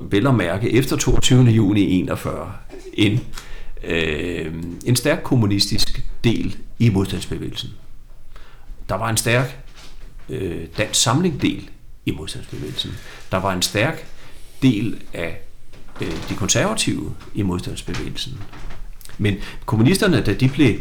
vel 0.00 0.26
at 0.26 0.34
mærke, 0.34 0.72
efter 0.72 0.96
22. 0.96 1.44
juni 1.44 2.00
41, 2.00 2.52
en 2.94 3.20
øh, 3.84 4.54
en 4.84 4.96
stærk 4.96 5.22
kommunistisk 5.22 6.02
del 6.24 6.56
i 6.78 6.88
modstandsbevægelsen. 6.88 7.70
Der 8.88 8.94
var 8.94 9.10
en 9.10 9.16
stærk 9.16 9.58
øh, 10.28 10.66
dansk 10.78 11.02
samling 11.02 11.42
del 11.42 11.70
i 12.06 12.10
modstandsbevægelsen. 12.10 12.90
Der 13.30 13.36
var 13.36 13.52
en 13.52 13.62
stærk 13.62 14.06
del 14.62 15.02
af 15.12 15.40
øh, 16.00 16.28
de 16.28 16.34
konservative 16.34 17.14
i 17.34 17.42
modstandsbevægelsen. 17.42 18.38
Men 19.18 19.36
kommunisterne, 19.66 20.20
da 20.20 20.34
de 20.34 20.48
blev 20.48 20.78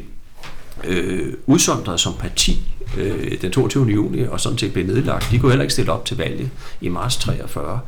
øh, 0.83 1.33
udsondret 1.45 1.99
som 1.99 2.13
parti 2.13 2.61
øh, 2.97 3.41
den 3.41 3.51
22. 3.51 3.85
juni 3.85 4.21
og 4.21 4.39
sådan 4.39 4.57
set 4.57 4.73
blev 4.73 4.85
nedlagt, 4.85 5.27
de 5.31 5.39
kunne 5.39 5.51
heller 5.51 5.63
ikke 5.63 5.73
stille 5.73 5.91
op 5.91 6.05
til 6.05 6.17
valget 6.17 6.49
i 6.81 6.89
marts 6.89 7.17
43. 7.17 7.79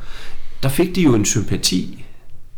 Der 0.63 0.69
fik 0.69 0.95
de 0.95 1.01
jo 1.01 1.15
en 1.15 1.25
sympati 1.25 2.05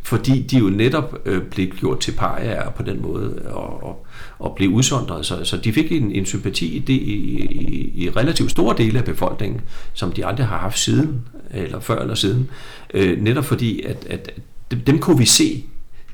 fordi 0.06 0.42
de 0.42 0.58
jo 0.58 0.70
netop 0.70 1.22
øh, 1.26 1.42
blev 1.42 1.68
gjort 1.68 2.00
til 2.00 2.12
parier 2.12 2.70
på 2.70 2.84
den 2.84 3.02
måde 3.02 3.42
og, 3.46 3.84
og, 3.84 4.06
og 4.40 4.56
blev 4.56 4.70
udsondret. 4.70 5.26
Så, 5.26 5.44
så 5.44 5.58
de 5.58 5.74
fik 5.74 5.92
en, 5.92 6.12
en 6.12 6.26
sympati 6.26 6.66
i, 6.76 6.80
det, 6.80 6.94
i, 6.94 7.14
i, 7.14 7.92
i 8.04 8.10
relativt 8.10 8.52
store 8.52 8.76
dele 8.78 9.00
af 9.00 9.06
befolkningen, 9.06 9.62
som 9.94 10.12
de 10.12 10.26
aldrig 10.26 10.48
har 10.48 10.58
haft 10.58 10.80
siden, 10.80 11.22
eller 11.52 11.80
før 11.80 12.02
eller 12.02 12.16
siden. 12.16 12.50
Øh, 12.94 13.22
netop 13.22 13.46
fordi, 13.46 13.82
at, 13.82 14.06
at 14.10 14.32
dem, 14.72 14.80
dem 14.80 15.00
kunne 15.00 15.18
vi 15.18 15.26
se, 15.26 15.64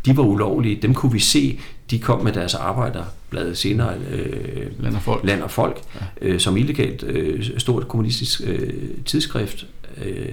de 0.06 0.18
var 0.18 0.24
ulovlige, 0.24 0.80
dem 0.82 0.94
kunne 0.94 1.12
vi 1.12 1.20
se, 1.20 1.60
de 1.92 2.00
kom 2.00 2.24
med 2.24 2.34
deres 2.34 2.54
arbejderblad 2.54 3.56
senere, 3.56 3.94
øh, 4.12 4.84
Land 4.84 4.96
og 4.96 5.02
Folk, 5.02 5.24
Land 5.24 5.42
og 5.42 5.52
Folk 5.52 5.82
ja. 5.96 6.28
øh, 6.28 6.40
som 6.40 6.58
illegalt 6.58 7.04
øh, 7.04 7.50
stort 7.58 7.88
kommunistisk 7.88 8.42
øh, 8.46 8.74
tidsskrift. 9.06 9.66
Øh, 10.06 10.26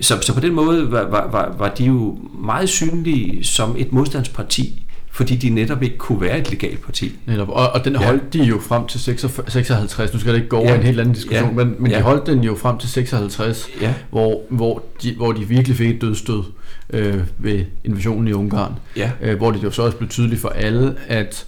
så, 0.00 0.18
så 0.20 0.34
på 0.34 0.40
den 0.40 0.52
måde 0.52 0.92
var, 0.92 1.08
var, 1.08 1.54
var 1.58 1.68
de 1.68 1.84
jo 1.84 2.18
meget 2.44 2.68
synlige 2.68 3.44
som 3.44 3.74
et 3.78 3.92
modstandsparti, 3.92 4.86
fordi 5.12 5.36
de 5.36 5.50
netop 5.50 5.82
ikke 5.82 5.98
kunne 5.98 6.20
være 6.20 6.38
et 6.38 6.50
legalt 6.50 6.84
parti. 6.84 7.12
Netop. 7.26 7.48
Og, 7.48 7.70
og 7.70 7.84
den 7.84 7.96
holdt 7.96 8.34
ja. 8.34 8.38
de 8.38 8.44
jo 8.44 8.60
frem 8.60 8.86
til 8.86 9.00
56, 9.00 10.12
nu 10.12 10.18
skal 10.18 10.32
det 10.32 10.38
ikke 10.38 10.48
gå 10.48 10.56
over 10.56 10.70
ja. 10.70 10.76
en 10.76 10.82
helt 10.82 11.00
anden 11.00 11.14
diskussion, 11.14 11.48
ja. 11.48 11.64
men, 11.64 11.74
men 11.78 11.90
ja. 11.90 11.98
de 11.98 12.02
holdt 12.02 12.26
den 12.26 12.44
jo 12.44 12.54
frem 12.54 12.78
til 12.78 12.88
56, 12.88 13.68
ja. 13.80 13.94
hvor, 14.10 14.42
hvor, 14.48 14.82
de, 15.02 15.14
hvor 15.16 15.32
de 15.32 15.48
virkelig 15.48 15.76
fik 15.76 15.90
et 15.90 16.00
dødstød 16.00 16.42
øh, 16.90 17.20
ved 17.38 17.64
invasionen 17.84 18.28
i 18.28 18.32
Ungarn. 18.32 18.72
Ja. 18.96 19.10
Øh, 19.22 19.36
hvor 19.36 19.50
det 19.50 19.62
jo 19.62 19.70
så 19.70 19.82
også 19.82 19.96
blev 19.96 20.08
tydeligt 20.08 20.40
for 20.40 20.48
alle, 20.48 20.94
at 21.08 21.46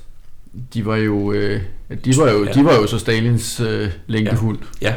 de 0.74 0.86
var 0.86 0.96
jo, 0.96 1.32
øh, 1.32 1.60
de 2.04 2.16
var 2.16 2.30
jo, 2.30 2.44
ja. 2.44 2.52
de 2.52 2.64
var 2.64 2.74
jo 2.74 2.86
så 2.86 2.98
Stalins 2.98 3.60
øh, 3.60 3.88
længdehund. 4.06 4.58
Ja. 4.82 4.88
ja. 4.88 4.94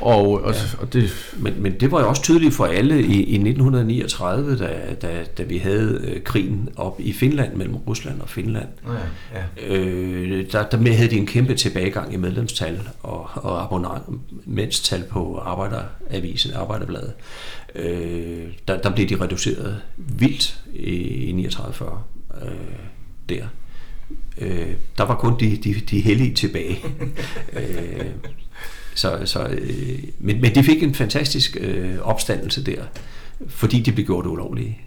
Og, 0.00 0.44
og, 0.44 0.54
ja. 0.54 0.60
og 0.78 0.92
det... 0.92 1.34
men, 1.36 1.62
men 1.62 1.80
det 1.80 1.92
var 1.92 2.00
jo 2.00 2.08
også 2.08 2.22
tydeligt 2.22 2.54
for 2.54 2.64
alle 2.64 3.00
i, 3.00 3.22
i 3.22 3.34
1939, 3.34 4.58
da, 4.58 4.94
da, 5.02 5.24
da 5.38 5.42
vi 5.42 5.58
havde 5.58 6.00
øh, 6.04 6.22
krigen 6.22 6.68
op 6.76 7.00
i 7.00 7.12
Finland 7.12 7.54
mellem 7.54 7.76
Rusland 7.76 8.20
og 8.20 8.28
Finland. 8.28 8.68
Ja, 8.86 9.38
ja. 9.66 9.76
Øh, 9.76 10.52
der, 10.52 10.62
der 10.62 10.92
havde 10.92 11.10
de 11.10 11.16
en 11.16 11.26
kæmpe 11.26 11.54
tilbagegang 11.54 12.14
i 12.14 12.16
medlemstal 12.16 12.80
og, 13.02 13.30
og 13.34 13.62
abonnementstal 13.62 15.04
på 15.10 15.38
Arbejderavisen, 15.38 16.52
Arbejderbladet. 16.54 17.12
Øh, 17.74 18.46
der, 18.68 18.80
der 18.80 18.90
blev 18.94 19.08
de 19.08 19.20
reduceret 19.20 19.80
vildt 19.96 20.60
i, 20.74 20.90
i 20.90 21.46
39-40 21.46 21.84
øh, 22.44 22.50
der. 23.28 23.46
Øh, 24.38 24.74
der 24.98 25.04
var 25.04 25.14
kun 25.14 25.40
de, 25.40 25.56
de, 25.56 25.74
de 25.74 26.00
hellige 26.00 26.34
tilbage. 26.34 26.78
øh, 27.58 28.06
så, 28.98 29.18
så, 29.24 29.46
øh, 29.46 29.98
men, 30.18 30.40
men 30.40 30.54
de 30.54 30.62
fik 30.62 30.82
en 30.82 30.94
fantastisk 30.94 31.56
øh, 31.60 31.98
opstandelse 32.02 32.64
der, 32.64 32.82
fordi 33.48 33.80
de 33.80 33.92
blev 33.92 34.06
gjort 34.06 34.26
ulovlige. 34.26 34.78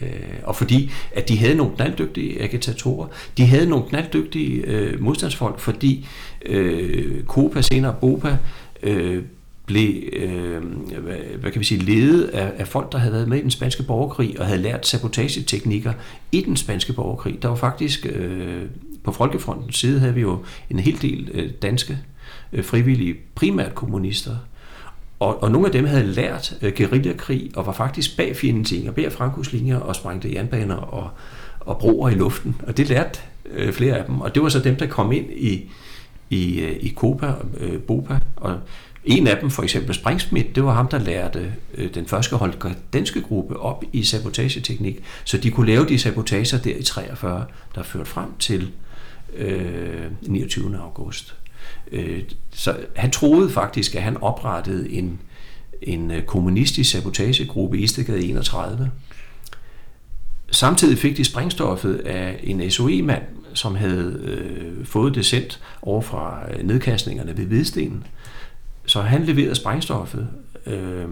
Øh, 0.00 0.10
og 0.42 0.56
fordi 0.56 0.90
at 1.12 1.28
de 1.28 1.38
havde 1.38 1.54
nogle 1.54 1.76
knalddygtige 1.76 2.42
agitatorer, 2.42 3.06
de 3.36 3.46
havde 3.46 3.68
nogle 3.68 3.88
knalddygtige 3.88 4.62
øh, 4.66 5.02
modstandsfolk, 5.02 5.58
fordi 5.58 6.06
øh, 6.46 7.24
Copa, 7.24 7.62
senere 7.62 7.94
Bopa, 8.00 8.36
øh, 8.82 9.22
blev 9.66 10.02
øh, 10.12 10.62
hvad, 11.00 11.16
hvad 11.40 11.50
kan 11.50 11.60
vi 11.60 11.64
sige, 11.64 11.80
ledet 11.80 12.24
af, 12.24 12.52
af 12.58 12.68
folk, 12.68 12.92
der 12.92 12.98
havde 12.98 13.12
været 13.12 13.28
med 13.28 13.38
i 13.38 13.42
den 13.42 13.50
spanske 13.50 13.82
borgerkrig 13.82 14.40
og 14.40 14.46
havde 14.46 14.62
lært 14.62 14.86
sabotageteknikker 14.86 15.92
i 16.32 16.40
den 16.40 16.56
spanske 16.56 16.92
borgerkrig. 16.92 17.42
Der 17.42 17.48
var 17.48 17.56
faktisk 17.56 18.06
øh, 18.06 18.62
på 19.04 19.12
Folkefrontens 19.12 19.78
side 19.78 20.00
havde 20.00 20.14
vi 20.14 20.20
jo 20.20 20.38
en 20.70 20.78
hel 20.78 21.02
del 21.02 21.30
øh, 21.34 21.50
danske 21.62 21.98
Øh, 22.52 22.64
frivillige, 22.64 23.16
primært 23.34 23.74
kommunister. 23.74 24.36
Og, 25.20 25.42
og 25.42 25.50
nogle 25.50 25.66
af 25.66 25.72
dem 25.72 25.84
havde 25.84 26.06
lært 26.06 26.54
øh, 26.62 26.72
guerillakrig 26.76 27.50
og 27.56 27.66
var 27.66 27.72
faktisk 27.72 28.16
bag 28.16 28.36
fjendens 28.36 28.74
og 28.88 28.94
bag 28.94 29.12
Frankos 29.12 29.52
linjer 29.52 29.78
og 29.78 29.96
sprængte 29.96 30.34
jernbaner 30.34 30.76
og, 30.76 31.10
og 31.60 31.78
broer 31.78 32.08
i 32.08 32.14
luften. 32.14 32.56
Og 32.66 32.76
det 32.76 32.88
lærte 32.88 33.20
øh, 33.50 33.72
flere 33.72 33.98
af 33.98 34.04
dem. 34.04 34.20
Og 34.20 34.34
det 34.34 34.42
var 34.42 34.48
så 34.48 34.58
dem, 34.58 34.76
der 34.76 34.86
kom 34.86 35.12
ind 35.12 35.30
i, 35.30 35.70
i, 36.30 36.60
øh, 36.60 36.76
i 36.80 36.94
Copa, 36.96 37.34
øh, 37.60 37.80
Bopa. 37.80 38.18
Og 38.36 38.58
en 39.04 39.26
af 39.26 39.36
dem, 39.40 39.50
for 39.50 39.62
eksempel 39.62 39.94
Springsmith, 39.94 40.48
det 40.54 40.64
var 40.64 40.74
ham, 40.74 40.88
der 40.88 40.98
lærte 40.98 41.52
øh, 41.74 41.94
den 41.94 42.06
første 42.06 42.36
Holger 42.36 42.72
danske 42.92 43.22
gruppe 43.22 43.60
op 43.60 43.84
i 43.92 44.04
sabotageteknik, 44.04 45.02
så 45.24 45.38
de 45.38 45.50
kunne 45.50 45.66
lave 45.66 45.86
de 45.86 45.98
sabotager 45.98 46.58
der 46.58 46.76
i 46.76 46.82
43, 46.82 47.44
der 47.74 47.82
førte 47.82 48.10
frem 48.10 48.28
til 48.38 48.70
øh, 49.36 50.04
29. 50.22 50.78
august. 50.78 51.34
Øh, 51.92 52.22
så 52.50 52.76
han 52.96 53.10
troede 53.10 53.50
faktisk, 53.50 53.94
at 53.94 54.02
han 54.02 54.16
oprettede 54.16 54.90
en, 54.90 55.20
en 55.82 56.10
øh, 56.10 56.22
kommunistisk 56.22 56.90
sabotagegruppe 56.90 57.78
i 57.78 57.82
Istegade 57.82 58.24
31. 58.24 58.90
Samtidig 60.50 60.98
fik 60.98 61.16
de 61.16 61.24
sprængstoffet 61.24 61.94
af 61.94 62.40
en 62.42 62.70
SOE-mand, 62.70 63.22
som 63.54 63.74
havde 63.74 64.20
øh, 64.22 64.86
fået 64.86 65.14
det 65.14 65.26
sendt 65.26 65.60
over 65.82 66.00
fra 66.00 66.40
øh, 66.52 66.66
nedkastningerne 66.66 67.36
ved 67.36 67.44
Hvidstenen. 67.44 68.06
Så 68.86 69.00
han 69.00 69.24
leverede 69.24 69.54
sprængstoffet. 69.54 70.28
Øh, 70.66 71.08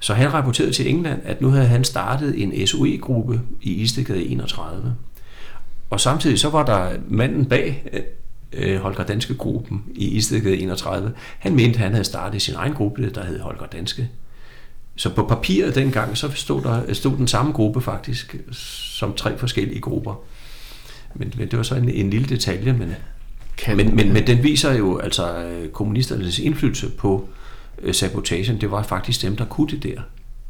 så 0.00 0.14
han 0.14 0.32
rapporterede 0.32 0.72
til 0.72 0.88
England, 0.90 1.20
at 1.24 1.40
nu 1.40 1.48
havde 1.48 1.66
han 1.66 1.84
startet 1.84 2.42
en 2.42 2.66
SOE-gruppe 2.66 3.40
i 3.62 3.72
Istegade 3.72 4.24
31. 4.24 4.94
Og 5.90 6.00
samtidig 6.00 6.38
så 6.38 6.50
var 6.50 6.64
der 6.64 6.90
manden 7.08 7.46
bag 7.46 7.84
øh, 7.92 8.00
øh, 8.52 8.80
Holger 8.80 9.04
Danske 9.04 9.34
gruppen 9.34 9.84
i 9.94 10.08
Istedgade 10.08 10.58
31. 10.58 11.12
Han 11.38 11.54
mente, 11.54 11.78
at 11.78 11.82
han 11.82 11.92
havde 11.92 12.04
startet 12.04 12.42
sin 12.42 12.54
egen 12.54 12.74
gruppe, 12.74 13.10
der 13.10 13.24
hed 13.24 13.40
Holger 13.40 13.66
Danske. 13.66 14.08
Så 14.96 15.14
på 15.14 15.26
papiret 15.26 15.74
dengang, 15.74 16.16
så 16.16 16.30
stod, 16.34 16.62
der, 16.62 16.94
stod 16.94 17.16
den 17.16 17.28
samme 17.28 17.52
gruppe 17.52 17.80
faktisk, 17.80 18.36
som 18.96 19.14
tre 19.14 19.38
forskellige 19.38 19.80
grupper. 19.80 20.20
Men, 21.14 21.32
men 21.36 21.48
det 21.48 21.56
var 21.56 21.62
så 21.62 21.74
en, 21.74 21.88
en 21.88 22.10
lille 22.10 22.28
detalje, 22.28 22.72
men, 22.72 22.94
kan, 23.58 23.76
men, 23.76 23.96
men, 23.96 24.12
men 24.12 24.26
den 24.26 24.42
viser 24.42 24.72
jo 24.72 24.98
altså 24.98 25.38
øh, 25.44 25.68
kommunisternes 25.68 26.38
indflydelse 26.38 26.90
på 26.90 27.28
øh, 27.82 27.94
sabotagen. 27.94 28.60
Det 28.60 28.70
var 28.70 28.82
faktisk 28.82 29.22
dem, 29.22 29.36
der 29.36 29.44
kunne 29.44 29.70
det 29.70 29.82
der. 29.82 30.00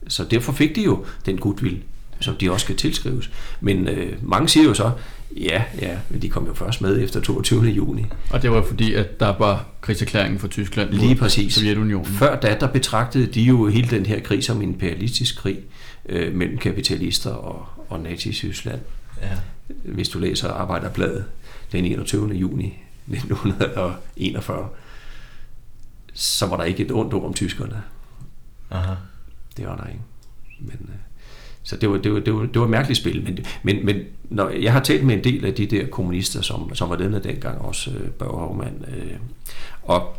Så 0.09 0.25
derfor 0.25 0.53
fik 0.53 0.77
de 0.77 0.83
jo 0.83 1.05
den 1.27 1.39
goodwill, 1.39 1.83
som 2.21 2.35
de 2.35 2.53
også 2.53 2.65
skal 2.65 2.77
tilskrives. 2.77 3.31
Men 3.61 3.89
øh, 3.89 4.13
mange 4.23 4.49
siger 4.49 4.65
jo 4.65 4.75
så, 4.75 4.91
Ja, 5.37 5.65
ja, 5.81 5.99
men 6.09 6.23
de 6.23 6.29
kom 6.29 6.47
jo 6.47 6.55
først 6.55 6.81
med 6.81 7.03
efter 7.03 7.21
22. 7.21 7.65
juni. 7.65 8.07
Og 8.31 8.43
det 8.43 8.51
var 8.51 8.63
fordi, 8.63 8.95
at 8.95 9.21
der 9.21 9.39
var 9.39 9.67
krigserklæringen 9.81 10.39
for 10.39 10.49
Tyskland 10.49 10.91
Lige 10.91 11.15
præcis. 11.17 11.55
Sovjetunionen. 11.55 12.07
Før 12.07 12.41
da, 12.41 12.57
der 12.61 12.67
betragtede 12.67 13.27
de 13.27 13.43
jo 13.43 13.67
hele 13.67 13.91
den 13.91 14.07
her 14.07 14.21
krig 14.21 14.45
som 14.45 14.63
en 14.63 14.69
imperialistisk 14.69 15.39
krig 15.39 15.59
øh, 16.09 16.35
mellem 16.35 16.59
kapitalister 16.59 17.31
og, 17.31 17.67
og 17.89 18.01
nazi-Tyskland. 18.01 18.81
Ja. 19.23 19.29
Hvis 19.85 20.09
du 20.09 20.19
læser 20.19 20.49
Arbejderbladet 20.49 21.25
den 21.73 21.85
21. 21.85 22.29
juni 22.29 22.79
1941, 23.09 24.69
så 26.13 26.47
var 26.47 26.57
der 26.57 26.65
ikke 26.65 26.85
et 26.85 26.93
ondt 26.93 27.15
ord 27.15 27.25
om 27.25 27.35
tyskerne. 27.35 27.83
Aha. 28.71 28.95
Det 29.57 29.67
var 29.67 29.77
der 29.77 29.87
ikke. 29.87 30.01
Men, 30.61 30.89
øh, 30.89 31.10
så 31.71 31.77
det 31.77 31.91
var, 31.91 31.97
det 31.97 32.13
var, 32.13 32.21
det 32.21 32.35
var, 32.35 32.41
det 32.41 32.59
var 32.59 32.65
et 32.65 32.71
mærkeligt 32.71 33.01
spil. 33.01 33.23
Men, 33.23 33.39
men, 33.63 33.87
men 33.87 33.97
når 34.31 34.49
jeg 34.49 34.73
har 34.73 34.81
talt 34.81 35.05
med 35.05 35.15
en 35.15 35.25
del 35.25 35.45
af 35.45 35.55
de 35.55 35.67
der 35.67 35.87
kommunister, 35.87 36.43
som, 36.43 36.75
som 36.75 36.91
var 36.91 36.97
denne 36.97 37.21
dengang, 37.25 37.61
også 37.61 37.91
øh, 37.91 38.11
Børge 38.11 38.39
Hovmand, 38.39 38.75
øh, 38.89 39.13
og 39.83 40.17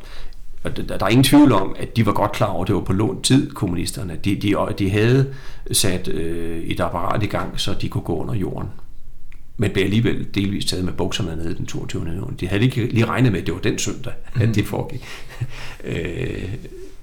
og 0.64 0.78
der, 0.78 0.97
der 0.97 1.06
er 1.06 1.10
ingen 1.10 1.24
tvivl 1.24 1.52
om, 1.52 1.76
at 1.80 1.97
de 1.97 2.06
var 2.06 2.12
godt 2.12 2.32
klar 2.32 2.47
over, 2.47 2.62
at 2.62 2.68
det 2.68 2.76
var 2.76 2.82
på 2.82 2.93
lånt 2.93 3.24
tid, 3.24 3.52
kommunisterne. 3.52 4.20
De, 4.26 4.36
de, 4.36 4.56
de 4.80 4.89
havde 4.89 5.34
sat 5.72 6.08
øh, 6.08 6.64
et 6.64 6.80
apparat 6.80 7.24
i 7.24 7.26
gang, 7.26 7.60
så 7.60 7.74
de 7.82 7.89
kunne 7.89 8.04
gå 8.04 8.16
under 8.16 8.34
jorden. 8.34 8.70
men 9.58 9.72
blev 9.72 9.84
alligevel 9.84 10.28
delvist 10.36 10.68
taget 10.68 10.86
med 10.86 10.93
bukserne 10.93 11.36
nede 11.36 11.56
den 11.56 11.66
22. 11.66 12.04
juni. 12.04 12.36
De 12.39 12.47
havde 12.47 12.64
ikke 12.64 12.86
lige 12.86 13.06
regnet 13.06 13.32
med, 13.32 13.39
at 13.39 13.45
det 13.45 13.54
var 13.54 13.60
den 13.60 13.78
søndag, 13.78 14.14
at 14.36 14.47
mm. 14.47 14.54
det 14.54 14.66
foregik. 14.66 15.06
øh, 15.84 16.49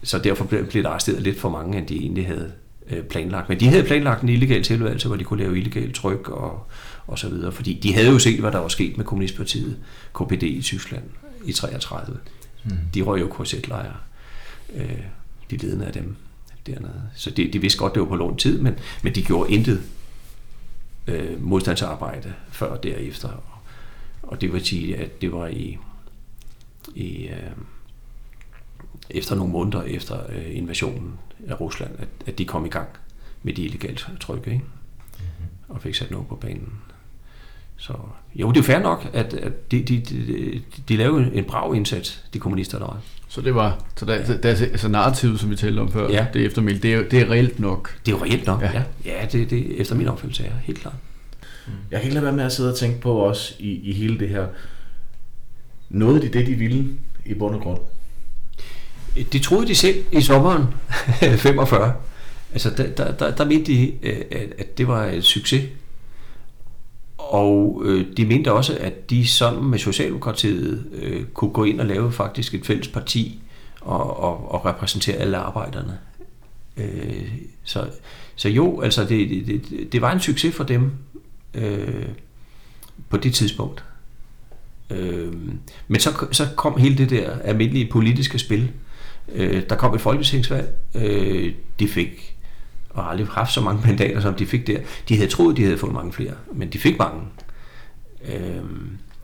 så 0.02 0.18
derfor 0.18 0.44
blev, 0.44 0.66
blev 0.66 0.82
der 0.82 0.88
arresteret 0.88 1.22
lidt 1.22 1.40
for 1.40 1.48
mange, 1.48 1.78
end 1.78 1.86
de 1.86 1.96
egentlig 1.96 2.26
havde 2.26 2.52
øh, 2.90 3.04
planlagt. 3.04 3.48
Men 3.48 3.60
de 3.60 3.68
havde 3.68 3.84
planlagt 3.84 4.22
en 4.22 4.28
illegal 4.28 4.62
tilværelse, 4.62 5.08
hvor 5.08 5.16
de 5.16 5.24
kunne 5.24 5.42
lave 5.42 5.58
illegal 5.58 5.92
tryk 5.92 6.28
og, 6.28 6.66
og 7.06 7.18
så 7.18 7.28
videre. 7.28 7.52
Fordi 7.52 7.72
de 7.82 7.94
havde 7.94 8.08
jo 8.08 8.18
set, 8.18 8.40
hvad 8.40 8.52
der 8.52 8.58
var 8.58 8.68
sket 8.68 8.96
med 8.96 9.04
Kommunistpartiet, 9.04 9.76
KPD 10.14 10.42
i 10.42 10.62
Tyskland 10.62 11.04
i 11.44 11.52
33. 11.52 12.18
Mm. 12.64 12.70
De 12.94 13.02
røg 13.02 13.20
jo 13.20 13.28
korsetlejre, 13.28 13.96
øh, 14.74 14.98
de 15.50 15.56
ledende 15.56 15.86
af 15.86 15.92
dem 15.92 16.16
dernede. 16.66 17.02
Så 17.14 17.30
de, 17.30 17.52
de 17.52 17.60
vidste 17.60 17.78
godt, 17.78 17.94
det 17.94 18.00
var 18.00 18.08
på 18.08 18.16
lånt 18.16 18.40
tid, 18.40 18.60
men, 18.60 18.74
men 19.02 19.14
de 19.14 19.22
gjorde 19.22 19.52
intet 19.52 19.82
øh, 21.06 21.42
modstandsarbejde 21.42 22.32
før 22.50 22.66
og 22.66 22.82
derefter. 22.82 23.28
Og 24.22 24.40
det 24.40 24.52
vil 24.52 24.66
sige, 24.66 24.96
at 24.96 25.20
det 25.20 25.32
var 25.32 25.46
i, 25.46 25.78
i 26.94 27.26
øh, 27.26 27.50
efter 29.10 29.34
nogle 29.34 29.52
måneder 29.52 29.82
efter 29.82 30.20
øh, 30.28 30.56
invasionen 30.56 31.12
af 31.48 31.60
Rusland, 31.60 31.90
at, 31.98 32.08
at 32.26 32.38
de 32.38 32.44
kom 32.44 32.66
i 32.66 32.68
gang 32.68 32.88
med 33.42 33.52
de 33.52 33.62
illegale 33.62 33.96
tryk, 34.20 34.46
ikke? 34.46 34.50
Mm-hmm. 34.50 35.46
og 35.68 35.82
fik 35.82 35.94
sat 35.94 36.10
noget 36.10 36.26
på 36.26 36.34
banen. 36.34 36.72
Så 37.76 37.92
jo, 38.34 38.52
det 38.52 38.58
er 38.60 38.64
fair 38.64 38.78
nok, 38.78 39.10
at, 39.12 39.34
at 39.34 39.70
de, 39.70 39.82
de, 39.82 40.00
de, 40.00 40.62
de 40.88 40.96
lavede 40.96 41.34
en 41.34 41.44
brav 41.44 41.74
indsats, 41.74 42.24
de 42.34 42.38
kommunister, 42.38 42.78
der 42.78 42.86
var. 42.86 43.00
Så 43.28 43.40
det 43.40 43.54
var, 43.54 43.84
så 43.96 44.04
der, 44.04 44.14
ja. 44.14 44.36
der, 44.36 44.48
altså 44.48 44.88
narrativet, 44.88 45.40
som 45.40 45.50
vi 45.50 45.56
talte 45.56 45.80
om 45.80 45.92
før, 45.92 46.10
ja. 46.10 46.26
det 46.32 46.44
eftermæl, 46.44 46.82
det 46.82 46.94
er, 46.94 47.08
det 47.08 47.20
er 47.20 47.30
reelt 47.30 47.60
nok. 47.60 47.98
Det 48.06 48.12
er 48.12 48.16
jo 48.16 48.24
reelt 48.24 48.46
nok, 48.46 48.62
ja. 48.62 48.72
Ja, 48.72 48.82
ja 49.04 49.26
det, 49.32 49.50
det 49.50 49.80
efter 49.80 49.94
min 49.94 50.08
opfattelse 50.08 50.44
er 50.44 50.52
helt 50.62 50.78
klart. 50.78 50.94
Jeg 51.90 52.00
kan 52.00 52.02
ikke 52.02 52.14
lade 52.14 52.24
være 52.24 52.36
med 52.36 52.44
at 52.44 52.52
sidde 52.52 52.72
og 52.72 52.76
tænke 52.76 53.00
på 53.00 53.12
også 53.12 53.54
i, 53.58 53.90
i 53.90 53.92
hele 53.92 54.18
det 54.18 54.28
her. 54.28 54.46
Nåede 55.90 56.22
de 56.22 56.28
det, 56.28 56.46
de 56.46 56.54
ville 56.54 56.88
i 57.24 57.34
bund 57.34 57.54
og 57.54 57.60
grund? 57.60 57.78
Det 59.32 59.42
troede 59.42 59.66
de 59.66 59.74
selv 59.74 60.04
i 60.12 60.20
sommeren 60.20 60.64
45. 61.38 61.94
Altså, 62.52 62.70
der, 62.70 62.86
der, 62.86 63.12
der, 63.12 63.30
der 63.30 63.44
mente 63.44 63.72
de, 63.72 63.92
øh, 64.02 64.20
at 64.58 64.78
det 64.78 64.88
var 64.88 65.06
et 65.06 65.24
succes. 65.24 65.64
Og 67.18 67.82
øh, 67.84 68.06
de 68.16 68.26
mente 68.26 68.52
også, 68.52 68.78
at 68.80 69.10
de 69.10 69.26
sammen 69.26 69.70
med 69.70 69.78
Socialdemokratiet 69.78 70.86
øh, 70.92 71.24
kunne 71.24 71.50
gå 71.50 71.64
ind 71.64 71.80
og 71.80 71.86
lave 71.86 72.12
faktisk 72.12 72.54
et 72.54 72.66
fælles 72.66 72.88
parti 72.88 73.40
og, 73.80 74.20
og, 74.20 74.52
og 74.54 74.64
repræsentere 74.64 75.16
alle 75.16 75.36
arbejderne. 75.36 75.98
Øh, 76.76 77.28
så, 77.64 77.86
så 78.36 78.48
jo, 78.48 78.80
altså 78.80 79.04
det, 79.04 79.46
det, 79.46 79.92
det 79.92 80.02
var 80.02 80.12
en 80.12 80.20
succes 80.20 80.54
for 80.54 80.64
dem 80.64 80.90
øh, 81.54 82.06
på 83.08 83.16
det 83.16 83.34
tidspunkt. 83.34 83.84
Øh, 84.90 85.32
men 85.88 86.00
så, 86.00 86.26
så 86.32 86.48
kom 86.56 86.80
hele 86.80 86.98
det 86.98 87.10
der 87.10 87.38
almindelige 87.38 87.90
politiske 87.90 88.38
spil. 88.38 88.70
Øh, 89.34 89.62
der 89.68 89.76
kom 89.76 89.94
et 89.94 90.00
folketingsvalg. 90.00 90.74
Øh, 90.94 91.52
de 91.78 91.88
fik 91.88 92.38
og 92.90 93.04
har 93.04 93.10
aldrig 93.10 93.26
haft 93.26 93.52
så 93.52 93.60
mange 93.60 93.82
mandater, 93.86 94.20
som 94.20 94.34
de 94.34 94.46
fik 94.46 94.66
der. 94.66 94.78
De 95.08 95.16
havde 95.16 95.30
troet, 95.30 95.56
de 95.56 95.62
havde 95.62 95.78
fået 95.78 95.92
mange 95.92 96.12
flere, 96.12 96.34
men 96.52 96.68
de 96.68 96.78
fik 96.78 96.98
mange. 96.98 97.20
Øh, 98.28 98.62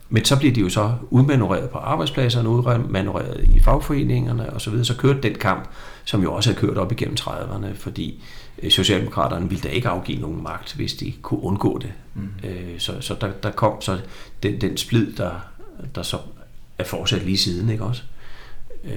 men 0.09 0.25
så 0.25 0.39
blev 0.39 0.55
de 0.55 0.61
jo 0.61 0.69
så 0.69 0.93
udmanøvreret 1.11 1.71
på 1.71 1.79
arbejdspladserne, 1.79 2.49
udmanøvreret 2.49 3.49
i 3.55 3.61
fagforeningerne 3.61 4.53
og 4.53 4.61
så 4.61 4.71
videre. 4.71 4.85
Så 4.85 4.97
kørte 4.97 5.21
den 5.23 5.35
kamp, 5.35 5.69
som 6.05 6.23
jo 6.23 6.35
også 6.35 6.53
har 6.53 6.61
kørt 6.61 6.77
op 6.77 6.93
igennem 6.93 7.17
30'erne, 7.21 7.75
fordi 7.75 8.25
øh, 8.63 8.71
Socialdemokraterne 8.71 9.49
ville 9.49 9.63
da 9.63 9.69
ikke 9.69 9.89
afgive 9.89 10.21
nogen 10.21 10.43
magt, 10.43 10.75
hvis 10.75 10.95
de 10.95 11.13
kunne 11.23 11.43
undgå 11.43 11.79
det. 11.79 11.93
Mm. 12.15 12.29
Øh, 12.45 12.79
så 12.79 13.01
så 13.01 13.17
der, 13.21 13.31
der 13.43 13.51
kom 13.51 13.81
så 13.81 13.99
den, 14.43 14.61
den 14.61 14.77
splid, 14.77 15.13
der, 15.13 15.31
der 15.95 16.03
så 16.03 16.19
er 16.79 16.85
fortsat 16.85 17.23
lige 17.23 17.39
siden, 17.39 17.71
ikke 17.71 17.85
også? 17.85 18.03
Øh, 18.85 18.93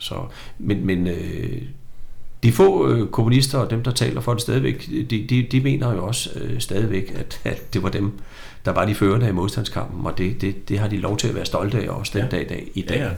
så, 0.00 0.14
men 0.58 0.86
men 0.86 1.06
øh, 1.06 1.62
de 2.42 2.52
få 2.52 2.88
øh, 2.88 3.08
kommunister 3.08 3.58
og 3.58 3.70
dem, 3.70 3.82
der 3.82 3.90
taler 3.90 4.20
for 4.20 4.32
det 4.32 4.42
stadigvæk, 4.42 4.86
de, 5.10 5.26
de, 5.30 5.46
de 5.52 5.60
mener 5.60 5.92
jo 5.92 6.06
også 6.06 6.30
øh, 6.40 6.60
stadigvæk, 6.60 7.12
at, 7.16 7.40
at 7.44 7.74
det 7.74 7.82
var 7.82 7.88
dem, 7.88 8.12
der 8.64 8.70
var 8.70 8.84
de 8.84 8.94
førende 8.94 9.28
i 9.28 9.32
modstandskampen, 9.32 10.06
og 10.06 10.18
det, 10.18 10.40
det, 10.40 10.68
det 10.68 10.78
har 10.78 10.88
de 10.88 10.96
lov 10.96 11.16
til 11.16 11.28
at 11.28 11.34
være 11.34 11.44
stolte 11.44 11.78
af 11.78 11.88
også 11.88 12.12
den 12.14 12.22
ja. 12.22 12.28
dag, 12.28 12.48
dag 12.48 12.68
i 12.74 12.82
dag. 12.82 12.96
Ja, 12.96 13.04
ja. 13.04 13.10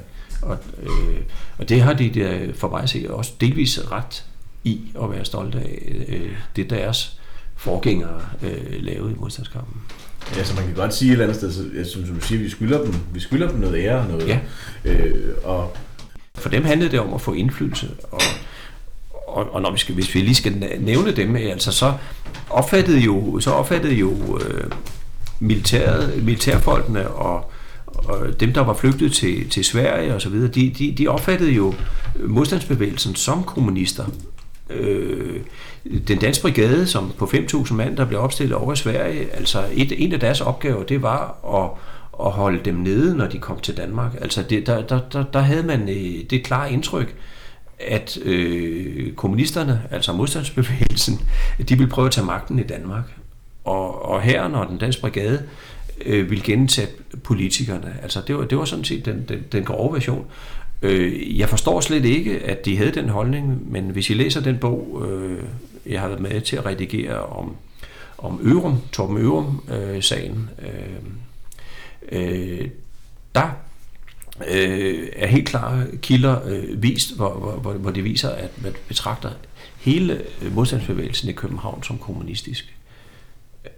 Og, 0.42 0.58
øh, 0.82 1.20
og 1.58 1.68
det 1.68 1.82
har 1.82 1.92
de 1.92 2.10
der, 2.10 2.52
for 2.54 2.70
mig 2.70 2.88
se 2.88 3.06
også 3.10 3.32
delvis 3.40 3.92
ret 3.92 4.24
i 4.64 4.80
at 5.02 5.10
være 5.10 5.24
stolte 5.24 5.58
af. 5.58 5.92
Øh, 6.08 6.30
det 6.56 6.70
deres 6.70 7.18
forgængere 7.56 8.20
øh, 8.42 8.84
lavede 8.84 9.12
i 9.12 9.14
modstandskampen. 9.18 9.82
Ja, 10.36 10.44
så 10.44 10.56
man 10.56 10.64
kan 10.64 10.74
godt 10.74 10.94
sige 10.94 11.08
et 11.08 11.12
eller 11.12 11.24
andet 11.24 11.36
sted, 11.36 11.52
så, 11.52 11.90
synes, 11.90 12.08
som 12.08 12.16
du 12.16 12.26
siger, 12.26 12.42
vi 12.42 12.48
skylder 12.48 12.84
dem, 12.84 12.94
vi 13.14 13.20
skylder 13.20 13.48
dem 13.48 13.60
noget 13.60 13.84
ære. 13.84 14.08
Noget, 14.08 14.28
ja. 14.28 14.38
øh, 14.84 15.34
og 15.44 15.76
for 16.42 16.48
dem 16.48 16.64
handlede 16.64 16.90
det 16.90 17.00
om 17.00 17.14
at 17.14 17.20
få 17.20 17.32
indflydelse, 17.32 17.90
og, 18.10 18.20
og, 19.26 19.54
og 19.54 19.62
når 19.62 19.72
vi 19.72 19.78
skal, 19.78 19.94
hvis 19.94 20.14
vi 20.14 20.20
lige 20.20 20.34
skal 20.34 20.78
nævne 20.80 21.12
dem, 21.12 21.36
altså 21.36 21.72
så 21.72 21.92
opfattede 22.50 22.98
jo, 22.98 23.40
så 23.40 23.50
opfattede 23.50 23.94
jo 23.94 24.38
øh, 24.38 24.70
militæret, 25.40 26.24
militærfolkene 26.24 27.08
og, 27.08 27.50
og 27.86 28.40
dem, 28.40 28.52
der 28.52 28.60
var 28.60 28.74
flygtet 28.74 29.12
til, 29.12 29.48
til 29.48 29.64
Sverige 29.64 30.14
og 30.14 30.22
så 30.22 30.28
videre, 30.28 30.48
de, 30.48 30.70
de, 30.78 30.94
de 30.98 31.08
opfattede 31.08 31.52
jo 31.52 31.74
modstandsbevægelsen 32.24 33.14
som 33.14 33.44
kommunister. 33.44 34.04
Øh, 34.70 35.40
den 36.08 36.18
danske 36.18 36.42
brigade, 36.42 36.86
som 36.86 37.12
på 37.18 37.24
5.000 37.24 37.74
mand, 37.74 37.96
der 37.96 38.04
blev 38.04 38.20
opstillet 38.20 38.56
over 38.56 38.72
i 38.72 38.76
Sverige, 38.76 39.30
altså 39.32 39.64
et, 39.72 40.04
en 40.04 40.12
af 40.12 40.20
deres 40.20 40.40
opgaver, 40.40 40.82
det 40.82 41.02
var 41.02 41.36
at, 41.62 41.70
at 42.26 42.32
holde 42.32 42.60
dem 42.64 42.74
nede, 42.74 43.16
når 43.16 43.26
de 43.26 43.38
kom 43.38 43.60
til 43.60 43.76
Danmark. 43.76 44.14
Altså 44.20 44.42
det, 44.42 44.66
der, 44.66 44.82
der, 44.86 45.00
der, 45.12 45.24
der 45.24 45.40
havde 45.40 45.62
man 45.62 45.88
øh, 45.88 46.30
det 46.30 46.44
klare 46.44 46.72
indtryk, 46.72 47.14
at 47.78 48.18
øh, 48.22 49.12
kommunisterne, 49.12 49.82
altså 49.90 50.12
modstandsbevægelsen, 50.12 51.20
de 51.68 51.78
ville 51.78 51.90
prøve 51.90 52.06
at 52.06 52.12
tage 52.12 52.26
magten 52.26 52.58
i 52.58 52.62
Danmark. 52.62 53.04
Og, 53.64 54.04
og 54.04 54.22
her, 54.22 54.48
når 54.48 54.64
den 54.64 54.78
danske 54.78 55.00
brigade 55.00 55.42
øh, 56.06 56.30
ville 56.30 56.44
gentage 56.44 56.88
politikerne, 57.24 57.96
altså 58.02 58.20
det 58.26 58.36
var, 58.36 58.44
det 58.44 58.58
var 58.58 58.64
sådan 58.64 58.84
set 58.84 59.04
den, 59.04 59.24
den, 59.28 59.44
den 59.52 59.64
grove 59.64 59.94
version. 59.94 60.26
Øh, 60.82 61.38
jeg 61.38 61.48
forstår 61.48 61.80
slet 61.80 62.04
ikke, 62.04 62.40
at 62.40 62.64
de 62.64 62.76
havde 62.76 62.92
den 62.92 63.08
holdning, 63.08 63.72
men 63.72 63.90
hvis 63.90 64.10
I 64.10 64.14
læser 64.14 64.40
den 64.40 64.58
bog, 64.58 65.06
øh, 65.08 65.38
jeg 65.86 66.00
har 66.00 66.08
været 66.08 66.20
med 66.20 66.40
til 66.40 66.56
at 66.56 66.66
redigere 66.66 67.22
om, 67.22 67.56
om 68.18 68.40
Ørum, 68.42 68.78
Torben 68.92 69.16
Ørum-sagen, 69.16 70.50
øh, 70.58 70.68
øh, 70.68 70.72
der 73.34 73.50
øh, 74.48 75.08
er 75.16 75.26
helt 75.26 75.48
klare 75.48 75.86
kilder 76.02 76.48
øh, 76.48 76.82
vist, 76.82 77.16
hvor, 77.16 77.58
hvor, 77.62 77.72
hvor 77.72 77.90
det 77.90 78.04
viser, 78.04 78.28
at 78.28 78.62
man 78.62 78.72
betragter 78.88 79.30
hele 79.80 80.22
modstandsbevægelsen 80.50 81.28
i 81.28 81.32
København 81.32 81.82
som 81.82 81.98
kommunistisk. 81.98 82.74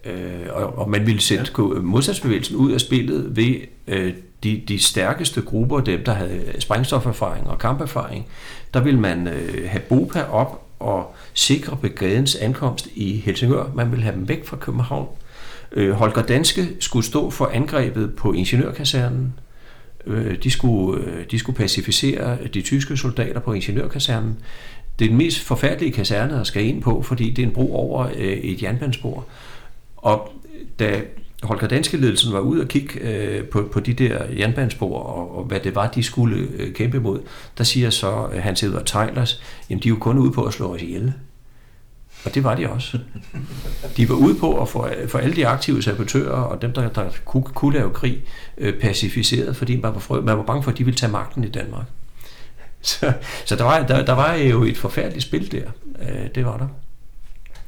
Øh, 0.04 0.46
og, 0.50 0.78
og 0.78 0.90
man 0.90 1.06
ville 1.06 1.20
sætte 1.20 1.52
ja. 1.58 1.62
modstandsbevægelsen 1.62 2.56
ud 2.56 2.72
af 2.72 2.80
spillet 2.80 3.36
ved 3.36 3.54
øh, 3.86 4.14
de, 4.42 4.62
de 4.68 4.78
stærkeste 4.78 5.42
grupper, 5.42 5.80
dem 5.80 6.04
der 6.04 6.12
havde 6.12 6.52
sprængstoferfaring 6.58 7.46
og 7.46 7.58
kamperfaring, 7.58 8.26
der 8.74 8.80
ville 8.80 9.00
man 9.00 9.28
øh, 9.28 9.70
have 9.70 9.82
BOPA 9.88 10.22
op 10.22 10.66
og 10.78 11.14
sikre 11.34 11.76
brigadens 11.76 12.36
ankomst 12.36 12.88
i 12.94 13.16
Helsingør. 13.16 13.70
Man 13.74 13.90
ville 13.90 14.02
have 14.02 14.16
dem 14.16 14.28
væk 14.28 14.46
fra 14.46 14.56
København. 14.56 15.08
Øh, 15.76 15.90
Holger 15.90 16.22
Danske 16.22 16.68
skulle 16.80 17.06
stå 17.06 17.30
for 17.30 17.50
angrebet 17.54 18.14
på 18.16 18.32
ingeniørkasernen. 18.32 19.34
Øh, 20.06 20.42
de, 20.42 20.50
skulle, 20.50 21.04
øh, 21.04 21.24
de 21.30 21.38
skulle 21.38 21.56
pacificere 21.56 22.38
de 22.54 22.62
tyske 22.62 22.96
soldater 22.96 23.40
på 23.40 23.52
ingeniørkasernen. 23.52 24.36
Det 24.98 25.04
er 25.04 25.08
den 25.08 25.18
mest 25.18 25.40
forfærdelige 25.40 25.92
kaserne 25.92 26.40
at 26.40 26.46
skal 26.46 26.64
ind 26.64 26.82
på, 26.82 27.02
fordi 27.02 27.30
det 27.30 27.42
er 27.42 27.46
en 27.46 27.52
bro 27.52 27.74
over 27.74 28.08
øh, 28.16 28.22
et 28.22 28.62
jernbanespor. 28.62 29.24
Og 29.96 30.32
da 30.78 31.02
Holger 31.42 31.68
Danske 31.68 31.96
ledelsen 31.96 32.32
var 32.32 32.40
ude 32.40 32.62
og 32.62 32.68
kigge 32.68 33.00
øh, 33.00 33.44
på, 33.44 33.68
på 33.72 33.80
de 33.80 33.92
der 33.92 34.24
jernbanespor, 34.38 34.98
og, 34.98 35.38
og 35.38 35.44
hvad 35.44 35.60
det 35.60 35.74
var, 35.74 35.90
de 35.90 36.02
skulle 36.02 36.48
øh, 36.56 36.74
kæmpe 36.74 37.00
mod, 37.00 37.20
der 37.58 37.64
siger 37.64 37.90
så 37.90 38.28
øh, 38.32 38.42
Hans 38.42 38.62
Edward 38.62 38.84
Teilers, 38.84 39.42
jamen 39.70 39.82
de 39.82 39.88
er 39.88 39.90
jo 39.90 39.96
kun 39.96 40.18
ude 40.18 40.32
på 40.32 40.44
at 40.44 40.52
slå 40.52 40.74
os 40.74 40.82
ihjel. 40.82 41.12
Og 42.24 42.34
det 42.34 42.44
var 42.44 42.54
de 42.54 42.68
også. 42.70 42.98
De 43.96 44.08
var 44.08 44.14
ude 44.14 44.34
på 44.34 44.62
at 44.62 44.68
få, 44.68 44.88
for 45.08 45.18
alle 45.18 45.36
de 45.36 45.46
aktive 45.46 45.82
sabotører 45.82 46.32
og 46.32 46.62
dem, 46.62 46.72
der, 46.72 46.88
der 46.88 47.10
kunne, 47.24 47.42
kunne 47.42 47.74
lave 47.74 47.90
krig, 47.90 48.22
øh, 48.58 48.80
pacificeret, 48.80 49.56
fordi 49.56 49.80
man 49.80 49.94
var, 49.94 50.00
frø, 50.00 50.20
man 50.20 50.36
var 50.36 50.42
bange 50.42 50.62
for, 50.62 50.70
at 50.70 50.78
de 50.78 50.84
ville 50.84 50.98
tage 50.98 51.12
magten 51.12 51.44
i 51.44 51.48
Danmark. 51.48 51.84
Så, 52.82 53.12
så 53.44 53.56
der, 53.56 53.64
var, 53.64 53.86
der, 53.86 54.04
der 54.04 54.12
var 54.12 54.34
jo 54.34 54.62
et 54.62 54.76
forfærdeligt 54.76 55.24
spil 55.24 55.52
der. 55.52 55.70
Øh, 56.02 56.28
det 56.34 56.44
var 56.44 56.56
der. 56.56 56.66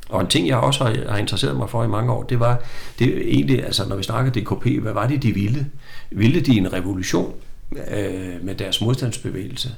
Og 0.09 0.21
en 0.21 0.27
ting, 0.27 0.49
jeg 0.49 0.57
også 0.57 0.85
har, 0.85 1.11
har 1.11 1.19
interesseret 1.19 1.57
mig 1.57 1.71
for 1.71 1.85
i 1.85 1.89
mange 1.89 2.13
år, 2.13 2.23
det 2.23 2.41
var, 2.41 2.63
det 2.99 3.35
egentlig, 3.35 3.65
altså 3.65 3.89
når 3.89 3.97
vi 3.97 4.03
snakker 4.03 4.33
DKP, 4.33 4.83
hvad 4.83 4.93
var 4.93 5.07
det, 5.07 5.23
de 5.23 5.33
ville? 5.33 5.67
Ville 6.11 6.41
de 6.41 6.57
en 6.57 6.73
revolution 6.73 7.35
øh, 7.91 8.45
med 8.45 8.55
deres 8.55 8.81
modstandsbevægelse? 8.81 9.71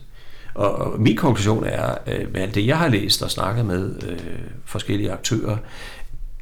Og, 0.59 0.74
og 0.74 1.01
min 1.01 1.16
konklusion 1.16 1.64
er, 1.64 1.94
øh, 2.06 2.32
med 2.32 2.40
alt 2.40 2.55
det, 2.55 2.66
jeg 2.66 2.78
har 2.78 2.89
læst 2.89 3.22
og 3.22 3.30
snakket 3.30 3.64
med 3.64 4.02
øh, 4.09 4.18
forskellige 4.64 5.12
aktører, 5.12 5.56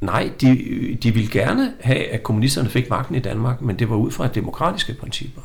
nej, 0.01 0.31
de, 0.41 0.99
de 1.03 1.15
ville 1.15 1.31
gerne 1.31 1.73
have, 1.81 2.05
at 2.05 2.23
kommunisterne 2.23 2.69
fik 2.69 2.91
magten 2.91 3.15
i 3.15 3.19
Danmark, 3.19 3.63
men 3.63 3.79
det 3.79 3.91
var 3.91 3.97
ud 3.97 4.11
fra 4.11 4.29
demokratiske 4.29 4.95
principper. 4.95 5.43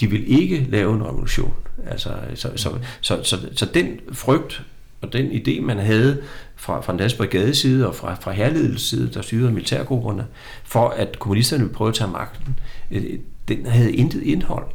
De 0.00 0.10
ville 0.10 0.26
ikke 0.26 0.66
lave 0.68 0.94
en 0.94 1.04
revolution. 1.04 1.54
Altså, 1.86 2.10
så, 2.34 2.50
så, 2.56 2.70
så, 3.00 3.22
så, 3.22 3.36
så 3.54 3.66
den 3.66 4.00
frygt 4.12 4.62
og 5.00 5.12
den 5.12 5.26
idé, 5.26 5.60
man 5.60 5.78
havde 5.78 6.22
fra, 6.56 6.80
fra 6.80 6.92
den 6.92 6.98
danske 6.98 7.18
brigades 7.18 7.58
side 7.58 7.88
og 7.88 7.94
fra, 7.94 8.14
fra 8.14 8.32
herledelsens 8.32 8.82
side, 8.82 9.10
der 9.14 9.22
styrede 9.22 9.52
militærgrupperne, 9.52 10.26
for 10.64 10.88
at 10.88 11.18
kommunisterne 11.18 11.62
ville 11.62 11.74
prøve 11.74 11.88
at 11.88 11.94
tage 11.94 12.10
magten, 12.10 12.58
øh, 12.90 13.18
den 13.48 13.66
havde 13.66 13.92
intet 13.92 14.22
indhold. 14.22 14.66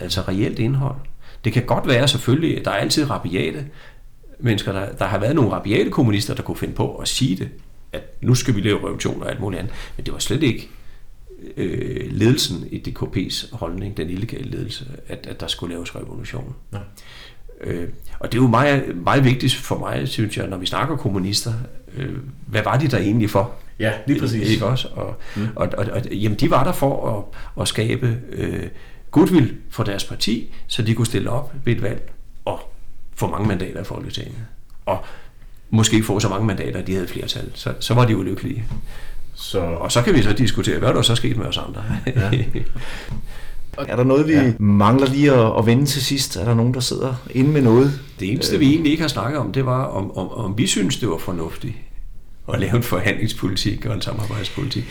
Altså 0.00 0.20
reelt 0.20 0.58
indhold. 0.58 0.96
Det 1.44 1.52
kan 1.52 1.62
godt 1.62 1.86
være 1.86 2.08
selvfølgelig, 2.08 2.64
der 2.64 2.70
er 2.70 2.74
altid 2.74 3.10
rabiate 3.10 3.66
mennesker, 4.38 4.72
der, 4.72 4.92
der 4.92 5.04
har 5.04 5.18
været 5.18 5.34
nogle 5.34 5.50
rabiate 5.50 5.90
kommunister, 5.90 6.34
der 6.34 6.42
kunne 6.42 6.56
finde 6.56 6.74
på 6.74 6.96
at 6.96 7.08
sige 7.08 7.36
det, 7.36 7.48
at 7.92 8.02
nu 8.20 8.34
skal 8.34 8.56
vi 8.56 8.60
lave 8.60 8.78
revolution 8.78 9.22
og 9.22 9.30
alt 9.30 9.40
muligt 9.40 9.60
andet. 9.60 9.74
Men 9.96 10.06
det 10.06 10.12
var 10.12 10.18
slet 10.18 10.42
ikke 10.42 10.68
øh, 11.56 12.12
ledelsen 12.12 12.68
i 12.70 12.82
DKP's 12.88 13.56
holdning, 13.56 13.96
den 13.96 14.10
illegale 14.10 14.50
ledelse, 14.50 14.86
at, 15.08 15.26
at 15.30 15.40
der 15.40 15.46
skulle 15.46 15.74
laves 15.74 15.96
revolution. 15.96 16.54
Ja. 16.72 16.78
Øh, 17.60 17.88
og 18.18 18.32
det 18.32 18.38
er 18.38 18.42
jo 18.42 18.48
meget, 18.48 18.96
meget 18.96 19.24
vigtigt 19.24 19.54
for 19.54 19.78
mig, 19.78 20.08
synes 20.08 20.36
jeg, 20.36 20.46
når 20.46 20.56
vi 20.56 20.66
snakker 20.66 20.96
kommunister. 20.96 21.52
Øh, 21.96 22.16
hvad 22.46 22.62
var 22.62 22.78
de 22.78 22.88
der 22.88 22.98
egentlig 22.98 23.30
for? 23.30 23.54
Ja, 23.78 23.92
lige 24.06 24.20
præcis. 24.20 24.50
Ikke 24.50 24.66
også? 24.66 24.88
Og, 24.94 25.16
mm. 25.36 25.48
og, 25.56 25.68
og, 25.78 25.86
og 25.92 26.12
jamen, 26.12 26.38
de 26.38 26.50
var 26.50 26.64
der 26.64 26.72
for 26.72 27.18
at, 27.18 27.62
at 27.62 27.68
skabe 27.68 28.18
øh, 28.32 28.68
goodwill 29.14 29.54
for 29.70 29.84
deres 29.84 30.04
parti, 30.04 30.54
så 30.66 30.82
de 30.82 30.94
kunne 30.94 31.06
stille 31.06 31.30
op 31.30 31.52
ved 31.64 31.76
et 31.76 31.82
valg 31.82 32.12
og 32.44 32.72
få 33.14 33.30
mange 33.30 33.48
mandater 33.48 33.80
i 33.80 33.84
Folketinget. 33.84 34.38
Og 34.86 35.04
måske 35.70 36.02
få 36.02 36.20
så 36.20 36.28
mange 36.28 36.46
mandater, 36.46 36.78
at 36.78 36.86
de 36.86 36.92
havde 36.92 37.08
flertal. 37.08 37.50
Så, 37.54 37.72
så 37.80 37.94
var 37.94 38.06
de 38.06 38.12
jo 38.12 38.22
lykkelige. 38.22 38.64
Så... 39.34 39.60
Og 39.60 39.92
så 39.92 40.02
kan 40.02 40.14
vi 40.14 40.22
så 40.22 40.32
diskutere, 40.32 40.78
hvad 40.78 40.88
er 40.88 40.92
der 40.92 41.02
så 41.02 41.14
sket 41.14 41.36
med 41.36 41.46
os 41.46 41.58
andre? 41.58 41.84
Ja. 42.06 42.30
Er 43.78 43.96
der 43.96 44.04
noget, 44.04 44.28
vi 44.28 44.32
ja. 44.32 44.52
mangler 44.58 45.06
lige 45.06 45.32
at, 45.32 45.58
at 45.58 45.66
vende 45.66 45.86
til 45.86 46.02
sidst? 46.02 46.36
Er 46.36 46.44
der 46.44 46.54
nogen, 46.54 46.74
der 46.74 46.80
sidder 46.80 47.14
inde 47.30 47.50
med 47.50 47.62
noget? 47.62 48.00
Det 48.20 48.32
eneste, 48.32 48.58
vi 48.58 48.70
egentlig 48.70 48.90
ikke 48.90 49.00
har 49.00 49.08
snakket 49.08 49.38
om, 49.38 49.52
det 49.52 49.66
var, 49.66 49.84
om, 49.84 50.16
om, 50.16 50.28
om 50.28 50.58
vi 50.58 50.66
synes, 50.66 50.96
det 50.96 51.08
var 51.08 51.16
fornuftigt 51.16 51.74
at 52.52 52.60
lave 52.60 52.76
en 52.76 52.82
forhandlingspolitik 52.82 53.86
og 53.86 53.94
en 53.94 54.02
samarbejdspolitik. 54.02 54.84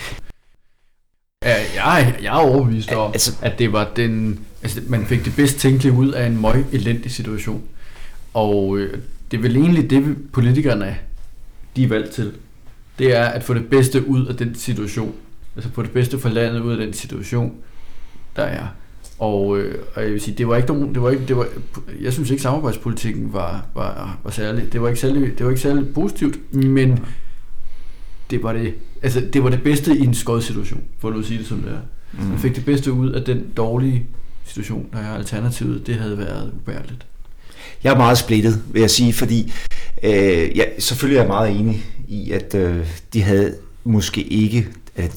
Ja, 1.46 1.56
jeg, 1.76 2.16
jeg 2.22 2.28
er 2.28 2.40
overbevist 2.40 2.92
om, 2.92 3.12
altså, 3.12 3.36
at 3.42 3.60
det 3.60 3.74
var 3.74 3.92
den, 3.96 4.40
altså, 4.64 4.82
man 4.88 5.06
fik 5.06 5.26
det 5.26 5.36
bedst 5.36 5.60
tænkelige 5.60 5.94
ud 5.94 6.12
af 6.12 6.28
en 6.28 6.42
møg 6.42 6.66
elendig 6.72 7.12
situation. 7.12 7.64
Og 8.34 8.78
øh, 8.78 8.98
det 9.32 9.38
er 9.38 9.42
vel 9.42 9.58
egentlig 9.58 9.90
det, 9.90 10.16
politikerne 10.32 10.98
de 11.76 11.84
er 11.84 11.88
valgt 11.88 12.12
til. 12.12 12.34
Det 13.00 13.16
er 13.16 13.26
at 13.26 13.44
få 13.44 13.54
det 13.54 13.70
bedste 13.70 14.08
ud 14.08 14.26
af 14.26 14.36
den 14.36 14.56
situation. 14.56 15.16
Altså 15.56 15.72
få 15.72 15.82
det 15.82 15.92
bedste 15.92 16.20
for 16.20 16.30
landet 16.30 16.62
ud 16.62 16.72
af 16.72 16.78
den 16.78 16.94
situation, 16.94 17.54
der 18.36 18.44
er. 18.44 18.68
Og, 19.20 19.58
øh, 19.58 19.76
og 19.96 20.04
jeg 20.04 20.12
vil 20.12 20.22
sige, 20.22 20.38
det 20.38 20.48
var 20.48 20.56
ikke 20.56 20.68
nogen, 20.68 20.94
det 20.94 21.02
var 21.02 21.10
ikke, 21.10 21.26
det 21.28 21.38
var, 21.38 21.48
jeg 22.02 22.14
synes 22.14 22.30
ikke 22.30 22.44
samarbejdspolitikken 22.44 23.34
var, 23.34 23.66
var, 23.76 24.18
var 24.24 24.32
særlig, 24.32 24.74
det 24.74 24.82
var 24.82 24.88
ikke 24.88 25.00
særlig, 25.00 25.38
det 25.38 25.46
var 25.46 25.50
ikke 25.52 25.62
særlig 25.62 25.94
positivt, 25.94 26.54
men 26.54 27.00
det 28.34 28.44
var 28.44 28.54
det, 28.54 28.74
altså 29.02 29.22
det 29.34 29.44
var 29.44 29.50
det 29.50 29.64
bedste 29.64 29.98
i 29.98 30.04
en 30.04 30.14
skød 30.14 30.42
situation, 30.42 30.82
for 31.00 31.10
at 31.10 31.26
sige 31.26 31.38
det 31.40 31.48
som 31.48 31.58
det 31.58 31.72
er. 31.72 31.78
Mm. 32.14 32.26
Man 32.26 32.40
fik 32.40 32.56
det 32.56 32.66
bedste 32.66 32.92
ud 32.92 33.12
af 33.12 33.24
den 33.24 33.46
dårlige 33.58 34.06
situation, 34.46 34.86
der 34.94 35.00
er 35.00 35.14
alternativet, 35.14 35.88
det 35.88 35.96
havde 35.96 36.18
været 36.18 36.52
ubærligt. 36.56 37.06
Jeg 37.84 37.94
er 37.94 37.98
meget 37.98 38.18
splittet, 38.18 38.64
vil 38.72 38.80
jeg 38.80 38.90
sige, 38.90 39.14
fordi 39.14 39.54
øh, 40.04 40.58
ja, 40.58 40.64
selvfølgelig 40.80 41.18
er 41.18 41.22
jeg 41.22 41.28
meget 41.28 41.60
enig 41.60 41.86
i, 42.08 42.32
at 42.32 42.56
øh, 42.56 42.88
de 43.14 43.22
havde 43.22 43.56
måske 43.84 44.24
ikke 44.24 44.68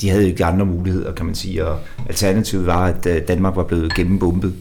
de 0.00 0.10
havde 0.10 0.28
ikke 0.28 0.44
andre 0.44 0.66
muligheder, 0.66 1.12
kan 1.12 1.26
man 1.26 1.34
sige, 1.34 1.66
og 1.66 1.80
alternativet 2.08 2.66
var, 2.66 2.86
at 2.86 3.06
øh, 3.06 3.28
Danmark 3.28 3.56
var 3.56 3.64
blevet 3.64 3.94
gennembumpet. 3.94 4.54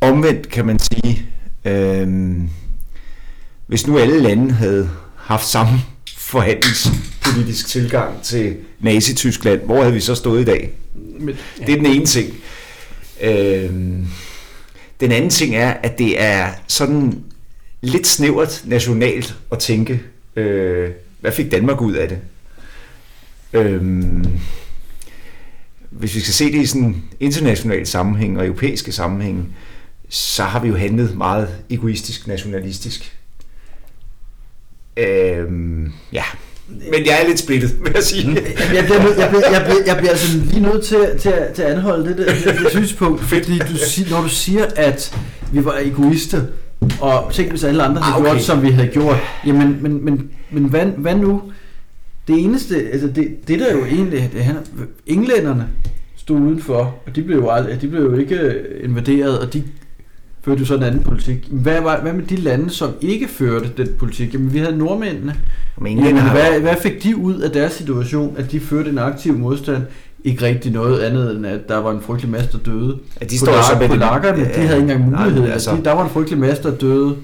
Omvendt 0.00 0.48
kan 0.48 0.66
man 0.66 0.78
sige, 0.78 1.22
øh, 1.64 2.36
hvis 3.66 3.86
nu 3.86 3.98
alle 3.98 4.20
lande 4.20 4.52
havde 4.52 4.90
haft 5.16 5.46
samme 5.46 5.72
forhandlingspolitisk 6.26 7.68
tilgang 7.68 8.22
til 8.22 8.56
Nazi-Tyskland, 8.80 9.60
hvor 9.60 9.80
havde 9.80 9.94
vi 9.94 10.00
så 10.00 10.14
stået 10.14 10.40
i 10.40 10.44
dag? 10.44 10.70
Det 11.58 11.68
er 11.68 11.76
den 11.76 11.86
ene 11.86 12.06
ting. 12.06 12.34
Øh, 13.22 13.70
den 15.00 15.12
anden 15.12 15.30
ting 15.30 15.56
er, 15.56 15.70
at 15.70 15.98
det 15.98 16.22
er 16.22 16.48
sådan 16.68 17.24
lidt 17.80 18.06
snævert 18.06 18.62
nationalt 18.64 19.34
at 19.52 19.58
tænke, 19.58 20.02
øh, 20.36 20.90
hvad 21.20 21.32
fik 21.32 21.50
Danmark 21.50 21.80
ud 21.80 21.94
af 21.94 22.08
det? 22.08 22.18
Øhm, 23.52 24.24
hvis 25.90 26.14
vi 26.14 26.20
skal 26.20 26.34
se 26.34 26.52
det 26.52 26.62
i 26.62 26.66
sådan 26.66 27.02
international 27.20 27.86
sammenhæng 27.86 28.38
og 28.38 28.46
europæiske 28.46 28.92
sammenhæng, 28.92 29.56
så 30.08 30.42
har 30.42 30.60
vi 30.60 30.68
jo 30.68 30.76
handlet 30.76 31.16
meget 31.16 31.48
egoistisk, 31.70 32.26
nationalistisk. 32.26 33.15
Øhm, 34.96 35.92
ja, 36.12 36.22
men 36.68 37.06
jeg 37.06 37.22
er 37.22 37.28
lidt 37.28 37.38
splittet, 37.38 37.76
vil 37.84 37.92
jeg 37.94 38.02
sige. 38.02 38.28
Jeg 38.74 38.84
bliver, 38.84 39.02
nød, 39.02 39.18
jeg 39.18 39.28
bliver, 39.28 39.50
jeg 39.50 39.62
bliver, 39.64 39.82
jeg 39.86 39.96
bliver 39.96 40.10
altså 40.10 40.38
lige 40.38 40.62
nødt 40.62 40.84
til, 40.84 40.98
til, 41.18 41.32
til 41.54 41.62
at 41.62 41.72
anholde 41.72 42.08
det, 42.08 42.18
det, 42.18 42.26
det, 42.26 42.58
det 42.58 42.70
synspunkt, 42.70 43.20
fordi 43.32 43.58
du, 43.58 43.74
når 44.10 44.22
du 44.22 44.28
siger, 44.28 44.64
at 44.76 45.18
vi 45.52 45.64
var 45.64 45.78
egoister, 45.78 46.40
og 47.00 47.32
tænk 47.32 47.50
hvis 47.50 47.64
alle 47.64 47.82
andre 47.82 48.02
havde 48.02 48.14
ah, 48.14 48.20
okay. 48.20 48.30
gjort, 48.30 48.42
som 48.42 48.62
vi 48.62 48.70
havde 48.70 48.88
gjort, 48.88 49.16
jamen, 49.46 49.78
men, 49.82 50.04
men, 50.04 50.30
men 50.50 50.64
hvad, 50.64 50.86
hvad 50.86 51.14
nu? 51.14 51.42
Det 52.28 52.44
eneste, 52.44 52.88
altså 52.92 53.06
det, 53.06 53.48
det 53.48 53.60
der 53.60 53.72
jo 53.72 53.84
egentlig, 53.84 54.30
det 54.32 54.44
han, 54.44 54.56
englænderne 55.06 55.68
stod 56.16 56.40
udenfor, 56.40 56.94
og 57.06 57.16
de 57.16 57.22
blev 57.22 57.36
jo, 57.36 57.50
aldrig, 57.50 57.80
de 57.80 57.88
blev 57.88 58.02
jo 58.02 58.14
ikke 58.14 58.62
invaderet, 58.82 59.38
og 59.38 59.52
de 59.52 59.62
førte 60.46 60.60
jo 60.60 60.66
så 60.66 60.76
en 60.76 60.82
anden 60.82 61.02
politik. 61.02 61.48
Hvad, 61.50 61.80
var, 61.80 62.00
hvad 62.00 62.12
med 62.12 62.24
de 62.24 62.36
lande, 62.36 62.70
som 62.70 62.90
ikke 63.00 63.28
førte 63.28 63.70
den 63.76 63.88
politik? 63.98 64.34
Jamen, 64.34 64.52
vi 64.52 64.58
havde 64.58 64.78
nordmændene. 64.78 65.34
Men 65.78 65.98
Jamen, 65.98 66.30
hvad, 66.30 66.60
hvad 66.60 66.76
fik 66.82 67.02
de 67.02 67.16
ud 67.16 67.40
af 67.40 67.50
deres 67.50 67.72
situation, 67.72 68.34
at 68.38 68.52
de 68.52 68.60
førte 68.60 68.90
en 68.90 68.98
aktiv 68.98 69.38
modstand? 69.38 69.82
Ikke 70.24 70.46
rigtig 70.46 70.72
noget 70.72 71.00
andet, 71.00 71.36
end 71.36 71.46
at 71.46 71.68
der 71.68 71.76
var 71.76 71.90
en 71.90 72.00
frygtelig 72.00 72.30
masse, 72.30 72.52
der 72.52 72.58
døde. 72.58 72.98
Ja, 73.20 73.26
de 73.26 73.38
står 73.38 73.72
så 73.72 73.78
med 73.80 73.88
Polakkerne, 73.88 74.44
de 74.44 74.44
havde 74.44 74.80
ikke 74.80 74.92
engang 74.92 75.10
mulighed. 75.10 75.42
Nej, 75.42 75.50
altså. 75.50 75.76
de, 75.76 75.84
der 75.84 75.92
var 75.92 76.04
en 76.04 76.10
frygtelig 76.10 76.38
masse, 76.38 76.62
der 76.62 76.74
døde. 76.74 77.16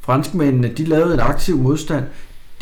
Franskmændene, 0.00 0.68
de 0.68 0.84
lavede 0.84 1.14
en 1.14 1.20
aktiv 1.20 1.58
modstand. 1.58 2.04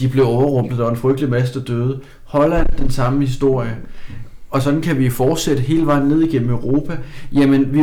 De 0.00 0.08
blev 0.08 0.26
overrumplet, 0.26 0.78
der 0.78 0.84
var 0.84 0.90
en 0.90 0.96
frygtelig 0.96 1.30
masse, 1.30 1.54
der 1.54 1.64
døde. 1.64 2.00
Holland, 2.24 2.66
den 2.78 2.90
samme 2.90 3.26
historie. 3.26 3.76
Og 4.50 4.62
sådan 4.62 4.80
kan 4.80 4.98
vi 4.98 5.10
fortsætte 5.10 5.62
hele 5.62 5.86
vejen 5.86 6.08
ned 6.08 6.22
igennem 6.22 6.50
Europa. 6.50 6.96
Jamen, 7.32 7.72
vi, 7.72 7.80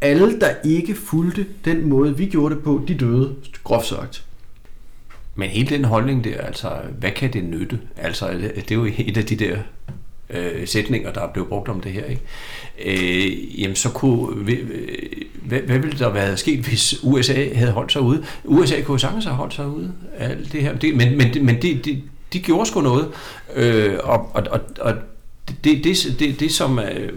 alle, 0.00 0.40
der 0.40 0.50
ikke 0.64 0.94
fulgte 0.94 1.46
den 1.64 1.88
måde, 1.88 2.16
vi 2.16 2.26
gjorde 2.26 2.54
det 2.54 2.64
på, 2.64 2.82
de 2.88 2.94
døde, 2.94 3.34
groft 3.64 3.86
sagt. 3.86 4.24
Men 5.34 5.50
hele 5.50 5.68
den 5.68 5.84
holdning 5.84 6.24
der, 6.24 6.40
altså, 6.40 6.72
hvad 6.98 7.10
kan 7.10 7.32
det 7.32 7.44
nytte? 7.44 7.78
Altså, 7.96 8.30
det 8.54 8.70
er 8.70 8.74
jo 8.74 8.84
et 8.84 9.16
af 9.16 9.24
de 9.24 9.36
der 9.36 9.56
øh, 10.30 10.68
sætninger, 10.68 11.12
der 11.12 11.20
er 11.20 11.32
blevet 11.32 11.48
brugt 11.48 11.68
om 11.68 11.80
det 11.80 11.92
her. 11.92 12.04
Ikke? 12.04 12.22
Øh, 12.84 13.60
jamen 13.60 13.76
så 13.76 13.90
kunne, 13.90 14.44
hvad, 15.42 15.58
hvad 15.58 15.78
ville 15.78 15.98
der 15.98 16.08
være 16.08 16.36
sket, 16.36 16.60
hvis 16.60 16.94
USA 17.02 17.54
havde 17.54 17.72
holdt 17.72 17.92
sig 17.92 18.02
ude? 18.02 18.24
USA 18.44 18.80
kunne 18.80 19.00
sagtens 19.00 19.24
have 19.24 19.36
holdt 19.36 19.54
sig 19.54 19.66
ude 19.68 19.92
af 20.16 20.30
alt 20.30 20.52
det 20.52 20.62
her, 20.62 20.78
det, 20.78 20.96
men, 20.96 21.18
men, 21.18 21.46
men 21.46 21.62
de, 21.62 21.80
de, 21.84 22.02
de 22.32 22.40
gjorde 22.40 22.66
sgu 22.66 22.80
noget, 22.80 23.08
øh, 23.56 23.94
og, 24.02 24.30
og, 24.34 24.46
og, 24.50 24.60
og 24.80 24.94
det, 25.64 25.84
det, 25.84 26.16
det, 26.18 26.40
det 26.40 26.52
som 26.52 26.78
øh, 26.78 27.12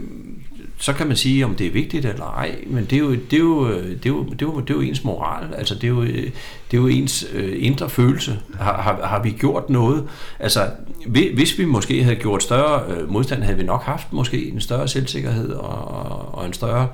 så 0.84 0.93
kan 0.93 1.07
man 1.07 1.15
sige, 1.15 1.45
om 1.45 1.55
det 1.55 1.68
er 1.68 1.72
vigtigt 1.72 2.05
eller 2.05 2.26
ej, 2.26 2.55
men 2.68 2.85
det 2.85 2.93
er 2.93 2.99
jo, 2.99 3.11
det 3.11 3.34
er 3.34 3.38
jo, 3.38 3.68
det 3.77 4.05
er 4.05 4.10
jo, 4.10 4.23
det 4.23 4.41
er 4.41 4.45
jo, 4.45 4.60
det 4.60 4.69
er 4.69 4.73
jo 4.73 4.81
ens 4.81 5.03
moral, 5.03 5.53
altså 5.53 5.76
det 5.76 5.84
er 5.84 5.88
jo, 5.88 6.03
det 6.03 6.34
er 6.73 6.77
jo 6.77 6.88
ens 6.88 7.26
øh, 7.34 7.65
indre 7.65 7.89
følelse. 7.89 8.39
Har, 8.60 8.81
har, 8.81 9.07
har 9.07 9.23
vi 9.23 9.31
gjort 9.31 9.69
noget? 9.69 10.07
Altså, 10.39 10.69
hvis 11.07 11.60
vi 11.60 11.65
måske 11.65 12.03
havde 12.03 12.15
gjort 12.15 12.43
større 12.43 12.95
øh, 12.95 13.10
modstand, 13.10 13.43
havde 13.43 13.57
vi 13.57 13.64
nok 13.64 13.84
haft 13.84 14.14
måske 14.14 14.47
en 14.47 14.61
større 14.61 14.88
selvsikkerhed 14.88 15.49
og, 15.49 16.35
og 16.35 16.45
en 16.45 16.53
større 16.53 16.88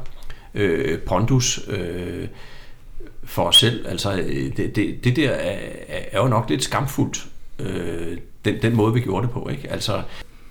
øh, 0.54 1.00
pondus 1.00 1.60
øh, 1.68 2.28
for 3.24 3.44
os 3.44 3.56
selv. 3.56 3.88
Altså, 3.88 4.12
det, 4.58 4.76
det, 4.76 5.04
det 5.04 5.16
der 5.16 5.30
er, 5.30 5.58
er 6.12 6.22
jo 6.22 6.28
nok 6.28 6.50
lidt 6.50 6.64
skamfuldt, 6.64 7.26
øh, 7.60 8.18
den, 8.46 8.62
den 8.62 8.76
måde, 8.76 8.94
vi 8.94 9.00
gjorde 9.00 9.28
det 9.28 9.32
på. 9.34 9.50
Ikke? 9.52 9.72
Altså, 9.72 10.02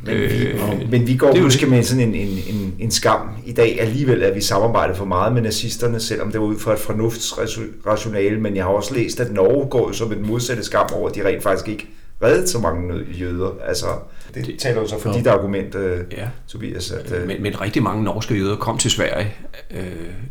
men 0.02 0.16
vi, 0.16 0.46
øh, 0.46 0.90
men 0.90 1.06
vi 1.06 1.16
går 1.16 1.32
det 1.32 1.42
måske 1.42 1.66
med 1.66 1.82
sådan 1.82 2.08
en, 2.08 2.14
en, 2.14 2.38
en, 2.54 2.74
en 2.78 2.90
skam 2.90 3.28
i 3.46 3.52
dag 3.52 3.80
alligevel, 3.80 4.22
at 4.22 4.34
vi 4.34 4.40
samarbejder 4.40 4.94
for 4.94 5.04
meget 5.04 5.32
med 5.32 5.42
nazisterne, 5.42 6.00
selvom 6.00 6.32
det 6.32 6.40
var 6.40 6.46
ud 6.46 6.58
fra 6.58 6.72
et 6.72 6.78
fornuftsrationale, 6.78 8.40
men 8.40 8.56
jeg 8.56 8.64
har 8.64 8.70
også 8.70 8.94
læst, 8.94 9.20
at 9.20 9.32
Norge 9.32 9.70
går 9.70 9.92
som 9.92 10.12
en 10.12 10.26
modsatte 10.26 10.64
skam 10.64 10.86
over, 10.92 11.08
at 11.08 11.14
de 11.14 11.26
rent 11.26 11.42
faktisk 11.42 11.68
ikke 11.68 11.86
reddet 12.22 12.48
så 12.48 12.58
mange 12.58 12.94
jøder. 13.20 13.50
Altså, 13.66 13.86
det, 14.34 14.46
det 14.46 14.58
taler 14.58 14.80
jo 14.80 14.86
så 14.86 14.98
for 15.00 15.12
dit 15.12 15.26
argument, 15.26 15.74
uh, 15.74 15.82
ja. 16.12 16.28
Tobias. 16.48 16.90
At, 16.90 17.12
uh, 17.12 17.26
men, 17.26 17.42
men 17.42 17.60
rigtig 17.60 17.82
mange 17.82 18.04
norske 18.04 18.34
jøder 18.34 18.56
kom 18.56 18.78
til 18.78 18.90
Sverige, 18.90 19.34
uh, 19.70 19.76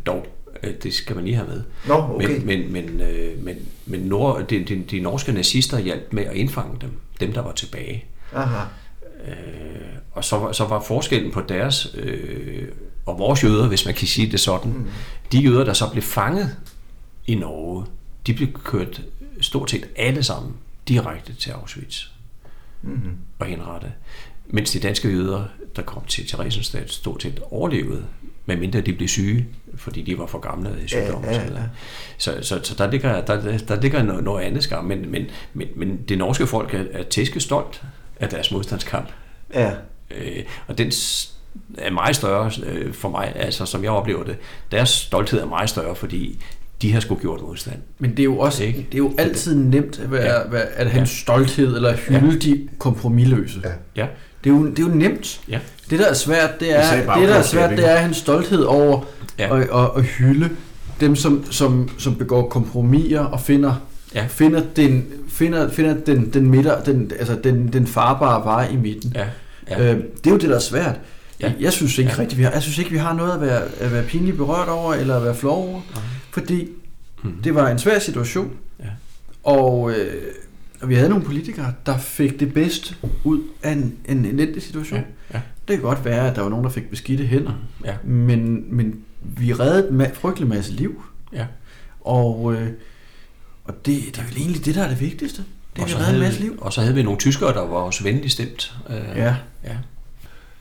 dog 0.06 0.26
Øh, 0.62 0.74
Det 0.82 0.94
skal 0.94 1.16
man 1.16 1.24
lige 1.24 1.36
have 1.36 1.48
med. 1.48 1.62
Nå, 1.88 1.94
okay. 1.94 2.38
Men, 2.38 2.46
men, 2.46 2.72
men, 2.72 3.00
øh, 3.00 3.44
men, 3.44 3.56
men 3.86 4.00
nord, 4.00 4.46
de, 4.46 4.64
de, 4.64 4.82
de 4.90 5.00
norske 5.00 5.32
nazister 5.32 5.78
hjalp 5.78 6.12
med 6.12 6.24
at 6.24 6.34
indfange 6.34 6.76
dem, 6.80 6.90
dem 7.20 7.32
der 7.32 7.42
var 7.42 7.52
tilbage. 7.52 8.04
Aha. 8.34 8.64
Øh, 9.26 9.34
og 10.12 10.24
så, 10.24 10.38
var- 10.38 10.52
så 10.52 10.64
var 10.64 10.80
forskellen 10.80 11.32
på 11.32 11.40
deres 11.40 11.94
øh, 11.94 12.68
og 13.06 13.18
vores 13.18 13.44
jøder, 13.44 13.68
hvis 13.68 13.84
man 13.84 13.94
kan 13.94 14.06
sige 14.06 14.30
det 14.32 14.40
sådan, 14.40 14.72
mm. 14.72 14.86
de 15.32 15.38
jøder, 15.38 15.64
der 15.64 15.72
så 15.72 15.90
blev 15.90 16.02
fanget 16.02 16.56
i 17.26 17.34
Norge, 17.34 17.84
de 18.26 18.34
blev 18.34 18.52
kørt 18.52 19.02
stort 19.40 19.70
set 19.70 19.88
alle 19.96 20.22
sammen 20.22 20.52
direkte 20.88 21.34
til 21.34 21.50
Auschwitz 21.50 22.04
Mm. 22.82 23.00
og 23.38 23.46
henrettet. 23.46 23.92
Mens 24.46 24.70
de 24.70 24.80
danske 24.80 25.08
jøder, 25.10 25.44
der 25.76 25.82
kom 25.82 26.04
til 26.04 26.26
Theresienstadt, 26.28 26.92
stort 26.92 27.22
set 27.22 27.40
overlevede, 27.50 28.04
medmindre 28.46 28.80
de 28.80 28.92
blev 28.92 29.08
syge, 29.08 29.46
fordi 29.74 30.02
de 30.02 30.18
var 30.18 30.26
for 30.26 30.38
gamle 30.38 30.70
i 30.84 30.88
sygdom. 30.88 31.24
Ja, 31.24 31.32
ja, 31.32 31.42
ja. 31.54 31.62
Så, 32.18 32.38
så, 32.42 32.60
så 32.62 32.74
der 32.78 32.90
ligger, 32.90 33.20
der, 33.24 33.58
der 33.58 33.80
ligger 33.80 34.02
noget, 34.02 34.24
noget 34.24 34.44
andet 34.44 34.62
skam, 34.62 34.84
men, 34.84 35.10
men, 35.10 35.26
men, 35.54 35.68
men 35.76 36.00
det 36.08 36.18
norske 36.18 36.46
folk 36.46 36.74
er, 36.74 36.84
er 36.92 37.02
tæske 37.02 37.40
stolt 37.40 37.82
af 38.20 38.28
deres 38.28 38.50
modstandskamp. 38.52 39.08
Ja. 39.54 39.70
Øh, 40.10 40.42
og 40.66 40.78
den 40.78 40.92
er 41.78 41.90
meget 41.90 42.16
større 42.16 42.50
øh, 42.66 42.94
for 42.94 43.08
mig, 43.08 43.32
altså 43.36 43.66
som 43.66 43.82
jeg 43.84 43.90
oplever 43.90 44.24
det. 44.24 44.36
Deres 44.72 44.88
stolthed 44.88 45.40
er 45.40 45.46
meget 45.46 45.70
større, 45.70 45.94
fordi 45.96 46.42
de 46.82 46.92
har 46.92 47.00
sgu 47.00 47.14
gjort 47.14 47.42
modstand. 47.42 47.76
Men 47.98 48.10
det 48.10 48.18
er 48.18 48.24
jo 48.24 48.38
også 48.38 48.64
Ikke? 48.64 48.78
det 48.78 48.94
er 48.94 48.98
jo 48.98 49.12
altid 49.18 49.54
nemt 49.56 50.00
at, 50.00 50.12
være, 50.12 50.22
Ja. 50.52 50.56
ja. 50.58 50.62
at 50.74 50.90
have 50.90 51.00
en 51.00 51.06
stolthed 51.06 51.76
eller 51.76 51.96
hylde 51.96 52.30
ja. 52.32 52.36
de 52.38 52.68
kompromilløse. 52.78 53.60
Ja. 53.64 53.70
Ja, 54.02 54.06
Det, 54.44 54.50
er 54.50 54.54
jo, 54.54 54.66
det 54.70 54.78
er 54.78 54.82
jo 54.82 54.94
nemt. 54.94 55.40
ja, 55.48 55.58
Det 55.90 55.98
der 55.98 56.06
er 56.06 56.14
svært, 56.14 56.60
det 56.60 56.76
er, 56.76 56.96
det 56.96 57.28
der 57.28 57.34
er 57.34 57.42
svært, 57.42 57.70
det 57.70 57.84
er 57.86 57.92
at 57.92 57.98
have 57.98 58.08
en 58.08 58.14
stolthed 58.14 58.62
over 58.62 59.04
Ja. 59.38 59.56
ja. 59.56 59.60
at, 59.62 59.68
at, 59.74 59.90
at 59.96 60.02
hylde 60.04 60.50
dem, 61.00 61.16
som, 61.16 61.52
som, 61.52 61.90
som 61.98 62.14
begår 62.16 62.48
kompromiser 62.48 63.20
og 63.20 63.40
finder, 63.40 63.74
Ja. 64.14 64.26
finder 64.28 64.62
den, 64.76 65.06
finder, 65.28 65.70
finder 65.70 65.94
den, 65.94 66.30
den, 66.32 66.50
midter, 66.50 66.82
den, 66.84 67.12
altså 67.18 67.38
den, 67.44 67.72
den 67.72 67.86
farbare 67.86 68.44
vej 68.44 68.68
i 68.72 68.76
midten. 68.76 69.12
ja. 69.14 69.26
Ja. 69.70 69.84
ja. 69.84 69.94
Øh, 69.94 70.00
det 70.24 70.26
er 70.26 70.30
jo 70.30 70.36
det, 70.38 70.48
der 70.48 70.54
er 70.56 70.60
svært. 70.60 71.00
Ja. 71.40 71.48
Ja. 71.48 71.52
Jeg 71.60 71.72
synes 71.72 71.98
ikke 71.98 72.10
Ja. 72.10 72.14
ja. 72.16 72.20
rigtigt, 72.22 72.38
vi 72.38 72.42
har, 72.42 72.50
jeg 72.50 72.62
synes 72.62 72.78
ikke, 72.78 72.90
vi 72.90 72.96
har 72.96 73.12
noget 73.14 73.32
at 73.32 73.40
være, 73.40 73.62
at 73.80 73.92
være 73.92 74.02
pinligt 74.04 74.36
berørt 74.36 74.68
over, 74.68 74.94
eller 74.94 75.16
at 75.16 75.24
være 75.24 75.34
flov 75.34 75.68
over, 75.68 75.80
fordi 76.30 76.68
Mhm. 77.22 77.42
det 77.44 77.54
var 77.54 77.68
en 77.68 77.78
svær 77.78 77.98
situation, 77.98 78.50
Ja. 78.80 78.84
og, 79.44 79.90
øh, 79.90 80.22
og 80.80 80.88
vi 80.88 80.94
havde 80.94 81.08
nogle 81.08 81.24
politikere, 81.24 81.72
der 81.86 81.98
fik 81.98 82.40
det 82.40 82.54
bedste 82.54 82.94
ud 83.24 83.40
af 83.62 83.72
en, 83.72 83.94
en 84.08 84.24
elendig 84.24 84.62
situation. 84.62 84.98
Ja, 85.00 85.04
ja. 85.34 85.40
Det 85.68 85.76
kan 85.76 85.82
godt 85.82 86.04
være, 86.04 86.30
at 86.30 86.36
der 86.36 86.42
var 86.42 86.48
nogen, 86.48 86.64
der 86.64 86.70
fik 86.70 86.90
beskidte 86.90 87.24
hænder, 87.26 87.52
Ja. 87.84 87.94
men, 88.04 88.64
men 88.76 89.00
vi 89.22 89.52
reddede 89.52 89.88
en 89.90 90.00
ma- 90.02 90.14
frygtelig 90.14 90.48
masse 90.48 90.72
liv, 90.72 91.02
Ja. 91.32 91.46
og, 92.00 92.54
øh, 92.54 92.68
og 93.68 93.74
det, 93.86 94.02
det 94.06 94.18
er 94.18 94.24
vel 94.24 94.36
egentlig 94.36 94.64
det, 94.64 94.74
der 94.74 94.82
er 94.82 94.88
det 94.88 95.00
vigtigste. 95.00 95.44
Det 95.76 95.82
er, 95.82 95.86
så, 95.86 95.94
redder 95.96 96.08
en 96.08 96.14
havde, 96.14 96.24
masse 96.26 96.40
liv. 96.40 96.58
og 96.60 96.72
så 96.72 96.80
havde 96.80 96.94
vi 96.94 97.02
nogle 97.02 97.18
tyskere, 97.18 97.52
der 97.52 97.60
var 97.60 97.76
også 97.76 98.02
venligt 98.02 98.32
stemt. 98.32 98.74
Øh, 98.90 98.96
Ja. 99.16 99.34
ja. 99.64 99.76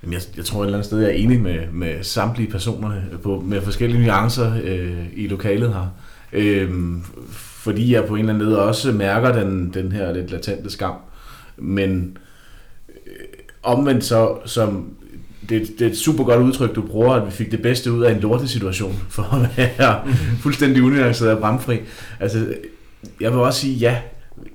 Jamen, 0.04 0.14
jeg, 0.14 0.22
jeg 0.38 0.46
tror 0.46 0.62
et 0.62 0.66
eller 0.66 0.78
andet 0.78 0.86
sted, 0.86 1.00
jeg 1.00 1.10
er 1.10 1.14
enig 1.14 1.42
med, 1.42 1.60
med 1.72 2.04
samtlige 2.04 2.52
personerne 2.52 3.04
på, 3.24 3.44
med 3.46 3.62
forskellige 3.62 4.02
nuancer 4.06 4.54
øh, 4.64 5.06
i 5.16 5.28
lokalet 5.28 5.74
her. 5.74 5.88
Øhm, 6.34 7.04
fordi 7.32 7.94
jeg 7.94 8.06
på 8.06 8.14
en 8.16 8.20
eller 8.20 8.34
anden 8.34 8.48
led 8.48 8.56
også 8.56 8.92
mærker 8.92 9.32
den, 9.44 9.74
den 9.74 9.92
her 9.92 10.14
lidt 10.14 10.32
latente 10.32 10.70
skam. 10.70 10.96
Men 11.58 12.18
øh, 12.90 13.14
omvendt 13.64 14.04
så, 14.04 14.38
som 14.46 14.94
det, 15.50 15.68
det 15.80 15.88
er 15.88 15.92
et 15.92 15.98
super 15.98 16.24
godt 16.24 16.42
udtryk, 16.42 16.76
du 16.76 16.82
bruger, 16.82 17.14
at 17.14 17.26
vi 17.26 17.32
fik 17.32 17.52
det 17.52 17.62
bedste 17.62 17.92
ud 17.92 18.04
af 18.04 18.14
en 18.14 18.20
lortesituation, 18.20 19.00
for 19.10 19.24
at 19.24 19.58
være 19.58 20.02
fuldstændig 20.44 20.84
unuanceret 20.84 21.32
og 21.32 21.40
bramfri. 21.40 21.80
Altså, 22.20 22.54
jeg 23.22 23.32
vil 23.32 23.40
også 23.40 23.60
sige 23.60 23.76
ja. 23.76 24.02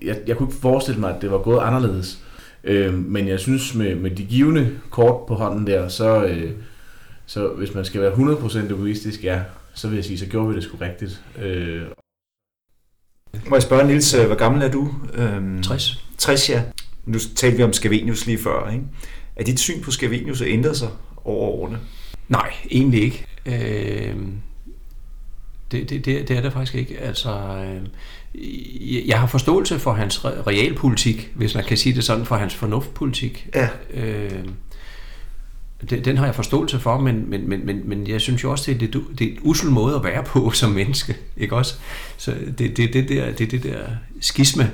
Jeg, 0.02 0.18
jeg 0.26 0.36
kunne 0.36 0.48
ikke 0.48 0.60
forestille 0.60 1.00
mig, 1.00 1.14
at 1.16 1.22
det 1.22 1.30
var 1.30 1.38
gået 1.38 1.60
anderledes. 1.60 2.18
Øh, 2.64 2.94
men 2.94 3.28
jeg 3.28 3.40
synes, 3.40 3.74
med, 3.74 3.94
med 3.94 4.10
de 4.10 4.24
givende 4.24 4.78
kort 4.90 5.26
på 5.26 5.34
hånden 5.34 5.66
der, 5.66 5.88
så, 5.88 6.24
øh, 6.24 6.50
så 7.26 7.48
hvis 7.48 7.74
man 7.74 7.84
skal 7.84 8.00
være 8.00 8.12
100% 8.12 8.58
egoistisk, 8.58 9.24
ja, 9.24 9.40
så 9.74 9.88
vil 9.88 9.96
jeg 9.96 10.04
sige, 10.04 10.18
så 10.18 10.26
gjorde 10.26 10.48
vi 10.48 10.54
det 10.54 10.62
sgu 10.62 10.76
rigtigt. 10.76 11.22
Øh, 11.38 11.82
Må 13.48 13.56
jeg 13.56 13.62
spørge, 13.62 13.86
Nils, 13.86 14.14
øh, 14.14 14.26
hvor 14.26 14.34
gammel 14.34 14.62
er 14.62 14.70
du? 14.70 14.94
Øhm, 15.14 15.62
60. 15.62 16.04
60, 16.18 16.50
ja. 16.50 16.62
Nu 17.04 17.18
talte 17.36 17.56
vi 17.56 17.62
om 17.62 17.72
Scavenius 17.72 18.26
lige 18.26 18.38
før, 18.38 18.70
ikke? 18.70 18.84
Er 19.36 19.44
dit 19.44 19.60
syn 19.60 19.82
på 19.82 19.90
Scavenius 19.90 20.42
ændret 20.42 20.76
sig 20.76 20.88
over 21.24 21.48
årene? 21.48 21.78
Nej, 22.28 22.52
egentlig 22.70 23.02
ikke. 23.02 23.26
Øh, 23.46 24.16
det, 25.72 25.90
det, 25.90 26.04
det, 26.04 26.28
det 26.28 26.36
er 26.36 26.40
det 26.40 26.52
faktisk 26.52 26.74
ikke. 26.74 26.98
Altså, 26.98 27.30
øh, 27.30 27.86
jeg- 29.06 29.18
har 29.20 29.26
forståelse 29.26 29.78
for 29.78 29.92
hans 29.92 30.18
re- 30.18 30.42
realpolitik, 30.46 31.30
hvis 31.34 31.54
man 31.54 31.64
kan 31.64 31.76
sige 31.76 31.94
det 31.94 32.04
sådan, 32.04 32.24
for 32.26 32.36
hans 32.36 32.54
fornuftpolitik. 32.54 33.48
Ja. 33.54 33.68
Øh, 33.94 34.30
det, 35.90 36.04
den 36.04 36.18
har 36.18 36.24
jeg 36.26 36.34
forståelse 36.34 36.78
for, 36.78 36.98
men, 37.00 37.30
men, 37.30 37.48
men, 37.48 37.66
men, 37.66 37.80
men 37.88 38.06
jeg 38.08 38.20
synes 38.20 38.44
jo 38.44 38.50
også, 38.50 38.64
det 38.70 38.76
er, 38.76 38.80
lidt, 38.80 38.96
det 39.18 39.26
er 39.28 39.32
et 39.32 39.38
usel 39.42 39.70
måde 39.70 39.96
at 39.96 40.04
være 40.04 40.22
på 40.24 40.50
som 40.60 40.70
menneske. 40.70 41.16
Ikke 41.36 41.56
også? 41.56 41.74
Så 42.16 42.34
det, 42.58 42.76
det, 42.76 42.92
det, 42.92 43.08
der, 43.08 43.32
det, 43.32 43.50
det 43.50 43.62
der 43.62 43.78
skisme, 44.20 44.70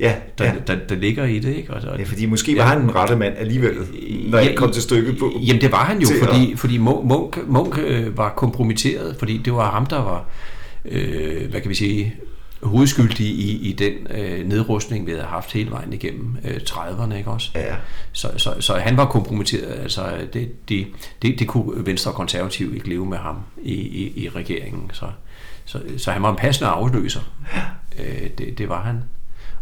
Ja, 0.00 0.14
der, 0.38 0.44
ja. 0.44 0.52
der, 0.66 0.76
der 0.88 0.94
ligger 0.94 1.24
i 1.24 1.38
det. 1.38 1.56
Ikke? 1.56 1.74
Og, 1.74 1.88
og, 1.90 1.98
ja 1.98 2.04
fordi 2.04 2.26
måske 2.26 2.56
var 2.56 2.66
han 2.66 2.82
en 2.82 2.94
rette 2.94 3.16
mand 3.16 3.34
alligevel, 3.38 3.74
når 4.28 4.38
jeg 4.38 4.54
kom 4.56 4.72
til 4.72 4.82
stykket 4.82 5.18
på. 5.18 5.32
Jamen 5.46 5.60
det 5.62 5.72
var 5.72 5.84
han 5.84 5.98
jo, 6.02 6.08
at- 6.22 6.28
fordi, 6.28 6.56
fordi 6.56 6.78
Munk, 6.78 7.04
Munk, 7.04 7.38
Munk 7.48 7.78
øh, 7.78 8.16
var 8.18 8.28
kompromitteret, 8.36 9.16
fordi 9.18 9.36
det 9.44 9.52
var 9.52 9.70
ham, 9.70 9.86
der 9.86 9.96
var, 9.96 10.28
øh, 10.84 11.50
hvad 11.50 11.60
kan 11.60 11.70
vi 11.70 11.74
sige, 11.74 12.14
hovedskyldig 12.62 13.26
i, 13.26 13.68
i 13.68 13.72
den 13.72 13.92
øh, 14.10 14.48
nedrustning, 14.48 15.06
vi 15.06 15.10
havde 15.10 15.24
haft 15.24 15.52
hele 15.52 15.70
vejen 15.70 15.92
igennem 15.92 16.36
øh, 16.44 16.60
30'erne, 16.70 17.14
ikke 17.14 17.30
også? 17.30 17.50
Ja, 17.54 17.76
Så, 18.12 18.30
så, 18.36 18.54
så 18.60 18.74
han 18.74 18.96
var 18.96 19.06
kompromitteret, 19.06 19.80
altså 19.80 20.02
det, 20.32 20.68
det, 20.68 20.86
det, 21.22 21.38
det 21.38 21.48
kunne 21.48 21.86
Venstre 21.86 22.10
og 22.10 22.14
Konservative 22.14 22.74
ikke 22.74 22.88
leve 22.88 23.06
med 23.06 23.18
ham 23.18 23.36
i, 23.62 23.74
i, 23.74 24.24
i 24.24 24.28
regeringen, 24.28 24.90
så, 24.92 25.06
så, 25.64 25.80
så 25.96 26.10
han 26.10 26.22
var 26.22 26.30
en 26.30 26.36
passende 26.36 26.70
afløser. 26.70 27.20
Øh, 27.98 28.30
det, 28.38 28.58
det 28.58 28.68
var 28.68 28.82
han. 28.82 29.02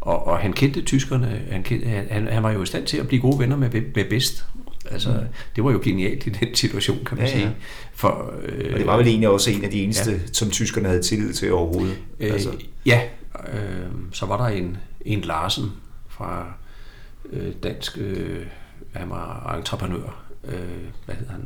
Og, 0.01 0.27
og 0.27 0.39
han 0.39 0.53
kendte 0.53 0.83
tyskerne, 0.83 1.43
han, 1.51 1.63
kendte, 1.63 1.87
han, 2.11 2.29
han 2.29 2.43
var 2.43 2.51
jo 2.51 2.63
i 2.63 2.67
stand 2.67 2.87
til 2.87 2.97
at 2.97 3.09
blive 3.09 3.21
gode 3.23 3.39
venner 3.39 3.57
med, 3.57 3.71
med 3.71 4.05
bedst. 4.11 4.47
Altså, 4.91 5.09
mm. 5.11 5.17
det 5.57 5.65
var 5.65 5.73
jo 5.73 5.81
genialt 5.85 6.27
i 6.27 6.31
den 6.31 6.55
situation, 6.55 7.05
kan 7.05 7.19
man 7.19 7.27
Ja, 7.27 7.33
ja. 7.33 7.39
sige. 7.39 7.57
For, 7.95 8.35
øh, 8.43 8.71
og 8.73 8.79
det 8.79 8.87
var 8.87 8.97
vel 8.97 9.07
egentlig 9.07 9.29
også 9.29 9.51
en 9.51 9.65
af 9.65 9.71
de 9.71 9.83
eneste, 9.83 10.11
ja. 10.11 10.19
som 10.33 10.51
tyskerne 10.51 10.89
havde 10.89 11.03
tillid 11.03 11.33
til 11.33 11.53
overhovedet. 11.53 11.99
Øh, 12.21 12.33
altså, 12.33 12.51
Ja, 12.87 13.01
øh, 13.53 13.87
så 14.13 14.27
var 14.27 14.37
der 14.37 14.57
en, 14.57 14.77
en 15.01 15.21
Larsen 15.21 15.73
fra 16.09 16.53
øh, 17.33 17.53
Dansk, 17.63 17.99
øh, 17.99 18.47
han 18.93 19.11
var 19.11 19.55
entreprenør, 19.59 20.25
øh, 20.45 20.55
hvad 21.07 21.15
hedder 21.15 21.33
han? 21.33 21.43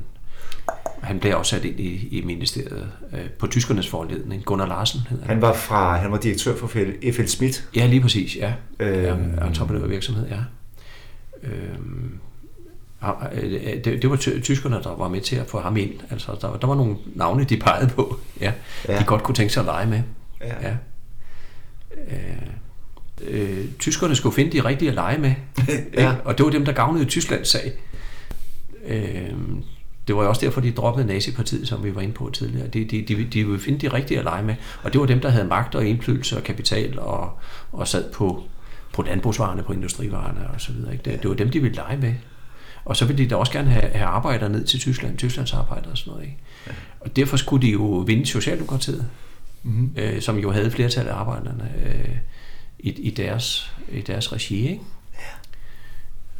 Han 1.02 1.20
blev 1.20 1.36
også 1.38 1.50
sat 1.56 1.64
ind 1.64 1.80
i, 1.80 2.08
i 2.18 2.24
ministeriet 2.24 2.88
øh, 3.12 3.30
på 3.38 3.46
tyskernes 3.46 3.88
foranledning. 3.88 4.44
Gunnar 4.44 4.66
Larsen 4.66 5.00
hedder 5.10 5.24
han. 5.24 5.34
han 5.34 5.42
var 5.42 5.52
fra, 5.54 5.96
han 5.96 6.12
var 6.12 6.18
direktør 6.18 6.56
for 6.56 6.66
F.L. 7.12 7.26
Schmidt. 7.26 7.68
Ja, 7.76 7.86
lige 7.86 8.00
præcis, 8.00 8.36
ja. 8.36 8.52
Øh, 8.80 9.18
entreprenørvirksomhed, 9.46 10.26
ja. 10.28 10.38
Øhm, 11.42 11.50
ham- 11.52 11.52
øh, 11.52 12.20
det, 13.84 14.02
det 14.02 14.10
var 14.10 14.16
ty- 14.16 14.40
tyskerne, 14.42 14.76
der 14.82 14.96
var 14.96 15.08
med 15.08 15.20
til 15.20 15.36
at 15.36 15.46
få 15.46 15.60
ham 15.60 15.76
ind. 15.76 15.92
Altså, 16.10 16.36
der, 16.40 16.56
der 16.56 16.66
var 16.66 16.74
nogle 16.74 16.96
navne, 17.14 17.44
de 17.44 17.56
pegede 17.56 17.88
på, 17.94 18.18
ja, 18.40 18.52
Ja. 18.88 18.98
de 18.98 19.04
godt 19.04 19.22
kunne 19.22 19.34
tænke 19.34 19.52
sig 19.52 19.60
at 19.60 19.66
lege 19.66 19.86
med. 19.86 20.02
Ja. 20.40 20.68
Ja. 20.68 20.74
Øh, 22.10 22.46
øh, 23.22 23.64
tyskerne 23.78 24.14
skulle 24.16 24.34
finde 24.34 24.52
de 24.52 24.64
rigtige 24.64 24.88
at 24.88 24.94
lege 24.94 25.18
med, 25.18 25.34
Ja. 25.94 26.14
og 26.24 26.38
det 26.38 26.44
var 26.46 26.50
dem, 26.52 26.64
der 26.64 26.72
gavnede 26.72 27.04
Tysklands 27.04 27.48
sag. 27.48 27.72
Øh, 28.86 29.30
det 30.08 30.16
var 30.16 30.22
jo 30.22 30.28
også 30.28 30.40
derfor, 30.46 30.60
de 30.60 30.70
droppede 30.72 31.06
nazipartiet, 31.06 31.68
som 31.68 31.84
vi 31.84 31.94
var 31.94 32.00
inde 32.00 32.14
på 32.14 32.30
tidligere. 32.32 32.66
De, 32.68 32.84
de, 32.84 33.02
de, 33.08 33.24
de 33.24 33.44
ville 33.44 33.60
finde 33.60 33.78
de 33.78 33.88
rigtige 33.92 34.18
at 34.18 34.24
lege 34.24 34.42
med, 34.42 34.54
og 34.82 34.92
det 34.92 35.00
var 35.00 35.06
dem, 35.06 35.20
der 35.20 35.28
havde 35.28 35.44
magt 35.46 35.74
og 35.74 35.86
indflydelse 35.86 36.36
og 36.36 36.42
kapital 36.44 36.98
og, 36.98 37.38
og 37.72 37.88
sad 37.88 38.12
på, 38.12 38.42
på 38.92 39.02
landbrugsvarerne, 39.02 39.62
på 39.62 39.72
industrivarerne 39.72 40.40
og 40.54 40.60
så 40.60 40.72
videre. 40.72 40.92
Ikke? 40.92 41.10
Det, 41.10 41.22
det 41.22 41.30
var 41.30 41.36
dem, 41.36 41.50
de 41.50 41.60
ville 41.60 41.76
lege 41.76 41.96
med. 41.96 42.14
Og 42.90 42.96
så 42.96 43.04
ville 43.04 43.24
de 43.24 43.30
da 43.30 43.36
også 43.36 43.52
gerne 43.52 43.70
have, 43.70 43.92
have 43.92 44.06
arbejdere 44.06 44.48
ned 44.48 44.64
til 44.64 44.80
Tyskland, 44.80 45.18
Tysklands 45.18 45.52
arbejdere 45.52 45.90
og 45.90 45.98
sådan 45.98 46.10
noget. 46.10 46.24
Ikke? 46.24 46.38
Og 47.00 47.16
derfor 47.16 47.36
skulle 47.36 47.66
de 47.66 47.72
jo 47.72 47.82
vinde 47.82 48.26
Socialdemokratiet, 48.26 49.06
mm-hmm. 49.62 49.92
øh, 49.96 50.22
som 50.22 50.38
jo 50.38 50.50
havde 50.50 50.70
flertal 50.70 51.08
af 51.08 51.14
arbejderne 51.14 51.72
øh, 51.84 52.16
i, 52.78 52.90
i, 52.90 53.10
deres, 53.10 53.74
i 53.92 54.00
deres 54.00 54.32
regi. 54.32 54.68
Ikke? 54.68 54.80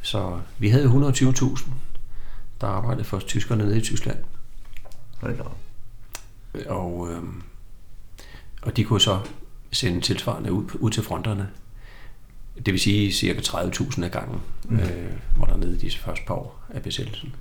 Så 0.02 0.40
vi 0.58 0.68
havde 0.68 0.84
120.000, 0.84 1.70
der 2.60 2.66
arbejdede 2.66 3.04
for 3.04 3.18
tyskerne 3.18 3.64
nede 3.64 3.78
i 3.78 3.80
Tyskland. 3.80 4.18
Hold 5.20 5.38
da. 5.38 5.42
Og, 6.68 7.08
øh, 7.10 7.22
og 8.62 8.76
de 8.76 8.84
kunne 8.84 9.00
så 9.00 9.20
sende 9.72 10.00
tilsvarende 10.00 10.52
ud, 10.52 10.64
ud 10.74 10.90
til 10.90 11.02
fronterne. 11.02 11.48
Det 12.66 12.72
vil 12.72 12.80
sige 12.80 13.12
cirka 13.12 13.40
30.000 13.40 14.04
af 14.04 14.10
gangen, 14.10 14.40
mm. 14.64 14.78
øh, 14.78 15.12
var 15.36 15.46
der 15.46 15.56
nede 15.56 15.74
i 15.74 15.78
de 15.78 15.90
første 15.98 16.24
par 16.26 16.34
år 16.34 16.62
af 16.74 16.82
besættelsen. 16.82 17.34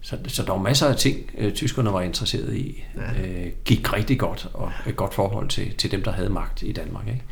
Så, 0.00 0.18
så 0.26 0.42
der 0.42 0.52
var 0.52 0.58
masser 0.58 0.86
af 0.86 0.96
ting, 0.96 1.30
øh, 1.38 1.52
tyskerne 1.52 1.92
var 1.92 2.00
interesseret 2.00 2.56
i. 2.56 2.84
Ja. 2.96 3.22
Øh, 3.22 3.52
gik 3.64 3.92
rigtig 3.92 4.18
godt, 4.18 4.48
og 4.54 4.72
et 4.86 4.96
godt 4.96 5.14
forhold 5.14 5.48
til, 5.48 5.76
til 5.76 5.90
dem, 5.90 6.02
der 6.02 6.12
havde 6.12 6.28
magt 6.28 6.62
i 6.62 6.72
Danmark. 6.72 7.08
Ikke? 7.08 7.22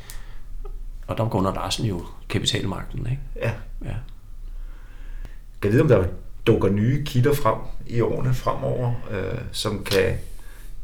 Og 1.07 1.17
der 1.17 1.23
var 1.23 1.31
Gunnar 1.31 1.55
Larsen 1.55 1.87
jo 1.87 2.07
kapitalmagten. 2.29 3.07
Ikke? 3.11 3.23
Ja. 3.37 3.53
Ja. 3.85 3.95
Kan 5.61 5.71
jeg 5.71 5.73
vide, 5.73 5.83
om 5.83 5.89
der 5.89 6.05
dukker 6.47 6.69
nye 6.69 7.05
kilder 7.05 7.35
frem 7.35 7.59
i 7.87 8.01
årene 8.01 8.35
fremover, 8.35 8.95
øh, 9.11 9.39
som 9.53 9.85
kan 9.85 10.19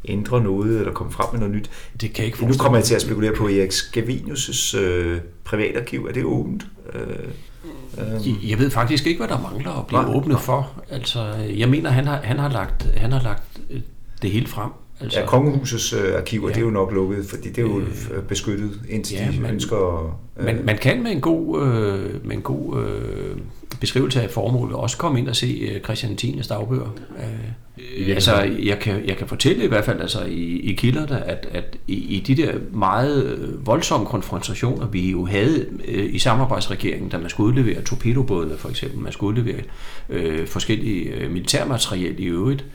ændre 0.07 0.41
noget, 0.43 0.79
eller 0.79 0.93
komme 0.93 1.11
frem 1.11 1.27
med 1.31 1.39
noget 1.39 1.55
nyt? 1.55 1.69
Det 2.01 2.13
kan 2.13 2.17
jeg 2.17 2.25
ikke 2.25 2.37
Nu 2.37 2.39
forestille 2.41 2.61
kommer 2.63 2.77
jeg 2.77 2.85
til 2.85 2.95
at 2.95 3.01
spekulere 3.01 3.33
på 3.35 3.47
Erik 3.47 3.71
Scavenius' 3.71 4.77
øh, 4.77 5.19
privatarkiv. 5.43 6.05
Er 6.09 6.13
det 6.13 6.23
åbent? 6.23 6.65
Øh, 6.93 7.01
øh, 7.01 8.27
Jeg- 8.27 8.49
Jeg 8.49 8.59
ved 8.59 8.69
faktisk 8.69 9.07
ikke, 9.07 9.17
hvad 9.19 9.27
der 9.27 9.41
mangler 9.41 9.71
at 9.71 9.87
blive 9.87 10.01
Nej, 10.01 10.15
åbnet 10.15 10.33
nej. 10.33 10.41
for. 10.41 10.71
Altså, 10.89 11.25
jeg 11.57 11.69
mener, 11.69 11.89
han 11.89 12.07
har, 12.07 12.21
han 12.23 12.39
har 12.39 12.49
lagt, 12.49 12.83
han 12.97 13.11
har 13.11 13.21
lagt 13.23 13.59
øh, 13.69 13.81
det 14.21 14.31
hele 14.31 14.47
frem. 14.47 14.69
Altså, 15.01 15.19
ja, 15.19 15.25
kongehusets 15.25 15.93
øh, 15.93 16.17
arkiver, 16.17 16.47
Ja. 16.49 16.53
det 16.53 16.61
er 16.61 16.65
jo 16.65 16.71
nok 16.71 16.91
lukket, 16.93 17.25
fordi 17.25 17.49
det 17.49 17.57
er 17.57 17.61
jo 17.61 17.79
øh, 17.79 18.23
beskyttet, 18.27 18.71
indtil 18.89 19.17
ja, 19.17 19.31
de 19.35 19.41
men- 19.41 19.51
ønsker... 19.51 20.13
Øh, 20.39 20.45
man, 20.45 20.59
man 20.65 20.77
kan 20.77 21.03
med 21.03 21.11
en 21.11 21.21
god, 21.21 21.61
øh, 21.67 22.25
med 22.27 22.35
en 22.35 22.41
god 22.41 22.83
øh, 22.85 23.37
beskrivelse 23.79 24.21
af 24.21 24.29
formålet 24.29 24.75
også 24.75 24.97
komme 24.97 25.19
ind 25.19 25.29
og 25.29 25.35
se 25.35 25.69
øh, 25.71 25.81
Christian 25.81 26.15
Tines 26.15 26.47
dagbøger. 26.47 26.95
Øh, 27.17 28.09
altså, 28.09 28.35
jeg 28.63 28.79
kan, 28.79 29.05
jeg 29.05 29.17
kan 29.17 29.27
fortælle 29.27 29.63
i 29.63 29.67
hvert 29.67 29.85
fald 29.85 30.01
altså, 30.01 30.23
i, 30.25 30.59
i 30.59 30.73
kilderne, 30.73 31.23
at, 31.25 31.47
at 31.51 31.77
i, 31.87 31.93
i 31.93 32.19
de 32.19 32.35
der 32.35 32.53
meget 32.71 33.25
øh, 33.25 33.67
voldsomme 33.67 34.05
konfrontationer, 34.05 34.87
vi 34.87 35.11
jo 35.11 35.25
havde 35.25 35.65
øh, 35.87 36.13
i 36.15 36.19
samarbejdsregeringen, 36.19 37.09
da 37.09 37.17
man 37.17 37.29
skulle 37.29 37.47
udlevere 37.47 37.81
torpedobådene 37.81 38.57
for 38.57 38.69
eksempel, 38.69 38.99
man 38.99 39.11
skulle 39.11 39.39
udlevere 39.41 39.63
øh, 40.09 40.47
forskellige 40.47 41.03
øh, 41.09 41.31
militærmateriel 41.31 42.15
i 42.19 42.25
øvrigt, 42.25 42.61
øh, 42.61 42.67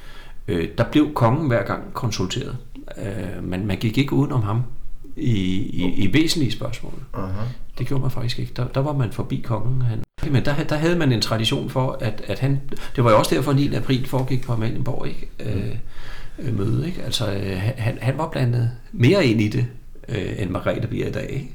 der 0.79 0.85
blev 0.93 1.15
kongen 1.15 1.47
hver 1.47 1.63
gang 1.63 1.95
konsulteret. 1.95 2.57
Øh, 2.99 3.45
men 3.45 3.67
man 3.67 3.77
gik 3.77 3.99
ikke 3.99 4.13
udenom 4.13 4.43
ham 4.43 4.63
i, 5.17 5.33
i, 5.57 5.95
i 5.97 6.13
væsentlige 6.13 6.53
spørgsmål. 6.53 6.93
aha. 7.15 7.43
Det 7.79 7.87
gjorde 7.87 8.03
man 8.03 8.11
faktisk 8.11 8.39
ikke. 8.39 8.53
Der, 8.57 8.67
der 8.67 8.81
var 8.81 8.93
man 8.93 9.13
forbi 9.13 9.41
kongen. 9.45 9.83
Han. 9.83 10.03
Men 10.31 10.45
der, 10.45 10.65
der 10.65 10.77
havde 10.77 10.99
man 10.99 11.13
en 11.13 11.21
tradition 11.21 11.71
for, 11.71 11.99
at, 12.01 12.23
at 12.27 12.39
han... 12.39 12.61
Det 12.97 13.05
var 13.05 13.11
jo 13.11 13.19
også 13.19 13.35
derfor 13.35 13.53
9. 13.53 13.75
april 13.75 14.07
foregik 14.07 14.43
på 14.43 14.53
Amalienborg, 14.53 15.09
ikke? 15.09 15.29
Øh, 15.41 15.75
øh, 16.39 16.59
møde, 16.59 16.87
ikke? 16.87 17.03
Altså, 17.03 17.33
øh, 17.33 17.61
han, 17.77 17.99
han 18.01 18.19
var 18.19 18.29
blandet 18.29 18.71
mere 18.93 19.27
ind 19.27 19.41
i 19.41 19.49
det, 19.49 19.67
øh, 20.09 20.43
end 20.43 20.51
Margrethe 20.51 20.89
bliver 20.89 21.07
i 21.07 21.13
dag, 21.13 21.31
ikke? 21.31 21.51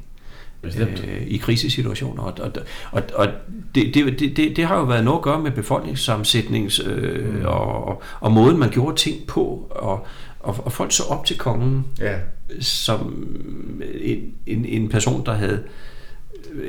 Øh, 1.08 1.22
I 1.28 1.38
krisesituationer. 1.38 2.24
Og, 2.24 2.34
og, 2.40 2.52
og, 2.92 3.02
og 3.16 3.28
det, 3.76 3.94
det, 3.94 4.20
det, 4.38 4.56
det, 4.58 4.66
har 4.66 4.78
jo 4.78 4.84
været 4.84 5.04
noget 5.06 5.18
at 5.20 5.24
gøre 5.24 5.40
med 5.42 5.52
befolkningssammensætnings 5.52 6.82
øh, 6.86 7.36
mm. 7.40 7.46
og, 7.46 7.88
og, 7.88 8.02
og 8.20 8.32
måden, 8.32 8.58
man 8.60 8.70
gjorde 8.70 8.96
ting 8.98 9.28
på. 9.28 9.68
Og, 9.70 10.06
og, 10.40 10.56
og 10.66 10.72
folk 10.72 10.92
så 10.92 11.04
op 11.10 11.26
til 11.26 11.38
kongen 11.38 11.86
Ja. 12.00 12.16
som 12.60 13.28
en, 14.02 14.34
en, 14.48 14.66
en 14.66 14.90
person, 14.90 15.26
der 15.26 15.34
havde 15.34 15.64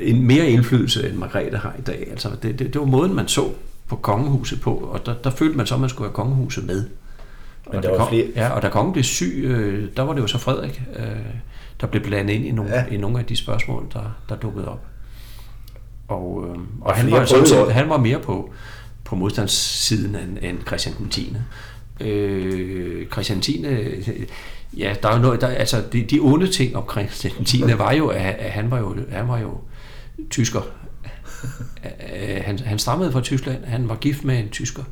en 0.01 0.27
mere 0.27 0.49
indflydelse, 0.49 1.09
end 1.09 1.17
Margrethe 1.17 1.57
har 1.57 1.75
i 1.79 1.81
dag. 1.81 2.07
Altså, 2.11 2.29
det, 2.43 2.59
det, 2.59 2.73
det 2.73 2.81
var 2.81 2.87
måden, 2.87 3.13
man 3.15 3.27
så 3.27 3.49
på 3.87 3.95
kongehuset 3.95 4.61
på, 4.61 4.73
og 4.73 5.05
der, 5.05 5.13
der 5.13 5.29
følte 5.29 5.57
man 5.57 5.65
så, 5.65 5.73
at 5.75 5.81
man 5.81 5.89
skulle 5.89 6.07
have 6.09 6.15
kongehuset 6.15 6.65
med. 6.65 6.83
Men 7.67 7.75
og 7.77 7.83
der 7.83 7.89
da 7.89 7.89
var 7.89 7.97
kom, 7.97 8.07
flere- 8.09 8.27
Ja, 8.35 8.49
og 8.49 8.61
da 8.61 8.69
kongen 8.69 8.93
blev 8.93 9.03
syg, 9.03 9.41
øh, 9.43 9.87
der 9.97 10.03
var 10.03 10.13
det 10.13 10.21
jo 10.21 10.27
så 10.27 10.37
Frederik, 10.37 10.81
øh, 10.99 11.05
der 11.81 11.87
blev 11.87 12.03
blandet 12.03 12.33
ind 12.33 12.45
i 12.45 12.51
nogle, 12.51 12.71
Ja. 12.71 12.79
ja. 12.79 12.85
i 12.93 12.97
nogle 12.97 13.19
af 13.19 13.25
de 13.25 13.35
spørgsmål, 13.35 13.87
der, 13.93 14.15
der 14.29 14.35
dukkede 14.35 14.67
op. 14.67 14.85
Og, 16.07 16.45
øh, 16.47 16.51
og, 16.51 16.57
Og 16.81 16.93
han, 16.95 17.11
var 17.11 17.25
sådan 17.25 17.45
set, 17.45 17.73
han 17.73 17.89
var 17.89 17.97
mere 17.97 18.19
på, 18.19 18.51
på 19.03 19.15
modstandssiden 19.15 20.15
end, 20.15 20.37
end 20.41 20.57
Christian 20.67 21.09
10. 21.09 21.35
Øh, 22.01 23.07
Christian 23.11 23.41
10. 23.41 23.65
øh, 23.65 24.09
Ja, 24.77 24.95
der 25.03 25.09
er 25.09 25.15
jo 25.15 25.21
noget, 25.21 25.41
der, 25.41 25.47
altså 25.47 25.83
de, 25.93 26.03
de 26.03 26.19
onde 26.21 26.47
ting 26.51 26.75
om 26.75 26.83
Christian 26.91 27.45
10. 27.45 27.63
var 27.77 27.91
jo, 27.91 28.07
at, 28.07 28.21
at 28.35 28.51
han 28.51 28.71
var 28.71 28.79
jo, 28.79 28.95
han 29.11 29.27
var 29.27 29.39
jo 29.39 29.57
tysker. 30.29 30.61
Øh, 32.13 32.41
han, 32.45 32.59
han 32.59 32.79
stammede 32.79 33.11
fra 33.11 33.21
Tyskland, 33.21 33.63
han 33.65 33.89
var 33.89 33.95
gift 33.95 34.23
med 34.23 34.39
en 34.39 34.49
tysker, 34.49 34.83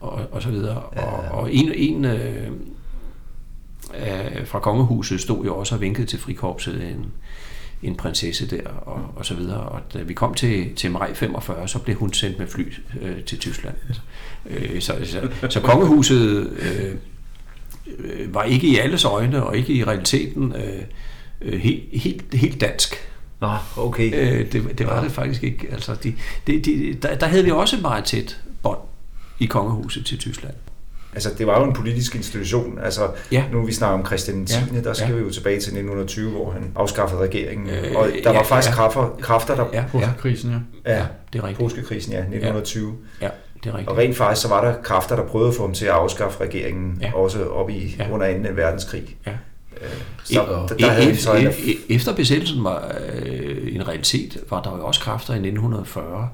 og, 0.00 0.20
og 0.30 0.42
så 0.42 0.48
videre. 0.50 0.76
Og, 0.76 1.38
og 1.40 1.54
en, 1.54 1.72
en 1.74 2.04
øh, 3.98 4.46
fra 4.46 4.60
kongehuset 4.60 5.20
stod 5.20 5.44
jo 5.44 5.56
også 5.56 5.74
og 5.74 5.80
vinkede 5.80 6.06
til 6.06 6.18
frikorpset 6.18 6.88
en, 6.88 7.12
en 7.82 7.96
prinsesse 7.96 8.50
der, 8.50 8.68
og, 8.68 9.00
og 9.16 9.26
så 9.26 9.34
videre. 9.34 9.60
Og 9.60 9.80
da 9.94 10.02
vi 10.02 10.14
kom 10.14 10.34
til, 10.34 10.74
til 10.74 10.90
maj 10.90 11.14
45, 11.14 11.68
så 11.68 11.78
blev 11.78 11.96
hun 11.96 12.12
sendt 12.12 12.38
med 12.38 12.46
fly 12.46 12.72
øh, 13.00 13.24
til 13.24 13.38
Tyskland. 13.38 13.74
Øh, 14.46 14.80
så, 14.80 14.94
så, 15.04 15.48
så 15.48 15.60
kongehuset 15.60 16.50
øh, 16.50 16.94
øh, 17.98 18.34
var 18.34 18.42
ikke 18.42 18.66
i 18.66 18.76
alles 18.76 19.04
øjne, 19.04 19.42
og 19.42 19.56
ikke 19.56 19.72
i 19.72 19.84
realiteten 19.84 20.52
øh, 20.52 20.82
øh, 21.40 21.60
helt, 21.60 21.84
helt, 21.92 22.34
helt 22.34 22.60
dansk. 22.60 22.94
Nå, 23.40 23.48
okay. 23.76 24.12
Øh, 24.14 24.52
det, 24.52 24.78
det 24.78 24.86
var 24.86 25.02
det 25.02 25.12
faktisk 25.12 25.42
ikke. 25.42 25.68
Altså, 25.72 25.94
de, 25.94 26.14
de, 26.46 26.60
de, 26.60 26.94
der, 27.02 27.14
der 27.14 27.26
havde 27.26 27.44
vi 27.44 27.50
også 27.50 27.76
et 27.76 27.82
meget 27.82 28.04
tæt 28.04 28.40
bånd 28.62 28.78
i 29.38 29.46
kongehuset 29.46 30.06
til 30.06 30.18
Tyskland. 30.18 30.54
Altså, 31.16 31.30
det 31.38 31.46
var 31.46 31.58
jo 31.60 31.64
en 31.66 31.72
politisk 31.72 32.14
institution. 32.14 32.78
Altså, 32.82 33.08
Ja. 33.32 33.44
nu 33.52 33.66
vi 33.66 33.72
snakker 33.72 33.98
om 33.98 34.06
Christian 34.06 34.46
10., 34.46 34.54
Ja. 34.74 34.80
der 34.80 34.92
skal 34.92 35.08
Ja. 35.08 35.14
vi 35.14 35.20
jo 35.20 35.30
tilbage 35.30 35.60
til 35.60 35.72
1920, 35.72 36.30
hvor 36.30 36.50
han 36.50 36.72
afskaffede 36.76 37.20
regeringen. 37.20 37.70
Øh, 37.70 37.96
og 37.96 38.08
der 38.24 38.30
var 38.30 38.32
ja, 38.34 38.42
faktisk 38.42 38.70
ja. 38.70 38.74
kræfter, 38.74 39.16
kræfter 39.20 39.54
der... 39.54 39.64
Ja, 39.72 39.78
ja, 39.78 39.84
Påskekrisen, 39.92 40.64
ja. 40.86 40.92
ja, 40.96 41.04
det 41.32 41.38
er 41.38 41.42
rigtigt. 41.42 41.58
Påskekrisen, 41.58 42.12
ja, 42.12 42.18
1920. 42.18 42.92
Ja, 43.22 43.28
det 43.64 43.70
er 43.70 43.72
rigtigt. 43.74 43.88
Og 43.88 43.96
rent 43.98 44.16
faktisk, 44.16 44.42
så 44.42 44.48
var 44.48 44.64
der 44.64 44.74
kræfter, 44.82 45.16
der 45.16 45.26
prøvede 45.26 45.48
at 45.48 45.54
få 45.54 45.62
ham 45.62 45.74
til 45.74 45.84
at 45.84 45.92
afskaffe 45.92 46.40
regeringen, 46.44 46.98
Ja. 47.02 47.12
også 47.14 47.44
op 47.48 47.70
i 47.70 47.94
Ja. 47.98 48.10
under 48.10 48.32
2. 48.48 48.54
verdenskrig. 48.54 49.16
Ja. 49.26 49.32
Øh, 49.82 49.88
Så 50.24 50.40
E- 50.40 50.68
der, 50.68 50.76
der 50.76 50.90
havde 50.90 51.16
så 51.16 51.32
en, 51.34 51.46
e- 51.46 51.50
e- 51.50 51.94
Efter 51.94 52.14
besættelsen 52.14 52.64
var 52.64 52.94
øh, 53.22 53.74
en 53.74 53.88
realitet, 53.88 54.38
var 54.50 54.62
der 54.62 54.76
jo 54.76 54.84
også 54.86 55.00
kræfter 55.00 55.32
i 55.34 55.36
1940, 55.36 56.28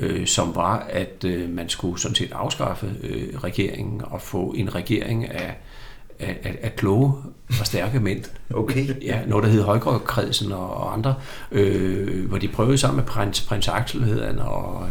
øh, 0.00 0.26
som 0.26 0.54
var, 0.54 0.86
at 0.90 1.24
øh, 1.24 1.50
man 1.50 1.68
skulle 1.68 2.00
sådan 2.00 2.14
set 2.14 2.32
afskaffe 2.32 2.92
øh, 3.02 3.38
regeringen 3.38 4.02
og 4.04 4.22
få 4.22 4.54
en 4.56 4.74
regering 4.74 5.30
af, 5.30 5.56
af, 6.18 6.38
af, 6.42 6.58
af 6.62 6.76
kloge 6.76 7.12
og 7.60 7.66
stærke 7.66 8.00
mænd. 8.00 8.24
Okay. 8.54 9.02
Ja, 9.02 9.20
noget, 9.26 9.44
der 9.44 9.50
hed 9.50 9.62
Højgaardkredsen 9.62 10.52
og, 10.52 10.74
og 10.76 10.92
andre, 10.92 11.14
øh, 11.52 12.28
hvor 12.28 12.38
de 12.38 12.48
prøvede 12.48 12.78
sammen 12.78 12.96
med 12.96 13.04
prins, 13.04 13.40
prins 13.40 13.68
Axel 13.68 14.04
hed 14.04 14.24
han, 14.24 14.38
og, 14.38 14.86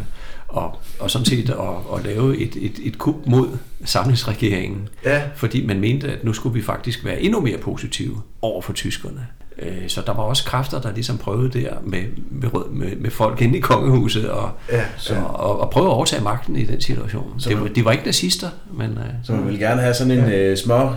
og, 0.48 0.78
og 1.00 1.10
sådan 1.10 1.24
set 1.24 1.50
at, 1.50 1.96
at 1.96 2.04
lave 2.04 2.36
et, 2.38 2.56
et, 2.56 2.78
et 2.82 2.98
kup 2.98 3.26
mod 3.26 3.58
samlingsregeringen 3.84 4.88
Ja, 5.04 5.22
fordi 5.36 5.66
man 5.66 5.80
mente, 5.80 6.12
at 6.12 6.24
nu 6.24 6.32
skulle 6.32 6.54
vi 6.54 6.62
faktisk 6.62 7.04
være 7.04 7.20
endnu 7.20 7.40
mere 7.40 7.58
positive 7.58 8.22
over 8.42 8.62
for 8.62 8.72
tyskerne. 8.72 9.26
Øh, 9.62 9.88
Så 9.88 10.02
der 10.06 10.12
var 10.14 10.22
også 10.22 10.44
kræfter, 10.44 10.80
der 10.80 10.92
ligesom 10.92 11.18
prøvede 11.18 11.60
der 11.60 11.74
med, 11.84 12.02
med, 12.30 12.50
med, 12.70 12.96
med 12.96 13.10
folk 13.10 13.40
inde 13.42 13.58
i 13.58 13.60
kongehuset 13.60 14.30
og, 14.30 14.50
ja, 14.72 14.84
så, 14.96 15.14
ja. 15.14 15.22
og, 15.22 15.60
og 15.60 15.70
prøve 15.70 15.86
at 15.86 15.90
overtage 15.92 16.22
magten 16.22 16.56
i 16.56 16.64
den 16.64 16.80
situation. 16.80 17.34
Så 17.40 17.48
Det 17.64 17.76
de 17.76 17.84
var 17.84 17.92
ikke 17.92 18.04
nazister, 18.04 18.48
men... 18.72 18.90
øh, 18.90 19.04
Så 19.24 19.32
man 19.32 19.46
vil 19.48 19.58
gerne 19.58 19.80
have 19.80 19.94
sådan 19.94 20.10
en 20.18 20.32
øh, 20.32 20.56
små, 20.56 20.90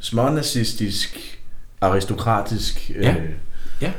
smånazistisk, 0.00 1.38
aristokratisk 1.80 2.90
øh, 2.96 3.02
Ja. 3.04 3.14
Ja, 3.80 3.90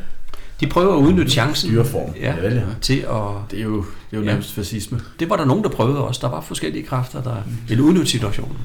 de 0.60 0.68
prøver 0.68 0.94
at 0.94 1.00
udnytte 1.00 1.32
chancen 1.32 1.70
styreform. 1.70 2.14
ja, 2.22 2.36
Ja, 2.36 2.42
vel, 2.42 2.54
ja. 2.56 2.62
til 2.82 2.98
at... 3.00 3.52
Det 3.52 3.60
er 3.60 3.64
jo, 3.64 3.78
det 3.78 3.84
er 4.12 4.18
jo 4.18 4.20
Ja. 4.20 4.26
nærmest 4.26 4.54
fascisme. 4.54 5.00
Det 5.20 5.30
var 5.30 5.36
der 5.36 5.46
nogen, 5.46 5.64
der 5.64 5.70
prøvede 5.70 6.04
også. 6.08 6.20
Der 6.24 6.30
var 6.30 6.42
forskellige 6.42 6.86
kræfter, 6.86 7.22
der 7.24 7.36
ville 7.68 7.84
udnytte 7.84 8.12
situationen. 8.12 8.58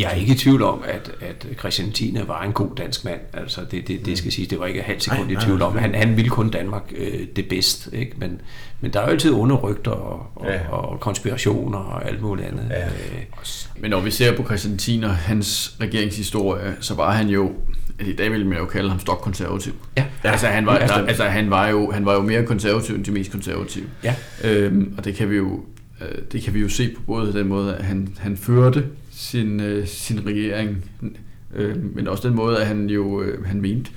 Jeg 0.00 0.10
er 0.10 0.14
ikke 0.14 0.32
i 0.32 0.36
tvivl 0.36 0.62
om, 0.62 0.82
at, 0.88 1.10
at 1.20 1.46
Christian 1.58 1.92
10. 1.92 2.16
var 2.26 2.42
en 2.42 2.52
god 2.52 2.68
dansk 2.76 3.04
mand. 3.04 3.20
Altså, 3.32 3.60
det, 3.70 3.88
det, 3.88 4.06
det 4.06 4.18
skal 4.18 4.32
siges, 4.32 4.48
det 4.48 4.58
var 4.60 4.66
ikke 4.66 4.82
halvt 4.82 5.02
sekund 5.02 5.28
Nej, 5.30 5.40
i 5.42 5.44
tvivl 5.44 5.62
om. 5.62 5.78
Han, 5.78 5.94
han 5.94 6.16
ville 6.16 6.30
kun 6.30 6.50
Danmark 6.50 6.92
øh, 6.96 7.26
det 7.36 7.48
bedst. 7.48 7.88
Ikke? 7.92 8.12
Men, 8.18 8.40
men 8.80 8.92
der 8.92 9.00
er 9.00 9.04
jo 9.04 9.10
altid 9.10 9.32
onde 9.32 9.54
rygter 9.54 9.90
og, 9.90 10.26
og, 10.34 10.46
Ja. 10.46 10.68
og 10.68 11.00
konspirationer 11.00 11.78
og 11.78 12.08
alt 12.08 12.22
muligt 12.22 12.48
andet. 12.48 12.66
Ja. 12.70 12.86
Øh, 12.86 12.92
Men 13.80 13.90
når 13.90 14.00
vi 14.00 14.10
ser 14.10 14.36
på 14.36 14.44
Christian 14.44 14.78
10. 14.78 15.00
og 15.04 15.16
hans 15.16 15.76
regeringshistorie, 15.80 16.76
så 16.80 16.94
var 16.94 17.12
han 17.12 17.28
jo, 17.28 17.52
altså 17.98 18.12
i 18.12 18.16
dag 18.16 18.32
ville 18.32 18.46
man 18.46 18.58
jo 18.58 18.66
kalde 18.66 18.90
ham 18.90 18.98
stokkonservativ. 19.00 19.72
ja. 19.96 20.04
Altså, 20.24 20.46
han 20.46 20.66
var, 20.66 20.78
der, 20.78 20.92
altså 20.92 21.24
han, 21.24 21.50
var 21.50 21.68
jo, 21.68 21.90
han 21.90 22.04
var 22.06 22.14
jo 22.14 22.20
mere 22.22 22.46
konservativ 22.46 22.94
end 22.94 23.04
de 23.04 23.10
mest 23.12 23.32
konservative. 23.32 23.86
Ja. 24.04 24.14
Øhm, 24.44 24.94
og 24.98 25.04
det 25.04 25.14
kan 25.14 25.30
vi 25.30 25.36
jo 25.36 25.60
øh, 26.00 26.18
det 26.32 26.42
kan 26.42 26.54
vi 26.54 26.60
jo 26.60 26.68
se 26.68 26.88
på 26.96 27.02
både 27.06 27.32
den 27.32 27.48
måde, 27.48 27.76
at 27.76 27.84
han, 27.84 28.08
han 28.18 28.36
førte 28.36 28.84
sin, 29.20 29.60
øh, 29.60 29.86
sin 29.86 30.20
regering, 30.26 30.84
øh, 31.56 31.76
men 31.94 32.08
også 32.08 32.28
den 32.28 32.36
måde, 32.36 32.58
at 32.58 32.66
han 32.66 32.86
jo 32.90 33.22
øh, 33.22 33.44
han 33.46 33.60
mente 33.60 33.90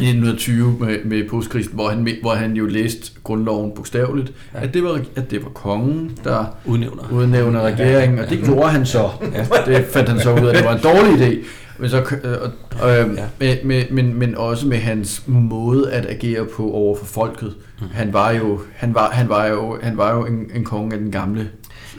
i 0.00 0.04
1920 0.04 0.76
med, 0.80 0.96
med 1.04 1.28
påskrisen, 1.28 1.72
hvor 1.74 1.88
han, 1.88 2.08
hvor 2.22 2.34
han 2.34 2.52
jo 2.52 2.66
læste 2.66 3.12
grundloven 3.24 3.72
bogstaveligt, 3.76 4.32
ja. 4.54 4.62
at, 4.62 4.74
det 4.74 4.82
var, 4.84 5.00
at 5.16 5.30
det 5.30 5.42
var 5.44 5.50
kongen, 5.50 6.18
der 6.24 6.44
Udnævner. 6.64 7.02
udnævner 7.12 7.60
regeringen, 7.62 8.18
og 8.18 8.30
det 8.30 8.42
gjorde 8.44 8.68
han 8.68 8.86
så. 8.86 9.08
Ja. 9.34 9.46
Det 9.76 9.84
fandt 9.86 10.08
han 10.08 10.20
så 10.20 10.32
ud 10.34 10.46
af, 10.46 10.50
at 10.50 10.56
det 10.56 10.64
var 10.64 10.74
en 10.74 10.82
dårlig 10.82 11.28
idé. 11.28 11.46
Men, 11.78 11.90
så, 11.90 11.96
øh, 12.24 12.32
øh, 12.32 13.16
Ja. 13.16 13.24
med, 13.40 13.56
med, 13.64 13.84
men, 13.90 14.18
men 14.18 14.34
også 14.34 14.66
med 14.66 14.76
hans 14.78 15.22
måde 15.26 15.92
at 15.92 16.06
agere 16.06 16.46
på 16.56 16.70
over 16.70 16.96
for 16.96 17.04
folket. 17.06 17.54
Han 17.92 18.12
var 18.12 18.30
jo, 18.30 18.60
han 18.74 18.94
var, 18.94 19.10
han 19.10 19.28
var 19.28 19.46
jo, 19.46 19.78
han 19.82 19.96
var 19.96 20.14
jo 20.16 20.26
en, 20.26 20.50
en 20.54 20.64
konge 20.64 20.92
af 20.94 20.98
den 21.00 21.10
gamle 21.10 21.48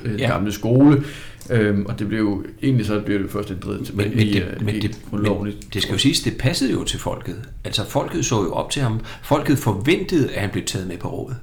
øh, 0.06 0.20
Ja. 0.20 0.28
gamle 0.32 0.52
skole. 0.52 1.04
Øhm, 1.52 1.86
og 1.86 2.00
det 2.00 2.08
blev 2.08 2.20
jo, 2.20 2.44
egentlig 2.64 2.86
så 2.86 3.00
blev 3.06 3.24
det 3.24 3.32
først 3.32 3.50
inddrevet 3.50 3.86
tilbage 3.86 4.10
Men, 4.10 4.18
men, 4.18 4.28
i, 4.28 4.34
det, 4.34 4.44
øh, 4.44 4.66
men, 4.66 4.82
det, 4.82 5.00
grundloven. 5.10 5.44
men 5.44 5.54
det 5.74 5.82
skal 5.82 5.92
jo 5.94 5.98
siges, 5.98 6.20
det 6.22 6.38
passede 6.38 6.72
jo 6.72 6.84
til 6.84 7.00
folket. 7.00 7.36
Altså 7.64 7.86
folket 7.86 8.26
så 8.26 8.44
jo 8.44 8.54
op 8.54 8.70
til 8.70 8.82
ham. 8.82 9.00
Folket 9.24 9.58
forventede, 9.58 10.32
at 10.34 10.42
han 10.42 10.50
blev 10.50 10.66
taget 10.66 10.88
med 10.88 10.98
på 10.98 11.08
rådet. 11.10 11.38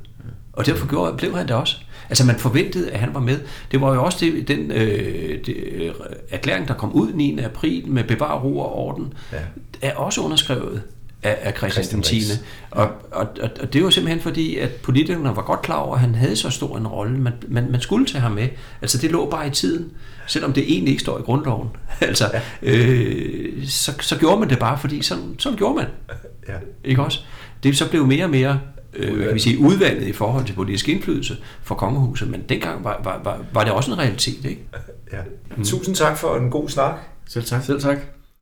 Og 0.52 0.66
derfor 0.66 0.88
gjorde, 0.88 1.16
blev 1.16 1.36
han 1.36 1.48
det 1.48 1.56
også. 1.56 1.76
Altså 2.08 2.26
man 2.26 2.36
forventede, 2.36 2.90
at 2.90 3.00
han 3.00 3.14
var 3.14 3.20
med. 3.20 3.38
Det 3.72 3.80
var 3.80 3.94
jo 3.94 4.04
også 4.04 4.18
det, 4.20 4.48
den 4.48 4.70
øh, 4.72 5.38
det, 5.46 5.56
øh, 5.56 5.90
erklæring, 6.30 6.68
der 6.68 6.74
kom 6.74 6.92
ud 6.92 7.12
9. 7.12 7.38
april 7.38 7.88
med 7.88 8.04
bevar 8.04 8.38
ro 8.40 8.58
og 8.58 8.72
orden, 8.74 9.12
Ja. 9.32 9.38
er 9.82 9.94
også 9.94 10.20
underskrevet 10.20 10.82
af, 11.22 11.38
af 11.42 11.54
Christian, 11.56 11.70
Christian 11.70 12.02
Christian 12.02 12.30
Riis. 12.30 12.38
10. 12.38 12.44
Og, 12.70 12.90
og, 13.10 13.28
og, 13.42 13.50
og 13.60 13.72
det 13.72 13.84
var 13.84 13.90
simpelthen 13.90 14.22
fordi, 14.22 14.56
at 14.56 14.70
politikerne 14.70 15.36
var 15.36 15.42
godt 15.42 15.62
klar 15.62 15.76
over, 15.76 15.94
at 15.94 16.00
han 16.00 16.14
havde 16.14 16.36
så 16.36 16.50
stor 16.50 16.76
en 16.76 16.86
rolle. 16.86 17.18
Man, 17.18 17.32
man, 17.48 17.70
man 17.70 17.80
skulle 17.80 18.06
tage 18.06 18.20
ham 18.22 18.32
med. 18.32 18.48
Altså 18.82 18.98
det 18.98 19.10
lå 19.10 19.30
bare 19.30 19.46
i 19.46 19.50
tiden, 19.50 19.90
selvom 20.26 20.52
det 20.52 20.64
egentlig 20.72 20.90
ikke 20.90 21.02
står 21.02 21.18
i 21.18 21.22
grundloven. 21.22 21.68
altså, 22.00 22.30
øh, 22.62 23.66
så, 23.66 23.92
så 24.00 24.18
gjorde 24.18 24.40
man 24.40 24.50
det 24.50 24.58
bare, 24.58 24.78
fordi 24.78 25.02
sådan, 25.02 25.34
sådan 25.38 25.58
gjorde 25.58 25.74
man. 25.74 25.86
Ja. 26.48 26.54
Ikke 26.84 27.02
også? 27.02 27.20
Det 27.62 27.76
så 27.76 27.90
blev 27.90 28.06
mere 28.06 28.24
og 28.24 28.30
mere 28.30 28.60
øh, 28.94 29.16
hvad 29.16 29.26
kan 29.26 29.34
vi 29.34 29.40
sige, 29.40 29.58
udvalget 29.58 30.06
i 30.06 30.12
forhold 30.12 30.44
til 30.44 30.52
politisk 30.52 30.88
indflydelse 30.88 31.36
for 31.62 31.74
kongehuset, 31.74 32.30
men 32.30 32.42
dengang 32.48 32.84
var, 32.84 33.00
var, 33.04 33.20
var, 33.24 33.40
var 33.52 33.64
det 33.64 33.72
også 33.72 33.92
en 33.92 33.98
realitet. 33.98 34.44
Ikke? 34.44 34.64
Ja. 35.12 35.18
Tusind 35.64 35.94
tak 35.94 36.18
for 36.18 36.36
en 36.36 36.50
god 36.50 36.68
snak. 36.68 36.94
Selv 37.28 37.44
tak. 37.44 37.64
Selv 37.64 37.80
tak. 37.80 37.98